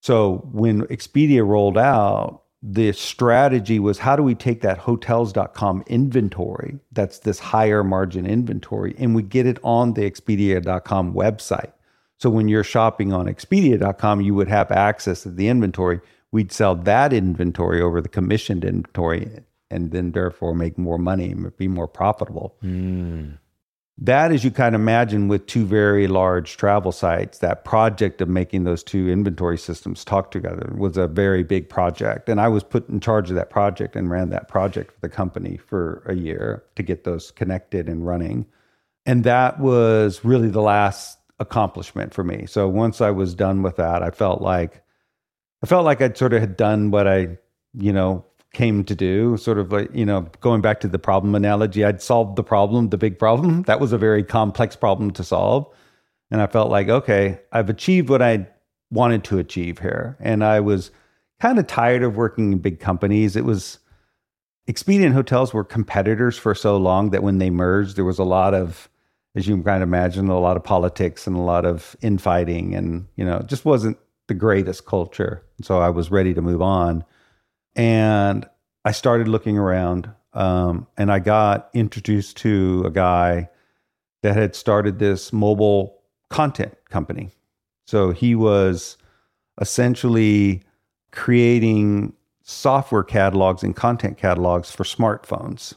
So 0.00 0.48
when 0.52 0.82
Expedia 0.86 1.46
rolled 1.46 1.78
out, 1.78 2.43
the 2.66 2.92
strategy 2.92 3.78
was 3.78 3.98
how 3.98 4.16
do 4.16 4.22
we 4.22 4.34
take 4.34 4.62
that 4.62 4.78
hotels.com 4.78 5.84
inventory 5.86 6.78
that's 6.92 7.18
this 7.18 7.38
higher 7.38 7.84
margin 7.84 8.24
inventory 8.24 8.94
and 8.98 9.14
we 9.14 9.22
get 9.22 9.46
it 9.46 9.58
on 9.62 9.92
the 9.92 10.10
expedia.com 10.10 11.12
website. 11.12 11.72
So 12.16 12.30
when 12.30 12.48
you're 12.48 12.64
shopping 12.64 13.12
on 13.12 13.26
expedia.com, 13.26 14.22
you 14.22 14.34
would 14.34 14.48
have 14.48 14.70
access 14.70 15.24
to 15.24 15.30
the 15.30 15.48
inventory. 15.48 16.00
We'd 16.32 16.52
sell 16.52 16.74
that 16.74 17.12
inventory 17.12 17.82
over 17.82 18.00
the 18.00 18.08
commissioned 18.08 18.64
inventory 18.64 19.40
and 19.70 19.90
then 19.90 20.12
therefore 20.12 20.54
make 20.54 20.78
more 20.78 20.98
money 20.98 21.32
and 21.32 21.54
be 21.58 21.68
more 21.68 21.88
profitable 21.88 22.56
Mm. 22.64 23.38
That 23.96 24.32
as 24.32 24.42
you 24.42 24.50
kind 24.50 24.74
of 24.74 24.80
imagine 24.80 25.28
with 25.28 25.46
two 25.46 25.64
very 25.64 26.08
large 26.08 26.56
travel 26.56 26.90
sites 26.90 27.38
that 27.38 27.64
project 27.64 28.20
of 28.20 28.28
making 28.28 28.64
those 28.64 28.82
two 28.82 29.08
inventory 29.08 29.56
systems 29.56 30.04
talk 30.04 30.32
together 30.32 30.72
was 30.76 30.96
a 30.96 31.06
very 31.06 31.44
big 31.44 31.68
project. 31.68 32.28
And 32.28 32.40
i 32.40 32.48
was 32.48 32.64
put 32.64 32.88
in 32.88 32.98
charge 33.00 33.30
of 33.30 33.36
that 33.36 33.50
project 33.50 33.94
and 33.94 34.10
ran 34.10 34.30
that 34.30 34.48
project 34.48 34.92
for 34.92 35.00
the 35.00 35.08
company 35.08 35.56
for 35.58 36.02
a 36.06 36.14
year 36.14 36.64
to 36.74 36.82
get 36.82 37.04
those 37.04 37.30
connected 37.30 37.88
and 37.88 38.04
running. 38.04 38.46
And 39.06 39.22
that 39.24 39.60
was 39.60 40.24
really 40.24 40.48
the 40.48 40.62
last 40.62 41.18
accomplishment 41.38 42.14
for 42.14 42.24
me. 42.24 42.46
So 42.46 42.68
once 42.68 43.00
i 43.00 43.10
was 43.10 43.34
done 43.34 43.62
with 43.62 43.76
that 43.76 44.02
i 44.02 44.10
felt 44.10 44.42
like 44.42 44.82
i 45.62 45.66
felt 45.66 45.84
like 45.84 46.02
i'd 46.02 46.18
sort 46.18 46.32
of 46.32 46.40
had 46.40 46.56
done 46.56 46.90
what 46.90 47.06
i 47.06 47.38
you 47.76 47.92
know 47.92 48.24
came 48.54 48.84
to 48.84 48.94
do 48.94 49.36
sort 49.36 49.58
of 49.58 49.72
like 49.72 49.90
you 49.92 50.06
know 50.06 50.22
going 50.40 50.60
back 50.60 50.80
to 50.80 50.88
the 50.88 50.98
problem 50.98 51.34
analogy 51.34 51.84
i'd 51.84 52.00
solved 52.00 52.36
the 52.36 52.44
problem 52.44 52.88
the 52.88 52.96
big 52.98 53.18
problem. 53.18 53.62
That 53.66 53.80
was 53.80 53.92
a 53.92 53.98
very 53.98 54.22
complex 54.22 54.76
problem 54.76 55.10
to 55.12 55.24
solve. 55.24 55.66
And 56.30 56.40
i 56.40 56.46
felt 56.46 56.70
like 56.70 56.88
okay 56.88 57.40
i've 57.52 57.68
achieved 57.68 58.08
what 58.08 58.22
i 58.22 58.46
wanted 58.90 59.24
to 59.24 59.38
achieve 59.38 59.78
here. 59.80 60.16
And 60.20 60.44
i 60.44 60.60
was 60.60 60.90
kind 61.40 61.58
of 61.58 61.66
tired 61.66 62.02
of 62.02 62.16
working 62.16 62.52
in 62.52 62.58
big 62.58 62.80
companies. 62.80 63.36
It 63.36 63.44
was 63.44 63.78
Expedia 64.66 65.04
and 65.04 65.14
hotels 65.14 65.52
were 65.52 65.64
competitors 65.64 66.38
for 66.38 66.54
so 66.54 66.78
long 66.78 67.10
that 67.10 67.22
when 67.22 67.36
they 67.36 67.50
merged 67.50 67.96
there 67.96 68.04
was 68.04 68.18
a 68.18 68.24
lot 68.24 68.54
of 68.54 68.88
as 69.34 69.48
you 69.48 69.60
can 69.60 69.82
imagine 69.82 70.28
a 70.28 70.38
lot 70.38 70.56
of 70.56 70.64
politics 70.64 71.26
and 71.26 71.36
a 71.36 71.40
lot 71.40 71.66
of 71.66 71.96
infighting 72.00 72.74
and 72.74 73.06
you 73.16 73.24
know 73.24 73.38
it 73.38 73.46
just 73.46 73.64
wasn't 73.64 73.98
the 74.28 74.34
greatest 74.34 74.86
culture. 74.86 75.42
So 75.62 75.80
i 75.80 75.90
was 75.90 76.10
ready 76.10 76.32
to 76.34 76.40
move 76.40 76.62
on 76.62 77.04
and 77.76 78.48
I 78.84 78.92
started 78.92 79.28
looking 79.28 79.58
around, 79.58 80.10
um, 80.32 80.86
and 80.96 81.10
I 81.10 81.18
got 81.18 81.70
introduced 81.74 82.36
to 82.38 82.82
a 82.86 82.90
guy 82.90 83.48
that 84.22 84.36
had 84.36 84.54
started 84.54 84.98
this 84.98 85.32
mobile 85.32 86.00
content 86.30 86.74
company. 86.90 87.30
So 87.86 88.10
he 88.10 88.34
was 88.34 88.96
essentially 89.60 90.62
creating 91.12 92.12
software 92.42 93.04
catalogs 93.04 93.62
and 93.62 93.74
content 93.74 94.18
catalogs 94.18 94.70
for 94.70 94.84
smartphones. 94.84 95.74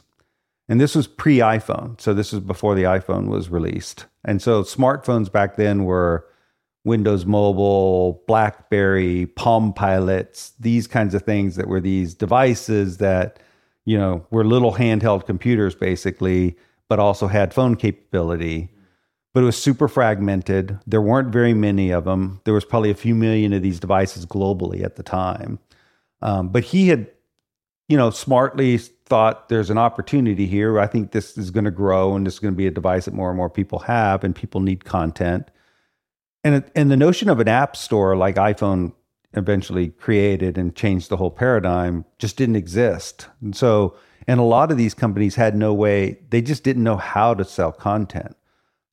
And 0.68 0.80
this 0.80 0.94
was 0.94 1.06
pre 1.06 1.38
iPhone. 1.38 2.00
So 2.00 2.12
this 2.12 2.32
was 2.32 2.42
before 2.42 2.74
the 2.74 2.82
iPhone 2.82 3.28
was 3.28 3.48
released. 3.48 4.06
And 4.24 4.42
so 4.42 4.62
smartphones 4.62 5.30
back 5.32 5.56
then 5.56 5.84
were 5.84 6.26
Windows 6.88 7.24
Mobile, 7.24 8.24
BlackBerry, 8.26 9.26
Palm 9.26 9.72
Pilots, 9.72 10.54
these 10.58 10.88
kinds 10.88 11.14
of 11.14 11.22
things 11.22 11.54
that 11.54 11.68
were 11.68 11.80
these 11.80 12.14
devices 12.14 12.96
that, 12.96 13.38
you 13.84 13.96
know, 13.96 14.26
were 14.30 14.44
little 14.44 14.74
handheld 14.74 15.26
computers 15.26 15.76
basically, 15.76 16.56
but 16.88 16.98
also 16.98 17.28
had 17.28 17.54
phone 17.54 17.76
capability. 17.76 18.70
But 19.34 19.42
it 19.42 19.46
was 19.46 19.62
super 19.62 19.86
fragmented. 19.86 20.78
There 20.86 21.02
weren't 21.02 21.32
very 21.32 21.54
many 21.54 21.90
of 21.90 22.04
them. 22.04 22.40
There 22.44 22.54
was 22.54 22.64
probably 22.64 22.90
a 22.90 22.94
few 22.94 23.14
million 23.14 23.52
of 23.52 23.62
these 23.62 23.78
devices 23.78 24.26
globally 24.26 24.82
at 24.82 24.96
the 24.96 25.02
time. 25.02 25.60
Um, 26.22 26.48
but 26.48 26.64
he 26.64 26.88
had, 26.88 27.08
you 27.88 27.96
know, 27.96 28.10
smartly 28.10 28.78
thought 28.78 29.48
there's 29.48 29.70
an 29.70 29.78
opportunity 29.78 30.46
here. 30.46 30.80
I 30.80 30.86
think 30.86 31.12
this 31.12 31.38
is 31.38 31.50
going 31.50 31.66
to 31.66 31.70
grow 31.70 32.16
and 32.16 32.26
this 32.26 32.34
is 32.34 32.40
going 32.40 32.54
to 32.54 32.58
be 32.58 32.66
a 32.66 32.72
device 32.72 33.04
that 33.04 33.14
more 33.14 33.28
and 33.28 33.36
more 33.36 33.50
people 33.50 33.80
have 33.80 34.24
and 34.24 34.34
people 34.34 34.60
need 34.60 34.84
content 34.84 35.50
and 36.48 36.56
it- 36.64 36.72
and 36.74 36.90
the 36.90 36.96
notion 36.96 37.28
of 37.28 37.40
an 37.40 37.48
app 37.48 37.76
store 37.76 38.16
like 38.16 38.36
iPhone 38.36 38.92
eventually 39.34 39.88
created 39.88 40.56
and 40.56 40.74
changed 40.74 41.10
the 41.10 41.16
whole 41.18 41.30
paradigm 41.30 42.04
just 42.18 42.36
didn't 42.38 42.56
exist. 42.56 43.28
And 43.42 43.54
so, 43.54 43.94
and 44.26 44.40
a 44.40 44.44
lot 44.44 44.70
of 44.70 44.78
these 44.78 44.94
companies 44.94 45.34
had 45.36 45.54
no 45.56 45.74
way; 45.74 46.18
they 46.30 46.40
just 46.40 46.64
didn't 46.64 46.82
know 46.84 46.96
how 46.96 47.34
to 47.34 47.44
sell 47.44 47.70
content. 47.72 48.34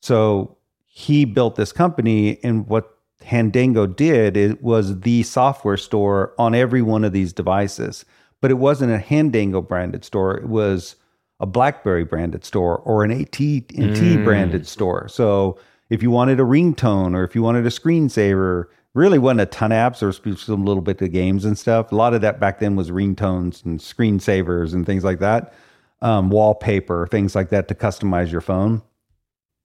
So 0.02 0.58
he 0.86 1.26
built 1.26 1.56
this 1.56 1.72
company, 1.72 2.40
and 2.44 2.68
what 2.68 2.92
Handango 3.24 3.86
did 3.96 4.38
it 4.38 4.62
was 4.62 5.00
the 5.02 5.24
software 5.24 5.78
store 5.78 6.34
on 6.38 6.54
every 6.54 6.82
one 6.82 7.04
of 7.04 7.14
these 7.14 7.34
devices. 7.34 8.06
But 8.42 8.52
it 8.52 8.56
wasn't 8.56 8.94
a 8.94 8.98
Handango 8.98 9.66
branded 9.66 10.04
store; 10.04 10.36
it 10.38 10.48
was 10.50 10.96
a 11.40 11.46
BlackBerry 11.46 12.04
branded 12.06 12.44
store 12.46 12.78
or 12.80 13.04
an 13.04 13.12
AT&T 13.12 13.62
Mm. 13.78 14.24
branded 14.24 14.68
store. 14.68 15.08
So 15.10 15.58
if 15.90 16.02
you 16.02 16.12
wanted 16.12 16.40
a 16.40 16.44
ringtone 16.44 17.16
or 17.16 17.24
if 17.24 17.36
you 17.36 17.42
wanted 17.42 17.66
a 17.66 17.70
screensaver, 17.70 18.66
really 18.94 19.20
wasn't 19.20 19.42
a 19.42 19.46
ton 19.46 19.72
of 19.72 19.94
apps. 19.94 20.00
There 20.00 20.08
was 20.08 20.42
some 20.42 20.66
little 20.66 20.82
bit 20.82 21.02
of 21.02 21.12
games 21.12 21.46
and 21.46 21.58
stuff. 21.58 21.92
A 21.92 21.96
lot 21.96 22.14
of 22.14 22.22
that 22.22 22.40
back 22.40 22.60
then 22.60 22.76
was 22.76 22.90
ringtones 22.90 23.64
and 23.64 23.80
screensavers 23.80 24.74
and 24.74 24.86
things 24.86 25.04
like 25.04 25.20
that, 25.20 25.54
um, 26.02 26.30
wallpaper, 26.30 27.08
things 27.08 27.36
like 27.36 27.50
that 27.50 27.68
to 27.68 27.76
customize 27.76 28.32
your 28.32 28.42
phone. 28.42 28.82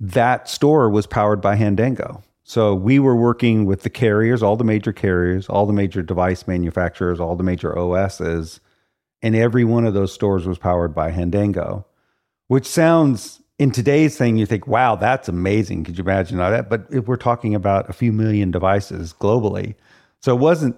That 0.01 0.49
store 0.49 0.91
was 0.91 1.07
powered 1.07 1.41
by 1.41 1.57
Handango. 1.57 2.23
So 2.43 2.75
we 2.75 2.99
were 2.99 3.15
working 3.15 3.65
with 3.65 3.83
the 3.83 3.91
carriers, 3.91 4.43
all 4.43 4.57
the 4.57 4.65
major 4.65 4.93
carriers, 4.93 5.49
all 5.49 5.67
the 5.67 5.73
major 5.73 6.03
device 6.03 6.49
manufacturers, 6.49 7.21
all 7.21 7.37
the 7.37 7.45
major 7.45 7.79
OSs, 7.79 8.61
and 9.23 9.37
every 9.37 9.65
one 9.65 9.85
of 9.85 9.95
those 9.95 10.13
stores 10.13 10.47
was 10.47 10.59
powered 10.59 10.95
by 10.95 11.13
Handango, 11.13 11.85
which 12.49 12.67
sounds 12.67 13.40
in 13.61 13.71
today's 13.71 14.17
thing, 14.17 14.39
you 14.39 14.47
think, 14.47 14.67
wow, 14.67 14.97
that's 14.97 15.29
amazing. 15.29 15.85
Could 15.85 15.99
you 15.99 16.03
imagine 16.03 16.41
all 16.41 16.51
that? 16.51 16.71
But 16.71 16.87
if 16.89 17.07
we're 17.07 17.17
talking 17.17 17.55
about 17.55 17.91
a 17.91 17.93
few 17.93 18.11
million 18.11 18.51
devices 18.51 19.13
globally. 19.13 19.75
So 20.23 20.35
it 20.35 20.41
wasn't 20.41 20.77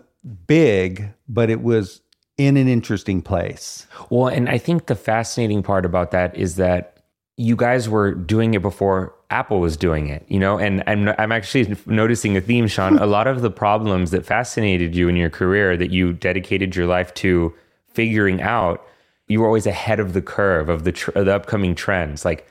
big, 0.48 1.08
but 1.28 1.48
it 1.48 1.62
was 1.62 2.00
in 2.38 2.56
an 2.56 2.66
interesting 2.66 3.22
place. 3.22 3.86
Well, 4.10 4.26
and 4.26 4.48
I 4.48 4.58
think 4.58 4.86
the 4.86 4.96
fascinating 4.96 5.62
part 5.62 5.86
about 5.86 6.10
that 6.10 6.36
is 6.36 6.56
that 6.56 6.98
you 7.36 7.54
guys 7.54 7.88
were 7.88 8.16
doing 8.16 8.54
it 8.54 8.62
before 8.62 9.14
Apple 9.30 9.60
was 9.60 9.76
doing 9.76 10.08
it, 10.08 10.24
you 10.26 10.40
know, 10.40 10.58
and 10.58 10.82
I'm, 10.88 11.08
I'm 11.18 11.30
actually 11.30 11.76
noticing 11.86 12.36
a 12.36 12.40
theme, 12.40 12.66
Shawn. 12.66 12.98
a 12.98 13.06
lot 13.06 13.28
of 13.28 13.42
the 13.42 13.50
problems 13.50 14.10
that 14.10 14.26
fascinated 14.26 14.96
you 14.96 15.08
in 15.08 15.14
your 15.14 15.30
career 15.30 15.76
that 15.76 15.92
you 15.92 16.14
dedicated 16.14 16.74
your 16.74 16.88
life 16.88 17.14
to 17.14 17.54
figuring 17.86 18.42
out, 18.42 18.84
you 19.28 19.40
were 19.40 19.46
always 19.46 19.68
ahead 19.68 20.00
of 20.00 20.14
the 20.14 20.22
curve 20.22 20.68
of 20.68 20.82
the, 20.82 20.90
tr- 20.90 21.12
the 21.12 21.32
upcoming 21.32 21.76
trends. 21.76 22.24
Like 22.24 22.48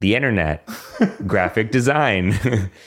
the 0.00 0.14
internet, 0.14 0.68
graphic 1.26 1.70
design, 1.70 2.38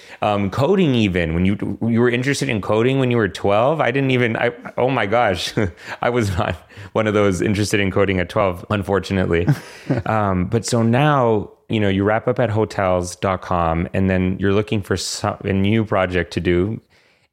um, 0.22 0.50
coding. 0.52 0.96
Even 0.96 1.34
when 1.34 1.46
you 1.46 1.78
you 1.82 2.00
were 2.00 2.10
interested 2.10 2.50
in 2.50 2.62
coding 2.62 3.00
when 3.00 3.12
you 3.12 3.18
were 3.18 3.30
twelve, 3.30 3.82
I 3.82 3.92
didn't 3.92 4.12
even. 4.12 4.38
I 4.38 4.52
oh 4.78 4.90
my 4.90 5.06
gosh, 5.06 5.54
I 6.02 6.10
was 6.10 6.38
not 6.38 6.56
one 6.94 7.08
of 7.08 7.14
those 7.14 7.42
interested 7.42 7.80
in 7.80 7.92
coding 7.92 8.20
at 8.20 8.30
twelve, 8.30 8.66
unfortunately. 8.70 9.48
um, 10.06 10.46
but 10.46 10.66
so 10.66 10.84
now 10.84 11.52
you 11.70 11.80
know, 11.80 11.90
you 11.90 12.04
wrap 12.04 12.28
up 12.28 12.40
at 12.40 12.50
hotels.com 12.50 13.88
and 13.94 14.10
then 14.10 14.38
you're 14.40 14.54
looking 14.54 14.82
for 14.82 14.98
some, 14.98 15.38
a 15.42 15.54
new 15.54 15.86
project 15.86 16.34
to 16.34 16.40
do. 16.40 16.82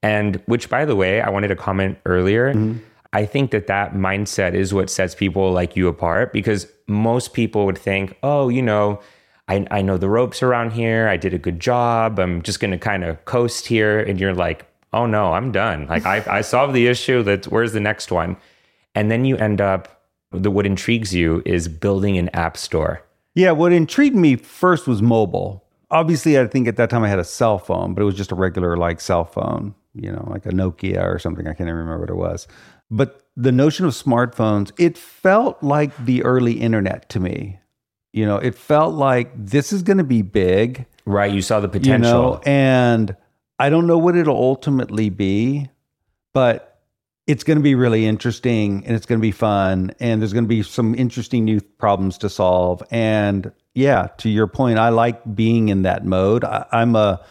And 0.02 0.42
which, 0.44 0.68
by 0.68 0.84
the 0.84 0.94
way, 0.94 1.22
I 1.22 1.30
wanted 1.30 1.48
to 1.48 1.56
comment 1.56 1.98
earlier. 2.04 2.52
Mm-hmm. 2.52 2.78
I 3.12 3.24
think 3.24 3.50
that 3.52 3.66
that 3.68 3.94
mindset 3.94 4.52
is 4.52 4.74
what 4.74 4.90
sets 4.90 5.14
people 5.14 5.52
like 5.52 5.74
you 5.74 5.88
apart 5.88 6.34
because 6.34 6.70
most 6.86 7.32
people 7.32 7.64
would 7.64 7.78
think, 7.78 8.14
oh, 8.22 8.50
you 8.50 8.60
know, 8.60 9.00
I, 9.48 9.66
I 9.70 9.82
know 9.82 9.96
the 9.96 10.08
ropes 10.08 10.42
around 10.42 10.72
here. 10.72 11.08
I 11.08 11.16
did 11.16 11.32
a 11.32 11.38
good 11.38 11.60
job. 11.60 12.18
I'm 12.18 12.42
just 12.42 12.60
going 12.60 12.72
to 12.72 12.78
kind 12.78 13.04
of 13.04 13.24
coast 13.24 13.66
here. 13.66 14.00
And 14.00 14.20
you're 14.20 14.34
like, 14.34 14.66
oh 14.92 15.06
no, 15.06 15.32
I'm 15.32 15.52
done. 15.52 15.86
Like 15.86 16.04
I, 16.04 16.24
I 16.26 16.40
solved 16.40 16.74
the 16.74 16.88
issue. 16.88 17.22
That 17.22 17.46
where's 17.46 17.72
the 17.72 17.80
next 17.80 18.10
one? 18.10 18.36
And 18.94 19.10
then 19.10 19.24
you 19.24 19.36
end 19.36 19.60
up, 19.60 20.02
the, 20.32 20.50
what 20.50 20.66
intrigues 20.66 21.14
you 21.14 21.42
is 21.46 21.68
building 21.68 22.18
an 22.18 22.28
app 22.30 22.56
store. 22.56 23.02
Yeah, 23.34 23.52
what 23.52 23.72
intrigued 23.72 24.16
me 24.16 24.36
first 24.36 24.88
was 24.88 25.02
mobile. 25.02 25.62
Obviously, 25.90 26.38
I 26.38 26.46
think 26.46 26.66
at 26.66 26.76
that 26.76 26.90
time 26.90 27.04
I 27.04 27.08
had 27.08 27.18
a 27.20 27.24
cell 27.24 27.58
phone, 27.58 27.94
but 27.94 28.02
it 28.02 28.06
was 28.06 28.16
just 28.16 28.32
a 28.32 28.34
regular 28.34 28.76
like 28.76 29.00
cell 29.00 29.24
phone, 29.24 29.74
you 29.94 30.10
know, 30.10 30.26
like 30.28 30.46
a 30.46 30.50
Nokia 30.50 31.04
or 31.04 31.18
something. 31.18 31.46
I 31.46 31.50
can't 31.50 31.68
even 31.68 31.74
remember 31.74 32.00
what 32.00 32.10
it 32.10 32.16
was. 32.16 32.48
But 32.90 33.22
the 33.36 33.52
notion 33.52 33.86
of 33.86 33.92
smartphones, 33.92 34.72
it 34.78 34.98
felt 34.98 35.62
like 35.62 35.96
the 36.04 36.24
early 36.24 36.54
internet 36.54 37.08
to 37.10 37.20
me. 37.20 37.60
You 38.16 38.24
know, 38.24 38.38
it 38.38 38.54
felt 38.54 38.94
like 38.94 39.30
this 39.36 39.74
is 39.74 39.82
going 39.82 39.98
to 39.98 40.04
be 40.04 40.22
big. 40.22 40.86
Right. 41.04 41.30
You 41.30 41.42
saw 41.42 41.60
the 41.60 41.68
potential. 41.68 42.10
You 42.10 42.16
know, 42.16 42.40
and 42.46 43.14
I 43.58 43.68
don't 43.68 43.86
know 43.86 43.98
what 43.98 44.16
it'll 44.16 44.38
ultimately 44.38 45.10
be, 45.10 45.68
but 46.32 46.80
it's 47.26 47.44
going 47.44 47.58
to 47.58 47.62
be 47.62 47.74
really 47.74 48.06
interesting 48.06 48.86
and 48.86 48.96
it's 48.96 49.04
going 49.04 49.18
to 49.18 49.22
be 49.22 49.32
fun. 49.32 49.92
And 50.00 50.22
there's 50.22 50.32
going 50.32 50.44
to 50.44 50.48
be 50.48 50.62
some 50.62 50.94
interesting 50.94 51.44
new 51.44 51.60
problems 51.60 52.16
to 52.18 52.30
solve. 52.30 52.82
And 52.90 53.52
yeah, 53.74 54.08
to 54.16 54.30
your 54.30 54.46
point, 54.46 54.78
I 54.78 54.88
like 54.88 55.34
being 55.36 55.68
in 55.68 55.82
that 55.82 56.06
mode. 56.06 56.42
I, 56.42 56.64
I'm 56.72 56.96
a, 56.96 57.22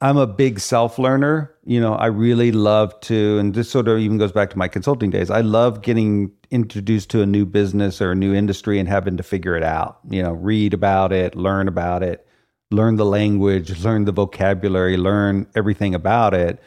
I'm 0.00 0.16
a 0.16 0.26
big 0.26 0.58
self 0.58 0.98
learner. 0.98 1.51
You 1.64 1.80
know, 1.80 1.94
I 1.94 2.06
really 2.06 2.50
love 2.50 2.98
to, 3.02 3.38
and 3.38 3.54
this 3.54 3.70
sort 3.70 3.86
of 3.86 3.98
even 3.98 4.18
goes 4.18 4.32
back 4.32 4.50
to 4.50 4.58
my 4.58 4.66
consulting 4.66 5.10
days. 5.10 5.30
I 5.30 5.42
love 5.42 5.82
getting 5.82 6.32
introduced 6.50 7.08
to 7.10 7.22
a 7.22 7.26
new 7.26 7.46
business 7.46 8.00
or 8.00 8.12
a 8.12 8.16
new 8.16 8.34
industry 8.34 8.80
and 8.80 8.88
having 8.88 9.16
to 9.16 9.22
figure 9.22 9.56
it 9.56 9.62
out. 9.62 10.00
You 10.10 10.22
know, 10.22 10.32
read 10.32 10.74
about 10.74 11.12
it, 11.12 11.36
learn 11.36 11.68
about 11.68 12.02
it, 12.02 12.26
learn 12.72 12.96
the 12.96 13.04
language, 13.04 13.84
learn 13.84 14.06
the 14.06 14.12
vocabulary, 14.12 14.96
learn 14.96 15.46
everything 15.54 15.94
about 15.94 16.34
it. 16.34 16.60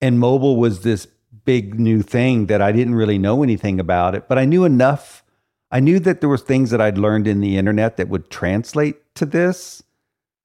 And 0.00 0.18
mobile 0.18 0.56
was 0.56 0.82
this 0.82 1.06
big 1.44 1.78
new 1.78 2.02
thing 2.02 2.46
that 2.46 2.60
I 2.60 2.72
didn't 2.72 2.96
really 2.96 3.18
know 3.18 3.44
anything 3.44 3.78
about 3.78 4.16
it, 4.16 4.28
but 4.28 4.38
I 4.38 4.44
knew 4.44 4.64
enough. 4.64 5.22
I 5.70 5.78
knew 5.78 6.00
that 6.00 6.20
there 6.20 6.28
was 6.28 6.42
things 6.42 6.70
that 6.70 6.80
I'd 6.80 6.98
learned 6.98 7.28
in 7.28 7.40
the 7.40 7.56
internet 7.56 7.96
that 7.96 8.08
would 8.08 8.28
translate 8.28 9.14
to 9.14 9.24
this. 9.24 9.82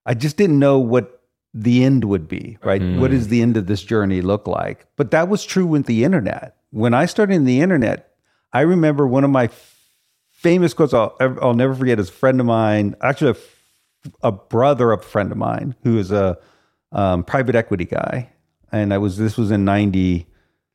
I 0.06 0.14
just 0.14 0.38
didn't 0.38 0.60
know 0.60 0.80
what 0.80 1.21
the 1.54 1.84
end 1.84 2.06
would 2.06 2.28
be, 2.28 2.58
right? 2.64 2.82
Mm. 2.82 3.00
What 3.00 3.12
does 3.12 3.28
the 3.28 3.42
end 3.42 3.58
of 3.58 3.68
this 3.68 3.84
journey 3.84 4.22
look 4.22 4.48
like? 4.48 4.86
But 4.96 5.12
that 5.12 5.28
was 5.28 5.44
true 5.44 5.66
with 5.66 5.86
the 5.86 6.04
internet. 6.04 6.56
When 6.72 6.94
I 6.94 7.06
started 7.06 7.34
in 7.34 7.46
the 7.46 7.62
internet, 7.62 8.14
I 8.54 8.62
remember 8.62 9.06
one 9.06 9.24
of 9.24 9.30
my 9.30 9.50
famous 10.32 10.74
quotes 10.74 10.94
I'll, 10.94 11.16
I'll 11.20 11.54
never 11.54 11.76
forget 11.76 12.00
is 12.00 12.10
a 12.10 12.14
friend 12.14 12.40
of 12.40 12.46
mine, 12.46 12.96
actually 13.02 13.32
a, 14.24 14.28
a 14.28 14.32
brother 14.32 14.92
of 14.92 15.02
a 15.02 15.04
friend 15.04 15.32
of 15.32 15.38
mine 15.38 15.76
who 15.84 15.98
is 15.98 16.12
a 16.12 16.38
um, 16.92 17.24
private 17.24 17.56
equity 17.56 17.86
guy. 17.86 18.30
And 18.72 18.94
I 18.94 18.98
was, 18.98 19.18
this 19.18 19.38
was 19.38 19.52
in 19.52 19.66
90, 19.66 20.26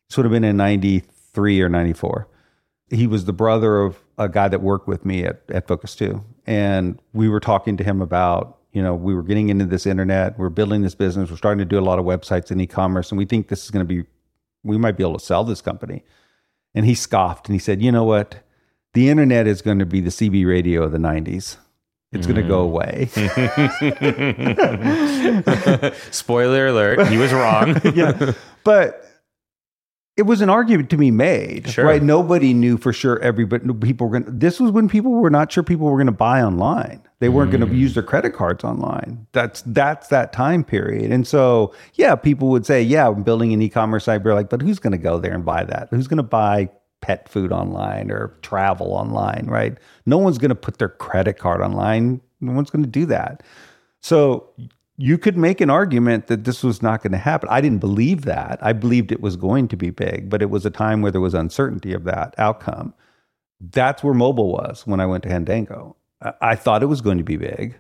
this 0.09 0.17
would 0.17 0.25
have 0.25 0.33
been 0.33 0.45
in 0.45 0.57
93 0.57 1.61
or 1.63 1.69
94. 1.69 2.29
He 2.91 3.07
was 3.07 3.25
the 3.25 3.33
brother 3.33 3.81
of 3.81 3.99
a 4.19 4.29
guy 4.29 4.49
that 4.49 4.61
worked 4.61 4.87
with 4.87 5.05
me 5.05 5.25
at, 5.25 5.43
at 5.49 5.67
Focus 5.67 5.97
2. 5.97 6.23
And 6.47 7.01
we 7.13 7.29
were 7.29 7.41
talking 7.41 7.77
to 7.79 7.85
him 7.85 8.01
about 8.01 8.59
you 8.77 8.83
know, 8.83 8.95
we 8.95 9.15
were 9.15 9.23
getting 9.23 9.49
into 9.49 9.65
this 9.65 9.87
internet, 9.87 10.39
we're 10.39 10.51
building 10.51 10.83
this 10.83 10.95
business, 10.95 11.31
we're 11.31 11.39
starting 11.39 11.61
to 11.61 11.65
do 11.65 11.79
a 11.79 11.81
lot 11.81 11.99
of 11.99 12.05
websites 12.05 12.51
and 12.51 12.61
e-commerce, 12.61 13.11
and 13.11 13.17
we 13.17 13.25
think 13.25 13.49
this 13.49 13.65
is 13.65 13.71
going 13.71 13.83
to 13.83 13.89
be, 13.89 14.07
we 14.65 14.77
might 14.77 14.99
be 14.99 15.03
able 15.03 15.19
to 15.19 15.25
sell 15.25 15.45
this 15.45 15.63
company. 15.63 16.05
And 16.75 16.85
he 16.85 16.95
scoffed 16.95 17.49
and 17.49 17.55
he 17.55 17.59
said, 17.59 17.81
you 17.81 17.91
know 17.91 18.05
what? 18.05 18.45
The 18.93 19.09
internet 19.09 19.47
is 19.47 19.63
going 19.63 19.79
to 19.79 19.87
be 19.87 20.03
the 20.03 20.11
CB 20.11 20.47
radio 20.47 20.83
of 20.83 20.93
the 20.93 20.99
90s. 20.99 21.57
It's 22.13 22.27
mm. 22.27 22.35
going 22.35 22.43
to 22.43 22.49
go 22.49 22.61
away. 22.61 23.07
Spoiler 26.11 26.67
alert, 26.67 27.09
he 27.09 27.17
was 27.17 27.33
wrong. 27.33 27.81
yeah. 27.95 28.35
But 28.63 29.06
it 30.17 30.23
was 30.23 30.41
an 30.41 30.49
argument 30.49 30.89
to 30.91 30.97
be 30.97 31.11
made, 31.11 31.69
sure. 31.69 31.85
right? 31.85 32.03
Nobody 32.03 32.55
knew 32.55 32.79
for 32.79 32.91
sure. 32.93 33.19
Everybody, 33.21 33.71
people 33.75 34.09
were 34.09 34.19
going. 34.19 34.25
to 34.25 34.31
This 34.31 34.59
was 34.59 34.71
when 34.71 34.89
people 34.89 35.13
were 35.13 35.29
not 35.29 35.53
sure 35.53 35.63
people 35.63 35.87
were 35.87 35.97
going 35.97 36.07
to 36.07 36.13
buy 36.13 36.41
online. 36.43 37.03
They 37.19 37.29
weren't 37.29 37.51
mm. 37.51 37.59
going 37.59 37.71
to 37.71 37.77
use 37.77 37.95
their 37.95 38.03
credit 38.03 38.31
cards 38.31 38.65
online. 38.65 39.27
That's 39.33 39.63
that's 39.67 40.09
that 40.09 40.33
time 40.33 40.65
period. 40.65 41.13
And 41.13 41.27
so, 41.27 41.75
yeah, 41.95 42.15
people 42.15 42.49
would 42.49 42.65
say, 42.65 42.83
"Yeah, 42.83 43.09
I'm 43.09 43.25
building 43.25 43.53
an 43.53 43.61
e-commerce 43.61 44.05
site." 44.05 44.25
But 44.25 44.35
like, 44.35 44.49
but 44.49 44.63
who's 44.63 44.79
going 44.79 44.93
to 44.93 44.99
go 44.99 45.19
there 45.19 45.35
and 45.35 45.45
buy 45.45 45.65
that? 45.65 45.89
Who's 45.91 46.09
going 46.09 46.17
to 46.17 46.23
buy 46.23 46.71
pet 47.03 47.29
food 47.29 47.53
online 47.53 48.11
or 48.11 48.39
travel 48.41 48.93
online? 48.93 49.47
Right? 49.47 49.77
No 50.07 50.17
one's 50.17 50.39
going 50.39 50.49
to 50.49 50.55
put 50.55 50.79
their 50.79 50.89
credit 50.89 51.39
card 51.39 51.61
online. 51.61 52.23
No 52.41 52.53
one's 52.53 52.71
going 52.71 52.85
to 52.85 52.91
do 52.91 53.05
that. 53.07 53.43
So 54.01 54.49
you 54.97 55.19
could 55.19 55.37
make 55.37 55.61
an 55.61 55.71
argument 55.71 56.27
that 56.29 56.45
this 56.45 56.63
was 56.63 56.83
not 56.83 57.03
going 57.03 57.13
to 57.13 57.19
happen. 57.19 57.49
I 57.51 57.61
didn't 57.61 57.81
believe 57.81 58.25
that. 58.25 58.59
I 58.63 58.73
believed 58.73 59.13
it 59.13 59.21
was 59.21 59.37
going 59.37 59.69
to 59.69 59.77
be 59.77 59.91
big, 59.91 60.31
but 60.31 60.43
it 60.43 60.51
was 60.51 60.65
a 60.65 60.71
time 60.71 61.03
where 61.03 61.13
there 61.13 61.21
was 61.21 61.35
uncertainty 61.35 61.93
of 61.93 62.05
that 62.05 62.35
outcome. 62.39 62.95
That's 63.61 64.03
where 64.03 64.15
mobile 64.15 64.53
was 64.53 64.87
when 64.87 65.01
I 65.01 65.07
went 65.07 65.23
to 65.25 65.29
Handango. 65.29 65.95
I 66.41 66.57
thought 66.57 66.83
it 66.83 66.87
was 66.87 67.03
going 67.03 67.19
to 67.19 67.25
be 67.25 67.37
big. 67.37 67.79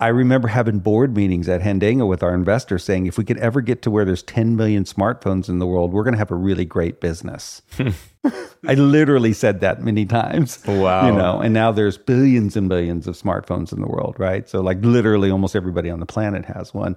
I 0.00 0.08
remember 0.08 0.48
having 0.48 0.80
board 0.80 1.16
meetings 1.16 1.48
at 1.48 1.60
Handango 1.62 2.08
with 2.08 2.22
our 2.22 2.34
investors 2.34 2.82
saying 2.82 3.06
if 3.06 3.16
we 3.16 3.24
could 3.24 3.38
ever 3.38 3.60
get 3.60 3.80
to 3.82 3.90
where 3.90 4.04
there's 4.04 4.24
10 4.24 4.56
million 4.56 4.84
smartphones 4.84 5.48
in 5.48 5.60
the 5.60 5.66
world, 5.66 5.92
we're 5.92 6.02
going 6.02 6.14
to 6.14 6.18
have 6.18 6.32
a 6.32 6.36
really 6.36 6.64
great 6.64 7.00
business. 7.00 7.62
I 8.66 8.74
literally 8.74 9.32
said 9.32 9.60
that 9.60 9.82
many 9.82 10.04
times. 10.04 10.62
Wow. 10.66 11.06
You 11.06 11.12
know, 11.12 11.40
and 11.40 11.54
now 11.54 11.70
there's 11.70 11.96
billions 11.96 12.56
and 12.56 12.68
billions 12.68 13.06
of 13.06 13.14
smartphones 13.14 13.72
in 13.72 13.80
the 13.80 13.86
world, 13.86 14.16
right? 14.18 14.48
So 14.48 14.60
like 14.60 14.84
literally 14.84 15.30
almost 15.30 15.54
everybody 15.54 15.90
on 15.90 16.00
the 16.00 16.06
planet 16.06 16.44
has 16.46 16.74
one. 16.74 16.96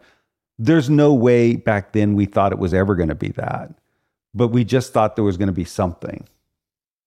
There's 0.57 0.89
no 0.89 1.13
way 1.13 1.55
back 1.55 1.93
then 1.93 2.15
we 2.15 2.25
thought 2.25 2.51
it 2.51 2.57
was 2.57 2.73
ever 2.73 2.95
going 2.95 3.09
to 3.09 3.15
be 3.15 3.29
that. 3.29 3.77
But 4.33 4.47
we 4.47 4.63
just 4.63 4.91
thought 4.91 5.15
there 5.15 5.23
was 5.23 5.37
going 5.37 5.47
to 5.47 5.53
be 5.53 5.65
something. 5.65 6.27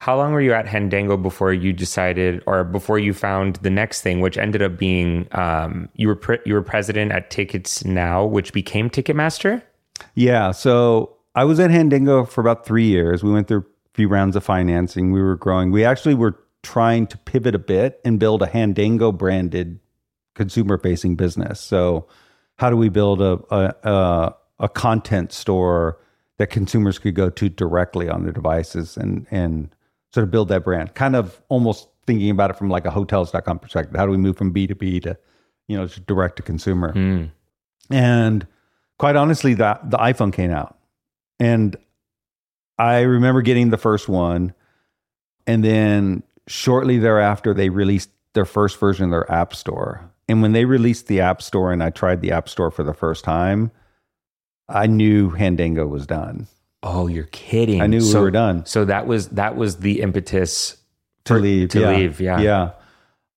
How 0.01 0.17
long 0.17 0.33
were 0.33 0.41
you 0.41 0.55
at 0.55 0.65
Handango 0.65 1.23
before 1.23 1.53
you 1.53 1.75
decided, 1.75 2.43
or 2.47 2.65
before 2.65 2.99
you 2.99 3.13
found 3.13 3.57
the 3.57 3.69
next 3.69 4.01
thing, 4.01 4.21
which 4.21 4.39
ended 4.39 4.63
up 4.63 4.79
being 4.79 5.29
um, 5.33 5.91
you 5.95 6.09
were 6.09 6.17
pre- 6.17 6.39
you 6.47 6.55
were 6.55 6.63
president 6.63 7.13
at 7.13 7.31
Ticketsnow, 7.31 8.31
which 8.31 8.55
became 8.55 8.89
Ticketmaster? 8.89 9.63
Yeah, 10.15 10.53
so 10.53 11.17
I 11.35 11.45
was 11.45 11.61
at 11.61 11.71
Handango 11.71 12.27
for 12.27 12.41
about 12.41 12.65
three 12.65 12.87
years. 12.87 13.23
We 13.23 13.31
went 13.31 13.47
through 13.47 13.61
a 13.61 13.95
few 13.95 14.09
rounds 14.09 14.37
of 14.37 14.45
financing. 14.45 15.13
We 15.13 15.21
were 15.21 15.37
growing. 15.37 15.71
We 15.71 15.85
actually 15.85 16.15
were 16.15 16.39
trying 16.63 17.07
to 17.09 17.19
pivot 17.19 17.55
a 17.55 17.59
bit 17.59 18.01
and 18.03 18.19
build 18.19 18.43
a 18.43 18.47
Handango 18.47 19.17
branded 19.17 19.81
consumer 20.35 20.79
facing 20.79 21.17
business. 21.17 21.61
So, 21.61 22.09
how 22.57 22.71
do 22.71 22.77
we 22.77 22.89
build 22.89 23.21
a, 23.21 23.39
a, 23.51 23.75
a 23.85 24.35
a 24.61 24.69
content 24.71 25.33
store 25.33 25.99
that 26.39 26.49
consumers 26.49 26.99
could 26.99 27.15
go 27.15 27.29
to 27.29 27.51
directly 27.51 28.09
on 28.09 28.23
their 28.23 28.33
devices 28.33 28.97
and 28.97 29.27
and 29.31 29.75
sort 30.13 30.25
of 30.25 30.31
build 30.31 30.49
that 30.49 30.65
brand. 30.65 30.95
Kind 30.95 31.17
of 31.17 31.41
almost 31.49 31.89
thinking 32.07 32.31
about 32.31 32.51
it 32.51 32.57
from 32.57 32.69
like 32.69 32.85
a 32.85 32.91
hotels.com 32.91 33.59
perspective. 33.59 33.97
How 33.97 34.07
do 34.07 34.13
we 34.13 34.19
move 34.19 34.37
from 34.37 34.53
B2B 34.53 35.03
to, 35.03 35.19
you 35.69 35.77
know, 35.77 35.87
direct 36.07 36.37
to 36.37 36.43
consumer? 36.43 36.93
Mm. 36.93 37.31
And 37.91 38.47
quite 38.99 39.17
honestly, 39.17 39.55
that 39.55 39.91
the 39.91 39.99
iPhone 39.99 40.33
came 40.33 40.51
out. 40.51 40.77
And 41.39 41.77
I 42.79 43.01
remember 43.01 43.43
getting 43.43 43.71
the 43.71 43.79
first 43.79 44.09
one. 44.09 44.55
And 45.47 45.65
then 45.65 46.23
shortly 46.47 46.99
thereafter, 46.99 47.55
they 47.55 47.69
released 47.69 48.11
their 48.35 48.45
first 48.45 48.79
version 48.79 49.07
of 49.07 49.11
their 49.11 49.31
app 49.31 49.55
store. 49.55 50.11
And 50.29 50.43
when 50.43 50.53
they 50.53 50.65
released 50.65 51.09
the 51.09 51.21
app 51.21 51.43
store 51.43 51.73
and 51.73 51.83
I 51.83 51.91
tried 51.91 52.21
the 52.21 52.33
app 52.33 52.49
store 52.49 52.71
for 52.71 52.85
the 52.85 52.95
first 52.95 53.25
time, 53.25 53.73
I 54.69 54.87
knew 54.87 55.31
Handango 55.31 55.89
was 55.89 56.07
done. 56.07 56.47
Oh, 56.83 57.07
you're 57.07 57.25
kidding! 57.25 57.83
I 57.83 57.87
knew 57.87 58.01
so, 58.01 58.19
we 58.19 58.25
were 58.25 58.31
done. 58.31 58.65
So 58.65 58.85
that 58.87 59.07
was 59.07 59.29
that 59.31 59.57
was 59.57 59.79
the 59.79 60.01
impetus 60.01 60.77
to 61.25 61.35
for, 61.35 61.41
leave. 61.41 61.69
To 61.71 61.81
yeah. 61.81 61.91
leave, 61.91 62.21
yeah, 62.21 62.41
yeah. 62.41 62.71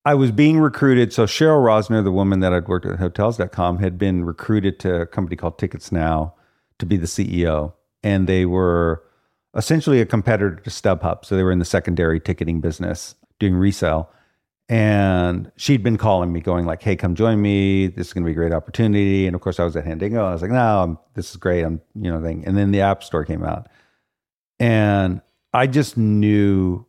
I 0.05 0.15
was 0.15 0.31
being 0.31 0.59
recruited. 0.59 1.13
So 1.13 1.25
Cheryl 1.25 1.63
Rosner, 1.63 2.03
the 2.03 2.11
woman 2.11 2.39
that 2.41 2.53
I'd 2.53 2.67
worked 2.67 2.85
at 2.85 2.99
Hotels.com, 2.99 3.79
had 3.79 3.97
been 3.97 4.25
recruited 4.25 4.79
to 4.81 5.01
a 5.01 5.05
company 5.05 5.35
called 5.35 5.57
Ticketsnow 5.57 6.33
to 6.79 6.85
be 6.85 6.97
the 6.97 7.05
CEO, 7.05 7.73
and 8.01 8.27
they 8.27 8.45
were 8.45 9.03
essentially 9.55 10.01
a 10.01 10.05
competitor 10.05 10.55
to 10.55 10.69
StubHub. 10.69 11.25
So 11.25 11.35
they 11.35 11.43
were 11.43 11.51
in 11.51 11.59
the 11.59 11.65
secondary 11.65 12.19
ticketing 12.19 12.59
business, 12.59 13.15
doing 13.39 13.55
resale. 13.55 14.09
And 14.73 15.51
she'd 15.55 15.83
been 15.83 15.97
calling 15.97 16.33
me, 16.33 16.39
going 16.39 16.65
like, 16.65 16.81
"Hey, 16.81 16.95
come 16.95 17.13
join 17.13 17.39
me. 17.39 17.85
This 17.85 18.07
is 18.07 18.13
going 18.13 18.23
to 18.23 18.25
be 18.25 18.31
a 18.31 18.35
great 18.35 18.51
opportunity." 18.51 19.27
And 19.27 19.35
of 19.35 19.41
course, 19.41 19.59
I 19.59 19.65
was 19.65 19.75
at 19.75 19.85
Handango. 19.85 20.25
I 20.25 20.33
was 20.33 20.41
like, 20.41 20.49
"No, 20.49 20.81
I'm, 20.81 20.97
this 21.13 21.29
is 21.29 21.35
great. 21.35 21.63
I'm, 21.63 21.79
you 21.93 22.09
know." 22.09 22.19
Thing. 22.23 22.43
And 22.47 22.57
then 22.57 22.71
the 22.71 22.81
App 22.81 23.03
Store 23.03 23.23
came 23.23 23.43
out, 23.43 23.69
and 24.59 25.21
I 25.53 25.67
just 25.67 25.95
knew 25.95 26.87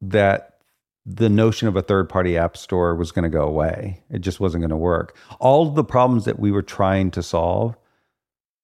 that 0.00 0.58
the 1.06 1.28
notion 1.28 1.68
of 1.68 1.76
a 1.76 1.82
third 1.82 2.08
party 2.08 2.36
app 2.36 2.56
store 2.56 2.96
was 2.96 3.12
going 3.12 3.22
to 3.22 3.28
go 3.28 3.44
away. 3.44 4.02
It 4.10 4.22
just 4.22 4.40
wasn't 4.40 4.62
going 4.62 4.70
to 4.70 4.76
work. 4.76 5.16
All 5.38 5.70
the 5.70 5.84
problems 5.84 6.24
that 6.24 6.40
we 6.40 6.50
were 6.50 6.62
trying 6.62 7.12
to 7.12 7.22
solve, 7.22 7.76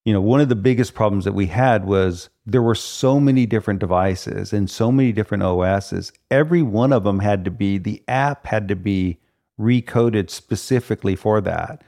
you 0.04 0.12
know, 0.12 0.20
one 0.20 0.40
of 0.40 0.48
the 0.48 0.56
biggest 0.56 0.92
problems 0.92 1.24
that 1.24 1.34
we 1.34 1.46
had 1.46 1.84
was 1.84 2.30
there 2.46 2.62
were 2.62 2.76
so 2.76 3.18
many 3.18 3.44
different 3.44 3.80
devices 3.80 4.52
and 4.52 4.70
so 4.70 4.92
many 4.92 5.10
different 5.10 5.42
OSs. 5.42 6.12
Every 6.30 6.62
one 6.62 6.92
of 6.92 7.02
them 7.02 7.18
had 7.18 7.44
to 7.44 7.50
be, 7.50 7.76
the 7.76 8.02
app 8.06 8.46
had 8.46 8.68
to 8.68 8.76
be 8.76 9.18
recoded 9.60 10.30
specifically 10.30 11.16
for 11.16 11.40
that. 11.40 11.82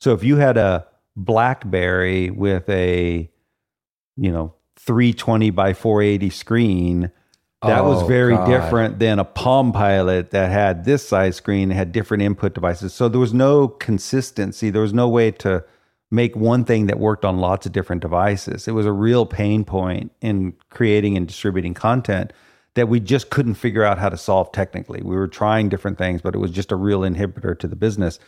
So 0.00 0.12
if 0.12 0.24
you 0.24 0.36
had 0.36 0.56
a 0.56 0.86
Blackberry 1.16 2.30
with 2.30 2.68
a, 2.68 3.30
you 4.16 4.32
know, 4.32 4.54
320 4.78 5.50
by 5.50 5.74
480 5.74 6.30
screen, 6.30 7.12
that 7.62 7.80
oh, 7.80 7.90
was 7.90 8.08
very 8.08 8.34
God. 8.34 8.46
different 8.46 8.98
than 8.98 9.18
a 9.18 9.24
Palm 9.24 9.72
Pilot 9.72 10.30
that 10.30 10.50
had 10.50 10.84
this 10.84 11.06
size 11.06 11.36
screen, 11.36 11.70
had 11.70 11.92
different 11.92 12.22
input 12.22 12.54
devices. 12.54 12.94
So 12.94 13.08
there 13.08 13.20
was 13.20 13.34
no 13.34 13.68
consistency. 13.68 14.70
There 14.70 14.82
was 14.82 14.94
no 14.94 15.08
way 15.08 15.30
to 15.32 15.62
make 16.10 16.34
one 16.34 16.64
thing 16.64 16.86
that 16.86 16.98
worked 16.98 17.24
on 17.24 17.38
lots 17.38 17.66
of 17.66 17.72
different 17.72 18.02
devices. 18.02 18.66
It 18.66 18.72
was 18.72 18.86
a 18.86 18.92
real 18.92 19.26
pain 19.26 19.64
point 19.64 20.12
in 20.20 20.54
creating 20.70 21.16
and 21.16 21.26
distributing 21.26 21.74
content 21.74 22.32
that 22.74 22.88
we 22.88 23.00
just 23.00 23.30
couldn't 23.30 23.54
figure 23.54 23.84
out 23.84 23.98
how 23.98 24.08
to 24.08 24.16
solve 24.16 24.52
technically. 24.52 25.02
We 25.02 25.16
were 25.16 25.28
trying 25.28 25.68
different 25.68 25.98
things, 25.98 26.22
but 26.22 26.34
it 26.34 26.38
was 26.38 26.50
just 26.50 26.72
a 26.72 26.76
real 26.76 27.00
inhibitor 27.00 27.58
to 27.58 27.68
the 27.68 27.76
business. 27.76 28.18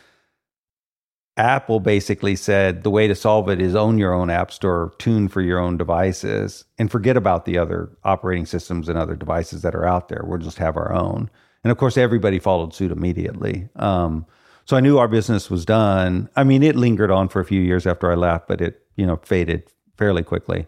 Apple 1.35 1.79
basically 1.79 2.35
said 2.35 2.83
the 2.83 2.91
way 2.91 3.07
to 3.07 3.15
solve 3.15 3.49
it 3.49 3.59
is 3.59 3.73
own 3.73 3.97
your 3.97 4.13
own 4.13 4.29
app 4.29 4.51
store, 4.51 4.93
tune 4.99 5.27
for 5.27 5.41
your 5.41 5.59
own 5.59 5.77
devices, 5.77 6.65
and 6.77 6.91
forget 6.91 7.17
about 7.17 7.45
the 7.45 7.57
other 7.57 7.89
operating 8.03 8.45
systems 8.45 8.87
and 8.87 8.99
other 8.99 9.15
devices 9.15 9.63
that 9.63 9.73
are 9.73 9.85
out 9.85 10.09
there. 10.09 10.23
We'll 10.25 10.37
just 10.37 10.59
have 10.59 10.77
our 10.77 10.93
own. 10.93 11.29
And 11.63 11.71
of 11.71 11.77
course, 11.77 11.97
everybody 11.97 12.37
followed 12.37 12.73
suit 12.73 12.91
immediately. 12.91 13.67
Um, 13.77 14.25
so 14.65 14.77
I 14.77 14.79
knew 14.79 14.97
our 14.97 15.07
business 15.07 15.49
was 15.49 15.65
done. 15.65 16.29
I 16.35 16.43
mean, 16.43 16.63
it 16.63 16.75
lingered 16.75 17.11
on 17.11 17.29
for 17.29 17.39
a 17.39 17.45
few 17.45 17.61
years 17.61 17.85
after 17.85 18.11
I 18.11 18.15
left, 18.15 18.47
but 18.47 18.61
it 18.61 18.81
you 18.95 19.05
know 19.05 19.17
faded 19.17 19.63
fairly 19.97 20.23
quickly. 20.23 20.67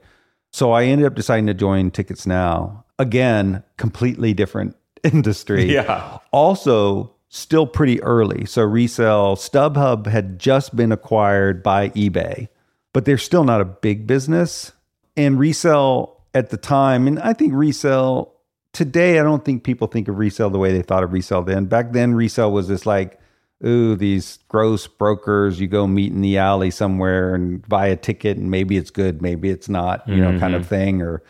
So 0.52 0.72
I 0.72 0.86
ended 0.86 1.08
up 1.08 1.16
deciding 1.16 1.48
to 1.48 1.54
join 1.54 1.92
Ticketsnow. 1.92 2.84
Again, 2.98 3.64
completely 3.78 4.34
different 4.34 4.76
industry. 5.04 5.66
Yeah. 5.66 6.20
Also, 6.32 7.14
still 7.30 7.68
pretty 7.68 8.02
early. 8.02 8.46
So 8.46 8.64
resale 8.64 9.36
StubHub 9.36 10.08
had 10.08 10.40
just 10.40 10.76
been 10.76 10.92
acquired 10.92 11.62
by 11.62 11.90
eBay, 11.90 12.48
but 12.94 13.04
they're 13.06 13.18
still 13.18 13.44
not 13.44 13.60
a 13.60 13.66
big 13.66 14.08
business. 14.08 14.72
And 15.18 15.40
resale 15.40 16.22
at 16.34 16.50
the 16.50 16.58
time, 16.58 17.08
and 17.08 17.20
I 17.20 17.34
think 17.34 17.54
resale 17.54 18.34
today, 18.74 19.20
I 19.20 19.24
don't 19.24 19.44
think 19.44 19.64
people 19.64 19.88
think 19.88 20.08
of 20.08 20.18
resale 20.18 20.50
the 20.50 20.60
way 20.60 20.72
they 20.72 20.82
thought 20.82 21.04
of 21.04 21.14
resale 21.14 21.42
then. 21.42 21.66
Back 21.66 21.94
then, 21.94 22.14
resale 22.14 22.52
was 22.52 22.68
this 22.68 22.86
like, 22.86 23.20
ooh, 23.64 23.96
these 23.96 24.40
gross 24.48 24.88
brokers, 24.88 25.60
you 25.60 25.68
go 25.68 25.88
meet 25.88 26.12
in 26.12 26.22
the 26.22 26.38
alley 26.38 26.72
somewhere 26.72 27.36
and 27.36 27.68
buy 27.68 27.88
a 27.88 27.96
ticket 27.96 28.38
and 28.38 28.52
maybe 28.52 28.78
it's 28.78 28.90
good, 28.90 29.22
maybe 29.22 29.50
it's 29.50 29.70
not, 29.70 30.08
you 30.08 30.18
know, 30.18 30.30
mm-hmm. 30.30 30.40
kind 30.40 30.56
of 30.56 30.64
mm-hmm. 30.64 30.70
thing. 30.70 31.02
Or 31.02 31.24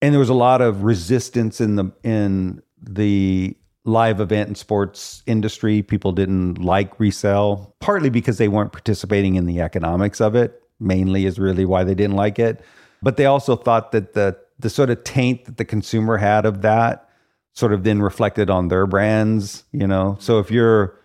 and 0.00 0.12
there 0.12 0.20
was 0.20 0.28
a 0.28 0.34
lot 0.34 0.60
of 0.60 0.82
resistance 0.82 1.60
in 1.60 1.76
the 1.76 1.92
in 2.02 2.62
the 2.80 3.56
live 3.84 4.20
event 4.20 4.48
and 4.48 4.58
sports 4.58 5.22
industry. 5.26 5.82
People 5.82 6.12
didn't 6.12 6.58
like 6.58 6.98
resale, 7.00 7.74
partly 7.80 8.10
because 8.10 8.38
they 8.38 8.48
weren't 8.48 8.72
participating 8.72 9.36
in 9.36 9.46
the 9.46 9.60
economics 9.60 10.20
of 10.20 10.34
it, 10.34 10.62
mainly 10.78 11.26
is 11.26 11.38
really 11.38 11.64
why 11.64 11.84
they 11.84 11.94
didn't 11.94 12.16
like 12.16 12.38
it. 12.38 12.64
But 13.02 13.16
they 13.16 13.26
also 13.26 13.56
thought 13.56 13.92
that 13.92 14.14
the 14.14 14.36
the 14.58 14.70
sort 14.70 14.90
of 14.90 15.02
taint 15.04 15.44
that 15.46 15.56
the 15.56 15.64
consumer 15.64 16.16
had 16.16 16.46
of 16.46 16.62
that 16.62 17.08
sort 17.54 17.72
of 17.72 17.84
then 17.84 18.00
reflected 18.00 18.48
on 18.48 18.68
their 18.68 18.86
brands, 18.86 19.64
you 19.72 19.86
know. 19.86 20.16
So 20.20 20.38
if 20.38 20.50
you're 20.50 20.98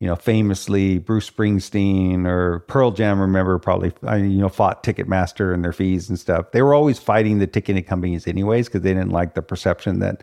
you 0.00 0.06
know, 0.06 0.16
famously 0.16 0.98
Bruce 0.98 1.30
Springsteen 1.30 2.26
or 2.26 2.60
Pearl 2.60 2.90
Jam, 2.90 3.20
remember 3.20 3.58
probably, 3.58 3.92
you 4.18 4.40
know, 4.40 4.48
fought 4.48 4.82
Ticketmaster 4.82 5.52
and 5.52 5.62
their 5.62 5.74
fees 5.74 6.08
and 6.08 6.18
stuff. 6.18 6.52
They 6.52 6.62
were 6.62 6.72
always 6.72 6.98
fighting 6.98 7.38
the 7.38 7.46
ticketing 7.46 7.84
companies 7.84 8.26
anyways 8.26 8.66
because 8.66 8.80
they 8.80 8.94
didn't 8.94 9.12
like 9.12 9.34
the 9.34 9.42
perception 9.42 9.98
that, 9.98 10.22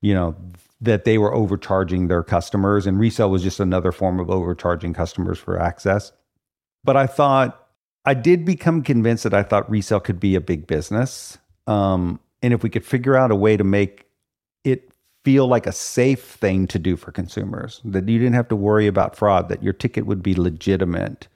you 0.00 0.14
know, 0.14 0.34
that 0.80 1.04
they 1.04 1.18
were 1.18 1.34
overcharging 1.34 2.08
their 2.08 2.22
customers, 2.22 2.86
and 2.86 2.98
resale 2.98 3.30
was 3.30 3.42
just 3.42 3.60
another 3.60 3.92
form 3.92 4.18
of 4.18 4.30
overcharging 4.30 4.94
customers 4.94 5.38
for 5.38 5.60
access. 5.60 6.12
But 6.82 6.96
I 6.96 7.06
thought 7.06 7.68
I 8.06 8.14
did 8.14 8.46
become 8.46 8.82
convinced 8.82 9.24
that 9.24 9.34
I 9.34 9.42
thought 9.42 9.70
resale 9.70 10.00
could 10.00 10.18
be 10.18 10.34
a 10.34 10.40
big 10.40 10.66
business, 10.66 11.36
um, 11.66 12.18
and 12.40 12.54
if 12.54 12.62
we 12.62 12.70
could 12.70 12.86
figure 12.86 13.14
out 13.14 13.30
a 13.30 13.36
way 13.36 13.58
to 13.58 13.64
make 13.64 14.06
feel 15.24 15.46
like 15.46 15.66
a 15.66 15.72
safe 15.72 16.22
thing 16.22 16.66
to 16.68 16.78
do 16.78 16.96
for 16.96 17.12
consumers, 17.12 17.80
that 17.84 18.08
you 18.08 18.18
didn't 18.18 18.34
have 18.34 18.48
to 18.48 18.56
worry 18.56 18.86
about 18.86 19.16
fraud, 19.16 19.48
that 19.48 19.62
your 19.62 19.72
ticket 19.72 20.06
would 20.06 20.22
be 20.22 20.34
legitimate, 20.34 21.28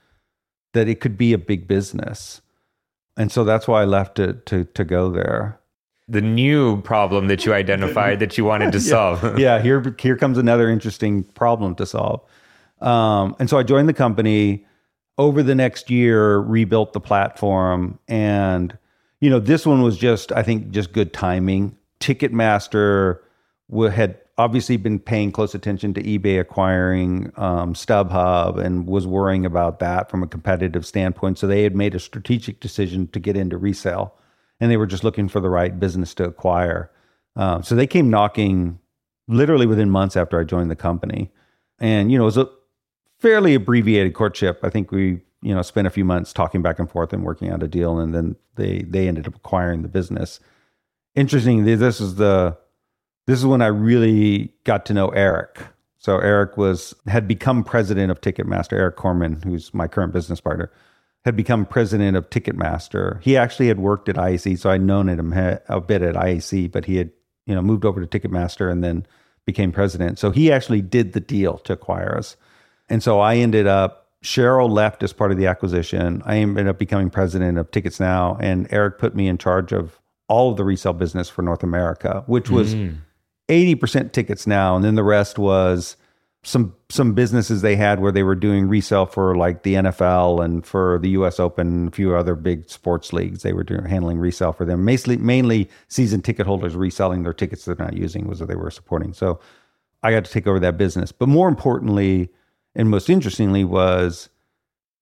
that 0.72 0.88
it 0.88 1.00
could 1.00 1.18
be 1.18 1.32
a 1.32 1.38
big 1.38 1.68
business. 1.68 2.40
And 3.16 3.30
so 3.30 3.44
that's 3.44 3.68
why 3.68 3.82
I 3.82 3.84
left 3.84 4.16
to 4.16 4.34
to 4.34 4.64
to 4.64 4.84
go 4.84 5.10
there 5.10 5.60
the 6.08 6.20
new 6.20 6.80
problem 6.82 7.28
that 7.28 7.46
you 7.46 7.54
identified 7.54 8.20
that 8.20 8.36
you 8.36 8.44
wanted 8.44 8.72
to 8.72 8.80
solve. 8.92 9.22
yeah, 9.22 9.36
yeah, 9.38 9.62
here 9.62 9.94
here 9.98 10.16
comes 10.16 10.38
another 10.38 10.68
interesting 10.68 11.24
problem 11.24 11.74
to 11.76 11.86
solve. 11.86 12.20
Um, 12.80 13.34
and 13.38 13.48
so 13.48 13.58
I 13.58 13.62
joined 13.62 13.88
the 13.88 13.94
company. 13.94 14.66
Over 15.16 15.44
the 15.44 15.54
next 15.54 15.90
year, 15.90 16.38
rebuilt 16.38 16.92
the 16.92 17.00
platform, 17.00 18.00
and 18.08 18.76
you 19.20 19.30
know 19.30 19.38
this 19.38 19.64
one 19.64 19.80
was 19.82 19.96
just 19.96 20.32
I 20.32 20.42
think 20.42 20.70
just 20.70 20.92
good 20.92 21.12
timing. 21.12 21.76
Ticketmaster 22.00 23.20
had 23.70 24.18
obviously 24.36 24.76
been 24.76 24.98
paying 24.98 25.30
close 25.30 25.54
attention 25.54 25.94
to 25.94 26.02
eBay 26.02 26.40
acquiring 26.40 27.32
um, 27.36 27.74
StubHub 27.74 28.58
and 28.58 28.86
was 28.86 29.06
worrying 29.06 29.46
about 29.46 29.78
that 29.78 30.10
from 30.10 30.22
a 30.22 30.26
competitive 30.26 30.84
standpoint. 30.84 31.38
So 31.38 31.46
they 31.46 31.62
had 31.62 31.76
made 31.76 31.94
a 31.94 32.00
strategic 32.00 32.60
decision 32.60 33.06
to 33.08 33.20
get 33.20 33.36
into 33.36 33.56
resale 33.56 34.14
and 34.60 34.70
they 34.70 34.76
were 34.76 34.86
just 34.86 35.04
looking 35.04 35.28
for 35.28 35.40
the 35.40 35.50
right 35.50 35.78
business 35.78 36.14
to 36.14 36.24
acquire. 36.24 36.90
Uh, 37.36 37.62
so 37.62 37.74
they 37.74 37.86
came 37.86 38.10
knocking 38.10 38.78
literally 39.28 39.66
within 39.66 39.90
months 39.90 40.16
after 40.16 40.38
I 40.38 40.44
joined 40.44 40.70
the 40.70 40.76
company. 40.76 41.30
And, 41.78 42.10
you 42.10 42.18
know, 42.18 42.24
it 42.24 42.26
was 42.26 42.38
a 42.38 42.48
fairly 43.18 43.54
abbreviated 43.54 44.14
courtship. 44.14 44.60
I 44.62 44.70
think 44.70 44.90
we, 44.90 45.20
you 45.42 45.54
know, 45.54 45.62
spent 45.62 45.86
a 45.86 45.90
few 45.90 46.04
months 46.04 46.32
talking 46.32 46.62
back 46.62 46.78
and 46.78 46.90
forth 46.90 47.12
and 47.12 47.24
working 47.24 47.50
out 47.50 47.62
a 47.62 47.68
deal. 47.68 47.98
And 47.98 48.14
then 48.14 48.36
they, 48.56 48.82
they 48.82 49.08
ended 49.08 49.26
up 49.26 49.36
acquiring 49.36 49.82
the 49.82 49.88
business. 49.88 50.40
Interesting. 51.14 51.64
This 51.64 52.00
is 52.00 52.16
the, 52.16 52.56
this 53.26 53.38
is 53.38 53.46
when 53.46 53.62
I 53.62 53.66
really 53.66 54.52
got 54.64 54.86
to 54.86 54.94
know 54.94 55.08
Eric. 55.08 55.60
So 55.98 56.18
Eric 56.18 56.56
was, 56.56 56.94
had 57.06 57.26
become 57.26 57.64
president 57.64 58.10
of 58.10 58.20
Ticketmaster, 58.20 58.74
Eric 58.74 58.96
Korman, 58.96 59.42
who's 59.42 59.72
my 59.72 59.88
current 59.88 60.12
business 60.12 60.40
partner 60.40 60.70
had 61.24 61.36
become 61.36 61.64
president 61.64 62.16
of 62.16 62.28
Ticketmaster. 62.30 63.22
He 63.22 63.36
actually 63.36 63.68
had 63.68 63.80
worked 63.80 64.08
at 64.08 64.16
IAC, 64.16 64.58
so 64.58 64.70
I'd 64.70 64.82
known 64.82 65.08
him 65.08 65.32
a 65.32 65.80
bit 65.80 66.02
at 66.02 66.14
IAC, 66.14 66.70
but 66.70 66.84
he 66.84 66.96
had 66.96 67.10
you 67.46 67.54
know 67.54 67.62
moved 67.62 67.84
over 67.84 68.04
to 68.04 68.06
Ticketmaster 68.06 68.70
and 68.70 68.84
then 68.84 69.06
became 69.46 69.72
president. 69.72 70.18
So 70.18 70.30
he 70.30 70.52
actually 70.52 70.82
did 70.82 71.12
the 71.12 71.20
deal 71.20 71.58
to 71.58 71.72
acquire 71.72 72.16
us, 72.16 72.36
and 72.88 73.02
so 73.02 73.20
I 73.20 73.36
ended 73.36 73.66
up. 73.66 74.02
Cheryl 74.22 74.70
left 74.70 75.02
as 75.02 75.12
part 75.12 75.32
of 75.32 75.36
the 75.36 75.46
acquisition. 75.46 76.22
I 76.24 76.36
ended 76.36 76.66
up 76.66 76.78
becoming 76.78 77.10
president 77.10 77.58
of 77.58 77.70
Ticketsnow, 77.70 78.38
and 78.40 78.66
Eric 78.70 78.96
put 78.96 79.14
me 79.14 79.28
in 79.28 79.36
charge 79.36 79.70
of 79.70 80.00
all 80.28 80.50
of 80.50 80.56
the 80.56 80.64
resale 80.64 80.94
business 80.94 81.28
for 81.28 81.42
North 81.42 81.62
America, 81.62 82.24
which 82.26 82.48
was 82.48 82.74
mm. 82.74 82.96
80% 83.48 84.12
Ticketsnow, 84.12 84.76
and 84.76 84.84
then 84.84 84.94
the 84.94 85.04
rest 85.04 85.38
was 85.38 85.96
some 86.44 86.74
some 86.90 87.14
businesses 87.14 87.62
they 87.62 87.74
had 87.74 88.00
where 88.00 88.12
they 88.12 88.22
were 88.22 88.34
doing 88.34 88.68
resale 88.68 89.06
for 89.06 89.34
like 89.34 89.62
the 89.62 89.74
NFL 89.74 90.44
and 90.44 90.64
for 90.64 90.98
the 91.00 91.08
U.S. 91.10 91.40
Open, 91.40 91.88
a 91.88 91.90
few 91.90 92.14
other 92.14 92.34
big 92.34 92.68
sports 92.68 93.12
leagues. 93.12 93.42
They 93.42 93.54
were 93.54 93.64
doing, 93.64 93.84
handling 93.86 94.18
resale 94.18 94.52
for 94.52 94.64
them. 94.64 94.84
Mainly, 94.84 95.16
mainly 95.16 95.70
season 95.88 96.20
ticket 96.20 96.46
holders 96.46 96.76
reselling 96.76 97.22
their 97.22 97.32
tickets 97.32 97.64
they're 97.64 97.76
not 97.76 97.96
using 97.96 98.28
was 98.28 98.40
what 98.40 98.48
they 98.48 98.56
were 98.56 98.70
supporting. 98.70 99.14
So 99.14 99.40
I 100.02 100.12
got 100.12 100.24
to 100.26 100.30
take 100.30 100.46
over 100.46 100.60
that 100.60 100.76
business. 100.76 101.12
But 101.12 101.28
more 101.28 101.48
importantly, 101.48 102.28
and 102.74 102.90
most 102.90 103.08
interestingly, 103.08 103.64
was, 103.64 104.28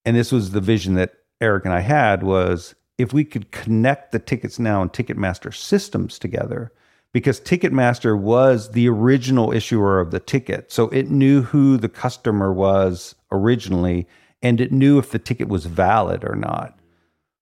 and 0.05 0.17
this 0.17 0.31
was 0.31 0.53
the 0.53 0.61
vision 0.61 0.95
that 0.95 1.15
Eric 1.41 1.65
and 1.65 1.75
I 1.75 1.81
had 1.81 2.23
was 2.23 2.77
if 2.99 3.13
we 3.13 3.25
could 3.25 3.51
connect 3.51 4.13
the 4.13 4.21
Ticketsnow 4.21 4.81
and 4.81 4.93
Ticketmaster 4.93 5.53
systems 5.53 6.21
together 6.21 6.73
because 7.13 7.41
Ticketmaster 7.41 8.19
was 8.19 8.71
the 8.71 8.89
original 8.89 9.53
issuer 9.53 10.01
of 10.01 10.11
the 10.11 10.21
ticket. 10.21 10.73
So 10.73 10.89
it 10.89 11.11
knew 11.11 11.43
who 11.43 11.77
the 11.77 11.89
customer 11.89 12.53
was 12.53 13.15
originally 13.31 14.07
and 14.43 14.61
it 14.61 14.73
knew 14.73 14.99
if 14.99 15.11
the 15.11 15.19
ticket 15.19 15.49
was 15.49 15.67
valid 15.67 16.25
or 16.25 16.35
not. 16.35 16.79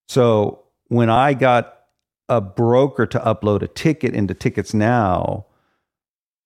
So 0.09 0.65
when 0.89 1.09
I 1.09 1.35
got 1.35 1.79
a 2.29 2.41
broker 2.41 3.07
to 3.07 3.19
upload 3.21 3.63
a 3.63 3.69
ticket 3.69 4.15
into 4.15 4.35
Ticketsnow, 4.35 5.45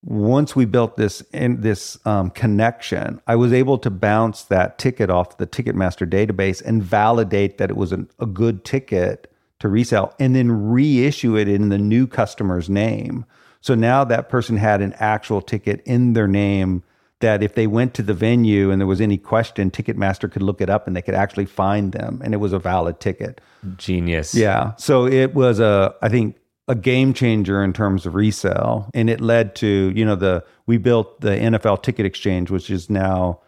once 0.02 0.54
we 0.54 0.66
built 0.66 0.96
this 0.96 1.22
in 1.32 1.62
this 1.62 1.98
um, 2.06 2.30
connection, 2.30 3.20
I 3.26 3.36
was 3.36 3.52
able 3.52 3.78
to 3.78 3.90
bounce 3.90 4.42
that 4.44 4.78
ticket 4.78 5.08
off 5.08 5.38
the 5.38 5.46
Ticketmaster 5.46 6.08
database 6.08 6.62
and 6.62 6.82
validate 6.82 7.56
that 7.58 7.70
it 7.70 7.76
was 7.76 7.90
an, 7.90 8.10
a 8.18 8.26
good 8.26 8.64
ticket 8.64 9.33
to 9.64 9.68
resell 9.70 10.14
and 10.18 10.36
then 10.36 10.52
reissue 10.52 11.38
it 11.38 11.48
in 11.48 11.70
the 11.70 11.78
new 11.78 12.06
customer's 12.06 12.68
name. 12.68 13.24
So 13.62 13.74
now 13.74 14.04
that 14.04 14.28
person 14.28 14.58
had 14.58 14.82
an 14.82 14.92
actual 14.98 15.40
ticket 15.40 15.80
in 15.86 16.12
their 16.12 16.28
name 16.28 16.82
that 17.20 17.42
if 17.42 17.54
they 17.54 17.66
went 17.66 17.94
to 17.94 18.02
the 18.02 18.12
venue 18.12 18.70
and 18.70 18.78
there 18.78 18.86
was 18.86 19.00
any 19.00 19.16
question, 19.16 19.70
Ticketmaster 19.70 20.30
could 20.30 20.42
look 20.42 20.60
it 20.60 20.68
up 20.68 20.86
and 20.86 20.94
they 20.94 21.00
could 21.00 21.14
actually 21.14 21.46
find 21.46 21.92
them 21.92 22.20
and 22.22 22.34
it 22.34 22.36
was 22.36 22.52
a 22.52 22.58
valid 22.58 23.00
ticket. 23.00 23.40
Genius. 23.78 24.34
Yeah. 24.34 24.76
So 24.76 25.06
it 25.06 25.34
was 25.34 25.60
a, 25.60 25.94
I 26.02 26.10
think, 26.10 26.36
a 26.68 26.74
game 26.74 27.14
changer 27.14 27.64
in 27.64 27.72
terms 27.72 28.04
of 28.04 28.14
resale. 28.14 28.90
And 28.92 29.08
it 29.08 29.22
led 29.22 29.54
to, 29.56 29.92
you 29.96 30.04
know, 30.04 30.14
the, 30.14 30.44
we 30.66 30.76
built 30.76 31.22
the 31.22 31.30
NFL 31.30 31.82
ticket 31.82 32.04
exchange, 32.04 32.50
which 32.50 32.68
is 32.68 32.90
now 32.90 33.40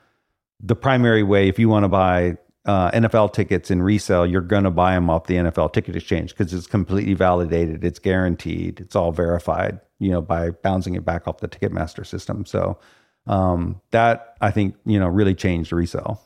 the 0.61 0.77
primary 0.77 1.23
way 1.23 1.49
if 1.49 1.59
you 1.59 1.69
want 1.69 1.85
to 1.85 1.89
buy 1.89 2.39
uh, 2.67 2.91
NFL 2.91 3.33
tickets 3.33 3.71
in 3.71 3.81
resale, 3.81 4.27
you're 4.27 4.41
going 4.41 4.65
to 4.65 4.71
buy 4.71 4.95
them 4.95 5.09
off 5.09 5.27
the 5.27 5.37
NFL 5.37 5.73
ticket 5.73 5.97
exchange 5.97 6.37
because 6.37 6.53
it's 6.53 6.67
completely 6.67 7.15
validated, 7.15 7.85
it's 7.85 7.99
guaranteed, 7.99 8.81
it's 8.81 8.97
all 8.97 9.13
verified, 9.13 9.81
you 9.99 10.11
know, 10.11 10.21
by 10.21 10.51
bouncing 10.51 10.95
it 10.95 11.05
back 11.05 11.27
off 11.29 11.39
the 11.39 11.49
Ticketmaster 11.49 12.05
system. 12.05 12.45
So 12.45 12.79
um, 13.27 13.81
that 13.91 14.37
I 14.41 14.51
think 14.51 14.77
you 14.85 14.99
know 14.99 15.09
really 15.09 15.35
changed 15.35 15.73
resale. 15.73 16.21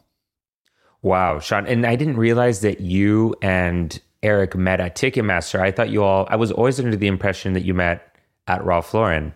Wow, 1.02 1.38
Shawn, 1.38 1.66
and 1.66 1.86
I 1.86 1.96
didn't 1.96 2.18
realize 2.18 2.60
that 2.60 2.80
you 2.80 3.34
and 3.40 3.98
Eric 4.22 4.54
met 4.54 4.80
at 4.80 4.96
Ticketmaster. 4.96 5.60
I 5.60 5.70
thought 5.70 5.90
you 5.90 6.02
all. 6.02 6.26
I 6.30 6.36
was 6.36 6.52
always 6.52 6.78
under 6.78 6.96
the 6.96 7.06
impression 7.06 7.54
that 7.54 7.64
you 7.64 7.72
met 7.72 8.16
at 8.46 8.64
Ralph 8.64 8.92
Lauren. 8.92 9.34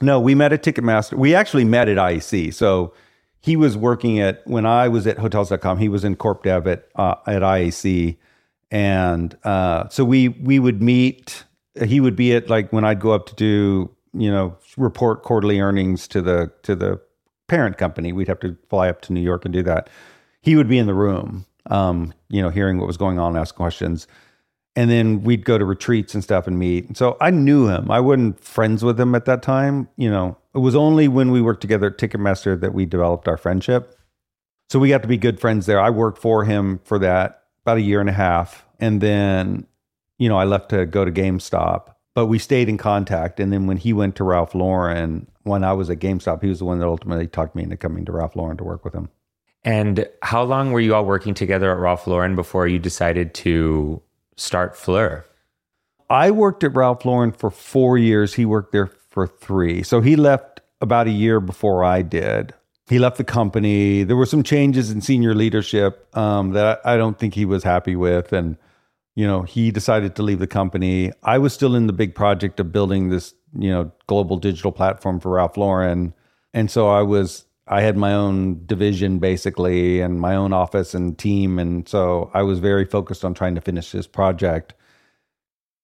No, 0.00 0.20
we 0.20 0.36
met 0.36 0.52
at 0.52 0.62
Ticketmaster. 0.62 1.14
We 1.14 1.34
actually 1.34 1.64
met 1.64 1.88
at 1.88 1.96
IAC. 1.96 2.54
So 2.54 2.92
he 3.40 3.56
was 3.56 3.76
working 3.76 4.20
at 4.20 4.46
when 4.46 4.66
I 4.66 4.88
was 4.88 5.06
at 5.06 5.18
hotels.com, 5.18 5.78
he 5.78 5.88
was 5.88 6.04
in 6.04 6.16
corp 6.16 6.42
dev 6.42 6.66
at 6.66 6.88
uh, 6.96 7.16
at 7.26 7.42
IAC. 7.42 8.16
And 8.70 9.36
uh, 9.44 9.88
so 9.88 10.04
we 10.04 10.28
we 10.28 10.58
would 10.58 10.82
meet 10.82 11.44
he 11.84 12.00
would 12.00 12.16
be 12.16 12.34
at 12.34 12.50
like 12.50 12.72
when 12.72 12.84
I'd 12.84 13.00
go 13.00 13.12
up 13.12 13.26
to 13.26 13.34
do, 13.34 13.90
you 14.12 14.30
know, 14.30 14.56
report 14.76 15.22
quarterly 15.22 15.60
earnings 15.60 16.06
to 16.08 16.20
the 16.20 16.52
to 16.62 16.76
the 16.76 17.00
parent 17.48 17.78
company. 17.78 18.12
We'd 18.12 18.28
have 18.28 18.40
to 18.40 18.56
fly 18.68 18.88
up 18.88 19.00
to 19.02 19.12
New 19.12 19.20
York 19.20 19.44
and 19.44 19.52
do 19.52 19.62
that. 19.62 19.88
He 20.42 20.56
would 20.56 20.68
be 20.68 20.78
in 20.78 20.86
the 20.86 20.94
room, 20.94 21.46
um, 21.66 22.14
you 22.28 22.40
know, 22.40 22.50
hearing 22.50 22.78
what 22.78 22.86
was 22.86 22.96
going 22.96 23.18
on, 23.18 23.36
ask 23.36 23.54
questions 23.54 24.06
and 24.76 24.90
then 24.90 25.22
we'd 25.22 25.44
go 25.44 25.58
to 25.58 25.64
retreats 25.64 26.14
and 26.14 26.22
stuff 26.22 26.46
and 26.46 26.58
meet. 26.58 26.86
And 26.86 26.96
so 26.96 27.16
I 27.20 27.30
knew 27.30 27.68
him. 27.68 27.90
I 27.90 28.00
wasn't 28.00 28.42
friends 28.42 28.84
with 28.84 28.98
him 29.00 29.14
at 29.14 29.24
that 29.24 29.42
time. 29.42 29.88
You 29.96 30.10
know, 30.10 30.36
it 30.54 30.58
was 30.58 30.74
only 30.74 31.08
when 31.08 31.30
we 31.30 31.40
worked 31.40 31.60
together 31.60 31.88
at 31.88 31.98
Ticketmaster 31.98 32.60
that 32.60 32.74
we 32.74 32.86
developed 32.86 33.28
our 33.28 33.36
friendship. 33.36 33.96
So 34.68 34.78
we 34.78 34.88
got 34.88 35.02
to 35.02 35.08
be 35.08 35.16
good 35.16 35.40
friends 35.40 35.66
there. 35.66 35.80
I 35.80 35.90
worked 35.90 36.18
for 36.18 36.44
him 36.44 36.80
for 36.84 36.98
that 37.00 37.44
about 37.62 37.78
a 37.78 37.82
year 37.82 38.00
and 38.00 38.08
a 38.08 38.12
half. 38.12 38.64
And 38.78 39.00
then, 39.00 39.66
you 40.18 40.28
know, 40.28 40.38
I 40.38 40.44
left 40.44 40.70
to 40.70 40.86
go 40.86 41.04
to 41.04 41.10
GameStop, 41.10 41.94
but 42.14 42.26
we 42.26 42.38
stayed 42.38 42.68
in 42.68 42.78
contact. 42.78 43.40
And 43.40 43.52
then 43.52 43.66
when 43.66 43.76
he 43.76 43.92
went 43.92 44.14
to 44.16 44.24
Ralph 44.24 44.54
Lauren, 44.54 45.26
when 45.42 45.64
I 45.64 45.72
was 45.72 45.90
at 45.90 45.98
GameStop, 45.98 46.42
he 46.42 46.48
was 46.48 46.60
the 46.60 46.64
one 46.64 46.78
that 46.78 46.86
ultimately 46.86 47.26
talked 47.26 47.56
me 47.56 47.64
into 47.64 47.76
coming 47.76 48.04
to 48.04 48.12
Ralph 48.12 48.36
Lauren 48.36 48.56
to 48.58 48.64
work 48.64 48.84
with 48.84 48.94
him. 48.94 49.08
And 49.64 50.08
how 50.22 50.42
long 50.44 50.72
were 50.72 50.80
you 50.80 50.94
all 50.94 51.04
working 51.04 51.34
together 51.34 51.70
at 51.72 51.78
Ralph 51.78 52.06
Lauren 52.06 52.34
before 52.34 52.66
you 52.66 52.78
decided 52.78 53.34
to 53.34 54.00
start 54.40 54.74
PHLUR? 54.74 55.24
I 56.08 56.30
worked 56.30 56.64
at 56.64 56.74
Ralph 56.74 57.04
Lauren 57.04 57.32
for 57.32 57.50
four 57.50 57.96
years. 57.96 58.34
He 58.34 58.44
worked 58.44 58.72
there 58.72 58.90
for 59.10 59.26
three. 59.26 59.82
So 59.82 60.00
he 60.00 60.16
left 60.16 60.60
about 60.80 61.06
a 61.06 61.10
year 61.10 61.40
before 61.40 61.84
I 61.84 62.02
did. 62.02 62.54
He 62.88 62.98
left 62.98 63.18
the 63.18 63.24
company. 63.24 64.02
There 64.02 64.16
were 64.16 64.26
some 64.26 64.42
changes 64.42 64.90
in 64.90 65.00
senior 65.00 65.34
leadership 65.34 66.14
um, 66.16 66.50
that 66.52 66.80
I 66.84 66.96
don't 66.96 67.18
think 67.18 67.34
he 67.34 67.44
was 67.44 67.62
happy 67.62 67.94
with. 67.94 68.32
And, 68.32 68.56
you 69.14 69.26
know, 69.26 69.42
he 69.42 69.70
decided 69.70 70.16
to 70.16 70.22
leave 70.22 70.40
the 70.40 70.48
company. 70.48 71.12
I 71.22 71.38
was 71.38 71.52
still 71.52 71.76
in 71.76 71.86
the 71.86 71.92
big 71.92 72.16
project 72.16 72.58
of 72.58 72.72
building 72.72 73.10
this, 73.10 73.34
you 73.56 73.70
know, 73.70 73.92
global 74.08 74.36
digital 74.36 74.72
platform 74.72 75.20
for 75.20 75.30
Ralph 75.30 75.56
Lauren. 75.56 76.14
And 76.52 76.68
so 76.68 76.88
I 76.88 77.02
was 77.02 77.44
I 77.70 77.82
had 77.82 77.96
my 77.96 78.12
own 78.12 78.66
division 78.66 79.20
basically 79.20 80.00
and 80.00 80.20
my 80.20 80.34
own 80.34 80.52
office 80.52 80.92
and 80.92 81.16
team. 81.16 81.58
And 81.60 81.88
so 81.88 82.28
I 82.34 82.42
was 82.42 82.58
very 82.58 82.84
focused 82.84 83.24
on 83.24 83.32
trying 83.32 83.54
to 83.54 83.60
finish 83.60 83.92
this 83.92 84.08
project 84.08 84.74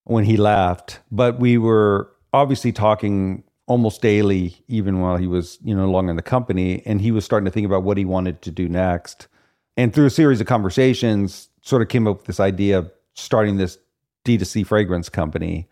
when 0.03 0.25
he 0.25 0.37
left. 0.37 0.99
But 1.13 1.39
we 1.39 1.59
were 1.59 2.11
obviously 2.33 2.73
talking 2.73 3.45
almost 3.67 4.03
daily, 4.03 4.57
even 4.67 5.01
while 5.01 5.17
he 5.17 5.29
was, 5.29 5.59
you 5.63 5.77
know, 5.77 5.87
no 5.87 5.91
longer 5.93 6.11
in 6.11 6.17
the 6.17 6.23
company. 6.23 6.83
And 6.85 7.01
he 7.01 7.13
was 7.13 7.25
starting 7.25 7.45
to 7.45 7.53
think 7.53 7.67
about 7.67 7.85
what 7.85 7.97
he 7.97 8.05
wanted 8.05 8.43
to 8.43 8.51
do 8.51 8.69
next. 8.69 9.29
And 9.77 9.95
through 9.95 10.07
a 10.07 10.11
series 10.11 10.41
of 10.41 10.49
conversations, 10.49 11.49
sort 11.63 11.83
of 11.83 11.89
came 11.89 12.09
up 12.09 12.19
with 12.19 12.27
this 12.27 12.41
idea 12.41 12.79
of 12.79 12.91
starting 13.15 13.59
this 13.59 13.79
D2C 14.25 14.67
fragrance 14.67 15.09
company 15.09 15.69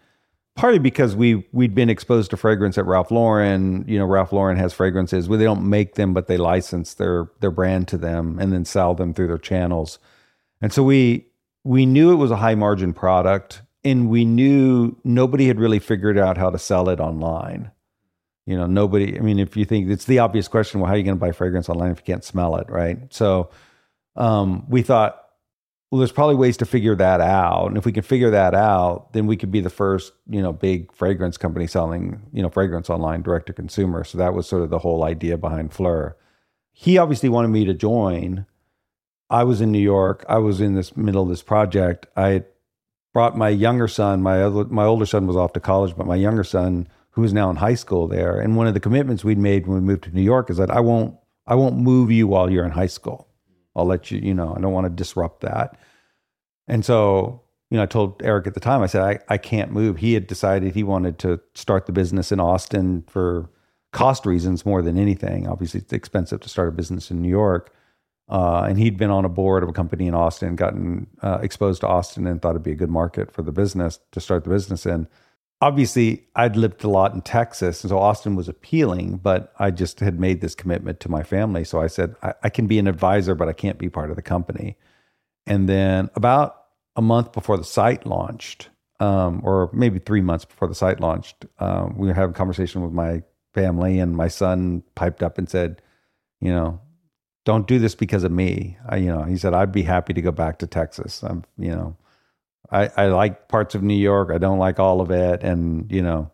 partly 0.57 0.78
because 0.78 1.16
we 1.16 1.46
we'd 1.52 1.74
been 1.74 1.90
exposed 1.90 2.30
to 2.30 2.36
fragrance 2.36 2.78
at 2.78 2.86
Ralph 2.86 3.11
Lauren. 3.11 3.84
You 3.88 3.98
know, 3.98 4.07
Ralph 4.07 4.32
Lauren 4.32 4.57
has 4.57 4.72
fragrances 4.72 5.28
where 5.28 5.38
they 5.38 5.44
don't 5.44 5.68
make 5.68 5.94
them, 5.94 6.14
but 6.14 6.26
they 6.26 6.36
license 6.36 6.94
their 6.94 7.28
their 7.40 7.50
brand 7.50 7.88
to 7.88 7.98
them 7.98 8.38
and 8.38 8.52
then 8.52 8.64
sell 8.64 8.94
them 8.94 9.14
through 9.14 9.28
their 9.28 9.38
channels. 9.38 9.98
And 10.61 10.72
so 10.72 10.82
we 10.82 11.26
we 11.64 11.86
knew 11.86 12.12
it 12.12 12.16
was 12.16 12.30
a 12.30 12.36
high 12.36 12.55
margin 12.55 12.92
product, 12.92 13.62
and 13.82 14.09
we 14.09 14.24
knew 14.24 14.96
nobody 15.05 15.46
had 15.48 15.59
really 15.59 15.78
figured 15.78 16.18
out 16.18 16.36
how 16.36 16.50
to 16.50 16.59
sell 16.59 16.88
it 16.88 17.00
online. 17.00 17.70
You 18.46 18.57
know, 18.57 18.66
nobody. 18.66 19.18
I 19.18 19.22
mean, 19.22 19.38
if 19.38 19.57
you 19.57 19.64
think 19.64 19.88
it's 19.88 20.05
the 20.05 20.18
obvious 20.18 20.48
question, 20.48 20.80
well, 20.80 20.86
how 20.86 20.94
are 20.94 20.98
you 20.98 21.05
going 21.05 21.16
to 21.16 21.20
buy 21.20 21.32
fragrance 21.32 21.68
online 21.68 21.90
if 21.90 21.98
you 21.98 22.05
can't 22.05 22.24
smell 22.24 22.57
it, 22.57 22.68
right? 22.68 22.98
So 23.12 23.50
um, 24.16 24.68
we 24.68 24.82
thought 24.82 25.24
well, 25.95 26.01
there's 26.01 26.11
probably 26.11 26.34
ways 26.34 26.57
to 26.57 26.66
figure 26.66 26.97
that 26.97 27.20
out. 27.20 27.68
And 27.68 27.76
if 27.76 27.86
we 27.86 27.92
can 27.92 28.03
figure 28.03 28.30
that 28.30 28.53
out, 28.53 29.12
then 29.12 29.28
we 29.28 29.36
could 29.36 29.53
be 29.53 29.61
the 29.61 29.70
first, 29.70 30.12
you 30.28 30.42
know, 30.42 30.53
big 30.53 30.92
fragrance 30.92 31.36
company 31.36 31.68
selling, 31.68 32.20
you 32.32 32.42
know, 32.42 32.49
fragrance 32.49 32.90
online 32.90 33.22
direct 33.22 33.47
to 33.47 33.53
consumer. 33.53 34.03
So 34.03 34.18
that 34.18 34.34
was 34.34 34.49
sort 34.49 34.62
of 34.62 34.70
the 34.70 34.80
whole 34.80 35.05
idea 35.05 35.38
behind 35.38 35.70
PHLUR. 35.70 36.14
He 36.72 36.99
obviously 36.99 37.28
wanted 37.28 37.53
me 37.53 37.64
to 37.66 37.74
join. 37.74 38.45
I 39.30 39.45
was 39.45 39.61
in 39.61 39.70
New 39.70 39.78
York. 39.78 40.24
I 40.28 40.38
was 40.38 40.61
in 40.61 40.74
this 40.74 40.97
middle 40.97 41.22
of 41.22 41.28
this 41.28 41.45
project. 41.45 42.09
I 42.16 42.42
brought 43.12 43.38
my 43.38 43.51
younger 43.51 43.86
son. 43.86 44.20
My 44.20 44.42
other, 44.42 44.64
my 44.64 44.86
older 44.86 45.07
son 45.07 45.28
was 45.28 45.36
off 45.36 45.53
to 45.53 45.61
college, 45.61 45.95
but 45.97 46.09
my 46.09 46.16
younger 46.16 46.42
son, 46.42 46.88
who 47.11 47.22
is 47.22 47.32
now 47.32 47.51
in 47.51 47.57
high 47.57 47.76
school 47.76 48.09
there, 48.09 48.40
and 48.40 48.57
one 48.57 48.66
of 48.66 48.74
the 48.74 48.80
commitments 48.80 49.22
we'd 49.22 49.38
made 49.38 49.68
when 49.68 49.76
we 49.76 49.86
moved 49.86 50.03
to 50.03 50.11
New 50.11 50.22
York 50.22 50.51
is 50.51 50.57
that 50.57 50.72
I 50.72 50.80
won't 50.80 51.14
I 51.47 51.55
won't 51.55 51.76
move 51.76 52.11
you 52.11 52.26
while 52.26 52.51
you're 52.51 52.64
in 52.64 52.72
high 52.72 52.86
school. 52.86 53.28
I'll 53.76 53.86
let 53.86 54.11
you, 54.11 54.18
you 54.18 54.34
know, 54.34 54.55
I 54.57 54.61
don't 54.61 54.72
want 54.72 54.86
to 54.86 54.90
disrupt 54.90 55.42
that. 55.42 55.78
And 56.67 56.85
so, 56.85 57.43
you 57.71 57.77
know, 57.77 57.83
I 57.83 57.87
told 57.87 58.23
Eric 58.23 58.47
at 58.47 58.55
the 58.55 58.61
time, 58.61 58.83
I 58.83 58.87
said, 58.87 59.03
I, 59.03 59.19
I 59.35 59.39
can't 59.39 59.73
move. 59.73 59.99
He 59.99 60.15
had 60.15 60.27
decided 60.27 60.75
he 60.75 60.83
wanted 60.83 61.19
to 61.21 61.41
start 61.55 61.87
the 61.87 61.93
business 61.93 62.33
in 62.33 62.41
Austin 62.41 63.05
for 63.09 63.51
cost 63.93 64.27
reasons 64.27 64.67
more 64.67 64.83
than 64.83 64.99
anything. 64.99 65.47
Obviously, 65.47 65.81
it's 65.81 65.93
expensive 65.93 66.41
to 66.41 66.49
start 66.49 66.69
a 66.69 66.73
business 66.73 67.11
in 67.11 67.23
New 67.23 67.29
York. 67.29 67.73
Uh, 68.29 68.62
and 68.62 68.79
he'd 68.79 68.97
been 68.97 69.11
on 69.11 69.25
a 69.25 69.29
board 69.29 69.62
of 69.62 69.69
a 69.69 69.73
company 69.73 70.07
in 70.07 70.15
Austin, 70.15 70.57
gotten 70.57 71.07
uh, 71.23 71.39
exposed 71.43 71.83
to 71.83 71.87
Austin, 71.87 72.27
and 72.27 72.41
thought 72.41 72.51
it'd 72.51 72.62
be 72.62 72.73
a 72.73 72.77
good 72.77 72.91
market 72.91 73.31
for 73.31 73.43
the 73.43 73.53
business 73.53 74.01
to 74.12 74.21
start 74.21 74.45
the 74.45 74.51
business 74.51 74.87
in. 74.87 75.07
Obviously, 75.61 76.27
I'd 76.35 76.57
lived 76.57 76.85
a 76.85 76.89
lot 76.89 77.12
in 77.15 77.21
Texas, 77.21 77.85
and 77.85 77.91
so 77.91 77.99
Austin 77.99 78.35
was 78.35 78.49
appealing, 78.49 79.19
but 79.19 79.53
I 79.59 79.71
just 79.71 80.01
had 80.01 80.19
made 80.19 80.41
this 80.41 80.55
commitment 80.55 81.01
to 81.01 81.11
my 81.11 81.23
family. 81.23 81.65
So 81.65 81.81
I 81.81 81.87
said, 81.87 82.17
I, 82.23 82.35
I 82.45 82.49
can 82.49 82.67
be 82.67 82.79
an 82.79 82.87
advisor, 82.87 83.35
but 83.35 83.49
I 83.49 83.53
can't 83.53 83.79
be 83.79 83.91
part 83.91 84.11
of 84.11 84.17
the 84.17 84.23
company. 84.23 84.77
And 85.47 85.68
then 85.68 86.11
about 86.14 86.57
a 86.97 87.03
month 87.03 87.32
before 87.32 87.57
the 87.57 87.64
site 87.64 88.07
launched, 88.07 88.70
um, 89.01 89.40
or 89.45 89.70
maybe 89.72 89.99
three 89.99 90.20
months 90.20 90.45
before 90.45 90.68
the 90.68 90.74
site 90.74 91.01
launched, 91.01 91.47
um, 91.59 91.97
we 91.99 92.07
were 92.09 92.14
having 92.14 92.30
a 92.30 92.38
conversation 92.38 92.82
with 92.82 92.92
my 92.92 93.22
family, 93.53 93.99
and 93.99 94.16
my 94.16 94.28
son 94.28 94.82
piped 94.95 95.22
up 95.22 95.38
and 95.38 95.49
said, 95.49 95.82
"You 96.40 96.53
know, 96.53 96.80
don't 97.45 97.66
do 97.66 97.78
this 97.78 97.95
because 97.95 98.24
of 98.24 98.32
me." 98.32 98.78
I, 98.88 98.97
you 98.97 99.09
know, 99.09 99.24
he 99.24 99.36
said, 99.36 99.55
"I'd 99.55 99.72
be 99.72 99.82
happy 99.82 100.14
to 100.14 100.22
go 100.22 100.32
back 100.32 100.59
to 100.59 100.66
Texas. 100.66 101.22
I'm, 101.22 101.45
you 101.59 101.72
know, 101.72 101.97
I, 102.70 102.90
I 102.97 103.07
like 103.07 103.49
parts 103.49 103.74
of 103.74 103.82
New 103.82 103.99
York. 103.99 104.30
I 104.32 104.38
don't 104.38 104.59
like 104.59 104.78
all 104.78 105.01
of 105.01 105.11
it, 105.11 105.42
and 105.42 105.90
you 105.90 106.03
know." 106.03 106.30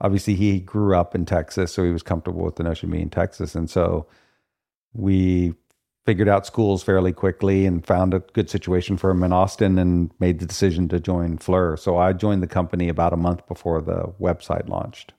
Obviously, 0.00 0.34
he 0.34 0.60
grew 0.60 0.94
up 0.94 1.14
in 1.14 1.24
Texas, 1.24 1.72
so 1.72 1.84
he 1.84 1.90
was 1.90 2.02
comfortable 2.02 2.44
with 2.44 2.56
the 2.56 2.62
notion 2.64 2.88
of 2.88 2.92
being 2.92 3.04
in 3.04 3.10
Texas. 3.10 3.54
And 3.54 3.70
so 3.70 4.06
we 4.92 5.54
figured 6.04 6.28
out 6.28 6.46
schools 6.46 6.82
fairly 6.82 7.12
quickly 7.12 7.64
and 7.64 7.86
found 7.86 8.12
a 8.12 8.20
good 8.20 8.50
situation 8.50 8.96
for 8.96 9.10
him 9.10 9.22
in 9.22 9.32
Austin 9.32 9.78
and 9.78 10.10
made 10.20 10.38
the 10.38 10.46
decision 10.46 10.88
to 10.88 11.00
join 11.00 11.38
PHLUR. 11.38 11.78
So 11.78 11.96
I 11.96 12.12
joined 12.12 12.42
the 12.42 12.46
company 12.46 12.88
about 12.88 13.12
a 13.12 13.16
month 13.16 13.46
before 13.48 13.80
the 13.80 14.12
website 14.20 14.68
launched. 14.68 15.14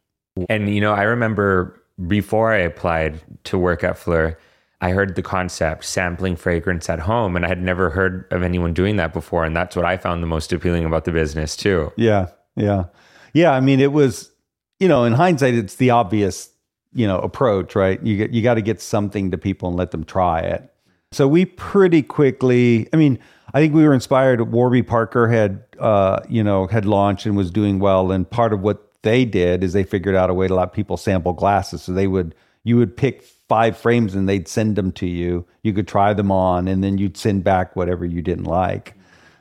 And 0.49 0.73
you 0.73 0.81
know, 0.81 0.93
I 0.93 1.03
remember 1.03 1.81
before 2.07 2.51
I 2.51 2.57
applied 2.57 3.19
to 3.45 3.57
work 3.57 3.83
at 3.83 3.95
PHLUR, 3.95 4.35
I 4.81 4.91
heard 4.91 5.15
the 5.15 5.23
concept 5.23 5.85
sampling 5.85 6.35
fragrance 6.35 6.89
at 6.89 6.99
home 6.99 7.35
and 7.35 7.45
I 7.45 7.47
had 7.47 7.61
never 7.61 7.89
heard 7.89 8.27
of 8.31 8.43
anyone 8.43 8.73
doing 8.73 8.97
that 8.97 9.13
before 9.13 9.45
and 9.45 9.55
that's 9.55 9.75
what 9.75 9.85
I 9.85 9.97
found 9.97 10.21
the 10.21 10.27
most 10.27 10.53
appealing 10.53 10.85
about 10.85 11.05
the 11.05 11.11
business 11.11 11.55
too. 11.55 11.91
Yeah. 11.95 12.27
Yeah. 12.55 12.85
Yeah, 13.33 13.51
I 13.51 13.59
mean 13.59 13.79
it 13.79 13.91
was 13.91 14.31
you 14.79 14.87
know, 14.87 15.05
in 15.05 15.13
hindsight 15.13 15.53
it's 15.53 15.75
the 15.75 15.91
obvious, 15.91 16.49
you 16.93 17.07
know, 17.07 17.19
approach, 17.19 17.75
right? 17.75 18.01
You 18.03 18.17
get 18.17 18.31
you 18.31 18.41
got 18.41 18.55
to 18.55 18.61
get 18.61 18.81
something 18.81 19.31
to 19.31 19.37
people 19.37 19.69
and 19.69 19.77
let 19.77 19.91
them 19.91 20.03
try 20.03 20.39
it. 20.41 20.71
So 21.15 21.27
we 21.27 21.45
pretty 21.45 22.03
quickly, 22.03 22.89
I 22.91 22.97
mean, 22.97 23.19
I 23.53 23.59
think 23.61 23.73
we 23.73 23.83
were 23.83 23.93
inspired. 23.93 24.51
Warby 24.51 24.83
Parker 24.83 25.29
had, 25.29 25.63
uh, 25.79 26.19
you 26.27 26.43
know, 26.43 26.67
had 26.67 26.85
launched 26.85 27.25
and 27.25 27.37
was 27.37 27.51
doing 27.51 27.79
well. 27.79 28.11
And 28.11 28.29
part 28.29 28.51
of 28.51 28.61
what 28.61 28.91
they 29.01 29.23
did 29.23 29.63
is 29.63 29.71
they 29.71 29.85
figured 29.85 30.15
out 30.15 30.29
a 30.29 30.33
way 30.33 30.49
to 30.49 30.53
let 30.53 30.73
people 30.73 30.97
sample 30.97 31.31
glasses. 31.31 31.83
So 31.83 31.93
they 31.93 32.07
would 32.07 32.35
you 32.65 32.75
would 32.77 32.97
pick 32.97 33.23
five 33.47 33.77
frames 33.77 34.15
and 34.15 34.27
they'd 34.27 34.47
send 34.47 34.75
them 34.75 34.91
to 34.93 35.07
you. 35.07 35.45
You 35.61 35.71
could 35.71 35.87
try 35.87 36.13
them 36.13 36.31
on 36.31 36.67
and 36.67 36.83
then 36.83 36.97
you'd 36.97 37.15
send 37.15 37.43
back 37.43 37.75
whatever 37.75 38.03
you 38.03 38.21
didn't 38.21 38.45
like. 38.45 38.95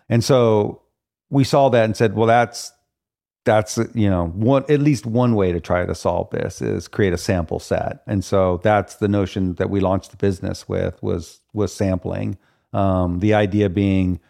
And 0.08 0.22
so 0.22 0.82
we 1.30 1.42
saw 1.42 1.70
that 1.70 1.84
and 1.86 1.96
said, 1.96 2.14
well, 2.14 2.26
that's 2.26 2.70
that's 3.44 3.78
you 3.94 4.08
know 4.08 4.28
one 4.28 4.64
at 4.68 4.80
least 4.80 5.06
one 5.06 5.34
way 5.34 5.52
to 5.52 5.60
try 5.60 5.84
to 5.84 5.94
solve 5.94 6.30
this 6.30 6.62
is 6.62 6.88
create 6.88 7.12
a 7.12 7.18
sample 7.18 7.58
set. 7.58 8.02
And 8.06 8.24
so 8.24 8.60
that's 8.62 8.96
the 8.96 9.08
notion 9.08 9.54
that 9.54 9.70
we 9.70 9.80
launched 9.80 10.10
the 10.10 10.16
business 10.16 10.68
with 10.68 11.02
was 11.02 11.40
was 11.52 11.72
sampling. 11.72 12.38
Um, 12.72 13.20
the 13.20 13.34
idea 13.34 13.68
being 13.68 14.20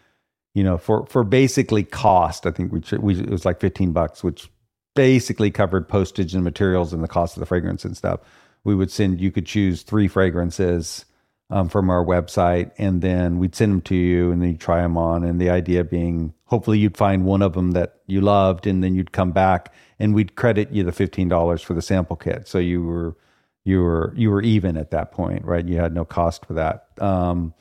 you 0.53 0.63
know 0.63 0.77
for 0.77 1.05
for 1.07 1.23
basically 1.23 1.83
cost 1.83 2.45
i 2.45 2.51
think 2.51 2.71
we, 2.71 2.81
we 2.99 3.19
it 3.19 3.29
was 3.29 3.43
like 3.43 3.59
15 3.59 3.91
bucks 3.91 4.23
which 4.23 4.49
basically 4.95 5.51
covered 5.51 5.87
postage 5.87 6.33
and 6.33 6.43
materials 6.43 6.93
and 6.93 7.03
the 7.03 7.07
cost 7.07 7.35
of 7.35 7.41
the 7.41 7.45
fragrance 7.45 7.85
and 7.85 7.95
stuff. 7.95 8.21
We 8.63 8.73
would 8.73 8.89
send 8.89 9.21
you 9.21 9.29
could 9.29 9.45
choose 9.45 9.83
three 9.83 10.07
fragrances 10.07 11.05
um, 11.49 11.69
from 11.69 11.89
our 11.89 12.03
website, 12.03 12.71
and 12.77 13.01
then 13.01 13.37
we'd 13.37 13.55
send 13.55 13.71
them 13.71 13.81
to 13.81 13.95
you, 13.95 14.31
and 14.31 14.41
then 14.41 14.49
you 14.49 14.57
try 14.57 14.81
them 14.81 14.97
on. 14.97 15.23
And 15.23 15.39
the 15.39 15.49
idea 15.49 15.83
being, 15.83 16.33
hopefully, 16.45 16.79
you'd 16.79 16.97
find 16.97 17.25
one 17.25 17.41
of 17.41 17.53
them 17.53 17.71
that 17.71 17.99
you 18.07 18.21
loved, 18.21 18.67
and 18.67 18.83
then 18.83 18.95
you'd 18.95 19.11
come 19.11 19.31
back, 19.31 19.73
and 19.99 20.15
we'd 20.15 20.35
credit 20.35 20.71
you 20.71 20.83
the 20.83 20.91
fifteen 20.91 21.29
dollars 21.29 21.61
for 21.61 21.73
the 21.73 21.81
sample 21.81 22.15
kit. 22.15 22.47
So 22.47 22.57
you 22.57 22.83
were 22.83 23.15
you 23.63 23.81
were 23.81 24.13
you 24.15 24.31
were 24.31 24.41
even 24.41 24.77
at 24.77 24.91
that 24.91 25.11
point, 25.11 25.45
right? 25.45 25.67
You 25.67 25.77
had 25.77 25.93
no 25.93 26.05
cost 26.05 26.45
for 26.45 26.53
that. 26.53 26.87
Um, 26.99 27.53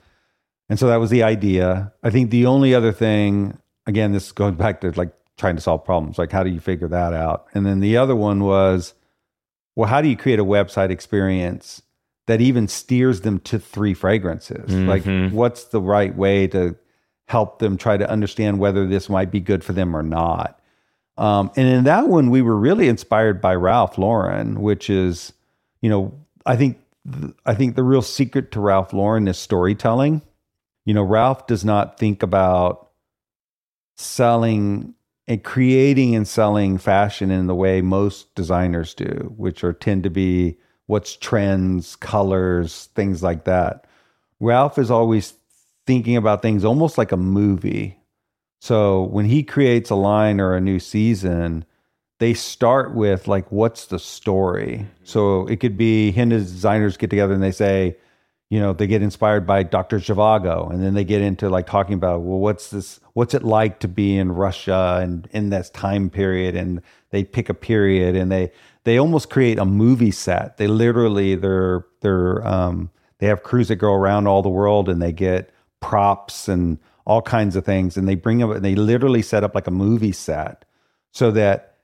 and 0.69 0.79
so 0.79 0.87
that 0.89 0.97
was 0.97 1.11
the 1.11 1.23
idea. 1.23 1.93
I 2.03 2.11
think 2.11 2.31
the 2.31 2.47
only 2.47 2.75
other 2.75 2.93
thing, 2.93 3.59
again, 3.87 4.13
this 4.13 4.33
goes 4.33 4.55
back 4.55 4.81
to 4.81 4.91
like 4.93 5.13
trying 5.37 5.57
to 5.57 5.63
solve 5.63 5.85
problems. 5.85 6.19
Like, 6.19 6.33
how 6.33 6.43
do 6.43 6.51
you 6.51 6.61
figure 6.61 6.89
that 6.89 7.13
out? 7.13 7.47
And 7.55 7.67
then 7.67 7.81
the 7.81 7.99
other 7.99 8.17
one 8.17 8.45
was, 8.45 8.95
well, 9.77 9.89
how 9.89 10.01
do 10.01 10.09
you 10.09 10.17
create 10.17 10.39
a 10.39 10.45
website 10.45 10.91
experience 10.91 11.83
that 12.27 12.41
even 12.41 12.69
steers 12.69 13.21
them 13.21 13.39
to 13.41 13.59
three 13.59 13.95
fragrances. 13.95 14.71
Mm-hmm. 14.71 14.89
Like, 14.89 15.33
what's 15.33 15.65
the 15.65 15.81
right 15.81 16.15
way 16.15 16.47
to 16.49 16.77
help 17.27 17.59
them 17.59 17.77
try 17.77 17.97
to 17.97 18.09
understand 18.09 18.59
whether 18.59 18.87
this 18.87 19.09
might 19.09 19.31
be 19.31 19.41
good 19.41 19.63
for 19.63 19.73
them 19.73 19.95
or 19.95 20.03
not? 20.03 20.61
Um, 21.17 21.51
and 21.57 21.69
in 21.69 21.85
that 21.85 22.09
one, 22.09 22.31
we 22.31 22.43
were 22.43 22.57
really 22.57 22.89
inspired 22.89 23.41
by 23.41 23.55
Ralph 23.55 23.99
Lauren, 23.99 24.61
which 24.61 24.91
is, 24.91 25.33
you 25.81 25.89
know, 25.89 26.19
I 26.45 26.57
think 26.57 26.81
I 27.45 27.55
think 27.55 27.77
the 27.77 27.83
real 27.83 28.03
secret 28.03 28.51
to 28.53 28.61
Ralph 28.61 28.93
Lauren 28.93 29.29
is 29.29 29.39
storytelling. 29.39 30.23
You 30.87 30.95
know, 30.95 31.03
Ralph 31.03 31.47
does 31.47 31.65
not 31.65 31.99
think 31.99 32.23
about 32.23 32.91
selling 33.97 34.95
and 35.27 35.43
creating 35.43 36.15
and 36.15 36.27
selling 36.27 36.79
fashion 36.79 37.31
in 37.31 37.47
the 37.47 37.55
way 37.55 37.81
most 37.81 38.35
designers 38.35 38.95
do, 38.95 39.33
which 39.37 39.63
are 39.63 39.73
tend 39.73 40.03
to 40.03 40.11
be 40.11 40.59
what's 40.87 41.17
trends, 41.17 41.97
colors, 41.97 42.91
things 42.95 43.23
like 43.23 43.45
that. 43.45 43.87
Ralph 44.41 44.79
is 44.79 44.91
always 44.91 45.35
thinking 45.87 46.17
about 46.17 46.43
things 46.43 46.65
almost 46.65 46.99
like 46.99 47.13
a 47.13 47.17
movie. 47.17 47.99
So 48.61 49.03
when 49.03 49.27
he 49.27 49.43
creates 49.43 49.91
a 49.91 49.95
line 49.95 50.41
or 50.41 50.55
a 50.55 50.61
new 50.61 50.79
season, 50.79 51.65
they 52.21 52.35
start 52.35 52.95
with 52.95 53.29
like, 53.29 53.51
what's 53.51 53.87
the 53.87 53.99
story? 53.99 54.79
Mm-hmm. 54.79 55.05
So 55.05 55.47
it 55.47 55.61
could 55.61 55.77
be 55.77 56.11
him 56.11 56.25
and 56.25 56.33
his 56.33 56.51
designers 56.51 56.97
get 56.97 57.11
together 57.11 57.35
and 57.35 57.43
they 57.43 57.53
say, 57.53 57.97
you 58.51 58.61
know, 58.61 58.73
they 58.73 58.87
get 58.87 59.03
inspired 59.03 59.47
by 59.47 59.63
Dr. 59.65 59.99
Zhivago, 59.99 60.71
and 60.71 60.81
then 60.81 60.95
they 60.95 61.03
get 61.03 61.23
into 61.23 61.49
like 61.49 61.67
talking 61.67 61.95
about, 61.95 62.21
well, 62.21 62.39
what's 62.39 62.71
this? 62.71 63.01
What's 63.15 63.35
it 63.35 63.43
like 63.43 63.81
to 63.81 63.89
be 63.89 64.17
in 64.17 64.31
Russia 64.31 65.01
and 65.03 65.29
in 65.33 65.51
this 65.51 65.71
time 65.71 66.09
period? 66.09 66.55
And 66.55 66.81
they 67.11 67.25
pick 67.25 67.49
a 67.49 67.55
period 67.55 68.15
and 68.15 68.31
they 68.31 68.53
they 68.85 68.99
almost 68.99 69.31
create 69.31 69.59
a 69.59 69.65
movie 69.65 70.11
set. 70.11 70.59
They 70.59 70.67
literally 70.67 71.35
they're 71.35 71.85
they're 72.01 72.47
um, 72.47 72.91
they 73.19 73.27
have 73.27 73.43
crews 73.43 73.69
that 73.69 73.77
go 73.77 73.93
around 73.93 74.27
all 74.27 74.43
the 74.43 74.49
world 74.49 74.89
and 74.89 75.01
they 75.01 75.13
get 75.13 75.51
props 75.81 76.49
and 76.49 76.79
all 77.07 77.23
kinds 77.23 77.57
of 77.57 77.65
things. 77.65 77.97
And 77.97 78.09
they 78.09 78.15
bring 78.15 78.39
them 78.39 78.51
and 78.51 78.65
they 78.65 78.75
literally 78.75 79.23
set 79.23 79.45
up 79.45 79.55
like 79.55 79.67
a 79.67 79.73
movie 79.73 80.13
set 80.13 80.65
so 81.11 81.31
that 81.33 81.79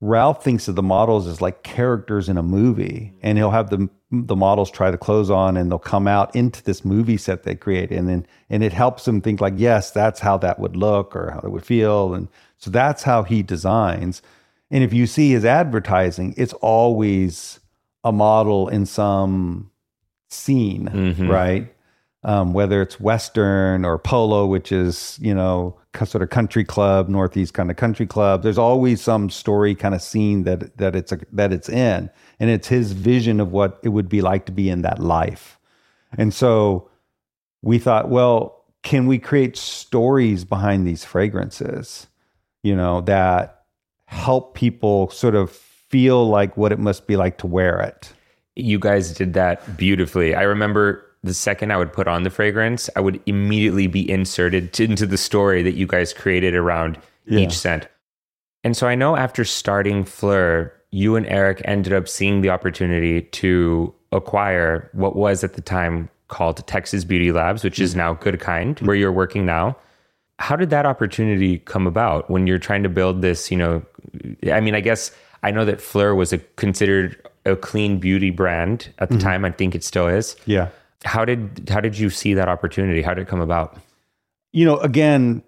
Ralph 0.00 0.44
thinks 0.44 0.68
of 0.68 0.76
the 0.76 0.82
models 0.82 1.26
as 1.26 1.40
like 1.40 1.62
characters 1.62 2.28
in 2.28 2.36
a 2.36 2.42
movie 2.42 3.14
and 3.22 3.38
he'll 3.38 3.50
have 3.50 3.70
the 3.70 3.88
the 4.12 4.36
models 4.36 4.70
try 4.70 4.92
the 4.92 4.96
clothes 4.96 5.30
on 5.30 5.56
and 5.56 5.68
they'll 5.68 5.80
come 5.80 6.06
out 6.06 6.34
into 6.36 6.62
this 6.62 6.84
movie 6.84 7.16
set 7.16 7.42
they 7.42 7.56
create. 7.56 7.90
And 7.90 8.08
then 8.08 8.26
and 8.48 8.62
it 8.62 8.72
helps 8.72 9.08
him 9.08 9.20
think 9.20 9.40
like 9.40 9.54
yes 9.56 9.90
that's 9.90 10.20
how 10.20 10.38
that 10.38 10.60
would 10.60 10.76
look 10.76 11.16
or 11.16 11.32
how 11.32 11.40
it 11.40 11.50
would 11.50 11.66
feel. 11.66 12.14
And 12.14 12.28
so 12.58 12.70
that's 12.70 13.02
how 13.02 13.24
he 13.24 13.42
designs 13.42 14.22
and 14.70 14.82
if 14.82 14.92
you 14.92 15.06
see 15.06 15.30
his 15.30 15.44
advertising, 15.44 16.34
it's 16.36 16.52
always 16.54 17.60
a 18.04 18.12
model 18.12 18.68
in 18.68 18.86
some 18.86 19.70
scene, 20.28 20.88
mm-hmm. 20.92 21.28
right? 21.28 21.72
Um, 22.24 22.52
whether 22.52 22.82
it's 22.82 22.98
Western 22.98 23.84
or 23.84 23.98
Polo, 23.98 24.46
which 24.46 24.72
is, 24.72 25.18
you 25.22 25.32
know, 25.32 25.78
sort 26.04 26.22
of 26.22 26.30
country 26.30 26.64
club, 26.64 27.08
Northeast 27.08 27.54
kind 27.54 27.70
of 27.70 27.76
country 27.76 28.06
club. 28.06 28.42
There's 28.42 28.58
always 28.58 29.00
some 29.00 29.30
story 29.30 29.74
kind 29.74 29.94
of 29.94 30.02
scene 30.02 30.42
that 30.42 30.76
that 30.76 30.94
it's 30.94 31.12
a, 31.12 31.20
that 31.32 31.52
it's 31.52 31.68
in, 31.68 32.10
and 32.40 32.50
it's 32.50 32.68
his 32.68 32.92
vision 32.92 33.40
of 33.40 33.52
what 33.52 33.78
it 33.82 33.90
would 33.90 34.08
be 34.08 34.20
like 34.20 34.46
to 34.46 34.52
be 34.52 34.68
in 34.68 34.82
that 34.82 34.98
life. 34.98 35.58
And 36.18 36.34
so 36.34 36.90
we 37.62 37.78
thought, 37.78 38.10
well, 38.10 38.64
can 38.82 39.06
we 39.06 39.18
create 39.18 39.56
stories 39.56 40.44
behind 40.44 40.86
these 40.86 41.04
fragrances? 41.04 42.08
You 42.62 42.76
know 42.76 43.00
that 43.02 43.55
help 44.06 44.54
people 44.54 45.10
sort 45.10 45.34
of 45.34 45.50
feel 45.50 46.28
like 46.28 46.56
what 46.56 46.72
it 46.72 46.78
must 46.78 47.06
be 47.06 47.16
like 47.16 47.38
to 47.38 47.46
wear 47.46 47.80
it. 47.80 48.12
You 48.54 48.78
guys 48.78 49.12
did 49.12 49.34
that 49.34 49.76
beautifully. 49.76 50.34
I 50.34 50.42
remember 50.42 51.04
the 51.22 51.34
second 51.34 51.72
I 51.72 51.76
would 51.76 51.92
put 51.92 52.08
on 52.08 52.22
the 52.22 52.30
fragrance, 52.30 52.88
I 52.96 53.00
would 53.00 53.20
immediately 53.26 53.86
be 53.86 54.08
inserted 54.08 54.78
into 54.80 55.06
the 55.06 55.18
story 55.18 55.62
that 55.62 55.74
you 55.74 55.86
guys 55.86 56.12
created 56.12 56.54
around 56.54 56.98
yeah. 57.26 57.40
each 57.40 57.52
scent. 57.52 57.88
And 58.64 58.76
so 58.76 58.86
I 58.86 58.94
know 58.94 59.16
after 59.16 59.44
starting 59.44 60.04
PHLUR, 60.04 60.70
you 60.90 61.16
and 61.16 61.26
Eric 61.26 61.60
ended 61.64 61.92
up 61.92 62.08
seeing 62.08 62.40
the 62.40 62.50
opportunity 62.50 63.22
to 63.22 63.94
acquire 64.12 64.88
what 64.92 65.16
was 65.16 65.44
at 65.44 65.54
the 65.54 65.60
time 65.60 66.08
called 66.28 66.66
Texas 66.66 67.04
Beauty 67.04 67.32
Labs, 67.32 67.62
which 67.62 67.78
is 67.78 67.90
mm-hmm. 67.90 67.98
now 67.98 68.14
Goodkind, 68.14 68.82
where 68.82 68.96
you're 68.96 69.12
working 69.12 69.44
now. 69.44 69.76
How 70.38 70.54
did 70.54 70.70
that 70.70 70.86
opportunity 70.86 71.58
come 71.58 71.86
about 71.86 72.30
when 72.30 72.46
you're 72.46 72.58
trying 72.58 72.82
to 72.82 72.88
build 72.88 73.22
this, 73.22 73.50
you 73.50 73.56
know, 73.56 73.82
I 74.52 74.60
mean, 74.60 74.74
I 74.74 74.80
guess 74.80 75.10
I 75.42 75.50
know 75.50 75.64
that 75.64 75.78
PHLUR 75.78 76.16
was 76.16 76.32
a, 76.32 76.38
considered 76.38 77.16
a 77.44 77.56
clean 77.56 77.98
beauty 77.98 78.30
brand 78.30 78.92
at 78.98 79.08
the 79.08 79.16
mm-hmm. 79.16 79.24
time. 79.24 79.44
I 79.44 79.50
think 79.50 79.74
it 79.74 79.84
still 79.84 80.08
is. 80.08 80.36
Yeah. 80.46 80.68
How 81.04 81.24
did 81.24 81.68
how 81.68 81.80
did 81.80 81.98
you 81.98 82.10
see 82.10 82.34
that 82.34 82.48
opportunity? 82.48 83.02
How 83.02 83.14
did 83.14 83.22
it 83.22 83.28
come 83.28 83.40
about? 83.40 83.78
You 84.52 84.64
know, 84.64 84.78
again, 84.78 85.42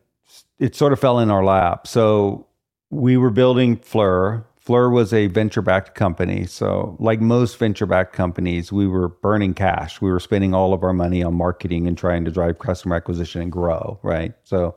it 0.58 0.76
sort 0.76 0.92
of 0.92 1.00
fell 1.00 1.18
in 1.18 1.30
our 1.30 1.44
lap. 1.44 1.86
So 1.86 2.46
we 2.90 3.16
were 3.16 3.30
building 3.30 3.76
PHLUR. 3.78 4.44
PHLUR 4.64 4.92
was 4.92 5.12
a 5.14 5.28
venture 5.28 5.62
backed 5.62 5.94
company. 5.94 6.44
So, 6.44 6.96
like 7.00 7.20
most 7.20 7.58
venture 7.58 7.86
backed 7.86 8.12
companies, 8.12 8.70
we 8.70 8.86
were 8.86 9.08
burning 9.08 9.54
cash. 9.54 10.00
We 10.02 10.10
were 10.10 10.20
spending 10.20 10.52
all 10.52 10.74
of 10.74 10.82
our 10.84 10.92
money 10.92 11.22
on 11.22 11.34
marketing 11.34 11.86
and 11.86 11.96
trying 11.96 12.26
to 12.26 12.30
drive 12.30 12.58
customer 12.58 12.96
acquisition 12.96 13.40
and 13.40 13.50
grow, 13.50 13.98
right? 14.02 14.34
So, 14.44 14.76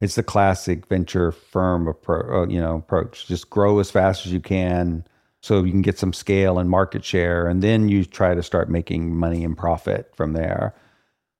it's 0.00 0.14
the 0.14 0.22
classic 0.22 0.86
venture 0.86 1.30
firm 1.32 1.86
appro- 1.86 2.44
uh, 2.44 2.48
you 2.48 2.60
know 2.60 2.76
approach. 2.76 3.26
Just 3.26 3.50
grow 3.50 3.78
as 3.78 3.90
fast 3.90 4.26
as 4.26 4.32
you 4.32 4.40
can 4.40 5.04
so 5.42 5.62
you 5.62 5.70
can 5.70 5.82
get 5.82 5.98
some 5.98 6.12
scale 6.12 6.58
and 6.58 6.68
market 6.68 7.04
share 7.04 7.46
and 7.46 7.62
then 7.62 7.88
you 7.88 8.04
try 8.04 8.34
to 8.34 8.42
start 8.42 8.68
making 8.68 9.14
money 9.14 9.44
and 9.44 9.56
profit 9.56 10.10
from 10.14 10.34
there. 10.34 10.74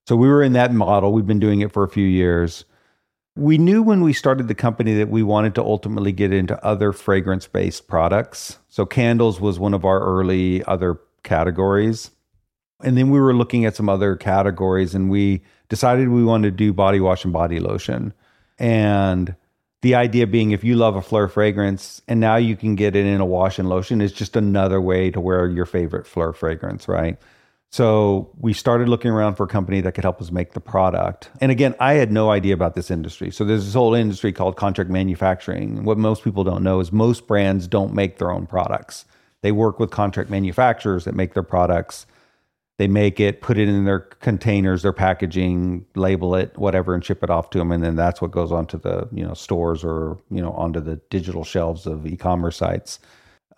So 0.07 0.17
we 0.17 0.29
were 0.29 0.43
in 0.43 0.55
that 0.55 0.73
model. 0.73 1.13
We've 1.13 1.27
been 1.27 1.39
doing 1.39 1.61
it 1.61 1.73
for 1.73 1.85
a 1.85 1.89
few 1.89 2.07
years. 2.07 2.65
We 3.37 3.59
knew 3.59 3.83
when 3.83 4.03
we 4.03 4.13
started 4.13 4.49
the 4.49 4.55
company 4.55 4.95
that 4.95 5.09
we 5.09 5.23
wanted 5.23 5.55
to 5.55 5.63
ultimately 5.63 6.13
get 6.13 6.33
into 6.33 6.63
other 6.65 6.93
fragrance 6.93 7.47
based 7.47 7.89
products. 7.89 8.59
So 8.69 8.87
candles 8.87 9.41
was 9.41 9.59
one 9.59 9.75
of 9.75 9.85
our 9.85 10.01
early 10.01 10.65
other 10.65 10.99
categories. 11.23 12.11
And 12.83 12.97
then 12.97 13.11
we 13.11 13.21
were 13.21 13.35
looking 13.35 13.67
at 13.67 13.77
some 13.77 13.89
other 13.89 14.17
categories 14.17 14.95
and 14.95 15.11
we 15.11 15.43
decided 15.69 16.09
we 16.09 16.25
wanted 16.25 16.51
to 16.51 16.57
do 16.57 16.73
body 16.73 16.99
wash 16.99 17.25
and 17.25 17.33
body 17.33 17.61
lotion. 17.61 18.15
And 18.61 19.35
the 19.83 19.95
idea 19.95 20.27
being 20.27 20.51
if 20.51 20.63
you 20.63 20.77
love 20.77 20.95
a 20.95 21.01
PHLUR 21.01 21.31
fragrance 21.31 22.03
and 22.07 22.21
now 22.21 22.37
you 22.37 22.55
can 22.55 22.75
get 22.75 22.95
it 22.95 23.07
in 23.07 23.21
a 23.21 23.25
wash 23.25 23.59
and 23.59 23.69
lotion 23.69 24.01
is 24.01 24.13
just 24.13 24.37
another 24.37 24.81
way 24.81 25.11
to 25.11 25.21
wear 25.21 25.49
your 25.49 25.65
favorite 25.67 26.07
PHLUR 26.07 26.37
fragrance, 26.37 26.87
right? 26.87 27.17
So 27.71 28.31
we 28.39 28.53
started 28.53 28.89
looking 28.89 29.13
around 29.13 29.37
for 29.37 29.45
a 29.45 29.49
company 29.49 29.81
that 29.81 29.93
could 29.93 30.05
help 30.05 30.21
us 30.21 30.31
make 30.31 30.53
the 30.53 30.61
product. 30.61 31.31
And 31.41 31.51
again, 31.51 31.75
I 31.81 31.95
had 31.95 32.13
no 32.13 32.31
idea 32.31 32.53
about 32.53 32.75
this 32.75 32.91
industry. 32.91 33.31
So 33.31 33.45
there's 33.45 33.65
this 33.65 33.75
whole 33.75 33.95
industry 33.95 34.33
called 34.33 34.57
contract 34.57 34.91
manufacturing. 34.91 35.85
What 35.85 35.97
most 35.97 36.25
people 36.25 36.45
don't 36.45 36.65
know 36.65 36.81
is 36.81 36.93
most 36.93 37.27
brands 37.27 37.69
don't 37.69 37.95
make 37.95 38.19
their 38.19 38.33
own 38.33 38.47
products. 38.47 39.07
They 39.43 39.53
work 39.53 39.79
with 39.79 39.91
contract 39.91 40.31
manufacturers 40.31 41.05
that 41.05 41.15
make 41.15 41.33
their 41.33 41.45
products 41.45 42.07
They 42.81 42.89
make 42.89 43.21
it, 43.21 43.43
put 43.43 43.59
it 43.59 43.69
in 43.69 43.85
their 43.85 44.01
containers, 44.01 44.81
their 44.81 44.95
packaging, 44.95 45.85
label 45.97 46.35
it, 46.35 46.57
whatever, 46.57 46.95
and 46.95 47.05
ship 47.05 47.23
it 47.23 47.29
off 47.29 47.51
to 47.51 47.59
them. 47.59 47.73
And 47.73 47.85
then 47.85 47.95
that's 47.95 48.23
what 48.23 48.31
goes 48.31 48.51
onto 48.51 48.79
the 48.79 49.07
you 49.13 49.23
know 49.23 49.35
stores 49.35 49.85
or 49.85 50.17
you 50.31 50.41
know 50.41 50.53
onto 50.53 50.81
the 50.81 50.97
digital 51.11 51.45
shelves 51.45 51.87
of 51.87 52.07
e-commerce 52.07 52.57
sites. 52.57 52.99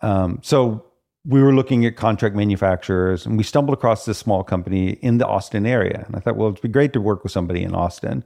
Um, 0.01 0.41
so 0.43 0.85
we 1.25 1.41
were 1.41 1.55
looking 1.55 1.87
at 1.87 1.95
contract 1.95 2.35
manufacturers, 2.35 3.25
and 3.25 3.39
we 3.39 3.45
stumbled 3.45 3.79
across 3.79 4.07
this 4.07 4.19
small 4.19 4.43
company 4.43 4.95
in 5.03 5.19
the 5.19 5.27
Austin 5.29 5.67
area. 5.67 6.03
And 6.05 6.17
I 6.17 6.19
thought, 6.19 6.35
well, 6.35 6.49
it'd 6.49 6.61
be 6.61 6.69
great 6.69 6.93
to 6.95 7.01
work 7.01 7.23
with 7.23 7.31
somebody 7.31 7.63
in 7.63 7.77
Austin. 7.77 8.25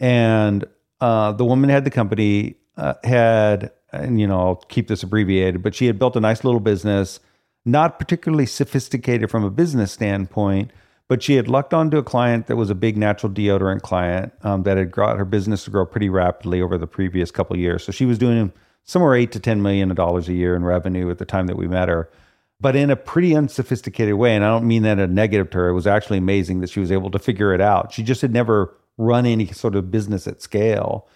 And 0.00 0.66
uh, 1.00 1.32
the 1.32 1.46
woman 1.46 1.70
had 1.70 1.84
the 1.84 1.90
company 1.90 2.56
uh, 2.76 2.92
had, 3.04 3.72
and 3.90 4.20
you 4.20 4.26
know, 4.26 4.38
I'll 4.38 4.56
keep 4.56 4.88
this 4.88 5.02
abbreviated, 5.02 5.62
but 5.62 5.74
she 5.74 5.86
had 5.86 5.98
built 5.98 6.14
a 6.14 6.20
nice 6.20 6.44
little 6.44 6.60
business 6.60 7.20
not 7.66 7.98
particularly 7.98 8.46
sophisticated 8.46 9.30
from 9.30 9.44
a 9.44 9.50
business 9.50 9.92
standpoint, 9.92 10.70
but 11.08 11.22
she 11.22 11.34
had 11.34 11.48
lucked 11.48 11.74
onto 11.74 11.98
a 11.98 12.02
client 12.02 12.46
that 12.46 12.56
was 12.56 12.70
a 12.70 12.74
big 12.74 12.96
natural 12.96 13.30
deodorant 13.30 13.82
client 13.82 14.32
um, 14.42 14.62
that 14.62 14.76
had 14.76 14.90
got 14.90 15.18
her 15.18 15.24
business 15.24 15.64
to 15.64 15.70
grow 15.70 15.84
pretty 15.84 16.08
rapidly 16.08 16.62
over 16.62 16.78
the 16.78 16.86
previous 16.86 17.30
couple 17.30 17.56
years. 17.56 17.84
So 17.84 17.92
she 17.92 18.06
was 18.06 18.18
doing 18.18 18.52
somewhere 18.84 19.14
eight 19.14 19.32
to 19.32 19.40
ten 19.40 19.62
million 19.62 19.94
dollars 19.94 20.28
a 20.28 20.32
year 20.32 20.54
in 20.56 20.64
revenue 20.64 21.10
at 21.10 21.18
the 21.18 21.24
time 21.24 21.48
that 21.48 21.56
we 21.56 21.66
met 21.66 21.88
her, 21.88 22.08
but 22.60 22.76
in 22.76 22.90
a 22.90 22.96
pretty 22.96 23.36
unsophisticated 23.36 24.14
way. 24.14 24.34
And 24.34 24.44
I 24.44 24.48
don't 24.48 24.66
mean 24.66 24.82
that 24.82 24.98
in 24.98 25.00
a 25.00 25.06
negative 25.06 25.50
to 25.50 25.58
her. 25.58 25.68
It 25.68 25.74
was 25.74 25.86
actually 25.86 26.18
amazing 26.18 26.60
that 26.60 26.70
she 26.70 26.80
was 26.80 26.92
able 26.92 27.10
to 27.10 27.18
figure 27.18 27.52
it 27.52 27.60
out. 27.60 27.92
She 27.92 28.02
just 28.02 28.22
had 28.22 28.32
never 28.32 28.74
run 28.96 29.26
any 29.26 29.46
sort 29.48 29.74
of 29.74 29.90
business 29.90 30.26
at 30.26 30.40
scale. 30.40 31.06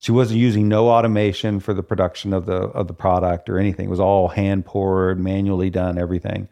She 0.00 0.12
wasn't 0.12 0.38
using 0.38 0.68
no 0.68 0.88
automation 0.88 1.58
for 1.60 1.74
the 1.74 1.82
production 1.82 2.32
of 2.32 2.46
the 2.46 2.54
of 2.54 2.86
the 2.86 2.94
product 2.94 3.48
or 3.48 3.58
anything. 3.58 3.86
It 3.86 3.90
was 3.90 4.00
all 4.00 4.28
hand 4.28 4.64
poured, 4.64 5.18
manually 5.18 5.70
done, 5.70 5.98
everything. 5.98 6.48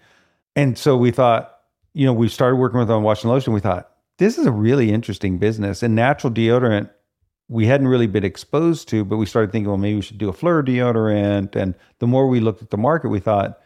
And 0.57 0.77
so 0.77 0.97
we 0.97 1.11
thought, 1.11 1.55
you 1.95 2.07
know, 2.07 2.13
we 2.13 2.29
started 2.29 2.57
working 2.57 2.81
with 2.81 2.91
on 2.91 3.03
washing 3.03 3.31
Lotion. 3.31 3.53
We 3.53 3.61
thought 3.61 3.91
this 4.19 4.39
is 4.39 4.47
a 4.47 4.53
really 4.53 4.91
interesting 4.91 5.39
business. 5.39 5.83
And 5.83 5.95
natural 5.95 6.33
deodorant, 6.33 6.91
we 7.49 7.67
hadn't 7.67 7.89
really 7.89 8.07
been 8.07 8.25
exposed 8.25 8.89
to, 8.89 9.05
but 9.05 9.19
we 9.19 9.27
started 9.27 9.53
thinking, 9.53 9.69
well, 9.69 9.77
maybe 9.77 9.97
we 9.97 10.03
should 10.03 10.19
do 10.19 10.29
a 10.29 10.33
PHLUR 10.33 10.67
deodorant. 10.67 11.55
And 11.55 11.75
the 11.99 12.07
more 12.07 12.27
we 12.27 12.41
looked 12.41 12.63
at 12.63 12.71
the 12.71 12.77
market, 12.77 13.11
we 13.11 13.21
thought 13.21 13.61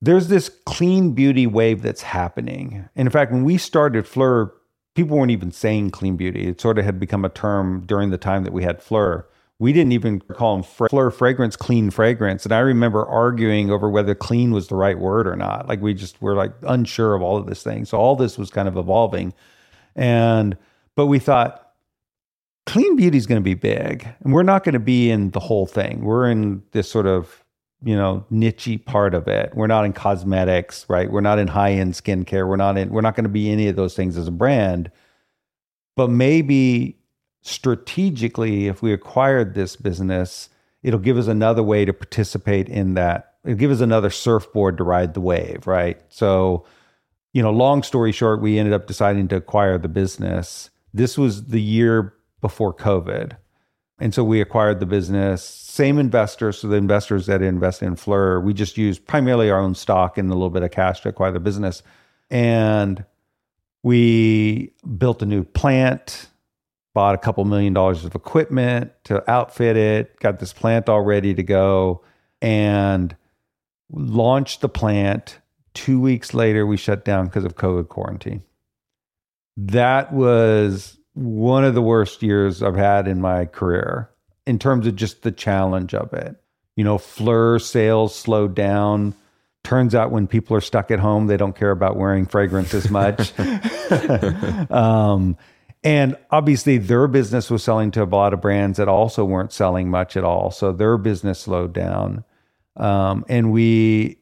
there's 0.00 0.28
this 0.28 0.48
clean 0.64 1.12
beauty 1.12 1.46
wave 1.46 1.82
that's 1.82 2.02
happening. 2.02 2.88
And 2.96 3.06
in 3.06 3.12
fact, 3.12 3.32
when 3.32 3.44
we 3.44 3.58
started 3.58 4.06
PHLUR 4.06 4.50
people 5.00 5.16
weren't 5.16 5.30
even 5.30 5.50
saying 5.50 5.90
clean 5.90 6.14
beauty. 6.14 6.46
It 6.46 6.60
sort 6.60 6.78
of 6.78 6.84
had 6.84 7.00
become 7.00 7.24
a 7.24 7.30
term 7.30 7.84
during 7.86 8.10
the 8.10 8.18
time 8.18 8.44
that 8.44 8.52
we 8.52 8.64
had 8.64 8.80
PHLUR. 8.80 9.24
We 9.58 9.72
didn't 9.72 9.92
even 9.92 10.20
call 10.20 10.56
them 10.56 10.64
PHLUR 10.64 11.10
fragrance, 11.10 11.56
clean 11.56 11.90
fragrance. 11.90 12.44
And 12.44 12.52
I 12.52 12.58
remember 12.58 13.06
arguing 13.06 13.70
over 13.70 13.88
whether 13.88 14.14
clean 14.14 14.50
was 14.50 14.68
the 14.68 14.76
right 14.76 14.98
word 14.98 15.26
or 15.26 15.36
not. 15.36 15.68
Like 15.68 15.80
we 15.80 15.94
just 15.94 16.20
were 16.20 16.34
like 16.34 16.52
unsure 16.64 17.14
of 17.14 17.22
all 17.22 17.38
of 17.38 17.46
this 17.46 17.62
thing. 17.62 17.86
So 17.86 17.96
all 17.96 18.14
this 18.14 18.36
was 18.36 18.50
kind 18.50 18.68
of 18.68 18.76
evolving. 18.76 19.32
And, 19.96 20.58
but 20.96 21.06
we 21.06 21.18
thought, 21.18 21.72
clean 22.66 22.94
beauty 22.94 23.16
is 23.16 23.26
going 23.26 23.40
to 23.40 23.44
be 23.44 23.54
big 23.54 24.06
and 24.22 24.34
we're 24.34 24.42
not 24.42 24.64
going 24.64 24.74
to 24.74 24.78
be 24.78 25.10
in 25.10 25.30
the 25.30 25.40
whole 25.40 25.64
thing. 25.64 26.02
We're 26.02 26.30
in 26.30 26.62
this 26.72 26.90
sort 26.90 27.06
of 27.06 27.39
you 27.82 27.96
know 27.96 28.24
nichey 28.30 28.82
part 28.84 29.14
of 29.14 29.28
it. 29.28 29.54
We're 29.54 29.66
not 29.66 29.84
in 29.84 29.92
cosmetics 29.92 30.86
right? 30.88 31.10
We're 31.10 31.20
not 31.20 31.38
in 31.38 31.48
high 31.48 31.72
end 31.72 31.94
skincare. 31.94 32.46
We're 32.48 32.56
not 32.56 32.76
in 32.76 32.90
we're 32.90 33.00
not 33.00 33.14
going 33.14 33.24
to 33.24 33.30
be 33.30 33.50
any 33.50 33.68
of 33.68 33.76
those 33.76 33.94
things 33.94 34.16
as 34.16 34.28
a 34.28 34.32
brand. 34.32 34.90
But 35.96 36.10
maybe 36.10 36.98
strategically 37.42 38.66
if 38.66 38.82
we 38.82 38.92
acquired 38.92 39.54
this 39.54 39.76
business 39.76 40.48
it'll 40.82 41.00
give 41.00 41.16
us 41.18 41.26
another 41.26 41.62
way 41.62 41.84
to 41.84 41.92
participate 41.92 42.68
in 42.68 42.94
that. 42.94 43.34
It'll 43.44 43.56
give 43.56 43.70
us 43.70 43.80
another 43.80 44.10
surfboard 44.10 44.76
to 44.78 44.84
ride 44.84 45.14
the 45.14 45.20
wave 45.20 45.66
right? 45.66 46.00
So 46.08 46.66
you 47.32 47.42
know 47.42 47.50
long 47.50 47.82
story 47.82 48.12
short 48.12 48.42
we 48.42 48.58
ended 48.58 48.74
up 48.74 48.86
deciding 48.86 49.28
to 49.28 49.36
acquire 49.36 49.78
the 49.78 49.88
business. 49.88 50.70
This 50.92 51.16
was 51.16 51.46
the 51.46 51.62
year 51.62 52.14
before 52.40 52.74
covid 52.74 53.36
and 54.00 54.14
so 54.14 54.24
we 54.24 54.40
acquired 54.40 54.80
the 54.80 54.86
business. 54.86 55.44
Same 55.44 55.98
investors, 55.98 56.58
so 56.58 56.68
the 56.68 56.76
investors 56.76 57.26
that 57.26 57.42
invest 57.42 57.82
in 57.82 57.94
PHLUR, 57.94 58.42
we 58.42 58.54
just 58.54 58.78
used 58.78 59.06
primarily 59.06 59.50
our 59.50 59.60
own 59.60 59.74
stock 59.74 60.16
and 60.16 60.30
a 60.30 60.34
little 60.34 60.50
bit 60.50 60.62
of 60.62 60.70
cash 60.70 61.02
to 61.02 61.10
acquire 61.10 61.30
the 61.30 61.40
business. 61.40 61.82
And 62.30 63.04
we 63.82 64.72
built 64.96 65.22
a 65.22 65.26
new 65.26 65.44
plant, 65.44 66.28
bought 66.94 67.14
a 67.14 67.18
couple 67.18 67.44
million 67.44 67.74
dollars 67.74 68.04
of 68.04 68.14
equipment 68.14 68.92
to 69.04 69.30
outfit 69.30 69.76
it, 69.76 70.18
got 70.18 70.38
this 70.38 70.54
plant 70.54 70.88
all 70.88 71.02
ready 71.02 71.34
to 71.34 71.42
go, 71.42 72.02
and 72.40 73.14
launched 73.92 74.62
the 74.62 74.68
plant. 74.68 75.38
Two 75.74 76.00
weeks 76.00 76.32
later, 76.32 76.66
we 76.66 76.78
shut 76.78 77.04
down 77.04 77.26
because 77.26 77.44
of 77.44 77.56
COVID 77.56 77.88
quarantine. 77.88 78.42
That 79.56 80.12
was 80.12 80.99
one 81.14 81.64
of 81.64 81.74
the 81.74 81.82
worst 81.82 82.22
years 82.22 82.62
I've 82.62 82.76
had 82.76 83.08
in 83.08 83.20
my 83.20 83.46
career 83.46 84.10
in 84.46 84.58
terms 84.58 84.86
of 84.86 84.96
just 84.96 85.22
the 85.22 85.32
challenge 85.32 85.94
of 85.94 86.12
it. 86.12 86.36
You 86.76 86.84
know, 86.84 86.98
PHLUR 86.98 87.60
sales 87.60 88.14
slowed 88.14 88.54
down. 88.54 89.14
Turns 89.62 89.94
out 89.94 90.10
when 90.10 90.26
people 90.26 90.56
are 90.56 90.62
stuck 90.62 90.90
at 90.90 90.98
home, 90.98 91.26
they 91.26 91.36
don't 91.36 91.56
care 91.56 91.70
about 91.70 91.96
wearing 91.96 92.26
fragrance 92.26 92.72
as 92.72 92.90
much. 92.90 93.38
um, 94.70 95.36
and 95.82 96.16
obviously, 96.30 96.78
their 96.78 97.06
business 97.08 97.50
was 97.50 97.62
selling 97.62 97.90
to 97.92 98.02
a 98.02 98.04
lot 98.04 98.32
of 98.32 98.40
brands 98.40 98.78
that 98.78 98.88
also 98.88 99.24
weren't 99.24 99.52
selling 99.52 99.90
much 99.90 100.16
at 100.16 100.24
all. 100.24 100.50
So 100.50 100.72
their 100.72 100.96
business 100.96 101.40
slowed 101.40 101.72
down. 101.72 102.24
Um, 102.76 103.24
and 103.28 103.52
we, 103.52 104.18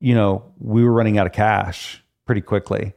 you 0.00 0.14
know, 0.14 0.52
we 0.58 0.84
were 0.84 0.92
running 0.92 1.18
out 1.18 1.26
of 1.26 1.32
cash 1.32 2.02
pretty 2.26 2.40
quickly 2.40 2.94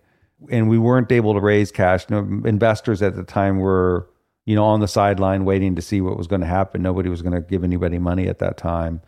and 0.50 0.70
we 0.70 0.78
weren't 0.78 1.12
able 1.12 1.34
to 1.34 1.40
raise 1.40 1.72
cash. 1.72 2.10
No, 2.10 2.20
investors 2.46 3.02
at 3.02 3.16
the 3.16 3.24
time 3.24 3.60
were, 3.60 4.10
you 4.46 4.56
know, 4.56 4.66
on 4.66 4.80
the 4.80 4.88
sideline 4.88 5.46
waiting 5.46 5.76
to 5.76 5.82
see 5.82 6.02
what 6.02 6.18
was 6.18 6.28
going 6.28 6.42
to 6.42 6.48
happen. 6.48 6.82
Nobody 6.82 7.10
was 7.10 7.22
going 7.22 7.34
to 7.34 7.42
give 7.42 7.64
anybody 7.64 8.00
money 8.00 8.28
at 8.28 8.40
that 8.40 8.58
time. 8.58 9.02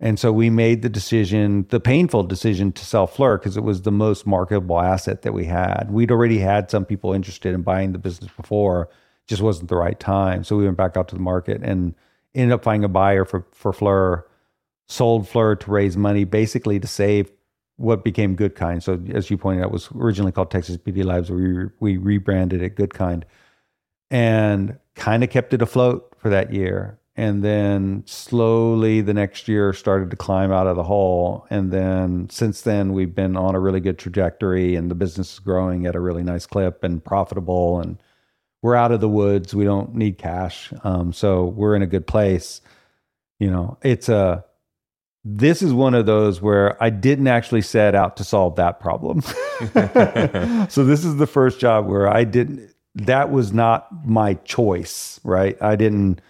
And 0.00 0.18
so 0.18 0.32
we 0.32 0.48
made 0.48 0.82
the 0.82 0.88
decision, 0.88 1.66
the 1.70 1.80
painful 1.80 2.22
decision 2.22 2.70
to 2.72 2.84
sell 2.84 3.08
PHLUR 3.08 3.40
because 3.40 3.56
it 3.56 3.64
was 3.64 3.82
the 3.82 3.90
most 3.90 4.26
marketable 4.26 4.80
asset 4.80 5.22
that 5.22 5.32
we 5.32 5.44
had. 5.44 5.88
We'd 5.90 6.12
already 6.12 6.38
had 6.38 6.70
some 6.70 6.84
people 6.84 7.12
interested 7.12 7.52
in 7.52 7.62
buying 7.62 7.92
the 7.92 7.98
business 7.98 8.30
before, 8.36 8.88
just 9.26 9.42
wasn't 9.42 9.68
the 9.68 9.76
right 9.76 9.98
time. 9.98 10.44
So 10.44 10.56
we 10.56 10.64
went 10.64 10.76
back 10.76 10.96
out 10.96 11.08
to 11.08 11.16
the 11.16 11.20
market 11.20 11.62
and 11.64 11.96
ended 12.34 12.54
up 12.54 12.62
finding 12.62 12.84
a 12.84 12.88
buyer 12.88 13.24
for, 13.24 13.44
for 13.50 13.72
PHLUR, 13.72 14.22
sold 14.86 15.26
PHLUR 15.26 15.58
to 15.60 15.70
raise 15.70 15.96
money, 15.96 16.24
basically 16.24 16.78
to 16.78 16.86
save 16.86 17.32
what 17.78 18.04
became 18.04 18.36
Goodkind. 18.36 18.82
So 18.82 19.00
as 19.14 19.30
you 19.30 19.38
pointed 19.38 19.64
out, 19.64 19.72
was 19.72 19.88
originally 19.94 20.32
called 20.32 20.50
Texas 20.50 20.76
PD 20.76 21.04
Labs. 21.04 21.30
We 21.30 21.66
we 21.80 21.96
rebranded 21.96 22.60
it 22.60 22.76
Goodkind, 22.76 23.22
and 24.10 24.78
kind 24.94 25.24
of 25.24 25.30
kept 25.30 25.54
it 25.54 25.62
afloat 25.62 26.12
for 26.18 26.28
that 26.28 26.52
year. 26.52 26.98
And 27.16 27.42
then 27.42 28.04
slowly 28.06 29.00
the 29.00 29.14
next 29.14 29.48
year 29.48 29.72
started 29.72 30.10
to 30.10 30.16
climb 30.16 30.52
out 30.52 30.68
of 30.68 30.76
the 30.76 30.84
hole. 30.84 31.46
And 31.50 31.72
then 31.72 32.28
since 32.30 32.60
then 32.60 32.92
we've 32.92 33.14
been 33.14 33.36
on 33.36 33.56
a 33.56 33.60
really 33.60 33.80
good 33.80 33.98
trajectory, 33.98 34.74
and 34.74 34.90
the 34.90 34.94
business 34.94 35.34
is 35.34 35.38
growing 35.38 35.86
at 35.86 35.96
a 35.96 36.00
really 36.00 36.22
nice 36.22 36.46
clip 36.46 36.84
and 36.84 37.04
profitable. 37.04 37.80
And 37.80 38.00
we're 38.62 38.76
out 38.76 38.92
of 38.92 39.00
the 39.00 39.08
woods. 39.08 39.54
We 39.54 39.64
don't 39.64 39.94
need 39.94 40.18
cash, 40.18 40.72
um, 40.82 41.12
so 41.12 41.46
we're 41.46 41.76
in 41.76 41.82
a 41.82 41.86
good 41.86 42.06
place. 42.06 42.60
You 43.38 43.50
know, 43.50 43.78
it's 43.82 44.08
a 44.08 44.44
this 45.36 45.60
is 45.60 45.72
one 45.74 45.94
of 45.94 46.06
those 46.06 46.40
where 46.40 46.82
I 46.82 46.90
didn't 46.90 47.26
actually 47.26 47.62
set 47.62 47.94
out 47.94 48.16
to 48.16 48.24
solve 48.24 48.56
that 48.56 48.80
problem. 48.80 49.20
so 50.68 50.84
this 50.84 51.04
is 51.04 51.16
the 51.16 51.28
first 51.30 51.60
job 51.60 51.86
where 51.86 52.08
I 52.08 52.24
didn't 52.24 52.72
that 52.94 53.30
was 53.30 53.52
not 53.52 54.06
my 54.06 54.34
choice, 54.34 55.20
right? 55.22 55.60
I 55.62 55.76
didn't 55.76 56.20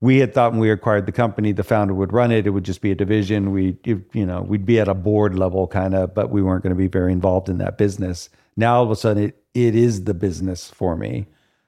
we 0.00 0.18
had 0.18 0.34
thought 0.34 0.52
when 0.52 0.60
we 0.60 0.70
acquired 0.70 1.06
the 1.06 1.12
company 1.12 1.52
the 1.52 1.62
founder 1.62 1.94
would 1.94 2.12
run 2.12 2.32
it 2.32 2.46
it 2.46 2.50
would 2.50 2.64
just 2.64 2.80
be 2.80 2.90
a 2.90 2.94
division 2.94 3.52
we 3.52 3.76
you 3.84 4.26
know 4.26 4.40
we'd 4.42 4.66
be 4.66 4.80
at 4.80 4.88
a 4.88 4.94
board 4.94 5.38
level 5.38 5.66
kind 5.66 5.94
of 5.94 6.14
but 6.14 6.30
we 6.30 6.42
weren't 6.42 6.62
going 6.62 6.74
to 6.74 6.78
be 6.78 6.88
very 6.88 7.12
involved 7.12 7.48
in 7.48 7.58
that 7.58 7.76
business 7.76 8.30
now 8.56 8.76
all 8.76 8.84
of 8.84 8.90
a 8.90 8.96
sudden 8.96 9.24
it, 9.24 9.44
it 9.52 9.74
is 9.74 10.04
the 10.04 10.14
business 10.14 10.70
for 10.70 10.96
me 10.96 11.26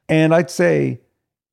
and 0.08 0.34
i'd 0.34 0.50
say 0.50 0.98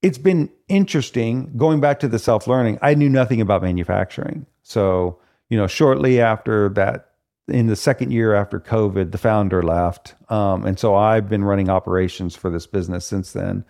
it's 0.01 0.17
been 0.17 0.49
interesting 0.69 1.51
going 1.57 1.81
back 1.81 1.99
to 1.99 2.07
the 2.07 2.19
self 2.19 2.47
learning 2.47 2.79
i 2.81 2.93
knew 2.93 3.09
nothing 3.09 3.41
about 3.41 3.61
manufacturing 3.61 4.45
so, 4.69 5.17
you 5.49 5.57
know, 5.57 5.65
shortly 5.65 6.21
after 6.21 6.69
that, 6.69 7.09
in 7.47 7.65
the 7.65 7.75
second 7.75 8.11
year 8.11 8.35
after 8.35 8.59
COVID, 8.59 9.11
the 9.11 9.17
founder 9.17 9.63
left. 9.63 10.13
Um, 10.29 10.63
and 10.63 10.77
so 10.77 10.93
I've 10.93 11.27
been 11.27 11.43
running 11.43 11.69
operations 11.69 12.35
for 12.35 12.51
this 12.51 12.67
business 12.67 13.03
since 13.03 13.33
then. 13.33 13.65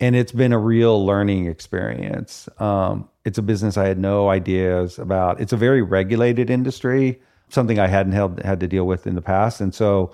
And 0.00 0.14
it's 0.14 0.32
been 0.32 0.52
a 0.52 0.58
real 0.58 1.06
learning 1.06 1.46
experience. 1.46 2.46
Um, 2.58 3.08
it's 3.24 3.38
a 3.38 3.42
business 3.42 3.78
I 3.78 3.86
had 3.86 3.98
no 3.98 4.28
ideas 4.28 4.98
about. 4.98 5.40
It's 5.40 5.54
a 5.54 5.56
very 5.56 5.80
regulated 5.80 6.50
industry, 6.50 7.22
something 7.48 7.78
I 7.78 7.86
hadn't 7.86 8.12
held, 8.12 8.42
had 8.42 8.60
to 8.60 8.68
deal 8.68 8.86
with 8.86 9.06
in 9.06 9.14
the 9.14 9.22
past. 9.22 9.62
And 9.62 9.74
so 9.74 10.12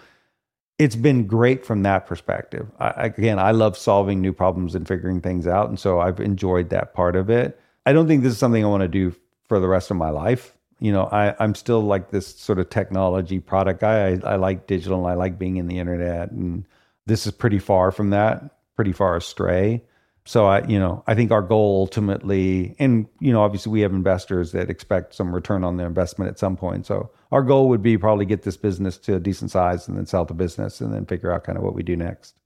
it's 0.79 0.95
been 0.95 1.27
great 1.27 1.67
from 1.67 1.83
that 1.83 2.07
perspective. 2.07 2.71
I, 2.79 2.91
again, 2.91 3.41
I 3.41 3.51
love 3.51 3.77
solving 3.77 4.21
new 4.21 4.33
problems 4.33 4.77
and 4.77 4.87
figuring 4.87 5.21
things 5.23 5.49
out. 5.49 5.69
And 5.69 5.79
so 5.79 5.99
I've 5.99 6.21
enjoyed 6.21 6.71
that 6.71 6.95
part 6.95 7.17
of 7.17 7.31
it. 7.31 7.59
I 7.85 7.93
don't 7.93 8.07
think 8.07 8.23
this 8.23 8.35
is 8.35 8.39
something 8.39 8.65
I 8.65 8.69
want 8.69 8.83
to 8.83 8.89
do 8.89 9.13
for 9.51 9.59
the 9.59 9.67
rest 9.67 9.91
of 9.91 9.97
my 9.97 10.11
life. 10.11 10.57
you 10.79 10.93
know, 10.93 11.09
I, 11.11 11.35
I'm 11.41 11.57
still 11.57 11.81
like 11.81 12.13
this 12.13 12.39
sort 12.39 12.61
of 12.61 12.71
technology 12.71 13.41
product 13.41 13.81
guy. 13.81 14.11
I, 14.11 14.21
I 14.25 14.37
like 14.37 14.69
digital 14.69 15.05
and 15.05 15.09
I 15.09 15.15
like 15.15 15.41
being 15.41 15.57
in 15.57 15.67
the 15.67 15.81
internet. 15.81 16.31
And 16.31 16.65
this 17.07 17.27
is 17.27 17.33
pretty 17.33 17.59
far 17.59 17.91
from 17.91 18.11
that, 18.11 18.45
pretty 18.77 18.93
far 18.93 19.17
astray. 19.17 19.83
So 20.25 20.47
I, 20.47 20.65
you 20.69 20.79
know, 20.79 21.03
I 21.09 21.17
think 21.17 21.33
our 21.33 21.43
goal 21.43 21.81
ultimately, 21.81 22.77
and 22.79 23.09
you 23.19 23.33
know, 23.33 23.43
obviously 23.43 23.73
we 23.73 23.81
have 23.81 23.93
investors 23.93 24.53
that 24.53 24.71
expect 24.71 25.17
some 25.17 25.35
return 25.35 25.65
on 25.65 25.79
their 25.79 25.89
investment 25.89 26.31
at 26.31 26.39
some 26.39 26.57
point. 26.57 26.87
So 26.87 27.11
our 27.33 27.43
goal 27.43 27.69
would 27.71 27.83
be 27.83 27.99
probably 27.99 28.27
get 28.27 28.45
this 28.45 28.57
business 28.57 28.99
to 28.99 29.17
a 29.17 29.21
decent 29.21 29.51
size 29.51 29.89
and 29.89 29.97
then 29.99 30.07
sell 30.07 30.25
the 30.25 30.35
business 30.35 30.81
and 30.81 30.95
then 30.95 31.07
figure 31.07 31.33
out 31.33 31.43
kind 31.43 31.59
of 31.59 31.65
what 31.65 31.75
we 31.75 31.83
do 31.83 31.97
next. 31.97 32.37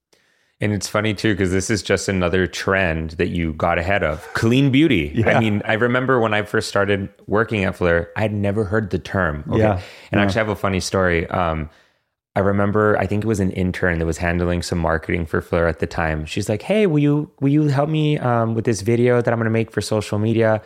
And 0.65 0.73
it's 0.73 0.89
funny 0.89 1.12
too, 1.12 1.35
because 1.35 1.51
this 1.51 1.69
is 1.69 1.82
just 1.82 2.09
another 2.09 2.47
trend 2.47 3.11
that 3.12 3.28
you 3.28 3.53
got 3.53 3.78
ahead 3.78 4.03
of 4.03 4.27
clean 4.32 4.70
beauty. 4.73 5.12
Yeah. 5.15 5.36
I 5.36 5.39
mean, 5.39 5.61
I 5.66 5.74
remember 5.74 6.20
when 6.20 6.32
I 6.32 6.41
first 6.41 6.70
started 6.70 7.11
working 7.27 7.65
at 7.65 7.77
PHLUR, 7.77 8.09
I'd 8.16 8.32
never 8.32 8.65
heard 8.65 8.89
the 8.89 8.99
term. 8.99 9.45
Okay? 9.47 9.59
Yeah. 9.59 9.73
And 10.11 10.19
yeah. 10.19 10.23
actually, 10.23 10.41
I 10.41 10.45
have 10.45 10.49
a 10.49 10.57
funny 10.57 10.81
story. 10.81 11.28
Um, 11.28 11.69
I 12.35 12.41
remember, 12.41 12.97
I 12.99 13.07
think 13.07 13.24
it 13.24 13.27
was 13.27 13.41
an 13.41 13.51
intern 13.51 13.99
that 13.99 14.07
was 14.07 14.16
handling 14.16 14.62
some 14.62 14.78
marketing 14.78 15.27
for 15.27 15.43
PHLUR 15.43 15.69
at 15.69 15.81
the 15.81 15.86
time. 15.86 16.24
She's 16.24 16.49
like, 16.49 16.62
"Hey, 16.62 16.86
will 16.86 16.99
you 16.99 17.31
will 17.41 17.51
you 17.51 17.65
help 17.69 17.91
me 17.91 18.16
um, 18.16 18.55
with 18.55 18.65
this 18.65 18.81
video 18.81 19.20
that 19.20 19.31
I'm 19.31 19.39
going 19.39 19.45
to 19.45 19.51
make 19.51 19.70
for 19.70 19.82
social 19.82 20.19
media?" 20.19 20.62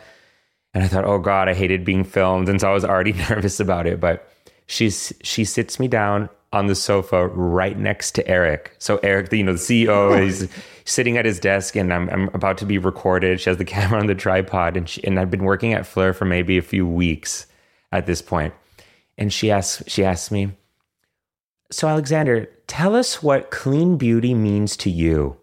And 0.73 0.81
I 0.81 0.87
thought, 0.87 1.03
"Oh 1.03 1.19
God, 1.19 1.49
I 1.49 1.53
hated 1.53 1.83
being 1.83 2.05
filmed," 2.05 2.47
and 2.47 2.61
so 2.61 2.71
I 2.71 2.73
was 2.73 2.85
already 2.85 3.11
nervous 3.29 3.59
about 3.59 3.85
it. 3.85 3.99
But 3.99 4.31
she's 4.65 5.11
she 5.23 5.43
sits 5.43 5.77
me 5.77 5.89
down 5.89 6.29
on 6.51 6.67
the 6.67 6.75
sofa 6.75 7.27
right 7.27 7.77
next 7.77 8.13
to 8.13 8.27
Eric. 8.27 8.75
So 8.79 8.97
Eric, 9.03 9.29
the, 9.29 9.37
you 9.37 9.43
know, 9.43 9.53
the 9.53 9.59
CEO, 9.59 10.19
is 10.19 10.43
oh. 10.43 10.61
sitting 10.85 11.17
at 11.17 11.25
his 11.25 11.39
desk, 11.39 11.75
and 11.75 11.93
I'm 11.93 12.09
I'm 12.09 12.29
about 12.33 12.57
to 12.59 12.65
be 12.65 12.77
recorded. 12.77 13.39
She 13.39 13.49
has 13.49 13.57
the 13.57 13.65
camera 13.75 13.99
on 13.99 14.07
the 14.07 14.15
tripod, 14.15 14.77
and 14.77 14.87
she, 14.87 15.03
and 15.03 15.19
I've 15.19 15.31
been 15.31 15.43
working 15.43 15.73
at 15.73 15.83
PHLUR 15.83 16.15
for 16.15 16.25
maybe 16.25 16.57
a 16.57 16.63
few 16.63 16.87
weeks 16.87 17.45
at 17.91 18.05
this 18.05 18.21
point. 18.21 18.53
And 19.17 19.33
she 19.33 19.51
asks 19.51 19.83
she 19.87 20.05
asks 20.05 20.31
me 20.31 20.51
so, 21.71 21.87
Alexander, 21.87 22.49
tell 22.67 22.95
us 22.95 23.21
what 23.21 23.51
clean 23.51 23.97
beauty 23.97 24.33
means 24.33 24.75
to 24.77 24.89
you. 24.89 25.37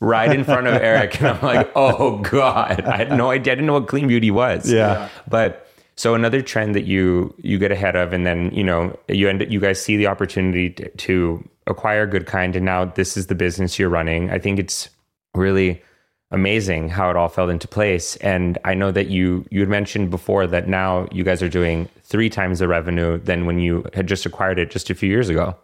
Right 0.00 0.32
in 0.34 0.44
front 0.44 0.66
of 0.66 0.74
Eric. 0.74 1.20
And 1.20 1.28
I'm 1.28 1.42
like, 1.42 1.70
oh 1.76 2.18
God. 2.18 2.80
I 2.80 2.96
had 2.96 3.12
no 3.12 3.30
idea. 3.30 3.52
I 3.52 3.56
didn't 3.56 3.66
know 3.66 3.74
what 3.74 3.86
clean 3.86 4.08
beauty 4.08 4.30
was. 4.30 4.70
Yeah. 4.70 5.08
But 5.28 5.68
so 6.00 6.14
another 6.14 6.40
trend 6.40 6.74
that 6.76 6.86
you 6.86 7.34
you 7.42 7.58
get 7.58 7.70
ahead 7.70 7.94
of, 7.94 8.14
and 8.14 8.24
then 8.24 8.50
you 8.54 8.64
know 8.64 8.98
you 9.06 9.28
end 9.28 9.44
you 9.52 9.60
guys 9.60 9.82
see 9.82 9.98
the 9.98 10.06
opportunity 10.06 10.70
to, 10.70 11.46
acquire 11.66 12.08
Goodkind, 12.08 12.56
and 12.56 12.64
now 12.64 12.86
this 12.86 13.18
is 13.18 13.26
the 13.26 13.34
business 13.34 13.78
you're 13.78 13.90
running. 13.90 14.30
I 14.30 14.38
think 14.38 14.58
it's 14.58 14.88
really 15.34 15.82
amazing 16.30 16.88
how 16.88 17.10
it 17.10 17.16
all 17.16 17.28
fell 17.28 17.50
into 17.50 17.68
place. 17.68 18.16
And 18.16 18.56
I 18.64 18.72
know 18.72 18.90
that 18.92 19.08
you 19.08 19.44
you 19.50 19.60
had 19.60 19.68
mentioned 19.68 20.10
before 20.10 20.46
that 20.46 20.68
now 20.68 21.06
you 21.12 21.22
guys 21.22 21.42
are 21.42 21.50
doing 21.50 21.86
three 22.02 22.30
times 22.30 22.60
the 22.60 22.66
revenue 22.66 23.18
than 23.18 23.44
when 23.44 23.58
you 23.58 23.84
had 23.92 24.06
just 24.06 24.24
acquired 24.24 24.58
it 24.58 24.70
just 24.70 24.88
a 24.88 24.94
few 24.94 25.10
years 25.10 25.28
ago. 25.28 25.54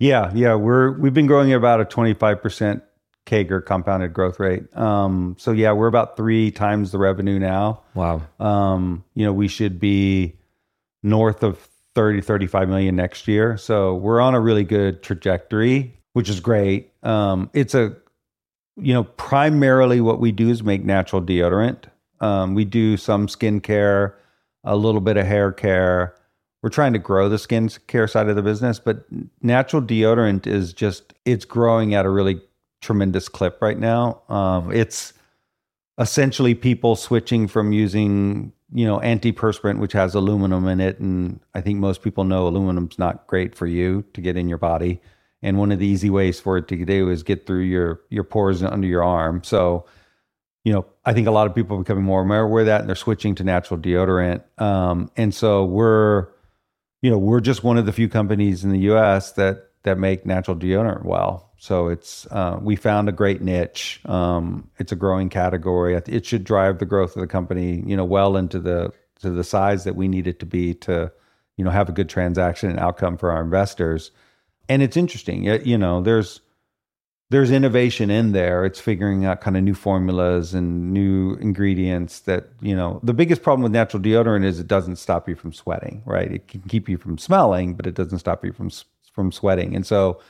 Yeah, 0.00 0.32
yeah, 0.34 0.56
we're 0.56 0.98
we've 0.98 1.14
been 1.14 1.28
growing 1.28 1.52
at 1.52 1.58
about 1.58 1.80
a 1.80 1.84
twenty 1.84 2.12
five 2.12 2.42
percent 2.42 2.82
CAGR 3.26 3.64
compounded 3.64 4.14
growth 4.14 4.40
rate. 4.40 4.74
Um, 4.76 5.36
so 5.38 5.52
yeah, 5.52 5.72
we're 5.72 5.88
about 5.88 6.16
three 6.16 6.50
times 6.50 6.92
the 6.92 6.98
revenue 6.98 7.38
now. 7.38 7.82
Wow. 7.94 8.22
Um, 8.40 9.04
you 9.14 9.24
know, 9.26 9.32
we 9.32 9.48
should 9.48 9.78
be 9.78 10.36
north 11.02 11.42
of 11.42 11.68
30, 11.94 12.20
35 12.20 12.68
million 12.68 12.96
next 12.96 13.26
year. 13.28 13.56
So 13.56 13.94
we're 13.94 14.20
on 14.20 14.34
a 14.34 14.40
really 14.40 14.64
good 14.64 15.02
trajectory, 15.02 15.94
which 16.12 16.28
is 16.28 16.40
great. 16.40 16.92
Um, 17.02 17.50
it's 17.52 17.74
a 17.74 17.96
you 18.76 18.92
know, 18.92 19.04
primarily 19.04 20.00
what 20.00 20.20
we 20.20 20.32
do 20.32 20.50
is 20.50 20.62
make 20.62 20.84
natural 20.84 21.22
deodorant. 21.22 21.84
Um, 22.20 22.54
we 22.54 22.64
do 22.64 22.96
some 22.96 23.26
skincare, 23.26 24.14
a 24.64 24.76
little 24.76 25.00
bit 25.00 25.16
of 25.16 25.26
hair 25.26 25.52
care. 25.52 26.14
We're 26.62 26.70
trying 26.70 26.92
to 26.92 26.98
grow 26.98 27.28
the 27.28 27.36
skincare 27.36 28.10
side 28.10 28.28
of 28.28 28.36
the 28.36 28.42
business, 28.42 28.78
but 28.78 29.06
natural 29.42 29.82
deodorant 29.82 30.46
is 30.46 30.72
just 30.72 31.14
it's 31.24 31.44
growing 31.44 31.94
at 31.94 32.04
a 32.04 32.10
really 32.10 32.40
tremendous 32.86 33.28
clip 33.28 33.60
right 33.60 33.78
now. 33.78 34.22
Um, 34.28 34.72
it's 34.72 35.12
essentially 35.98 36.54
people 36.54 36.96
switching 36.96 37.48
from 37.48 37.72
using 37.72 38.52
you 38.72 38.84
know 38.84 38.98
antiperspirant 38.98 39.78
which 39.78 39.92
has 39.92 40.14
aluminum 40.16 40.66
in 40.66 40.80
it 40.80 40.98
and 40.98 41.38
i 41.54 41.60
think 41.60 41.78
most 41.78 42.02
people 42.02 42.24
know 42.24 42.48
aluminum's 42.48 42.98
not 42.98 43.24
great 43.28 43.54
for 43.54 43.64
you 43.64 44.04
to 44.12 44.20
get 44.20 44.36
in 44.36 44.48
your 44.48 44.58
body 44.58 45.00
and 45.42 45.58
one 45.58 45.70
of 45.70 45.78
the 45.78 45.86
easy 45.86 46.10
ways 46.10 46.40
for 46.40 46.56
it 46.56 46.68
to 46.68 46.84
do 46.84 47.10
is 47.10 47.22
get 47.22 47.46
through 47.46 47.62
your 47.62 48.00
your 48.10 48.24
pores 48.24 48.62
under 48.62 48.86
your 48.86 49.04
arm. 49.04 49.42
So, 49.44 49.86
you 50.64 50.72
know, 50.72 50.86
I 51.04 51.12
think 51.12 51.26
a 51.26 51.30
lot 51.30 51.46
of 51.46 51.54
people 51.54 51.76
are 51.76 51.80
becoming 51.80 52.04
more 52.04 52.22
aware 52.22 52.60
of 52.60 52.66
that, 52.66 52.80
and 52.80 52.88
they're 52.88 52.96
switching 52.96 53.34
to 53.36 53.44
natural 53.44 53.78
deodorant. 53.78 54.42
Um, 54.60 55.10
and 55.16 55.34
so 55.34 55.64
we're, 55.64 56.26
you 57.02 57.10
know, 57.10 57.18
we're 57.18 57.40
just 57.40 57.62
one 57.62 57.78
of 57.78 57.86
the 57.86 57.92
few 57.92 58.08
companies 58.08 58.64
in 58.64 58.70
the 58.70 58.80
U.S. 58.80 59.32
that 59.32 59.70
that 59.84 59.98
make 59.98 60.26
natural 60.26 60.56
deodorant 60.56 61.04
well. 61.04 61.45
So 61.66 61.88
it's 61.88 62.26
uh, 62.30 62.58
we 62.62 62.76
found 62.76 63.08
a 63.08 63.12
great 63.12 63.42
niche. 63.42 64.00
Um, 64.04 64.70
it's 64.78 64.92
a 64.92 64.96
growing 64.96 65.28
category. 65.28 65.94
It 66.06 66.24
should 66.24 66.44
drive 66.44 66.78
the 66.78 66.86
growth 66.86 67.16
of 67.16 67.20
the 67.20 67.26
company, 67.26 67.82
you 67.84 67.96
know, 67.96 68.04
well 68.04 68.36
into 68.36 68.60
the 68.60 68.92
to 69.20 69.30
the 69.30 69.44
size 69.44 69.84
that 69.84 69.96
we 69.96 70.06
need 70.08 70.26
it 70.26 70.38
to 70.40 70.46
be 70.46 70.74
to, 70.74 71.10
you 71.56 71.64
know, 71.64 71.70
have 71.70 71.88
a 71.88 71.92
good 71.92 72.08
transaction 72.08 72.70
and 72.70 72.78
outcome 72.78 73.16
for 73.16 73.30
our 73.32 73.42
investors 73.42 74.10
and 74.68 74.82
it's 74.82 74.96
interesting. 74.96 75.44
You 75.44 75.78
know, 75.78 76.00
there's 76.00 76.40
there's 77.30 77.50
innovation 77.50 78.10
in 78.10 78.32
there. 78.32 78.64
It's 78.64 78.80
figuring 78.80 79.24
out 79.24 79.40
kind 79.40 79.56
of 79.56 79.62
new 79.64 79.74
formulas 79.74 80.54
and 80.54 80.92
new 80.92 81.34
ingredients 81.34 82.20
that, 82.20 82.50
you 82.60 82.76
know, 82.76 83.00
the 83.02 83.14
biggest 83.14 83.42
problem 83.42 83.64
with 83.64 83.72
natural 83.72 84.00
deodorant 84.00 84.44
is 84.44 84.60
it 84.60 84.68
doesn't 84.68 84.96
stop 84.96 85.28
you 85.28 85.34
from 85.34 85.52
sweating, 85.52 86.02
right? 86.06 86.30
It 86.30 86.46
can 86.46 86.62
keep 86.62 86.88
you 86.88 86.98
from 86.98 87.18
smelling, 87.18 87.74
but 87.74 87.86
it 87.86 87.94
doesn't 87.94 88.20
stop 88.20 88.44
you 88.44 88.52
from 88.52 88.70
from 89.12 89.32
sweating. 89.32 89.74
And 89.74 89.86
so 89.86 90.20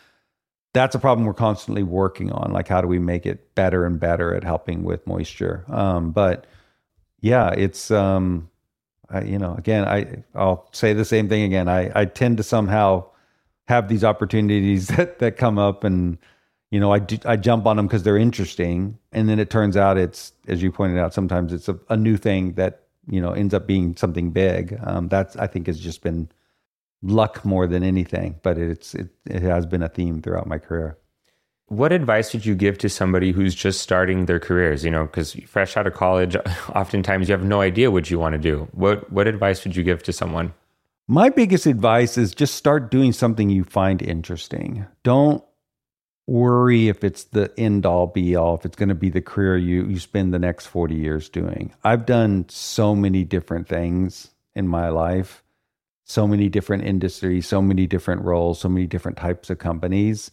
that's 0.76 0.94
a 0.94 0.98
problem 0.98 1.26
we're 1.26 1.34
constantly 1.34 1.82
working 1.82 2.30
on. 2.32 2.52
Like 2.52 2.68
how 2.68 2.80
do 2.80 2.86
we 2.86 2.98
make 2.98 3.26
it 3.26 3.54
better 3.54 3.84
and 3.86 3.98
better 3.98 4.34
at 4.34 4.44
helping 4.44 4.84
with 4.84 5.06
moisture? 5.06 5.64
Um, 5.68 6.12
but 6.12 6.46
yeah, 7.20 7.50
it's 7.50 7.90
um, 7.90 8.50
I, 9.08 9.22
you 9.22 9.38
know, 9.38 9.54
again, 9.54 9.86
I 9.86 10.22
I'll 10.34 10.68
say 10.72 10.92
the 10.92 11.04
same 11.04 11.28
thing 11.28 11.42
again. 11.42 11.68
I 11.68 11.90
I 11.94 12.04
tend 12.04 12.36
to 12.36 12.42
somehow 12.42 13.06
have 13.68 13.88
these 13.88 14.04
opportunities 14.04 14.88
that 14.96 15.18
that 15.18 15.36
come 15.36 15.58
up 15.58 15.84
and 15.84 16.18
you 16.70 16.80
know 16.80 16.92
I, 16.92 17.00
I 17.24 17.36
jump 17.36 17.66
on 17.66 17.76
them 17.76 17.86
because 17.86 18.02
they're 18.02 18.16
interesting 18.16 18.98
and 19.12 19.28
then 19.28 19.38
it 19.38 19.50
turns 19.50 19.76
out 19.76 19.96
it's 19.98 20.32
as 20.48 20.62
you 20.62 20.72
pointed 20.72 20.98
out 20.98 21.14
sometimes 21.14 21.52
it's 21.52 21.68
a, 21.68 21.78
a 21.88 21.96
new 21.96 22.16
thing 22.16 22.52
that 22.52 22.82
you 23.08 23.20
know 23.20 23.32
ends 23.32 23.54
up 23.54 23.66
being 23.66 23.96
something 23.96 24.30
big 24.30 24.78
um, 24.82 25.08
that's 25.08 25.36
i 25.36 25.46
think 25.46 25.68
has 25.68 25.78
just 25.78 26.02
been 26.02 26.28
luck 27.02 27.44
more 27.44 27.66
than 27.66 27.82
anything 27.82 28.38
but 28.42 28.58
it's 28.58 28.94
it, 28.94 29.08
it 29.26 29.42
has 29.42 29.66
been 29.66 29.82
a 29.82 29.88
theme 29.88 30.20
throughout 30.20 30.46
my 30.46 30.58
career 30.58 30.96
what 31.68 31.92
advice 31.92 32.32
would 32.32 32.46
you 32.46 32.54
give 32.54 32.78
to 32.78 32.88
somebody 32.88 33.32
who's 33.32 33.54
just 33.54 33.80
starting 33.80 34.26
their 34.26 34.40
careers 34.40 34.84
you 34.84 34.90
know 34.90 35.04
because 35.04 35.32
fresh 35.46 35.76
out 35.76 35.86
of 35.86 35.94
college 35.94 36.36
oftentimes 36.74 37.28
you 37.28 37.32
have 37.32 37.44
no 37.44 37.60
idea 37.60 37.90
what 37.90 38.10
you 38.10 38.18
want 38.18 38.32
to 38.32 38.38
do 38.38 38.68
what 38.72 39.10
what 39.12 39.26
advice 39.26 39.64
would 39.64 39.76
you 39.76 39.82
give 39.82 40.02
to 40.02 40.12
someone 40.12 40.52
my 41.08 41.28
biggest 41.28 41.66
advice 41.66 42.18
is 42.18 42.34
just 42.34 42.56
start 42.56 42.90
doing 42.90 43.12
something 43.12 43.48
you 43.48 43.62
find 43.62 44.02
interesting. 44.02 44.86
Don't 45.04 45.44
worry 46.26 46.88
if 46.88 47.04
it's 47.04 47.24
the 47.24 47.52
end 47.56 47.86
all 47.86 48.08
be 48.08 48.34
all, 48.34 48.56
if 48.56 48.64
it's 48.64 48.74
going 48.74 48.88
to 48.88 48.94
be 48.96 49.10
the 49.10 49.20
career 49.20 49.56
you, 49.56 49.86
you 49.86 50.00
spend 50.00 50.34
the 50.34 50.40
next 50.40 50.66
40 50.66 50.96
years 50.96 51.28
doing. 51.28 51.72
I've 51.84 52.06
done 52.06 52.46
so 52.48 52.96
many 52.96 53.22
different 53.22 53.68
things 53.68 54.30
in 54.56 54.66
my 54.66 54.88
life, 54.88 55.44
so 56.08 56.26
many 56.26 56.48
different 56.48 56.84
industries, 56.84 57.46
so 57.46 57.60
many 57.60 57.86
different 57.86 58.22
roles, 58.22 58.60
so 58.60 58.68
many 58.68 58.86
different 58.86 59.18
types 59.18 59.50
of 59.50 59.58
companies. 59.58 60.30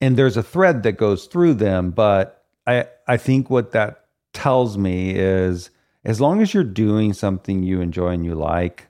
And 0.00 0.16
there's 0.16 0.38
a 0.38 0.42
thread 0.42 0.82
that 0.82 0.92
goes 0.92 1.26
through 1.26 1.54
them, 1.54 1.90
but 1.90 2.46
I, 2.66 2.86
I 3.06 3.18
think 3.18 3.50
what 3.50 3.72
that 3.72 4.06
tells 4.32 4.78
me 4.78 5.10
is 5.10 5.70
as 6.04 6.20
long 6.20 6.40
as 6.40 6.54
you're 6.54 6.64
doing 6.64 7.12
something 7.12 7.62
you 7.62 7.82
enjoy 7.82 8.08
and 8.08 8.24
you 8.24 8.34
like, 8.34 8.88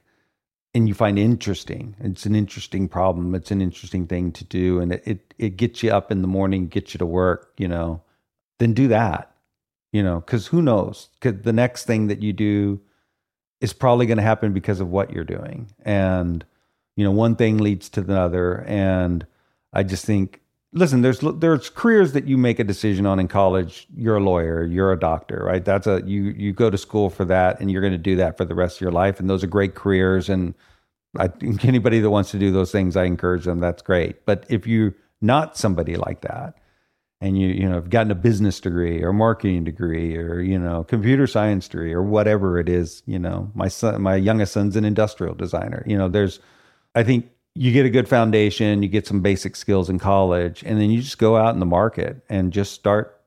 and 0.73 0.87
you 0.87 0.93
find 0.93 1.19
interesting. 1.19 1.95
It's 1.99 2.25
an 2.25 2.35
interesting 2.35 2.87
problem. 2.87 3.35
It's 3.35 3.51
an 3.51 3.61
interesting 3.61 4.07
thing 4.07 4.31
to 4.31 4.43
do, 4.43 4.79
and 4.79 4.93
it 4.93 5.03
it, 5.05 5.33
it 5.37 5.57
gets 5.57 5.83
you 5.83 5.91
up 5.91 6.11
in 6.11 6.21
the 6.21 6.27
morning, 6.27 6.67
gets 6.67 6.93
you 6.93 6.97
to 6.97 7.05
work. 7.05 7.53
You 7.57 7.67
know, 7.67 8.01
then 8.59 8.73
do 8.73 8.87
that. 8.87 9.35
You 9.91 10.01
know, 10.01 10.21
because 10.21 10.47
who 10.47 10.63
knows? 10.63 11.09
Because 11.19 11.43
the 11.43 11.53
next 11.53 11.85
thing 11.85 12.07
that 12.07 12.23
you 12.23 12.33
do 12.33 12.81
is 13.63 13.71
probably 13.71 14.05
going 14.05 14.17
to 14.17 14.23
happen 14.23 14.51
because 14.51 14.81
of 14.81 14.89
what 14.89 15.11
you're 15.11 15.23
doing, 15.23 15.71
and 15.83 16.45
you 16.97 17.03
know, 17.03 17.11
one 17.11 17.35
thing 17.35 17.57
leads 17.57 17.89
to 17.89 18.01
the 18.01 18.19
other. 18.19 18.63
And 18.67 19.25
I 19.71 19.83
just 19.83 20.05
think, 20.05 20.41
listen, 20.73 21.01
there's 21.01 21.21
there's 21.37 21.69
careers 21.69 22.11
that 22.11 22.27
you 22.27 22.37
make 22.37 22.59
a 22.59 22.65
decision 22.65 23.05
on 23.05 23.19
in 23.19 23.29
college. 23.29 23.87
You're 23.95 24.17
a 24.17 24.23
lawyer, 24.23 24.65
you're 24.65 24.91
a 24.91 24.99
doctor, 24.99 25.41
right? 25.45 25.63
That's 25.63 25.87
a 25.87 26.03
you 26.05 26.23
you 26.37 26.51
go 26.51 26.69
to 26.69 26.77
school 26.77 27.09
for 27.09 27.23
that, 27.25 27.61
and 27.61 27.71
you're 27.71 27.81
going 27.81 27.93
to 27.93 27.97
do 27.97 28.17
that 28.17 28.37
for 28.37 28.43
the 28.43 28.53
rest 28.53 28.77
of 28.77 28.81
your 28.81 28.91
life. 28.91 29.19
And 29.21 29.29
those 29.29 29.45
are 29.45 29.47
great 29.47 29.75
careers, 29.75 30.27
and 30.27 30.53
I 31.17 31.29
think 31.29 31.63
anybody 31.73 32.01
that 32.01 32.09
wants 32.09 32.31
to 32.31 32.39
do 32.39 32.51
those 32.51 32.71
things, 32.71 32.97
I 32.97 33.05
encourage 33.05 33.45
them. 33.45 33.59
That's 33.59 33.81
great. 33.81 34.25
But 34.25 34.45
if 34.49 34.67
you're 34.67 34.93
not 35.21 35.57
somebody 35.57 35.95
like 35.95 36.19
that, 36.21 36.55
and 37.23 37.39
you 37.39 37.47
you 37.47 37.67
know 37.67 37.75
have 37.75 37.89
gotten 37.89 38.11
a 38.11 38.15
business 38.15 38.59
degree 38.59 39.01
or 39.01 39.13
marketing 39.13 39.63
degree 39.63 40.17
or 40.17 40.41
you 40.41 40.59
know 40.59 40.83
computer 40.83 41.25
science 41.25 41.69
degree 41.69 41.93
or 41.93 42.03
whatever 42.03 42.59
it 42.59 42.67
is 42.67 43.01
you 43.05 43.17
know 43.17 43.49
my 43.55 43.69
son 43.69 44.01
my 44.01 44.15
youngest 44.15 44.51
son's 44.51 44.75
an 44.75 44.83
industrial 44.83 45.33
designer. 45.33 45.83
You 45.87 45.97
know 45.97 46.09
there's 46.09 46.39
i 46.95 47.01
think 47.01 47.29
you 47.55 47.71
get 47.71 47.85
a 47.85 47.89
good 47.89 48.09
foundation 48.09 48.83
you 48.83 48.89
get 48.89 49.07
some 49.07 49.21
basic 49.21 49.55
skills 49.55 49.89
in 49.89 49.99
college 49.99 50.63
and 50.63 50.79
then 50.79 50.91
you 50.91 51.01
just 51.01 51.17
go 51.17 51.37
out 51.37 51.53
in 51.53 51.61
the 51.61 51.65
market 51.65 52.23
and 52.29 52.51
just 52.51 52.73
start 52.73 53.21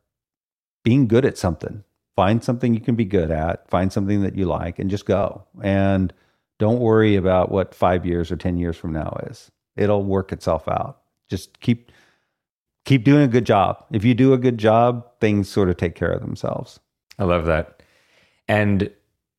being 0.85 1.09
good 1.09 1.24
at 1.24 1.39
something. 1.39 1.82
Find 2.14 2.44
something 2.44 2.74
you 2.74 2.81
can 2.81 2.97
be 2.97 3.05
good 3.05 3.31
at 3.31 3.68
find 3.70 3.93
something 3.93 4.23
that 4.23 4.36
you 4.36 4.44
like 4.44 4.78
and 4.78 4.90
just 4.90 5.06
go. 5.06 5.44
And 5.62 6.12
don't 6.59 6.81
worry 6.81 7.16
about 7.16 7.51
what 7.51 7.74
5 7.74 8.05
years 8.05 8.31
or 8.31 8.36
10 8.36 8.59
years 8.59 8.77
from 8.77 8.93
now 8.93 9.18
is. 9.31 9.51
It'll 9.74 10.05
work 10.05 10.32
itself 10.32 10.68
out. 10.68 11.01
Just 11.28 11.60
keep 11.60 11.93
keep 12.86 13.04
doing 13.04 13.22
a 13.22 13.28
good 13.28 13.44
job. 13.44 13.84
If 13.90 14.04
you 14.04 14.14
do 14.14 14.32
a 14.32 14.38
good 14.38 14.56
job, 14.56 15.04
things 15.20 15.48
sort 15.50 15.68
of 15.68 15.76
take 15.76 15.94
care 15.94 16.10
of 16.10 16.22
themselves. 16.22 16.80
I 17.18 17.24
love 17.24 17.44
that. 17.46 17.82
And 18.48 18.90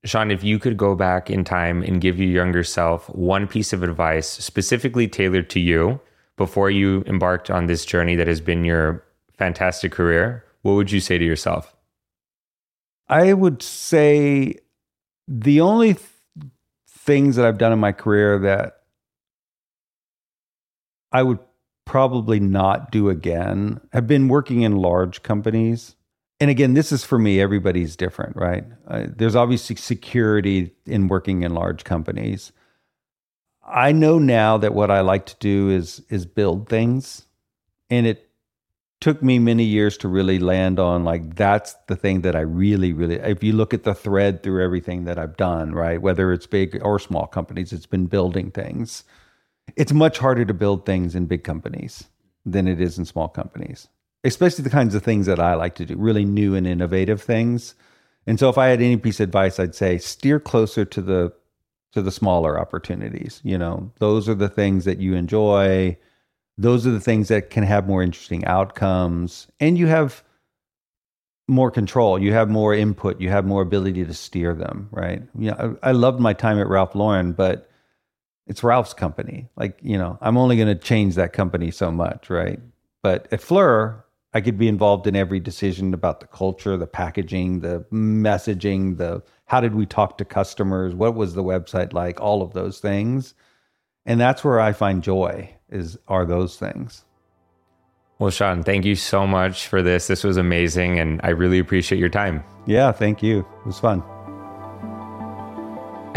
Shawn, 0.04 0.30
if 0.30 0.44
you 0.44 0.60
could 0.60 0.78
go 0.78 0.96
back 0.96 1.30
in 1.30 1.44
time 1.44 1.82
and 1.82 2.00
give 2.00 2.20
your 2.20 2.30
younger 2.30 2.64
self 2.64 3.10
one 3.10 3.48
piece 3.48 3.74
of 3.74 3.82
advice 3.82 4.28
specifically 4.28 5.08
tailored 5.08 5.50
to 5.52 5.60
you 5.60 6.00
before 6.36 6.70
you 6.70 7.04
embarked 7.08 7.50
on 7.50 7.66
this 7.66 7.84
journey 7.84 8.16
that 8.16 8.28
has 8.28 8.42
been 8.42 8.64
your 8.64 9.04
fantastic 9.38 9.92
career, 9.92 10.46
what 10.62 10.74
would 10.74 10.92
you 10.92 11.00
say 11.00 11.18
to 11.18 11.26
yourself? 11.26 11.76
I 13.10 13.34
would 13.34 13.62
say 13.62 14.56
the 15.28 15.62
only 15.62 15.94
th- 15.94 16.10
things 16.90 17.38
that 17.38 17.46
I've 17.46 17.58
done 17.58 17.72
in 17.72 17.80
my 17.80 17.94
career 17.94 18.38
that 18.40 18.82
I 21.14 21.24
would 21.24 21.40
probably 21.88 22.40
not 22.40 22.92
do 22.92 23.10
again. 23.10 23.80
I've 23.94 24.08
been 24.08 24.28
working 24.28 24.62
in 24.62 24.76
large 24.76 25.24
companies. 25.24 25.96
And 26.40 26.52
again, 26.52 26.74
this 26.74 26.92
is 26.92 27.04
for 27.04 27.18
me, 27.18 27.40
everybody's 27.40 27.96
different, 27.96 28.36
right? 28.36 28.66
Uh, 28.88 29.06
there's 29.08 29.36
obviously 29.36 29.78
security 29.78 30.76
in 30.86 31.08
working 31.08 31.42
in 31.42 31.56
large 31.56 31.86
companies. 31.86 32.52
I 33.66 33.94
know 33.94 34.20
now 34.20 34.58
that 34.58 34.76
what 34.76 34.92
I 34.92 35.00
like 35.00 35.26
to 35.28 35.36
do 35.40 35.70
is 35.70 36.02
is 36.10 36.26
build 36.26 36.70
things. 36.70 37.24
And 37.90 38.06
it 38.06 38.30
took 39.00 39.24
me 39.24 39.40
many 39.40 39.64
years 39.64 39.98
to 40.00 40.08
really 40.08 40.40
land 40.40 40.80
on 40.80 41.06
like 41.06 41.36
that's 41.36 41.74
the 41.88 41.96
thing 41.96 42.22
that 42.22 42.36
I 42.36 42.42
really 42.42 42.92
really 42.94 43.16
if 43.16 43.44
you 43.44 43.54
look 43.54 43.74
at 43.74 43.84
the 43.84 43.94
thread 43.94 44.44
through 44.44 44.64
everything 44.64 45.06
that 45.06 45.18
I've 45.18 45.38
done, 45.38 45.74
right? 45.74 46.02
Whether 46.02 46.34
it's 46.34 46.48
big 46.48 46.80
or 46.84 47.00
small 47.00 47.28
companies, 47.28 47.72
it's 47.72 47.86
been 47.86 48.08
building 48.08 48.52
things 48.52 49.04
it's 49.76 49.94
much 49.94 50.18
harder 50.18 50.46
to 50.46 50.54
build 50.54 50.86
things 50.86 51.16
in 51.16 51.26
big 51.26 51.44
companies 51.44 52.06
than 52.46 52.68
it 52.68 52.80
is 52.80 52.98
in 52.98 53.06
small 53.06 53.28
companies, 53.28 53.88
especially 54.24 54.64
the 54.64 54.70
kinds 54.70 54.96
of 54.96 55.04
things 55.04 55.26
that 55.26 55.40
I 55.40 55.56
like 55.56 55.76
to 55.76 55.86
do, 55.86 55.96
really 55.98 56.26
new 56.26 56.56
and 56.56 56.66
innovative 56.66 57.22
things. 57.22 57.76
And 58.26 58.40
so 58.40 58.50
if 58.50 58.58
I 58.58 58.68
had 58.68 58.82
any 58.82 58.98
piece 58.98 59.20
of 59.20 59.26
advice, 59.26 59.60
I'd 59.60 59.76
say 59.76 59.98
steer 59.98 60.40
closer 60.40 60.86
to 60.86 61.02
the 61.02 61.34
to 61.94 62.02
the 62.02 62.12
smaller 62.12 62.60
opportunities. 62.60 63.42
You 63.44 63.58
know, 63.58 63.92
those 64.00 64.28
are 64.28 64.36
the 64.36 64.50
things 64.50 64.86
that 64.86 65.00
you 65.00 65.16
enjoy. 65.16 65.98
Those 66.58 66.86
are 66.86 66.92
the 66.92 67.00
things 67.00 67.28
that 67.30 67.50
can 67.50 67.64
have 67.64 67.88
more 67.88 68.04
interesting 68.04 68.46
outcomes. 68.46 69.48
And 69.60 69.78
you 69.78 69.88
have 69.88 70.24
more 71.48 71.72
control. 71.72 72.20
You 72.20 72.34
have 72.34 72.50
more 72.50 72.74
input. 72.74 73.22
You 73.22 73.30
have 73.30 73.46
more 73.46 73.62
ability 73.62 74.06
to 74.06 74.14
steer 74.14 74.54
them, 74.54 74.90
right? 74.92 75.22
Yeah, 75.38 75.40
you 75.40 75.52
know, 75.52 75.78
I, 75.82 75.90
I 75.90 75.92
loved 75.94 76.20
my 76.20 76.34
time 76.34 76.60
at 76.60 76.68
Ralph 76.68 76.94
Lauren, 76.94 77.32
but 77.32 77.67
it's 78.48 78.64
Ralph's 78.64 78.94
company. 78.94 79.50
Like, 79.56 79.78
you 79.82 79.98
know, 79.98 80.18
I'm 80.22 80.38
only 80.38 80.56
going 80.56 80.68
to 80.68 80.76
change 80.76 81.16
that 81.16 81.34
company 81.34 81.70
so 81.72 81.92
much, 81.92 82.30
right? 82.30 82.60
But 83.04 83.28
at 83.32 83.42
PHLUR, 83.42 84.04
I 84.34 84.42
could 84.42 84.58
be 84.58 84.68
involved 84.68 85.08
in 85.08 85.16
every 85.16 85.40
decision 85.40 85.94
about 85.94 86.20
the 86.20 86.28
culture, 86.28 86.78
the 86.78 86.88
packaging, 86.88 87.62
the 87.62 87.86
messaging, 87.92 88.98
the 88.98 89.24
how 89.46 89.62
did 89.62 89.76
we 89.76 89.86
talk 89.86 90.18
to 90.18 90.26
customers, 90.26 90.94
what 90.94 91.16
was 91.16 91.34
the 91.34 91.44
website 91.44 91.94
like, 91.94 92.20
all 92.20 92.42
of 92.42 92.54
those 92.54 92.80
things. 92.80 93.34
And 94.06 94.20
that's 94.20 94.44
where 94.44 94.60
I 94.60 94.74
find 94.74 95.04
joy 95.04 95.54
is 95.70 95.98
are 96.08 96.26
those 96.26 96.58
things. 96.58 97.04
Well, 98.20 98.32
Shawn, 98.32 98.64
thank 98.64 98.86
you 98.86 98.96
so 98.96 99.28
much 99.28 99.68
for 99.68 99.82
this. 99.82 100.08
This 100.08 100.24
was 100.24 100.38
amazing 100.38 101.00
and 101.00 101.20
I 101.24 101.30
really 101.30 101.60
appreciate 101.60 102.00
your 102.00 102.10
time. 102.10 102.44
Yeah, 102.66 102.92
thank 102.92 103.22
you. 103.22 103.40
It 103.40 103.66
was 103.66 103.80
fun. 103.80 104.04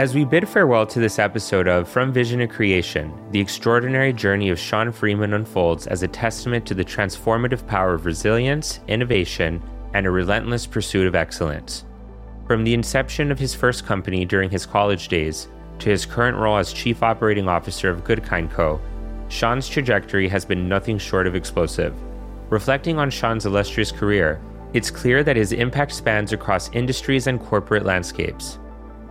As 0.00 0.14
we 0.14 0.24
bid 0.24 0.48
farewell 0.48 0.86
to 0.86 0.98
this 0.98 1.18
episode 1.18 1.68
of 1.68 1.86
From 1.86 2.10
Vision 2.10 2.38
to 2.38 2.46
Creation, 2.46 3.12
the 3.32 3.38
extraordinary 3.38 4.14
journey 4.14 4.48
of 4.48 4.58
Shawn 4.58 4.92
Freeman 4.92 5.34
unfolds 5.34 5.86
as 5.86 6.02
a 6.02 6.08
testament 6.08 6.64
to 6.64 6.72
the 6.72 6.86
transformative 6.86 7.66
power 7.66 7.92
of 7.92 8.06
resilience, 8.06 8.80
innovation, 8.88 9.62
and 9.92 10.06
a 10.06 10.10
relentless 10.10 10.66
pursuit 10.66 11.06
of 11.06 11.14
excellence. 11.14 11.84
From 12.46 12.64
the 12.64 12.72
inception 12.72 13.30
of 13.30 13.38
his 13.38 13.54
first 13.54 13.84
company 13.84 14.24
during 14.24 14.48
his 14.48 14.64
college 14.64 15.08
days 15.08 15.48
to 15.80 15.90
his 15.90 16.06
current 16.06 16.38
role 16.38 16.56
as 16.56 16.72
Chief 16.72 17.02
Operating 17.02 17.46
Officer 17.46 17.90
of 17.90 18.02
Goodkind 18.02 18.50
Co., 18.50 18.80
Shawn's 19.28 19.68
trajectory 19.68 20.28
has 20.28 20.46
been 20.46 20.66
nothing 20.66 20.96
short 20.96 21.26
of 21.26 21.36
explosive. 21.36 21.94
Reflecting 22.48 22.98
on 22.98 23.10
Shawn's 23.10 23.44
illustrious 23.44 23.92
career, 23.92 24.40
it's 24.72 24.90
clear 24.90 25.22
that 25.22 25.36
his 25.36 25.52
impact 25.52 25.92
spans 25.92 26.32
across 26.32 26.72
industries 26.72 27.26
and 27.26 27.38
corporate 27.38 27.84
landscapes. 27.84 28.59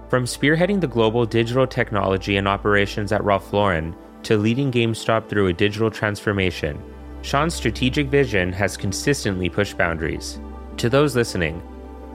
From 0.10 0.26
spearheading 0.26 0.82
the 0.82 0.88
global 0.88 1.24
digital 1.24 1.68
technology 1.68 2.38
and 2.38 2.48
operations 2.48 3.12
at 3.12 3.24
Ralph 3.24 3.54
Lauren 3.54 3.96
to 4.24 4.38
leading 4.38 4.72
GameStop 4.72 5.30
through 5.30 5.48
a 5.48 5.54
digital 5.54 5.92
transformation, 5.92 6.82
Shawn's 7.22 7.54
strategic 7.54 8.08
vision 8.08 8.52
has 8.52 8.76
consistently 8.76 9.50
pushed 9.50 9.78
boundaries. 9.78 10.40
To 10.78 10.90
those 10.90 11.16
listening, 11.16 11.62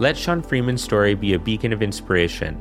let 0.01 0.17
Shawn 0.17 0.43
Freeman's 0.43 0.83
story 0.83 1.15
be 1.15 1.35
a 1.35 1.39
beacon 1.39 1.73
of 1.73 1.83
inspiration. 1.83 2.61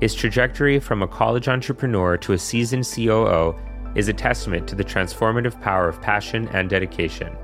His 0.00 0.16
trajectory 0.16 0.80
from 0.80 1.02
a 1.02 1.08
college 1.08 1.46
entrepreneur 1.46 2.16
to 2.16 2.32
a 2.32 2.38
seasoned 2.38 2.84
COO 2.92 3.54
is 3.94 4.08
a 4.08 4.12
testament 4.12 4.66
to 4.66 4.74
the 4.74 4.82
transformative 4.82 5.60
power 5.60 5.88
of 5.88 6.02
passion 6.02 6.48
and 6.48 6.68
dedication. 6.68 7.36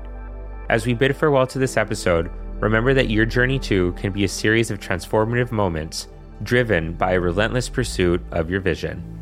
As 0.69 0.85
we 0.85 0.93
bid 0.93 1.15
farewell 1.15 1.47
to 1.47 1.59
this 1.59 1.77
episode, 1.77 2.31
remember 2.59 2.93
that 2.93 3.09
your 3.09 3.25
journey 3.25 3.59
too 3.59 3.93
can 3.93 4.11
be 4.11 4.25
a 4.25 4.27
series 4.27 4.71
of 4.71 4.79
transformative 4.79 5.53
moments 5.53 6.09
driven 6.43 6.93
by 6.93 7.13
a 7.13 7.19
relentless 7.19 7.69
pursuit 7.69 8.21
of 8.31 8.49
your 8.49 8.61
vision. 8.61 9.18